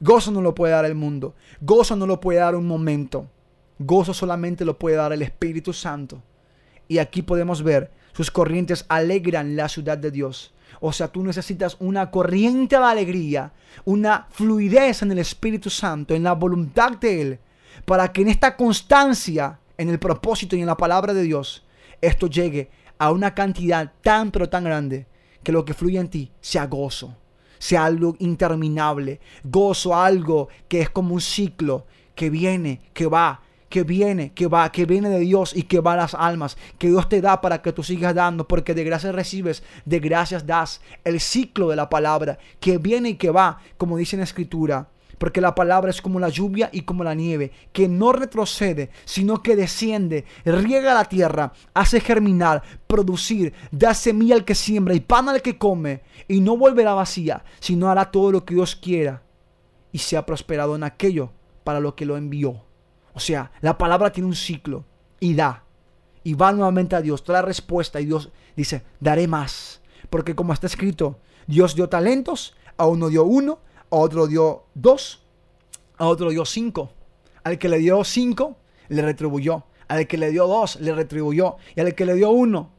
Gozo 0.00 0.30
no 0.30 0.40
lo 0.40 0.54
puede 0.54 0.72
dar 0.72 0.84
el 0.84 0.94
mundo. 0.94 1.34
Gozo 1.60 1.96
no 1.96 2.06
lo 2.06 2.20
puede 2.20 2.38
dar 2.38 2.54
un 2.54 2.66
momento. 2.66 3.28
Gozo 3.78 4.14
solamente 4.14 4.64
lo 4.64 4.78
puede 4.78 4.96
dar 4.96 5.12
el 5.12 5.22
Espíritu 5.22 5.72
Santo. 5.72 6.22
Y 6.86 6.98
aquí 6.98 7.22
podemos 7.22 7.62
ver, 7.62 7.90
sus 8.12 8.30
corrientes 8.30 8.84
alegran 8.88 9.56
la 9.56 9.68
ciudad 9.68 9.98
de 9.98 10.10
Dios. 10.10 10.54
O 10.80 10.92
sea, 10.92 11.08
tú 11.08 11.22
necesitas 11.22 11.76
una 11.80 12.10
corriente 12.10 12.76
de 12.76 12.84
alegría, 12.84 13.52
una 13.84 14.26
fluidez 14.30 15.02
en 15.02 15.12
el 15.12 15.18
Espíritu 15.18 15.70
Santo, 15.70 16.14
en 16.14 16.22
la 16.22 16.32
voluntad 16.32 16.92
de 16.98 17.20
Él, 17.20 17.38
para 17.84 18.12
que 18.12 18.22
en 18.22 18.28
esta 18.28 18.56
constancia, 18.56 19.60
en 19.76 19.88
el 19.88 19.98
propósito 19.98 20.56
y 20.56 20.60
en 20.60 20.66
la 20.66 20.76
palabra 20.76 21.14
de 21.14 21.22
Dios, 21.22 21.64
esto 22.00 22.26
llegue 22.26 22.70
a 22.98 23.10
una 23.10 23.34
cantidad 23.34 23.92
tan 24.02 24.30
pero 24.30 24.48
tan 24.48 24.64
grande 24.64 25.06
que 25.42 25.52
lo 25.52 25.64
que 25.64 25.74
fluye 25.74 25.98
en 25.98 26.08
ti 26.08 26.30
sea 26.40 26.66
gozo, 26.66 27.16
sea 27.58 27.84
algo 27.84 28.16
interminable, 28.18 29.20
gozo, 29.44 29.94
algo 29.94 30.48
que 30.68 30.80
es 30.80 30.90
como 30.90 31.14
un 31.14 31.20
ciclo 31.20 31.86
que 32.14 32.30
viene, 32.30 32.80
que 32.92 33.06
va, 33.06 33.42
que 33.68 33.82
viene, 33.82 34.32
que 34.32 34.46
va, 34.46 34.70
que 34.72 34.86
viene 34.86 35.08
de 35.08 35.20
Dios 35.20 35.54
y 35.54 35.62
que 35.64 35.80
va 35.80 35.92
a 35.92 35.96
las 35.96 36.14
almas, 36.14 36.56
que 36.78 36.88
Dios 36.88 37.08
te 37.08 37.20
da 37.20 37.40
para 37.40 37.62
que 37.62 37.72
tú 37.72 37.82
sigas 37.82 38.14
dando, 38.14 38.48
porque 38.48 38.74
de 38.74 38.84
gracias 38.84 39.14
recibes, 39.14 39.62
de 39.84 40.00
gracias 40.00 40.46
das. 40.46 40.80
El 41.04 41.20
ciclo 41.20 41.68
de 41.68 41.76
la 41.76 41.88
palabra 41.88 42.38
que 42.60 42.78
viene 42.78 43.10
y 43.10 43.14
que 43.14 43.30
va, 43.30 43.60
como 43.76 43.96
dice 43.96 44.16
en 44.16 44.20
la 44.20 44.24
escritura, 44.24 44.88
Porque 45.18 45.40
la 45.40 45.54
palabra 45.54 45.90
es 45.90 46.00
como 46.00 46.20
la 46.20 46.28
lluvia 46.28 46.70
y 46.72 46.82
como 46.82 47.04
la 47.04 47.14
nieve, 47.14 47.52
que 47.72 47.88
no 47.88 48.12
retrocede, 48.12 48.90
sino 49.04 49.42
que 49.42 49.56
desciende, 49.56 50.24
riega 50.44 50.94
la 50.94 51.04
tierra, 51.04 51.52
hace 51.74 52.00
germinar, 52.00 52.62
producir, 52.86 53.52
da 53.72 53.94
semilla 53.94 54.36
al 54.36 54.44
que 54.44 54.54
siembra 54.54 54.94
y 54.94 55.00
pan 55.00 55.28
al 55.28 55.42
que 55.42 55.58
come, 55.58 56.02
y 56.28 56.40
no 56.40 56.56
volverá 56.56 56.94
vacía, 56.94 57.44
sino 57.60 57.90
hará 57.90 58.10
todo 58.10 58.30
lo 58.32 58.44
que 58.44 58.54
Dios 58.54 58.76
quiera 58.76 59.22
y 59.92 59.98
sea 59.98 60.24
prosperado 60.24 60.76
en 60.76 60.84
aquello 60.84 61.32
para 61.64 61.80
lo 61.80 61.94
que 61.96 62.06
lo 62.06 62.16
envió. 62.16 62.64
O 63.14 63.20
sea, 63.20 63.50
la 63.60 63.76
palabra 63.78 64.12
tiene 64.12 64.28
un 64.28 64.36
ciclo 64.36 64.84
y 65.20 65.34
da. 65.34 65.64
Y 66.22 66.34
va 66.34 66.52
nuevamente 66.52 66.94
a 66.94 67.00
Dios, 67.00 67.24
trae 67.24 67.42
respuesta 67.42 68.00
y 68.00 68.06
Dios 68.06 68.30
dice, 68.54 68.84
daré 69.00 69.26
más. 69.26 69.80
Porque 70.10 70.34
como 70.34 70.52
está 70.52 70.66
escrito, 70.66 71.18
Dios 71.46 71.74
dio 71.74 71.88
talentos, 71.88 72.54
a 72.76 72.86
uno 72.86 73.08
dio 73.08 73.24
uno, 73.24 73.60
a 73.90 73.96
otro 73.96 74.26
dio 74.26 74.64
dos, 74.74 75.22
a 75.96 76.06
otro 76.06 76.30
dio 76.30 76.44
cinco. 76.44 76.92
Al 77.44 77.58
que 77.58 77.68
le 77.68 77.78
dio 77.78 78.04
cinco, 78.04 78.56
le 78.88 79.02
retribuyó. 79.02 79.64
Al 79.88 80.06
que 80.06 80.18
le 80.18 80.30
dio 80.30 80.46
dos, 80.46 80.76
le 80.80 80.94
retribuyó. 80.94 81.56
Y 81.74 81.80
al 81.80 81.94
que 81.94 82.04
le 82.04 82.14
dio 82.14 82.30
uno, 82.30 82.70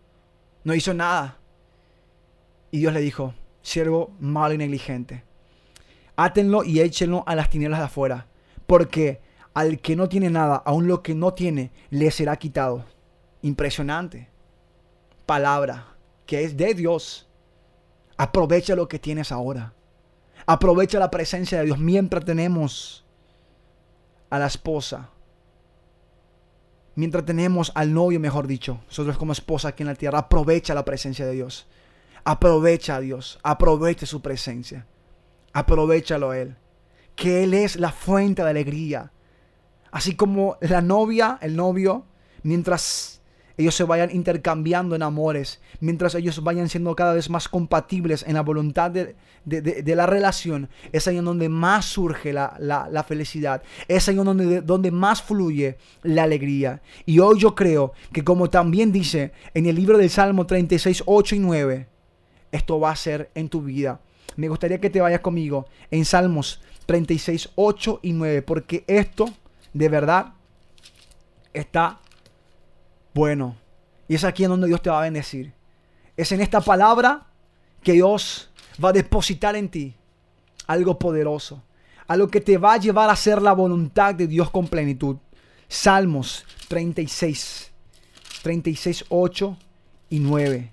no 0.64 0.74
hizo 0.74 0.94
nada. 0.94 1.40
Y 2.72 2.80
Dios 2.80 2.94
le 2.94 3.02
dijo, 3.02 3.34
siervo 3.62 4.12
malo 4.20 4.54
y 4.54 4.58
negligente, 4.58 5.24
átenlo 6.16 6.64
y 6.64 6.82
échenlo 6.82 7.24
a 7.26 7.36
las 7.36 7.50
tinieblas 7.50 7.80
de 7.80 7.86
afuera. 7.86 8.28
Porque 8.68 9.22
al 9.54 9.80
que 9.80 9.96
no 9.96 10.08
tiene 10.08 10.30
nada, 10.30 10.62
aun 10.66 10.88
lo 10.88 11.02
que 11.02 11.16
no 11.16 11.34
tiene, 11.34 11.72
le 11.90 12.12
será 12.12 12.36
quitado. 12.36 12.86
Impresionante. 13.42 14.30
Palabra 15.26 15.96
que 16.30 16.44
es 16.44 16.56
de 16.56 16.76
Dios. 16.76 17.28
Aprovecha 18.16 18.76
lo 18.76 18.88
que 18.88 19.00
tienes 19.00 19.32
ahora. 19.32 19.74
Aprovecha 20.52 20.98
la 20.98 21.12
presencia 21.12 21.60
de 21.60 21.66
Dios 21.66 21.78
mientras 21.78 22.26
tenemos 22.26 23.06
a 24.32 24.40
la 24.40 24.48
esposa. 24.48 25.12
Mientras 26.96 27.24
tenemos 27.24 27.72
al 27.76 27.94
novio, 27.94 28.20
mejor 28.20 28.48
dicho. 28.48 28.80
Nosotros 28.88 29.20
como 29.20 29.32
esposa 29.32 29.68
aquí 29.68 29.84
en 29.84 29.90
la 29.90 29.94
tierra. 29.94 30.18
Aprovecha 30.18 30.74
la 30.74 30.84
presencia 30.84 31.28
de 31.28 31.34
Dios. 31.34 31.68
Aprovecha 32.24 32.96
a 32.96 33.00
Dios. 33.00 33.38
Aprovecha 33.44 34.08
su 34.08 34.24
presencia. 34.24 34.88
Aprovechalo 35.54 36.32
a 36.32 36.40
Él. 36.40 36.56
Que 37.16 37.44
Él 37.44 37.54
es 37.54 37.76
la 37.76 37.92
fuente 37.92 38.44
de 38.44 38.50
alegría. 38.50 39.12
Así 39.92 40.16
como 40.16 40.58
la 40.62 40.82
novia, 40.82 41.38
el 41.44 41.56
novio, 41.56 42.08
mientras 42.42 43.19
ellos 43.60 43.76
se 43.76 43.84
vayan 43.84 44.10
intercambiando 44.16 44.96
en 44.96 45.04
amores, 45.04 45.60
mientras 45.82 46.16
ellos 46.16 46.42
vayan 46.46 46.70
siendo 46.70 46.96
cada 46.96 47.14
vez 47.14 47.30
más 47.30 47.50
compatibles 47.50 48.24
en 48.26 48.36
la 48.36 48.42
voluntad 48.42 48.90
de, 48.90 49.16
la 49.46 50.06
relación, 50.06 50.70
es 50.94 51.10
ahí 51.10 51.18
en 51.18 51.26
donde 51.26 51.50
más 51.50 51.84
surge 51.84 52.32
la, 52.32 53.06
felicidad, 53.06 53.62
es 53.90 54.08
ahí 54.08 54.18
en 54.18 54.24
donde, 54.24 54.62
donde 54.62 54.92
más 54.92 55.22
fluye 55.22 55.78
la 56.04 56.24
alegría. 56.24 56.82
Y 57.06 57.20
hoy 57.20 57.38
yo 57.38 57.54
creo 57.54 57.92
que 58.14 58.24
como 58.24 58.50
también 58.50 58.94
dice 58.94 59.34
en 59.54 59.66
el 59.66 59.76
libro 59.76 59.98
del 59.98 60.10
Salmo 60.10 60.46
36, 60.46 61.04
8 61.06 61.36
y 61.36 61.40
9, 61.40 61.88
esto 62.54 62.80
va 62.80 62.92
a 62.92 62.96
ser 62.96 63.30
en 63.36 63.50
tu 63.50 63.62
vida. 63.62 64.00
Me 64.38 64.48
gustaría 64.48 64.80
que 64.80 64.90
te 64.90 65.02
vayas 65.02 65.20
conmigo 65.20 65.66
en 65.92 66.06
Salmos 66.06 66.62
36, 66.86 67.50
8 67.56 68.00
y 68.04 68.14
9, 68.14 68.42
porque 68.42 68.86
esto 68.88 69.26
de 69.74 69.90
verdad 69.90 70.36
está 71.54 72.00
bueno. 73.20 73.58
Y 74.08 74.16
es 74.16 74.24
aquí 74.24 74.46
en 74.46 74.52
donde 74.52 74.68
Dios 74.68 74.82
te 74.82 74.90
va 74.90 75.00
a 75.00 75.04
bendecir. 75.04 75.54
Es 76.16 76.32
en 76.32 76.40
esta 76.40 76.62
palabra 76.62 77.28
que 77.84 77.92
Dios 77.92 78.50
va 78.84 78.90
a 78.90 78.94
depositar 78.94 79.58
en 79.58 79.68
ti 79.68 79.94
algo 80.68 80.98
poderoso. 80.98 81.62
Algo 82.08 82.30
que 82.30 82.40
te 82.40 82.58
va 82.58 82.74
a 82.74 82.78
llevar 82.78 83.10
a 83.10 83.14
hacer 83.14 83.42
la 83.42 83.52
voluntad 83.52 84.16
de 84.16 84.26
Dios 84.26 84.50
con 84.50 84.68
plenitud. 84.68 85.18
Salmos 85.68 86.46
36, 86.70 87.72
36, 88.42 89.06
8 89.10 89.58
y 90.10 90.20
9. 90.20 90.72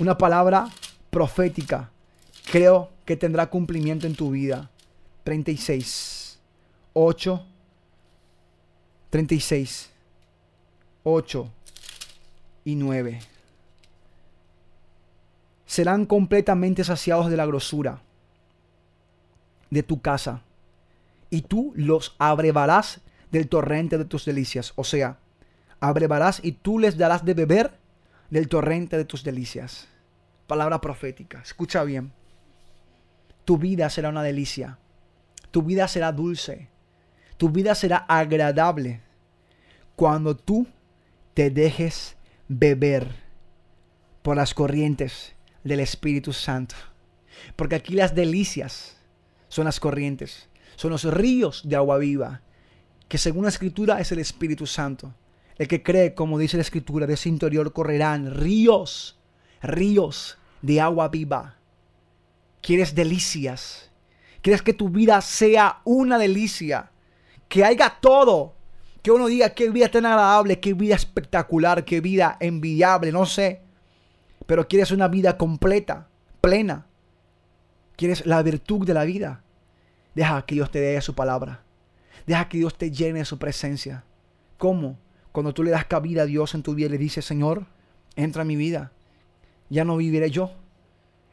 Una 0.00 0.16
palabra 0.16 0.68
profética. 1.10 1.90
Creo 2.50 2.90
que 3.04 3.16
tendrá 3.16 3.48
cumplimiento 3.48 4.06
en 4.06 4.16
tu 4.16 4.30
vida. 4.30 4.70
36, 5.24 6.40
8, 6.94 7.46
36, 9.10 9.90
8 11.04 11.52
y 12.66 12.74
9. 12.74 13.20
Serán 15.64 16.04
completamente 16.04 16.82
saciados 16.84 17.30
de 17.30 17.36
la 17.36 17.46
grosura 17.46 18.02
de 19.70 19.82
tu 19.82 20.00
casa, 20.00 20.42
y 21.30 21.42
tú 21.42 21.72
los 21.76 22.14
abrevarás 22.18 23.00
del 23.30 23.48
torrente 23.48 23.98
de 23.98 24.04
tus 24.04 24.24
delicias. 24.24 24.72
O 24.76 24.84
sea, 24.84 25.18
abrevarás 25.80 26.40
y 26.42 26.52
tú 26.52 26.78
les 26.78 26.98
darás 26.98 27.24
de 27.24 27.34
beber 27.34 27.78
del 28.30 28.48
torrente 28.48 28.96
de 28.96 29.04
tus 29.04 29.22
delicias. 29.22 29.88
Palabra 30.46 30.80
profética. 30.80 31.40
Escucha 31.42 31.84
bien. 31.84 32.12
Tu 33.44 33.58
vida 33.58 33.90
será 33.90 34.08
una 34.08 34.22
delicia. 34.22 34.78
Tu 35.50 35.62
vida 35.62 35.86
será 35.88 36.10
dulce. 36.12 36.68
Tu 37.36 37.50
vida 37.50 37.74
será 37.74 37.98
agradable 38.08 39.02
cuando 39.94 40.36
tú 40.36 40.66
te 41.34 41.50
dejes 41.50 42.15
beber 42.48 43.08
por 44.22 44.36
las 44.36 44.54
corrientes 44.54 45.34
del 45.64 45.80
Espíritu 45.80 46.32
Santo. 46.32 46.74
Porque 47.54 47.76
aquí 47.76 47.94
las 47.94 48.14
delicias 48.14 48.96
son 49.48 49.66
las 49.66 49.80
corrientes, 49.80 50.48
son 50.76 50.90
los 50.90 51.04
ríos 51.04 51.62
de 51.64 51.76
agua 51.76 51.98
viva, 51.98 52.42
que 53.08 53.18
según 53.18 53.44
la 53.44 53.50
Escritura 53.50 54.00
es 54.00 54.10
el 54.12 54.18
Espíritu 54.18 54.66
Santo. 54.66 55.14
El 55.58 55.68
que 55.68 55.82
cree, 55.82 56.14
como 56.14 56.38
dice 56.38 56.56
la 56.56 56.62
Escritura, 56.62 57.06
de 57.06 57.14
ese 57.14 57.28
interior 57.28 57.72
correrán 57.72 58.34
ríos, 58.34 59.18
ríos 59.62 60.38
de 60.60 60.80
agua 60.80 61.08
viva. 61.08 61.56
¿Quieres 62.60 62.94
delicias? 62.94 63.90
¿Quieres 64.42 64.62
que 64.62 64.74
tu 64.74 64.88
vida 64.88 65.20
sea 65.20 65.80
una 65.84 66.18
delicia? 66.18 66.90
Que 67.48 67.64
haya 67.64 67.98
todo 68.00 68.55
que 69.06 69.12
uno 69.12 69.28
diga 69.28 69.50
qué 69.50 69.70
vida 69.70 69.88
tan 69.88 70.04
agradable, 70.04 70.58
qué 70.58 70.74
vida 70.74 70.96
espectacular, 70.96 71.84
qué 71.84 72.00
vida 72.00 72.36
envidiable, 72.40 73.12
no 73.12 73.24
sé. 73.24 73.62
Pero 74.46 74.66
quieres 74.66 74.90
una 74.90 75.06
vida 75.06 75.36
completa, 75.38 76.08
plena. 76.40 76.88
Quieres 77.94 78.26
la 78.26 78.42
virtud 78.42 78.84
de 78.84 78.94
la 78.94 79.04
vida. 79.04 79.44
Deja 80.16 80.44
que 80.44 80.56
Dios 80.56 80.72
te 80.72 80.80
dé 80.80 81.00
su 81.02 81.14
palabra. 81.14 81.62
Deja 82.26 82.48
que 82.48 82.58
Dios 82.58 82.76
te 82.76 82.90
llene 82.90 83.20
de 83.20 83.24
su 83.24 83.38
presencia. 83.38 84.02
¿Cómo? 84.58 84.98
Cuando 85.30 85.54
tú 85.54 85.62
le 85.62 85.70
das 85.70 85.84
cabida 85.84 86.22
a 86.22 86.26
Dios 86.26 86.56
en 86.56 86.64
tu 86.64 86.74
vida 86.74 86.86
y 86.88 86.90
le 86.90 86.98
dices, 86.98 87.24
Señor, 87.24 87.66
entra 88.16 88.42
en 88.42 88.48
mi 88.48 88.56
vida. 88.56 88.90
Ya 89.70 89.84
no 89.84 89.98
viviré 89.98 90.32
yo. 90.32 90.50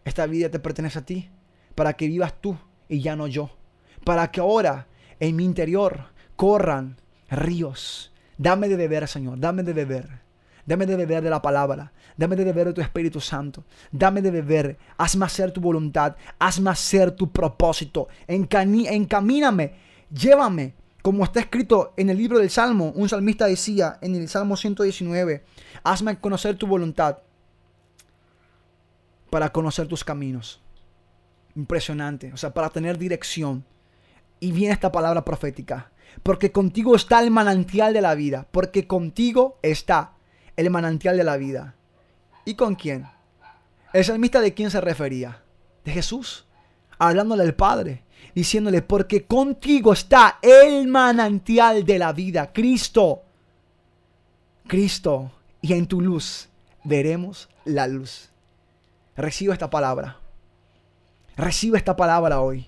Esta 0.06 0.28
vida 0.28 0.52
te 0.52 0.60
pertenece 0.60 1.00
a 1.00 1.06
ti. 1.06 1.32
Para 1.74 1.94
que 1.94 2.06
vivas 2.06 2.40
tú 2.40 2.56
y 2.88 3.02
ya 3.02 3.16
no 3.16 3.26
yo. 3.26 3.50
Para 4.06 4.30
que 4.30 4.42
ahora 4.42 4.90
en 5.20 5.36
mi 5.36 5.44
interior 5.44 6.12
corran 6.36 6.98
ríos. 7.36 8.14
Dame 8.38 8.68
de 8.68 8.78
beber, 8.78 9.08
Señor, 9.08 9.40
dame 9.40 9.64
de 9.64 9.74
beber. 9.74 10.24
Dame 10.66 10.86
de 10.86 10.96
beber 10.96 11.24
de 11.24 11.30
la 11.30 11.42
palabra. 11.42 11.92
Dame 12.16 12.36
de 12.36 12.46
beber 12.46 12.68
de 12.68 12.74
tu 12.74 12.82
Espíritu 12.82 13.20
Santo. 13.20 13.66
Dame 13.92 14.22
de 14.22 14.32
beber. 14.32 14.78
Hazme 14.98 15.26
hacer 15.26 15.52
tu 15.52 15.60
voluntad. 15.60 16.16
Hazme 16.40 16.70
hacer 16.70 17.12
tu 17.12 17.32
propósito. 17.32 18.08
encamíname. 18.28 19.74
Llévame. 20.10 20.76
Como 21.02 21.26
está 21.26 21.42
escrito 21.42 21.94
en 21.98 22.10
el 22.10 22.18
libro 22.18 22.40
del 22.40 22.50
Salmo. 22.50 22.94
Un 22.96 23.10
salmista 23.10 23.46
decía 23.46 23.98
en 24.02 24.16
el 24.16 24.30
Salmo 24.30 24.56
119. 24.56 25.44
Hazme 25.84 26.18
conocer 26.20 26.56
tu 26.56 26.66
voluntad. 26.66 27.18
Para 29.30 29.52
conocer 29.52 29.88
tus 29.88 30.04
caminos. 30.04 30.62
Impresionante. 31.56 32.32
O 32.32 32.38
sea, 32.38 32.54
para 32.54 32.70
tener 32.70 32.98
dirección. 32.98 33.66
Y 34.40 34.54
viene 34.54 34.74
esta 34.74 34.92
palabra 34.92 35.26
profética 35.26 35.93
porque 36.22 36.52
contigo 36.52 36.96
está 36.96 37.22
el 37.22 37.32
manantial 37.32 37.94
de 37.94 38.02
la 38.02 38.16
vida, 38.16 38.48
porque 38.52 38.86
contigo 38.88 39.58
está 39.62 40.14
el 40.56 40.70
manantial 40.70 41.18
de 41.18 41.24
la 41.24 41.38
vida. 41.38 41.76
¿Y 42.46 42.56
con 42.56 42.76
quién? 42.76 43.08
El 43.94 44.06
salmista 44.06 44.42
de 44.42 44.54
quién 44.54 44.70
se 44.70 44.82
refería? 44.82 45.42
De 45.86 45.92
Jesús, 45.92 46.46
hablándole 46.98 47.44
al 47.44 47.56
Padre, 47.56 48.04
diciéndole, 48.36 48.82
porque 48.82 49.26
contigo 49.26 49.94
está 49.94 50.40
el 50.42 50.88
manantial 50.88 51.86
de 51.86 52.00
la 52.00 52.14
vida, 52.14 52.52
Cristo. 52.54 53.24
Cristo, 54.68 55.32
y 55.62 55.74
en 55.74 55.88
tu 55.88 56.02
luz 56.02 56.50
veremos 56.84 57.50
la 57.66 57.88
luz. 57.88 58.30
Recibo 59.16 59.54
esta 59.54 59.70
palabra. 59.70 60.20
Recibo 61.36 61.76
esta 61.76 61.96
palabra 61.96 62.42
hoy. 62.42 62.68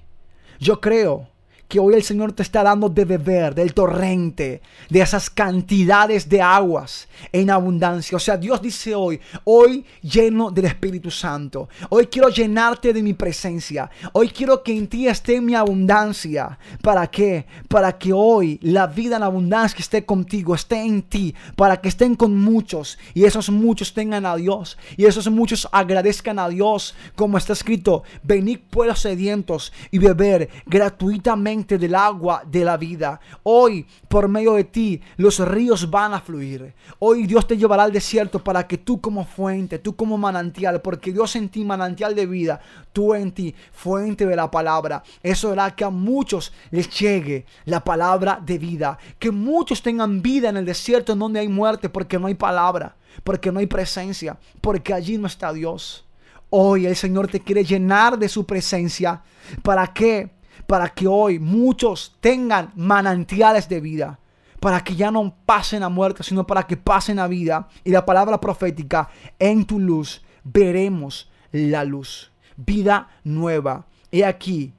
Yo 0.60 0.82
creo 0.82 1.30
que 1.68 1.80
hoy 1.80 1.96
el 1.96 2.04
Señor 2.04 2.34
te 2.34 2.44
está 2.44 2.64
dando 2.64 2.90
de 2.90 3.06
beber 3.06 3.56
del 3.56 3.74
torrente, 3.74 4.62
de 4.90 5.02
esas 5.02 5.30
cantidades 5.30 6.30
de 6.30 6.42
aguas 6.42 7.08
en 7.32 7.50
abundancia. 7.50 8.16
O 8.16 8.20
sea, 8.20 8.38
Dios 8.38 8.62
dice 8.62 8.94
hoy, 8.94 9.20
hoy 9.46 9.86
lleno 10.02 10.52
del 10.52 10.66
Espíritu 10.66 11.10
Santo. 11.10 11.70
Hoy 11.90 12.08
quiero 12.08 12.30
llenarte 12.30 12.94
de 12.94 13.02
mi 13.02 13.14
presencia. 13.14 13.90
Hoy 14.14 14.30
quiero 14.30 14.62
que 14.64 14.78
en 14.78 14.88
ti 14.88 15.08
esté 15.08 15.42
mi 15.42 15.56
abundancia. 15.56 16.60
¿Para 16.82 17.08
qué? 17.08 17.46
Para 17.68 17.98
que 17.98 18.14
hoy 18.14 18.60
la 18.62 18.88
vida 18.88 19.18
en 19.18 19.24
abundancia 19.24 19.80
esté 19.80 20.06
contigo, 20.06 20.54
esté 20.54 20.82
en 20.82 21.02
ti. 21.02 21.34
Para 21.56 21.82
que 21.82 21.90
estén 21.90 22.16
con 22.16 22.38
muchos 22.38 23.00
y 23.14 23.26
esos 23.26 23.50
muchos 23.50 23.94
tengan 23.94 24.26
a 24.26 24.36
Dios. 24.36 24.78
Y 24.98 25.06
esos 25.06 25.30
muchos 25.32 25.68
agradezcan 25.72 26.38
a 26.38 26.48
Dios. 26.50 26.96
Como 27.16 27.38
está 27.38 27.54
escrito, 27.54 28.04
venid 28.24 28.60
pueblos 28.70 29.00
sedientos 29.00 29.74
y 29.90 29.98
beber 29.98 30.50
gratuitamente 30.66 31.55
del 31.64 31.96
agua 31.96 32.44
de 32.46 32.66
la 32.66 32.76
vida. 32.76 33.20
Hoy, 33.44 33.86
por 34.10 34.28
medio 34.28 34.56
de 34.56 34.66
ti, 34.66 35.02
los 35.16 35.40
ríos 35.40 35.90
van 35.90 36.14
a 36.14 36.20
fluir. 36.20 36.74
Hoy 37.00 37.26
Dios 37.26 37.48
te 37.48 37.58
llevará 37.58 37.84
al 37.84 37.94
desierto 37.94 38.44
para 38.44 38.68
que 38.68 38.78
tú 38.78 39.00
como 39.00 39.24
fuente, 39.24 39.80
tú 39.80 39.96
como 39.96 40.18
manantial, 40.18 40.82
porque 40.82 41.14
Dios 41.14 41.36
en 41.38 41.48
ti 41.48 41.64
manantial 41.64 42.14
de 42.14 42.26
vida, 42.26 42.60
tú 42.92 43.14
en 43.14 43.32
ti 43.32 43.56
fuente 43.72 44.26
de 44.26 44.36
la 44.36 44.52
palabra. 44.52 45.02
Eso 45.24 45.52
hará 45.52 45.74
que 45.74 45.86
a 45.86 45.90
muchos 45.90 46.52
les 46.72 46.90
llegue 46.90 47.46
la 47.64 47.84
palabra 47.84 48.42
de 48.46 48.58
vida. 48.58 48.98
Que 49.18 49.32
muchos 49.32 49.82
tengan 49.82 50.22
vida 50.22 50.50
en 50.50 50.58
el 50.58 50.66
desierto 50.66 51.16
donde 51.16 51.40
hay 51.40 51.48
muerte 51.48 51.88
porque 51.88 52.20
no 52.20 52.28
hay 52.28 52.36
palabra, 52.36 52.98
porque 53.24 53.52
no 53.52 53.60
hay 53.60 53.68
presencia, 53.68 54.38
porque 54.60 54.94
allí 54.94 55.18
no 55.18 55.28
está 55.28 55.54
Dios. 55.54 56.06
Hoy 56.50 56.86
el 56.86 56.96
Señor 56.96 57.28
te 57.28 57.40
quiere 57.40 57.64
llenar 57.64 58.20
de 58.20 58.30
su 58.30 58.46
presencia. 58.46 59.22
¿Para 59.64 59.88
qué? 59.88 60.36
Para 60.68 60.90
que 60.90 61.08
hoy 61.08 61.40
muchos 61.40 62.16
tengan 62.20 62.72
manantiales 62.76 63.70
de 63.70 63.80
vida. 63.80 64.20
Para 64.60 64.84
que 64.84 64.96
ya 64.96 65.12
no 65.12 65.36
pasen 65.46 65.84
a 65.84 65.90
muerte, 65.90 66.24
sino 66.24 66.48
para 66.48 66.64
que 66.64 66.78
pasen 66.78 67.20
a 67.20 67.28
vida. 67.28 67.68
Y 67.84 67.92
la 67.92 68.06
palabra 68.06 68.40
profética, 68.40 69.10
en 69.40 69.66
tu 69.66 69.80
luz 69.80 70.24
veremos 70.44 71.30
la 71.52 71.84
luz. 71.84 72.32
Vida 72.58 73.10
nueva. 73.24 73.86
He 74.12 74.26
aquí, 74.26 74.74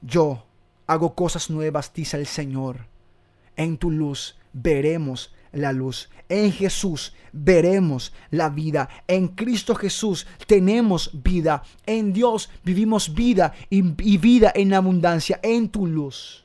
yo 0.00 0.44
hago 0.86 1.14
cosas 1.14 1.50
nuevas, 1.50 1.92
dice 1.92 2.16
el 2.16 2.26
Señor. 2.26 2.86
En 3.56 3.78
tu 3.78 3.90
luz 3.90 4.36
veremos 4.52 5.34
la 5.54 5.72
luz. 5.72 6.08
En 6.28 6.52
Jesús 6.52 7.14
veremos 7.32 8.12
la 8.30 8.48
vida. 8.48 8.88
En 9.06 9.28
Cristo 9.28 9.74
Jesús 9.74 10.26
tenemos 10.46 11.10
vida. 11.22 11.62
En 11.86 12.12
Dios 12.12 12.50
vivimos 12.64 13.14
vida 13.14 13.54
y, 13.70 13.82
vida 13.82 14.52
en 14.54 14.74
abundancia. 14.74 15.40
En 15.42 15.68
tu 15.68 15.86
luz 15.86 16.44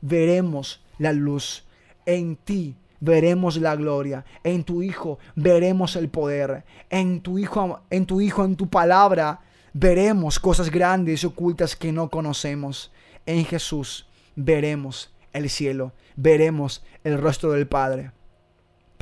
veremos 0.00 0.80
la 0.98 1.12
luz. 1.12 1.64
En 2.06 2.36
ti 2.36 2.74
veremos 3.00 3.56
la 3.56 3.76
gloria. 3.76 4.24
En 4.42 4.64
tu 4.64 4.82
Hijo 4.82 5.18
veremos 5.36 5.96
el 5.96 6.08
poder. 6.08 6.64
En 6.90 7.20
tu 7.20 7.38
Hijo, 7.38 7.80
en 7.90 8.06
tu 8.06 8.20
Hijo, 8.20 8.44
en 8.44 8.56
tu 8.56 8.68
palabra 8.68 9.40
veremos 9.72 10.38
cosas 10.38 10.70
grandes 10.70 11.22
y 11.22 11.26
ocultas 11.26 11.76
que 11.76 11.92
no 11.92 12.10
conocemos. 12.10 12.90
En 13.26 13.44
Jesús 13.44 14.06
veremos 14.36 15.10
el 15.32 15.48
cielo, 15.48 15.92
veremos 16.16 16.84
el 17.04 17.18
rostro 17.18 17.52
del 17.52 17.66
Padre 17.66 18.10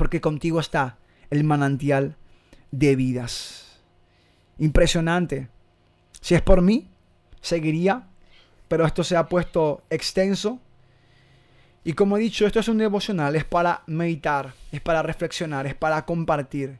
porque 0.03 0.19
contigo 0.19 0.59
está 0.59 0.97
el 1.29 1.45
manantial 1.45 2.17
de 2.71 2.97
vidas. 2.97 3.79
Impresionante. 4.57 5.47
Si 6.19 6.35
es 6.35 6.41
por 6.41 6.61
mí, 6.61 6.89
seguiría, 7.39 8.09
pero 8.67 8.85
esto 8.85 9.05
se 9.05 9.15
ha 9.15 9.29
puesto 9.29 9.81
extenso. 9.89 10.59
Y 11.85 11.93
como 11.93 12.17
he 12.17 12.19
dicho, 12.19 12.45
esto 12.45 12.59
es 12.59 12.67
un 12.67 12.79
devocional, 12.79 13.37
es 13.37 13.45
para 13.45 13.83
meditar, 13.87 14.53
es 14.73 14.81
para 14.81 15.03
reflexionar, 15.03 15.67
es 15.67 15.75
para 15.75 16.03
compartir, 16.03 16.79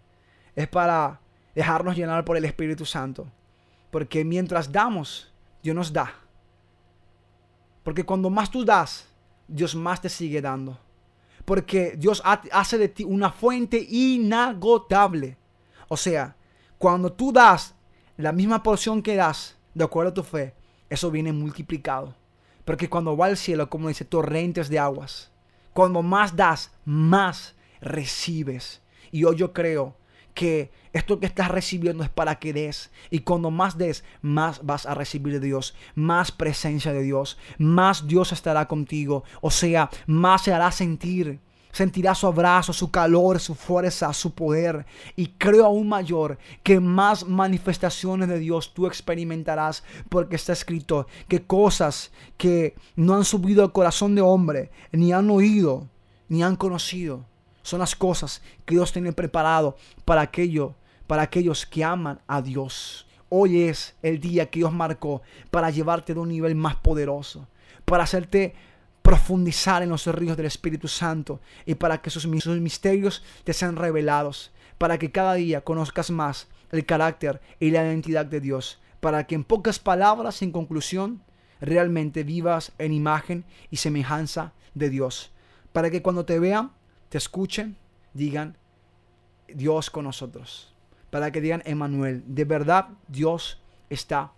es 0.54 0.68
para 0.68 1.22
dejarnos 1.56 1.96
llenar 1.96 2.26
por 2.26 2.36
el 2.36 2.44
Espíritu 2.44 2.86
Santo. 2.86 3.32
Porque 3.90 4.26
mientras 4.26 4.70
damos, 4.70 5.32
Dios 5.64 5.78
nos 5.78 5.94
da. 5.94 6.14
Porque 7.84 8.04
cuando 8.04 8.30
más 8.30 8.52
tú 8.52 8.66
das, 8.66 9.08
Dios 9.48 9.76
más 9.76 10.02
te 10.02 10.10
sigue 10.10 10.42
dando. 10.42 10.78
Porque 11.46 11.96
Dios 11.98 12.22
hace 12.26 12.78
de 12.78 12.88
ti 12.88 13.04
una 13.04 13.32
fuente 13.32 13.86
inagotable. 13.90 15.38
O 15.88 15.98
sea, 15.98 16.36
cuando 16.78 17.12
tú 17.12 17.32
das 17.32 17.76
la 18.18 18.32
misma 18.32 18.64
porción 18.64 19.02
que 19.02 19.16
das, 19.16 19.58
de 19.74 19.84
acuerdo 19.84 20.12
a 20.12 20.14
tu 20.14 20.24
fe, 20.24 20.54
eso 20.90 21.12
viene 21.12 21.34
multiplicado. 21.34 22.16
Porque 22.66 22.90
cuando 22.90 23.18
va 23.18 23.26
al 23.26 23.38
cielo, 23.38 23.70
como 23.70 23.90
dice, 23.90 24.06
torrentes 24.06 24.70
de 24.70 24.80
aguas. 24.80 25.32
Cuando 25.74 26.02
más 26.02 26.36
das, 26.36 26.72
más 26.86 27.56
recibes. 27.82 28.82
Y 29.12 29.26
hoy 29.26 29.36
yo 29.36 29.52
creo 29.54 29.96
que 30.34 30.72
esto 30.94 31.20
que 31.20 31.26
estás 31.26 31.50
recibiendo 31.50 32.04
es 32.04 32.10
para 32.10 32.36
que 32.36 32.54
des. 32.54 32.92
Y 33.10 33.20
cuando 33.20 33.52
más 33.52 33.78
des, 33.78 34.04
más 34.22 34.64
vas 34.64 34.86
a 34.86 34.94
recibir 34.94 35.40
de 35.40 35.48
Dios, 35.48 35.76
más 35.96 36.32
presencia 36.32 36.94
de 36.94 37.02
Dios, 37.02 37.38
más 37.58 38.08
Dios 38.08 38.32
estará 38.32 38.68
contigo. 38.68 39.24
O 39.42 39.50
sea, 39.50 39.90
más 40.06 40.44
se 40.44 40.54
hará 40.54 40.72
sentir. 40.72 41.40
Sentirás 41.72 42.20
su 42.20 42.28
abrazo, 42.28 42.72
su 42.72 42.92
calor, 42.92 43.40
su 43.40 43.56
fuerza, 43.56 44.14
su 44.14 44.36
poder. 44.36 44.86
Y 45.16 45.30
creo 45.30 45.66
aún 45.66 45.90
mayor 45.90 46.38
que 46.62 46.80
más 46.80 47.28
manifestaciones 47.28 48.30
de 48.30 48.38
Dios 48.38 48.76
tú 48.76 48.86
experimentarás 48.86 49.84
porque 50.10 50.36
está 50.36 50.54
escrito 50.54 51.08
que 51.28 51.48
cosas 51.48 52.12
que 52.38 52.76
no 52.96 53.16
han 53.16 53.26
subido 53.26 53.64
al 53.64 53.72
corazón 53.72 54.14
de 54.14 54.22
hombre, 54.22 54.70
ni 54.92 55.12
han 55.14 55.32
oído, 55.32 55.90
ni 56.30 56.44
han 56.44 56.56
conocido, 56.56 57.26
son 57.64 57.80
las 57.80 57.96
cosas 57.96 58.44
que 58.66 58.76
Dios 58.76 58.94
tiene 58.94 59.12
preparado 59.12 59.76
para 60.06 60.22
aquello 60.22 60.76
para 61.08 61.24
aquellos 61.24 61.66
que 61.66 61.84
aman 61.84 62.20
a 62.28 62.42
Dios. 62.42 63.06
Hoy 63.30 63.64
es 63.64 63.96
el 64.02 64.20
día 64.20 64.50
que 64.50 64.60
Dios 64.60 64.74
marcó 64.74 65.22
para 65.52 65.70
llevarte 65.70 66.14
de 66.14 66.20
un 66.20 66.30
nivel 66.30 66.56
más 66.56 66.76
poderoso, 66.76 67.48
para 67.86 68.04
hacerte 68.04 68.54
profundizar 69.02 69.84
en 69.84 69.90
los 69.90 70.06
ríos 70.08 70.38
del 70.38 70.46
Espíritu 70.46 70.88
Santo 70.88 71.42
y 71.66 71.76
para 71.76 72.02
que 72.02 72.10
sus, 72.10 72.26
misterios 72.26 73.24
te 73.44 73.54
sean 73.54 73.76
revelados, 73.76 74.52
para 74.78 74.98
que 74.98 75.12
cada 75.12 75.34
día 75.34 75.62
conozcas 75.62 76.10
más 76.10 76.48
el 76.72 76.86
carácter 76.86 77.42
y 77.60 77.72
la 77.72 77.86
identidad 77.86 78.26
de 78.26 78.40
Dios, 78.40 78.80
para 79.00 79.26
que 79.28 79.36
en 79.36 79.44
pocas 79.44 79.80
palabras, 79.80 80.42
en 80.42 80.52
conclusión, 80.52 81.22
realmente 81.60 82.24
vivas 82.24 82.72
en 82.78 82.94
imagen 82.94 83.46
y 83.70 83.78
semejanza 83.78 84.54
de 84.74 84.90
Dios, 84.90 85.32
para 85.74 85.90
que 85.90 86.02
cuando 86.02 86.26
te 86.26 86.40
vean, 86.40 86.72
te 87.14 87.20
escuchen, 87.20 87.78
digan, 88.16 88.58
Dios 89.48 89.92
con 89.92 90.06
nosotros 90.06 90.74
para 91.14 91.32
que 91.32 91.42
digan, 91.42 91.62
Emanuel, 91.66 92.24
de 92.26 92.44
verdad 92.44 92.88
Dios 93.08 93.62
está 93.92 94.32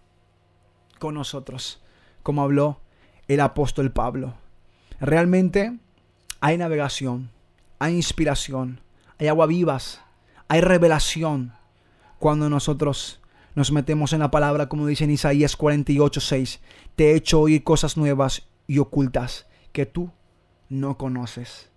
con 1.00 1.14
nosotros, 1.16 1.82
como 2.22 2.42
habló 2.42 2.82
el 3.30 3.40
apóstol 3.40 3.94
Pablo. 3.94 4.34
Realmente 5.00 5.80
hay 6.42 6.58
navegación, 6.58 7.32
hay 7.80 7.96
inspiración, 7.96 8.82
hay 9.18 9.30
agua 9.30 9.46
vivas, 9.46 10.02
hay 10.50 10.60
revelación 10.60 11.54
cuando 12.20 12.50
nosotros 12.50 13.22
nos 13.54 13.72
metemos 13.72 14.12
en 14.12 14.20
la 14.20 14.30
palabra, 14.30 14.68
como 14.68 14.86
dice 14.86 15.06
en 15.06 15.12
Isaías 15.12 15.56
48, 15.56 16.20
6. 16.20 16.60
Te 16.98 17.12
he 17.12 17.16
hecho 17.16 17.40
oír 17.40 17.64
cosas 17.64 17.96
nuevas 17.96 18.50
y 18.68 18.80
ocultas 18.80 19.48
que 19.72 19.86
tú 19.86 20.12
no 20.68 20.98
conoces. 20.98 21.70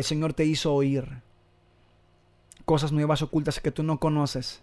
El 0.00 0.04
Señor 0.04 0.32
te 0.32 0.46
hizo 0.46 0.72
oír 0.72 1.20
cosas 2.64 2.90
nuevas 2.90 3.20
ocultas 3.20 3.60
que 3.60 3.70
tú 3.70 3.82
no 3.82 4.00
conoces. 4.00 4.62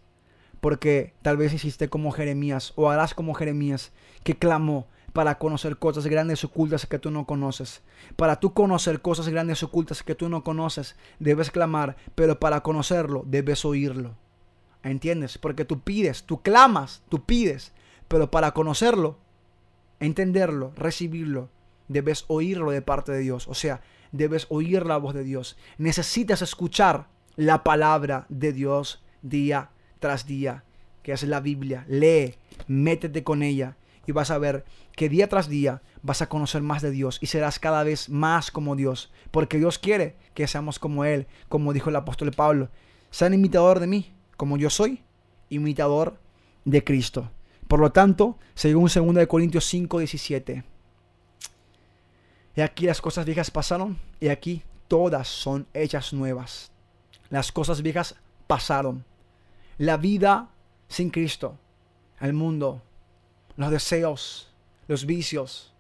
Porque 0.61 1.14
tal 1.22 1.38
vez 1.38 1.53
hiciste 1.53 1.89
como 1.89 2.11
Jeremías 2.11 2.73
o 2.76 2.89
harás 2.89 3.14
como 3.14 3.35
Jeremías 3.35 3.91
que 4.23 4.35
clamó 4.35 4.88
para 5.14 5.38
conocer 5.38 5.77
cosas 5.77 6.07
grandes 6.07 6.43
ocultas 6.43 6.88
que 6.88 6.97
tú 6.97 7.11
no 7.11 7.27
conoces. 7.27 7.84
Para 8.15 8.39
tú 8.39 8.55
conocer 8.55 8.99
cosas 9.03 9.30
grandes 9.30 9.61
ocultas 9.61 10.01
que 10.01 10.15
tú 10.15 10.27
no 10.27 10.43
conoces, 10.43 10.95
debes 11.19 11.51
clamar, 11.51 11.97
pero 12.15 12.39
para 12.39 12.61
conocerlo 12.61 13.22
debes 13.27 13.64
oírlo. 13.64 14.15
¿Entiendes? 14.81 15.38
Porque 15.38 15.65
tú 15.65 15.81
pides, 15.81 16.23
tú 16.23 16.41
clamas, 16.41 17.03
tú 17.09 17.26
pides, 17.26 17.73
pero 18.07 18.31
para 18.31 18.55
conocerlo, 18.55 19.19
entenderlo, 19.99 20.73
recibirlo, 20.76 21.51
debes 21.89 22.26
oírlo 22.27 22.72
de 22.72 22.81
parte 22.81 23.11
de 23.11 23.19
Dios. 23.19 23.47
O 23.47 23.53
sea, 23.53 23.81
debes 24.11 24.47
oír 24.49 24.85
la 24.85 24.97
voz 24.97 25.13
de 25.13 25.23
Dios. 25.23 25.57
Necesitas 25.77 26.41
escuchar 26.41 27.07
la 27.35 27.63
palabra 27.63 28.25
de 28.29 28.53
Dios 28.53 29.03
día 29.21 29.69
tras 29.99 30.25
día, 30.25 30.63
que 31.03 31.11
es 31.11 31.23
la 31.23 31.39
Biblia. 31.39 31.85
Lee, 31.88 32.35
métete 32.67 33.23
con 33.23 33.43
ella 33.43 33.77
y 34.05 34.11
vas 34.11 34.31
a 34.31 34.38
ver 34.38 34.65
que 34.95 35.09
día 35.09 35.29
tras 35.29 35.47
día 35.49 35.81
vas 36.01 36.21
a 36.21 36.29
conocer 36.29 36.61
más 36.61 36.81
de 36.81 36.91
Dios 36.91 37.19
y 37.21 37.27
serás 37.27 37.59
cada 37.59 37.84
vez 37.84 38.09
más 38.09 38.51
como 38.51 38.75
Dios, 38.75 39.11
porque 39.31 39.57
Dios 39.57 39.77
quiere 39.77 40.15
que 40.34 40.47
seamos 40.47 40.79
como 40.79 41.05
Él, 41.05 41.27
como 41.49 41.73
dijo 41.73 41.89
el 41.89 41.95
apóstol 41.95 42.31
Pablo. 42.31 42.69
Sean 43.11 43.34
imitador 43.34 43.79
de 43.79 43.88
mí, 43.88 44.13
como 44.35 44.57
yo 44.57 44.69
soy 44.69 45.03
imitador 45.49 46.19
de 46.65 46.84
Cristo. 46.84 47.31
Por 47.67 47.79
lo 47.79 47.91
tanto, 47.91 48.38
según 48.55 48.89
2 48.93 49.27
Corintios 49.27 49.65
5, 49.65 49.99
17, 49.99 50.63
Y 52.57 52.61
aquí 52.61 52.88
las 52.88 53.01
cosas 53.01 53.23
viejas 53.23 53.51
pasaron 53.51 53.99
y 54.19 54.29
aquí 54.29 54.63
todas 54.88 55.27
son 55.27 55.67
hechas 55.75 56.11
nuevas. 56.11 56.71
Las 57.29 57.51
cosas 57.51 57.84
viejas 57.84 58.15
pasaron. 58.47 59.05
La 59.77 59.95
vida 59.95 60.49
sin 60.88 61.11
Cristo, 61.11 61.55
el 62.19 62.34
mundo, 62.34 62.81
los 63.57 63.69
deseos, 63.69 64.51
los 64.88 65.05
vicios, 65.05 65.71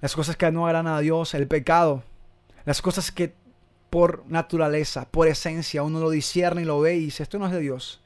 las 0.00 0.14
cosas 0.14 0.36
que 0.36 0.52
no 0.52 0.66
agradan 0.66 0.86
a 0.86 1.00
Dios, 1.00 1.34
el 1.34 1.48
pecado, 1.48 2.04
las 2.64 2.80
cosas 2.80 3.10
que 3.10 3.34
por 3.90 4.24
naturaleza, 4.28 5.08
por 5.10 5.26
esencia, 5.26 5.82
uno 5.82 5.98
lo 5.98 6.10
discierne 6.10 6.62
y 6.62 6.64
lo 6.64 6.78
ve 6.78 6.94
y 6.94 7.06
dice, 7.06 7.24
esto 7.24 7.40
no 7.40 7.46
es 7.46 7.52
de 7.52 7.58
Dios. 7.58 8.00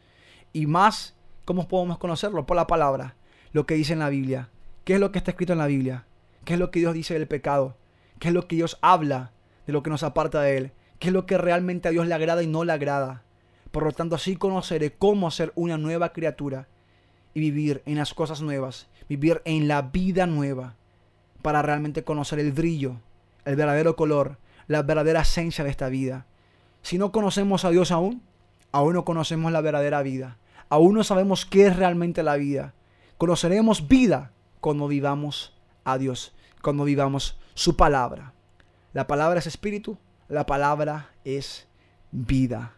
Y 0.55 0.65
más, 0.65 1.13
¿cómo 1.45 1.69
podemos 1.69 1.99
conocerlo? 1.99 2.47
Por 2.47 2.57
la 2.57 2.67
palabra, 2.67 3.17
lo 3.53 3.67
que 3.67 3.75
dice 3.75 3.93
en 3.93 3.99
la 3.99 4.09
Biblia. 4.09 4.49
¿Qué 4.85 4.95
es 4.95 5.01
lo 5.01 5.13
que 5.13 5.19
está 5.19 5.33
escrito 5.33 5.53
en 5.53 5.59
la 5.59 5.67
Biblia? 5.67 6.07
¿Qué 6.45 6.55
es 6.55 6.59
lo 6.59 6.71
que 6.71 6.81
Dios 6.81 6.95
dice 6.95 7.15
del 7.15 7.29
pecado? 7.29 7.77
¿Qué 8.19 8.29
es 8.29 8.35
lo 8.35 8.49
que 8.49 8.57
Dios 8.57 8.79
habla 8.83 9.33
de 9.67 9.73
lo 9.73 9.83
que 9.83 9.91
nos 9.91 10.03
aparta 10.03 10.41
de 10.43 10.57
Él? 10.57 10.73
¿Qué 10.99 11.09
es 11.09 11.13
lo 11.13 11.27
que 11.27 11.39
realmente 11.39 11.89
a 11.89 11.91
Dios 11.93 12.07
le 12.07 12.15
agrada 12.15 12.43
y 12.43 12.47
no 12.47 12.65
le 12.65 12.73
agrada? 12.73 13.23
Por 13.71 13.85
lo 13.85 13.93
tanto, 13.93 14.17
así 14.17 14.37
conoceré 14.37 14.93
cómo 14.93 15.31
ser 15.31 15.53
una 15.55 15.79
nueva 15.79 16.13
criatura 16.13 16.69
y 17.33 17.41
vivir 17.41 17.83
en 17.87 17.97
las 17.97 18.13
cosas 18.13 18.43
nuevas, 18.43 18.89
vivir 19.09 19.41
en 19.45 19.69
la 19.69 19.83
vida 19.83 20.27
nueva, 20.27 20.77
para 21.43 21.63
realmente 21.63 22.05
conocer 22.05 22.39
el 22.39 22.53
brillo, 22.53 23.01
el 23.45 23.57
verdadero 23.57 23.97
color, 23.97 24.39
la 24.69 24.83
verdadera 24.83 25.23
esencia 25.23 25.65
de 25.65 25.71
esta 25.71 25.89
vida. 25.89 26.27
Si 26.83 26.99
no 26.99 27.13
conocemos 27.13 27.65
a 27.65 27.71
Dios 27.71 27.91
aún, 27.91 28.23
aún 28.73 28.95
no 28.95 29.05
conocemos 29.05 29.53
la 29.53 29.61
verdadera 29.61 30.03
vida. 30.03 30.39
Aún 30.69 30.95
no 30.95 31.05
sabemos 31.05 31.47
qué 31.47 31.67
es 31.67 31.77
realmente 31.77 32.23
la 32.23 32.37
vida. 32.37 32.75
Conoceremos 33.19 33.89
vida 33.89 34.33
cuando 34.61 34.89
vivamos 34.89 35.55
a 35.85 35.99
Dios, 35.99 36.35
cuando 36.63 36.85
vivamos 36.85 37.39
su 37.55 37.77
palabra. 37.77 38.33
La 38.93 39.07
palabra 39.07 39.39
es 39.39 39.47
espíritu, 39.47 39.99
la 40.29 40.47
palabra 40.47 41.11
es 41.25 41.67
vida. 42.11 42.75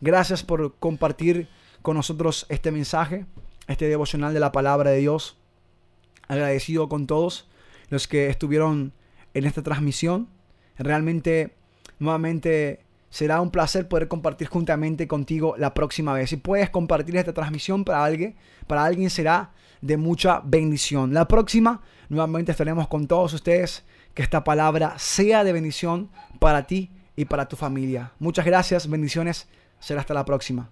Gracias 0.00 0.42
por 0.42 0.74
compartir 0.76 1.48
con 1.82 1.96
nosotros 1.96 2.46
este 2.48 2.70
mensaje, 2.70 3.26
este 3.66 3.88
devocional 3.88 4.34
de 4.34 4.40
la 4.40 4.52
palabra 4.52 4.90
de 4.90 4.98
Dios. 4.98 5.36
Agradecido 6.28 6.88
con 6.88 7.06
todos 7.06 7.48
los 7.90 8.08
que 8.08 8.28
estuvieron 8.28 8.92
en 9.34 9.44
esta 9.44 9.62
transmisión. 9.62 10.28
Realmente, 10.78 11.54
nuevamente, 11.98 12.84
será 13.10 13.40
un 13.40 13.50
placer 13.50 13.88
poder 13.88 14.08
compartir 14.08 14.48
juntamente 14.48 15.06
contigo 15.06 15.54
la 15.56 15.72
próxima 15.72 16.12
vez. 16.12 16.30
Si 16.30 16.36
puedes 16.36 16.70
compartir 16.70 17.16
esta 17.16 17.32
transmisión 17.32 17.84
para 17.84 18.04
alguien, 18.04 18.34
para 18.66 18.84
alguien 18.84 19.10
será 19.10 19.52
de 19.84 19.98
mucha 19.98 20.40
bendición. 20.42 21.12
La 21.12 21.28
próxima, 21.28 21.82
nuevamente 22.08 22.52
estaremos 22.52 22.88
con 22.88 23.06
todos 23.06 23.34
ustedes. 23.34 23.84
Que 24.14 24.22
esta 24.22 24.44
palabra 24.44 24.94
sea 24.96 25.42
de 25.42 25.52
bendición 25.52 26.08
para 26.38 26.66
ti 26.66 26.90
y 27.16 27.24
para 27.24 27.48
tu 27.48 27.56
familia. 27.56 28.12
Muchas 28.18 28.46
gracias, 28.46 28.88
bendiciones. 28.88 29.48
Será 29.80 30.00
hasta 30.00 30.14
la 30.14 30.24
próxima. 30.24 30.70